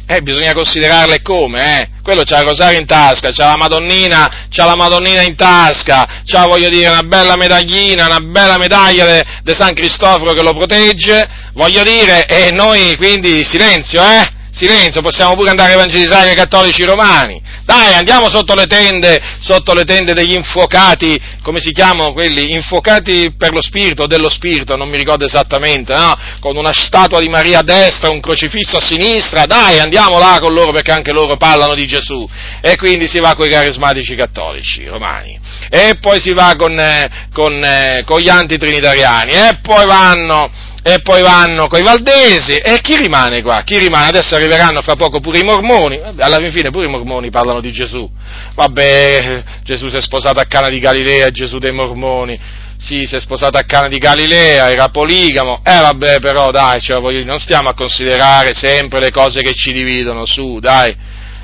Eh, 0.05 0.21
bisogna 0.21 0.53
considerarle 0.53 1.21
come, 1.21 1.81
eh? 1.81 1.87
Quello 2.03 2.23
c'ha 2.23 2.39
il 2.39 2.45
rosario 2.45 2.77
in 2.77 2.85
tasca, 2.85 3.31
c'ha 3.31 3.47
la 3.47 3.55
Madonnina, 3.55 4.47
c'ha 4.49 4.65
la 4.65 4.75
Madonnina 4.75 5.21
in 5.21 5.35
tasca, 5.35 6.05
c'ha, 6.25 6.45
voglio 6.45 6.67
dire, 6.67 6.89
una 6.89 7.03
bella 7.03 7.37
medaglina, 7.37 8.07
una 8.07 8.19
bella 8.19 8.57
medaglia 8.57 9.23
di 9.41 9.53
San 9.53 9.73
Cristoforo 9.73 10.33
che 10.33 10.43
lo 10.43 10.53
protegge, 10.53 11.27
voglio 11.53 11.83
dire, 11.83 12.25
e 12.25 12.51
noi 12.51 12.97
quindi 12.97 13.45
silenzio, 13.45 14.01
eh? 14.03 14.29
silenzio, 14.51 15.01
possiamo 15.01 15.35
pure 15.35 15.49
andare 15.49 15.71
a 15.71 15.75
evangelizzare 15.75 16.31
i 16.31 16.35
cattolici 16.35 16.83
romani. 16.83 17.41
Dai, 17.65 17.93
andiamo 17.93 18.29
sotto 18.29 18.55
le 18.55 18.65
tende, 18.65 19.21
sotto 19.39 19.73
le 19.73 19.85
tende 19.85 20.13
degli 20.13 20.33
infuocati, 20.33 21.19
come 21.41 21.59
si 21.59 21.71
chiamano 21.71 22.11
quelli? 22.11 22.51
Infuocati 22.51 23.33
per 23.37 23.53
lo 23.53 23.61
spirito, 23.61 24.05
dello 24.05 24.29
spirito, 24.29 24.75
non 24.75 24.89
mi 24.89 24.97
ricordo 24.97 25.23
esattamente, 25.23 25.95
no? 25.95 26.17
Con 26.41 26.57
una 26.57 26.73
statua 26.73 27.21
di 27.21 27.29
Maria 27.29 27.59
a 27.59 27.63
destra, 27.63 28.09
un 28.09 28.19
crocifisso 28.19 28.77
a 28.77 28.81
sinistra, 28.81 29.45
dai, 29.45 29.79
andiamo 29.79 30.19
là 30.19 30.39
con 30.41 30.53
loro 30.53 30.71
perché 30.71 30.91
anche 30.91 31.13
loro 31.13 31.37
parlano 31.37 31.73
di 31.73 31.87
Gesù. 31.87 32.29
E 32.61 32.75
quindi 32.75 33.07
si 33.07 33.19
va 33.19 33.33
con 33.35 33.47
i 33.47 33.49
carismatici 33.49 34.15
cattolici 34.15 34.85
romani. 34.85 35.39
E 35.69 35.95
poi 36.01 36.19
si 36.19 36.33
va 36.33 36.55
con, 36.57 36.77
eh, 36.77 37.27
con, 37.31 37.63
eh, 37.63 38.03
con 38.05 38.19
gli 38.19 38.29
antitrinitariani. 38.29 39.31
E 39.31 39.59
poi 39.61 39.85
vanno 39.85 40.51
e 40.85 40.99
poi 41.01 41.21
vanno 41.21 41.67
coi 41.67 41.81
valdesi, 41.81 42.57
e 42.57 42.81
chi 42.81 42.97
rimane 42.97 43.41
qua? 43.41 43.61
Chi 43.63 43.77
rimane? 43.77 44.09
Adesso 44.09 44.35
arriveranno 44.35 44.81
fra 44.81 44.95
poco 44.95 45.21
pure 45.21 45.39
i 45.39 45.43
mormoni, 45.43 45.97
alla 46.17 46.37
fine 46.51 46.71
pure 46.71 46.87
i 46.87 46.89
mormoni 46.89 47.29
parlano 47.29 47.61
di 47.61 47.71
Gesù. 47.71 48.09
Vabbè, 48.53 49.43
Gesù 49.63 49.89
si 49.89 49.95
è 49.95 50.01
sposato 50.01 50.41
a 50.41 50.43
Cana 50.43 50.67
di 50.67 50.79
Galilea, 50.79 51.29
Gesù 51.29 51.57
dei 51.57 51.71
mormoni, 51.71 52.37
sì, 52.77 53.05
si 53.05 53.15
è 53.15 53.21
sposato 53.21 53.57
a 53.57 53.63
Cana 53.63 53.87
di 53.87 53.97
Galilea, 53.97 54.69
era 54.69 54.89
poligamo, 54.89 55.61
eh 55.63 55.79
vabbè 55.79 56.19
però 56.19 56.51
dai, 56.51 56.81
cioè, 56.81 56.99
voglio, 56.99 57.23
non 57.23 57.39
stiamo 57.39 57.69
a 57.69 57.73
considerare 57.73 58.53
sempre 58.53 58.99
le 58.99 59.09
cose 59.09 59.39
che 59.39 59.53
ci 59.53 59.71
dividono, 59.71 60.25
su, 60.25 60.59
dai, 60.59 60.93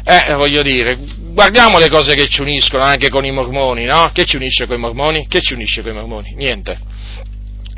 eh, 0.03 0.33
voglio 0.33 0.61
dire, 0.61 0.97
guardiamo 1.31 1.79
le 1.79 1.87
cose 1.87 2.13
che 2.13 2.27
ci 2.27 2.41
uniscono 2.41 2.83
anche 2.83 3.07
con 3.07 3.23
i 3.23 3.31
mormoni, 3.31 3.85
no? 3.85 4.11
Che 4.13 4.25
ci 4.25 4.35
unisce 4.35 4.65
con 4.65 4.75
i 4.75 4.79
mormoni? 4.79 5.27
Che 5.29 5.39
ci 5.39 5.53
unisce 5.53 5.81
con 5.81 5.91
i 5.91 5.95
mormoni? 5.95 6.33
Niente 6.35 6.87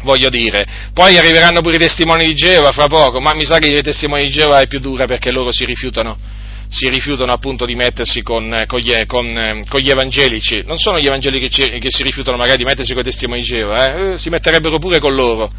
voglio 0.03 0.30
dire. 0.30 0.65
Poi 0.94 1.18
arriveranno 1.18 1.61
pure 1.61 1.76
i 1.76 1.80
testimoni 1.80 2.26
di 2.26 2.34
Geova 2.34 2.72
fra 2.72 2.88
poco, 2.88 3.19
ma 3.19 3.34
mi 3.34 3.45
sa 3.45 3.57
che 3.57 3.68
i 3.68 3.82
testimoni 3.82 4.23
di 4.23 4.30
Geova 4.30 4.60
è 4.60 4.68
più 4.68 4.80
dura 4.80 5.06
perché 5.06 5.32
loro 5.32 5.52
si 5.52 5.65
rifiutano, 5.65 6.18
si 6.69 6.90
rifiutano 6.90 7.32
appunto 7.32 7.65
di 7.65 7.76
mettersi 7.76 8.22
con, 8.22 8.64
con, 8.68 8.80
gli, 8.80 8.94
con, 9.06 9.64
con, 9.68 9.80
gli, 9.80 9.90
evangelici. 9.90 10.64
Non 10.65 10.78
sono 10.78 10.98
gli 10.98 11.07
evangelici 11.07 11.48
che, 11.64 11.80
che, 11.80 11.90
si 11.90 12.03
rifiutano 12.03 12.38
magari 12.38 12.57
di 12.57 12.65
mettersi 12.65 12.94
con 12.94 13.02
i 13.02 13.06
testimoni 13.06 13.41
di 13.41 13.48
Geova, 13.48 14.14
eh? 14.14 14.18
si 14.18 14.30
metterebbero 14.30 14.78
pure 14.78 14.99
con 14.99 15.14
loro. 15.14 15.52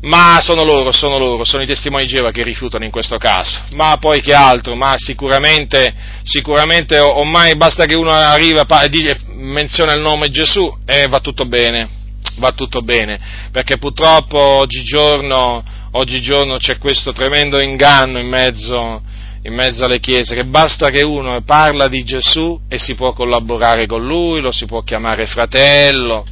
Ma 0.00 0.38
sono 0.40 0.62
loro, 0.62 0.92
sono 0.92 1.18
loro, 1.18 1.42
sono 1.42 1.64
i 1.64 1.66
testimoni 1.66 2.04
di 2.04 2.14
Geova 2.14 2.30
che 2.30 2.44
rifiutano 2.44 2.84
in 2.84 2.90
questo 2.92 3.16
caso. 3.16 3.58
Ma 3.72 3.96
poi 3.98 4.20
che 4.20 4.32
altro? 4.32 4.76
Ma 4.76 4.94
sicuramente, 4.96 5.92
sicuramente 6.22 7.00
ormai 7.00 7.56
basta 7.56 7.84
che 7.84 7.96
uno 7.96 8.10
arriva 8.10 8.64
e 8.64 9.16
menziona 9.32 9.94
il 9.94 10.00
nome 10.00 10.28
Gesù 10.28 10.72
e 10.86 11.08
va 11.08 11.18
tutto 11.18 11.46
bene 11.46 11.98
va 12.38 12.52
tutto 12.52 12.80
bene, 12.80 13.18
perché 13.52 13.78
purtroppo 13.78 14.38
oggigiorno, 14.38 15.62
oggigiorno 15.92 16.56
c'è 16.56 16.78
questo 16.78 17.12
tremendo 17.12 17.60
inganno 17.60 18.18
in 18.18 18.28
mezzo, 18.28 19.02
in 19.42 19.54
mezzo 19.54 19.84
alle 19.84 20.00
chiese, 20.00 20.34
che 20.34 20.44
basta 20.44 20.90
che 20.90 21.02
uno 21.02 21.40
parla 21.42 21.88
di 21.88 22.02
Gesù 22.04 22.58
e 22.68 22.78
si 22.78 22.94
può 22.94 23.12
collaborare 23.12 23.86
con 23.86 24.02
lui, 24.02 24.40
lo 24.40 24.52
si 24.52 24.66
può 24.66 24.82
chiamare 24.82 25.26
fratello, 25.26 26.24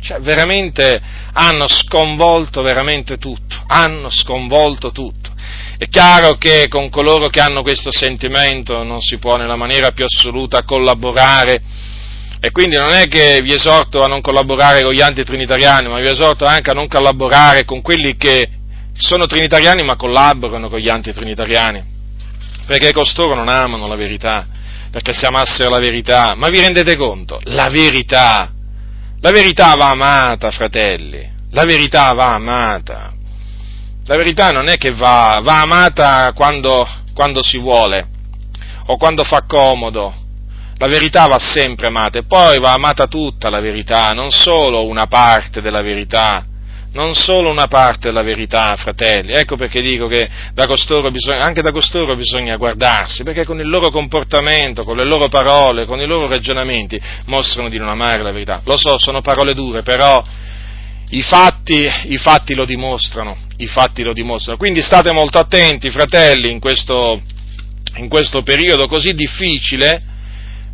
cioè 0.00 0.20
veramente 0.20 1.00
hanno 1.32 1.66
sconvolto 1.68 2.60
veramente 2.62 3.18
tutto, 3.18 3.56
hanno 3.68 4.10
sconvolto 4.10 4.90
tutto. 4.90 5.30
È 5.78 5.88
chiaro 5.88 6.34
che 6.36 6.68
con 6.68 6.88
coloro 6.90 7.28
che 7.28 7.40
hanno 7.40 7.62
questo 7.62 7.90
sentimento 7.90 8.82
non 8.84 9.00
si 9.00 9.18
può 9.18 9.36
nella 9.36 9.56
maniera 9.56 9.90
più 9.90 10.04
assoluta 10.04 10.62
collaborare 10.62 11.60
e 12.44 12.50
quindi 12.50 12.76
non 12.76 12.90
è 12.90 13.06
che 13.06 13.38
vi 13.40 13.54
esorto 13.54 14.02
a 14.02 14.08
non 14.08 14.20
collaborare 14.20 14.82
con 14.82 14.92
gli 14.92 15.00
antitrinitariani, 15.00 15.86
ma 15.86 16.00
vi 16.00 16.08
esorto 16.08 16.44
anche 16.44 16.72
a 16.72 16.74
non 16.74 16.88
collaborare 16.88 17.64
con 17.64 17.80
quelli 17.82 18.16
che 18.16 18.48
sono 18.94 19.26
trinitariani 19.26 19.84
ma 19.84 19.94
collaborano 19.94 20.68
con 20.68 20.80
gli 20.80 20.88
antitrinitariani, 20.88 21.84
perché 22.66 22.90
costoro 22.90 23.36
non 23.36 23.48
amano 23.48 23.86
la 23.86 23.94
verità, 23.94 24.48
perché 24.90 25.12
se 25.12 25.26
amassero 25.26 25.70
la 25.70 25.78
verità, 25.78 26.34
ma 26.36 26.48
vi 26.48 26.58
rendete 26.58 26.96
conto? 26.96 27.38
La 27.44 27.68
verità, 27.68 28.50
la 29.20 29.30
verità 29.30 29.76
va 29.76 29.90
amata, 29.90 30.50
fratelli, 30.50 31.24
la 31.52 31.62
verità 31.62 32.12
va 32.12 32.32
amata. 32.32 33.14
La 34.06 34.16
verità 34.16 34.50
non 34.50 34.66
è 34.66 34.78
che 34.78 34.90
va, 34.90 35.38
va 35.40 35.60
amata 35.60 36.32
quando, 36.34 36.88
quando 37.14 37.40
si 37.40 37.56
vuole 37.58 38.04
o 38.86 38.96
quando 38.96 39.22
fa 39.22 39.44
comodo 39.46 40.21
la 40.82 40.88
verità 40.88 41.28
va 41.28 41.38
sempre 41.38 41.86
amata 41.86 42.18
e 42.18 42.24
poi 42.24 42.58
va 42.58 42.72
amata 42.72 43.06
tutta 43.06 43.50
la 43.50 43.60
verità, 43.60 44.10
non 44.10 44.32
solo 44.32 44.84
una 44.84 45.06
parte 45.06 45.60
della 45.60 45.80
verità, 45.80 46.44
non 46.94 47.14
solo 47.14 47.50
una 47.50 47.68
parte 47.68 48.08
della 48.08 48.24
verità, 48.24 48.74
fratelli. 48.74 49.32
Ecco 49.32 49.54
perché 49.54 49.80
dico 49.80 50.08
che 50.08 50.28
da 50.52 50.66
bisogna, 50.66 51.44
anche 51.44 51.62
da 51.62 51.70
costoro 51.70 52.16
bisogna 52.16 52.56
guardarsi, 52.56 53.22
perché 53.22 53.44
con 53.44 53.60
il 53.60 53.68
loro 53.68 53.90
comportamento, 53.90 54.82
con 54.82 54.96
le 54.96 55.04
loro 55.06 55.28
parole, 55.28 55.86
con 55.86 56.00
i 56.00 56.06
loro 56.06 56.26
ragionamenti 56.26 57.00
mostrano 57.26 57.68
di 57.68 57.78
non 57.78 57.88
amare 57.88 58.20
la 58.24 58.32
verità. 58.32 58.60
Lo 58.64 58.76
so, 58.76 58.98
sono 58.98 59.20
parole 59.20 59.54
dure, 59.54 59.82
però 59.82 60.20
i 61.10 61.22
fatti, 61.22 61.88
i 62.06 62.16
fatti 62.16 62.56
lo 62.56 62.64
dimostrano, 62.64 63.36
i 63.58 63.68
fatti 63.68 64.02
lo 64.02 64.12
dimostrano. 64.12 64.58
Quindi 64.58 64.82
state 64.82 65.12
molto 65.12 65.38
attenti, 65.38 65.90
fratelli, 65.90 66.50
in 66.50 66.58
questo, 66.58 67.22
in 67.98 68.08
questo 68.08 68.42
periodo 68.42 68.88
così 68.88 69.14
difficile 69.14 70.10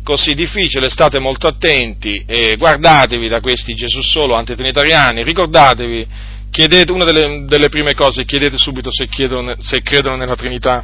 così 0.09 0.33
difficile, 0.33 0.89
state 0.89 1.19
molto 1.19 1.45
attenti 1.45 2.23
e 2.25 2.55
guardatevi 2.57 3.27
da 3.27 3.39
questi 3.41 3.75
Gesù 3.75 4.01
solo 4.01 4.33
antitrinitariani, 4.33 5.21
ricordatevi, 5.21 6.07
chiedete, 6.49 6.91
una 6.91 7.05
delle, 7.05 7.45
delle 7.45 7.69
prime 7.69 7.93
cose, 7.93 8.25
chiedete 8.25 8.57
subito 8.57 8.89
se, 8.91 9.07
chiedono, 9.07 9.53
se 9.61 9.83
credono 9.83 10.15
nella 10.15 10.35
Trinità, 10.35 10.83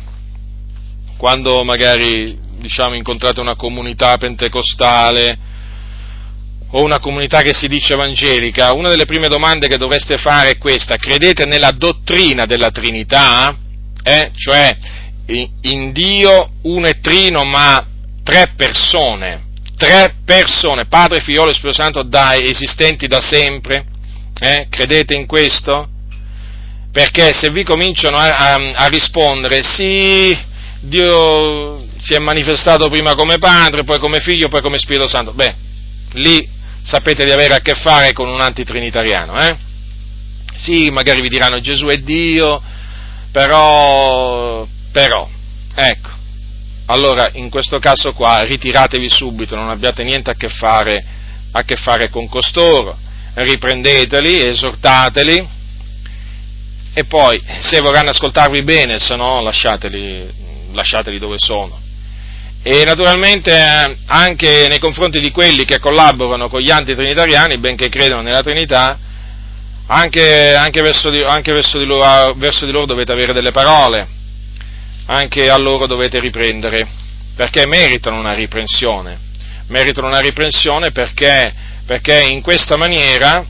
quando 1.17 1.63
magari 1.63 2.37
diciamo, 2.59 2.93
incontrate 2.93 3.39
una 3.39 3.55
comunità 3.55 4.15
pentecostale 4.17 5.37
o 6.69 6.83
una 6.83 6.99
comunità 6.99 7.41
che 7.41 7.55
si 7.55 7.67
dice 7.67 7.93
evangelica, 7.93 8.73
una 8.75 8.89
delle 8.89 9.05
prime 9.05 9.27
domande 9.27 9.67
che 9.67 9.77
dovreste 9.77 10.17
fare 10.17 10.51
è 10.51 10.57
questa, 10.59 10.97
credete 10.97 11.45
nella 11.45 11.71
dottrina 11.71 12.45
della 12.45 12.69
Trinità? 12.69 13.57
Eh? 14.03 14.29
Cioè 14.35 14.77
in 15.61 15.91
Dio 15.93 16.51
uno 16.61 16.85
e 16.85 16.99
trino 16.99 17.43
ma 17.43 17.83
tre 18.25 18.53
persone, 18.57 19.43
tre 19.77 20.15
persone, 20.25 20.87
Padre, 20.87 21.21
Figlio 21.21 21.47
e 21.47 21.53
Spirito 21.53 21.79
Santo 21.79 22.01
da, 22.01 22.33
esistenti 22.33 23.05
da 23.05 23.21
sempre, 23.21 23.85
eh? 24.39 24.65
credete 24.67 25.13
in 25.13 25.27
questo? 25.27 25.87
Perché 26.91 27.33
se 27.33 27.51
vi 27.51 27.63
cominciano 27.63 28.17
a, 28.17 28.35
a, 28.35 28.71
a 28.77 28.87
rispondere 28.87 29.61
sì, 29.61 30.35
Dio 30.79 31.85
si 31.99 32.15
è 32.15 32.19
manifestato 32.19 32.89
prima 32.89 33.13
come 33.13 33.37
Padre, 33.37 33.83
poi 33.83 33.99
come 33.99 34.21
Figlio, 34.21 34.47
poi 34.47 34.61
come 34.61 34.79
Spirito 34.79 35.07
Santo, 35.07 35.33
beh, 35.33 35.55
lì 36.13 36.49
sapete 36.81 37.25
di 37.25 37.31
avere 37.31 37.53
a 37.53 37.59
che 37.59 37.75
fare 37.75 38.11
con 38.11 38.27
un 38.27 38.41
antitrinitariano, 38.41 39.39
eh? 39.39 39.57
Sì, 40.55 40.89
magari 40.89 41.21
vi 41.21 41.29
diranno 41.29 41.59
Gesù 41.59 41.85
è 41.85 41.97
Dio, 41.97 42.59
però, 43.31 44.65
però, 44.91 45.29
ecco, 45.75 46.14
allora 46.87 47.29
in 47.33 47.49
questo 47.49 47.79
caso 47.79 48.11
qua 48.13 48.43
ritiratevi 48.43 49.09
subito, 49.09 49.55
non 49.55 49.69
abbiate 49.69 50.03
niente 50.03 50.29
a 50.29 50.35
che 50.35 50.49
fare, 50.49 51.03
a 51.51 51.63
che 51.63 51.75
fare 51.75 52.09
con 52.09 52.29
costoro, 52.29 52.97
riprendeteli, 53.33 54.45
esortateli. 54.47 55.53
E 56.97 57.03
poi 57.05 57.41
se 57.59 57.81
vorranno 57.81 58.11
ascoltarvi 58.11 58.61
bene, 58.61 58.99
se 58.99 59.15
no 59.15 59.41
lasciateli, 59.41 60.27
lasciateli 60.73 61.17
dove 61.17 61.35
sono. 61.37 61.81
E 62.61 62.83
naturalmente 62.83 63.51
eh, 63.51 63.97
anche 64.05 64.67
nei 64.67 64.79
confronti 64.79 65.19
di 65.19 65.31
quelli 65.31 65.65
che 65.65 65.79
collaborano 65.79 66.49
con 66.49 66.61
gli 66.61 66.71
antitrinitariani, 66.71 67.57
benché 67.57 67.89
credano 67.89 68.21
nella 68.21 68.41
Trinità, 68.41 68.97
anche, 69.87 70.53
anche, 70.53 70.81
verso, 70.81 71.09
di, 71.09 71.21
anche 71.21 71.51
verso, 71.51 71.77
di 71.77 71.85
loro, 71.85 72.33
verso 72.35 72.65
di 72.65 72.71
loro 72.71 72.85
dovete 72.85 73.11
avere 73.11 73.33
delle 73.33 73.51
parole 73.51 74.23
anche 75.05 75.49
a 75.49 75.57
loro 75.57 75.85
dovete 75.85 76.19
riprendere, 76.19 76.87
perché 77.35 77.65
meritano 77.65 78.19
una 78.19 78.33
riprensione, 78.33 79.19
meritano 79.67 80.07
una 80.07 80.19
riprensione 80.19 80.91
perché, 80.91 81.53
perché 81.85 82.21
in 82.21 82.41
questa 82.41 82.77
maniera, 82.77 83.45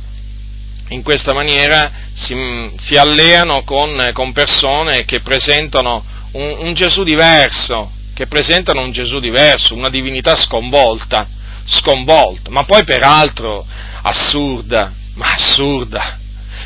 in 0.89 1.01
questa 1.01 1.33
maniera 1.33 1.91
si, 2.13 2.35
si 2.77 2.95
alleano 2.95 3.63
con, 3.63 4.09
con, 4.13 4.33
persone 4.33 5.05
che 5.05 5.21
presentano 5.21 6.03
un, 6.31 6.55
un 6.59 6.73
Gesù 6.73 7.03
diverso, 7.03 7.91
che 8.13 8.27
presentano 8.27 8.81
un 8.81 8.91
Gesù 8.91 9.19
diverso, 9.19 9.75
una 9.75 9.89
divinità 9.89 10.35
sconvolta, 10.35 11.27
sconvolta, 11.65 12.49
ma 12.51 12.63
poi 12.63 12.83
peraltro 12.83 13.65
assurda, 14.01 14.91
ma 15.13 15.31
assurda. 15.31 16.19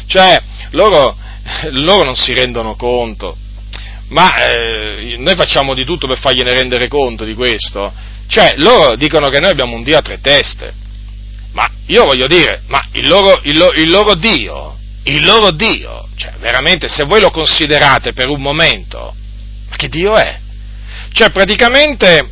Cioè, 0.07 0.41
loro, 0.72 1.16
loro 1.72 2.03
non 2.03 2.16
si 2.16 2.34
rendono 2.34 2.76
conto 2.76 3.38
ma 4.10 4.34
eh, 4.36 5.15
noi 5.18 5.36
facciamo 5.36 5.73
di 5.73 5.86
tutto 5.86 6.07
per 6.07 6.19
fargliene 6.19 6.53
rendere 6.53 6.88
conto 6.88 7.23
di 7.23 7.34
questo. 7.34 7.91
Cioè, 8.27 8.53
loro 8.57 8.95
dicono 8.95 9.30
che 9.30 9.40
noi 9.40 9.52
abbiamo 9.52 9.76
un 9.76 9.84
Dio 9.84 9.98
a 9.98 10.02
tre 10.02 10.19
teste, 10.22 10.73
ma 11.53 11.68
io 11.88 12.06
voglio 12.06 12.27
dire, 12.27 12.61
ma 12.68 12.80
il 12.94 13.07
loro, 13.07 13.40
il 13.44 13.57
loro, 13.57 13.73
il 13.73 13.90
loro 13.90 14.15
Dio, 14.15 14.77
il 15.03 15.23
loro 15.26 15.52
Dio, 15.52 16.07
cioè 16.15 16.34
veramente 16.40 16.88
se 16.90 17.03
voi 17.06 17.22
lo 17.22 17.31
considerate 17.31 18.14
per 18.14 18.30
un 18.30 18.41
momento, 18.41 19.15
ma 19.69 19.76
che 19.76 19.90
Dio 19.90 20.15
è? 20.15 20.40
Cioè 21.11 21.31
praticamente 21.31 22.30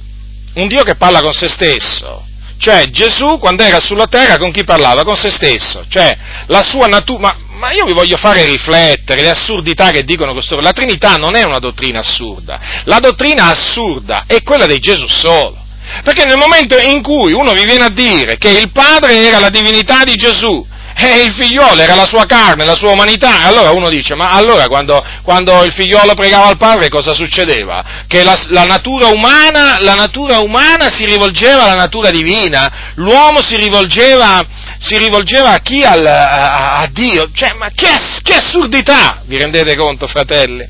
un 0.54 0.68
Dio 0.68 0.84
che 0.84 0.96
parla 0.96 1.22
con 1.22 1.34
se 1.34 1.48
stesso. 1.48 2.26
Cioè 2.58 2.90
Gesù 2.90 3.38
quando 3.38 3.64
era 3.64 3.80
sulla 3.80 4.08
terra 4.08 4.38
con 4.38 4.52
chi 4.52 4.64
parlava? 4.64 5.04
Con 5.04 5.16
se 5.16 5.32
stesso. 5.32 5.86
Cioè 5.88 6.18
la 6.48 6.62
sua 6.62 6.88
natura... 6.88 7.20
Ma, 7.20 7.38
ma, 7.58 7.72
io 7.72 7.86
vi 7.86 7.94
voglio 7.94 8.18
fare 8.18 8.44
riflettere 8.44 9.22
le 9.22 9.30
assurdità 9.30 9.92
che 9.92 10.04
dicono 10.04 10.34
costoro. 10.34 10.62
La 10.62 10.74
Trinità 10.74 11.16
non 11.16 11.36
è 11.36 11.44
una 11.44 11.60
dottrina 11.60 12.00
assurda. 12.00 12.60
La 12.86 13.00
dottrina 13.00 13.50
assurda 13.50 14.24
è 14.28 14.42
quella 14.44 14.66
di 14.66 14.80
Gesù 14.80 15.08
solo. 15.08 15.66
Perché 16.04 16.26
nel 16.26 16.38
momento 16.38 16.78
in 16.78 17.02
cui 17.02 17.32
uno 17.32 17.54
vi 17.54 17.64
viene 17.64 17.86
a 17.86 17.90
dire 17.90 18.38
che 18.38 18.50
il 18.50 18.72
Padre 18.72 19.16
era 19.26 19.40
la 19.40 19.50
divinità 19.50 20.04
di 20.04 20.16
Gesù, 20.16 20.66
e 21.00 21.24
il 21.24 21.32
figliolo 21.32 21.80
era 21.80 21.94
la 21.94 22.08
sua 22.08 22.26
carne, 22.26 22.66
la 22.66 22.76
sua 22.76 22.92
umanità, 22.92 23.44
allora 23.44 23.70
uno 23.70 23.88
dice, 23.88 24.16
ma 24.16 24.32
allora 24.32 24.68
quando, 24.68 25.04
quando 25.22 25.64
il 25.64 25.72
figliolo 25.72 26.16
pregava 26.16 26.48
al 26.48 26.58
padre 26.58 26.90
cosa 26.90 27.14
succedeva? 27.14 28.04
Che 28.08 28.24
la, 28.24 28.36
la, 28.48 28.64
natura 28.64 29.08
umana, 29.08 29.78
la, 29.80 29.94
natura 29.94 30.40
umana, 30.40 30.90
si 30.90 31.06
rivolgeva 31.06 31.64
alla 31.64 31.76
natura 31.76 32.10
divina, 32.10 32.94
l'uomo 32.96 33.44
si 33.44 33.58
rivolgeva, 33.58 34.44
si 34.80 34.98
rivolgeva 34.98 35.52
a 35.52 35.60
chi? 35.60 35.84
Al, 35.84 36.04
a, 36.04 36.80
a, 36.80 36.90
Dio, 36.92 37.30
cioè, 37.32 37.54
ma 37.54 37.70
che, 37.76 37.90
che 38.24 38.34
assurdità, 38.34 39.22
vi 39.26 39.38
rendete 39.38 39.76
conto 39.76 40.08
fratelli? 40.08 40.68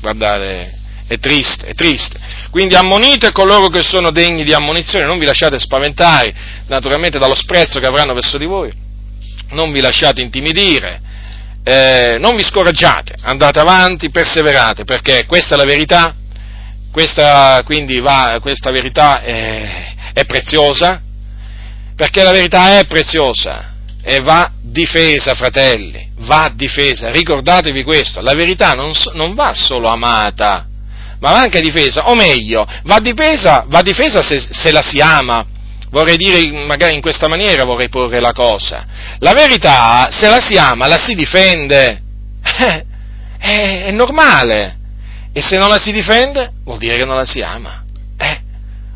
Guardate, 0.00 0.78
è 1.08 1.18
triste, 1.18 1.66
è 1.66 1.74
triste. 1.74 2.20
Quindi 2.50 2.76
ammonite 2.76 3.32
coloro 3.32 3.66
che 3.66 3.82
sono 3.82 4.12
degni 4.12 4.44
di 4.44 4.52
ammonizione, 4.52 5.06
non 5.06 5.18
vi 5.18 5.26
lasciate 5.26 5.58
spaventare 5.58 6.32
naturalmente 6.68 7.18
dallo 7.18 7.34
sprezzo 7.34 7.80
che 7.80 7.86
avranno 7.86 8.14
verso 8.14 8.38
di 8.38 8.46
voi 8.46 8.84
non 9.50 9.72
vi 9.72 9.80
lasciate 9.80 10.20
intimidire, 10.20 11.00
eh, 11.62 12.16
non 12.20 12.36
vi 12.36 12.44
scoraggiate, 12.44 13.14
andate 13.22 13.58
avanti, 13.58 14.10
perseverate, 14.10 14.84
perché 14.84 15.24
questa 15.26 15.54
è 15.54 15.58
la 15.58 15.64
verità, 15.64 16.14
questa, 16.92 17.62
va, 18.00 18.38
questa 18.40 18.70
verità 18.70 19.20
è, 19.20 19.94
è 20.12 20.24
preziosa, 20.24 21.02
perché 21.96 22.22
la 22.22 22.32
verità 22.32 22.78
è 22.78 22.86
preziosa 22.86 23.74
e 24.02 24.20
va 24.20 24.52
difesa, 24.62 25.34
fratelli, 25.34 26.10
va 26.18 26.50
difesa. 26.54 27.10
Ricordatevi 27.10 27.82
questo, 27.82 28.20
la 28.20 28.34
verità 28.34 28.74
non, 28.74 28.92
non 29.14 29.34
va 29.34 29.52
solo 29.52 29.88
amata, 29.88 30.66
ma 31.18 31.32
va 31.32 31.40
anche 31.40 31.60
difesa, 31.60 32.08
o 32.08 32.14
meglio, 32.14 32.66
va 32.84 33.00
difesa, 33.00 33.64
va 33.66 33.82
difesa 33.82 34.22
se, 34.22 34.38
se 34.38 34.70
la 34.70 34.82
si 34.82 35.00
ama, 35.00 35.44
vorrei 35.90 36.16
dire 36.16 36.50
magari 36.64 36.94
in 36.94 37.00
questa 37.00 37.28
maniera 37.28 37.64
vorrei 37.64 37.88
porre 37.88 38.20
la 38.20 38.32
cosa. 38.32 38.86
La 39.18 39.32
verità, 39.32 40.08
se 40.10 40.28
la 40.28 40.40
si 40.40 40.56
ama, 40.56 40.86
la 40.86 40.98
si 40.98 41.14
difende. 41.14 42.02
Eh, 42.58 42.84
è, 43.38 43.84
è, 43.84 43.90
normale. 43.90 44.78
E 45.32 45.42
se 45.42 45.58
non 45.58 45.68
la 45.68 45.78
si 45.78 45.92
difende, 45.92 46.52
vuol 46.64 46.78
dire 46.78 46.96
che 46.96 47.04
non 47.04 47.16
la 47.16 47.26
si 47.26 47.40
ama. 47.40 47.84
Eh, 48.18 48.40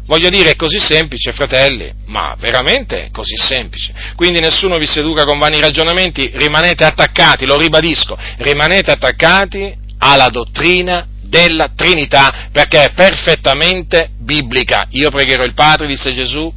voglio 0.07 0.31
dire, 0.31 0.53
è 0.53 0.57
così 0.57 0.79
semplice, 0.79 1.33
fratelli, 1.33 1.93
ma 2.07 2.35
veramente 2.39 3.11
così 3.13 3.37
semplice. 3.37 3.93
Quindi 4.17 4.41
nessuno 4.41 4.79
vi 4.79 4.87
seduca 4.87 5.25
con 5.25 5.39
vani 5.39 5.61
ragionamenti, 5.61 6.31
rimanete 6.35 6.85
attaccati, 6.85 7.45
lo 7.45 7.59
ribadisco, 7.59 8.17
rimanete 8.39 8.91
attaccati 8.91 9.75
alla 9.99 10.29
dottrina 10.29 11.07
della 11.21 11.71
Trinità, 11.75 12.49
perché 12.51 12.85
è 12.85 12.93
perfettamente 12.93 14.11
biblica. 14.19 14.87
Io 14.91 15.11
pregherò 15.11 15.45
il 15.45 15.55
Padre, 15.55 15.87
disse 15.87 16.13
Gesù, 16.15 16.53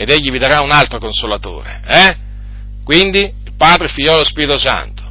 ed 0.00 0.08
egli 0.08 0.30
vi 0.30 0.38
darà 0.38 0.62
un 0.62 0.70
altro 0.70 0.98
consolatore. 0.98 1.82
Eh? 1.86 2.16
Quindi 2.82 3.18
il 3.18 3.52
Padre, 3.54 3.84
il 3.84 3.90
Figlio 3.90 4.14
e 4.14 4.16
lo 4.16 4.24
Spirito 4.24 4.56
Santo. 4.56 5.02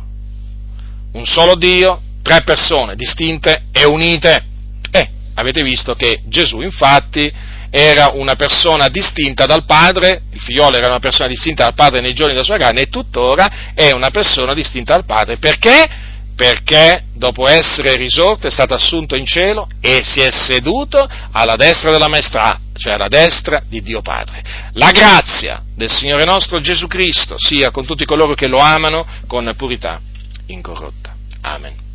Un 1.14 1.28
solo 1.28 1.54
Dio, 1.54 2.02
tre 2.24 2.42
persone 2.42 2.96
distinte 2.96 3.66
e 3.72 3.86
unite. 3.86 4.46
Eh, 4.90 5.10
avete 5.36 5.62
visto 5.62 5.94
che 5.94 6.24
Gesù 6.26 6.62
infatti 6.62 7.32
era 7.70 8.14
una 8.16 8.34
persona 8.34 8.88
distinta 8.88 9.46
dal 9.46 9.64
Padre, 9.64 10.24
il 10.32 10.40
figliolo 10.40 10.78
era 10.78 10.88
una 10.88 10.98
persona 10.98 11.28
distinta 11.28 11.66
dal 11.66 11.76
Padre 11.76 12.02
nei 12.02 12.16
giorni 12.16 12.34
della 12.34 12.44
sua 12.44 12.58
carne 12.58 12.82
e 12.82 12.90
tuttora 12.90 13.74
è 13.76 13.92
una 13.92 14.10
persona 14.10 14.56
distinta 14.56 14.94
dal 14.94 15.06
Padre. 15.06 15.38
Perché? 15.38 15.88
Perché 16.36 17.04
dopo 17.14 17.48
essere 17.48 17.96
risorto 17.96 18.48
è 18.48 18.50
stato 18.50 18.74
assunto 18.74 19.16
in 19.16 19.28
cielo 19.28 19.68
e 19.82 20.02
si 20.04 20.20
è 20.20 20.32
seduto 20.32 21.08
alla 21.32 21.58
destra 21.58 21.92
della 21.92 22.08
maestà, 22.08 22.60
cioè 22.80 22.94
alla 22.94 23.08
destra 23.08 23.62
di 23.68 23.82
Dio 23.82 24.02
Padre. 24.02 24.44
La 24.74 24.92
grazia 24.92 25.62
del 25.76 25.92
Signore 25.92 26.24
nostro 26.24 26.60
Gesù 26.62 26.88
Cristo 26.88 27.36
sia 27.38 27.70
con 27.72 27.86
tutti 27.86 28.06
coloro 28.06 28.34
che 28.34 28.48
lo 28.48 28.58
amano 28.58 29.06
con 29.28 29.54
purità 29.56 30.00
incorrotta. 30.48 31.14
Amen. 31.42 31.89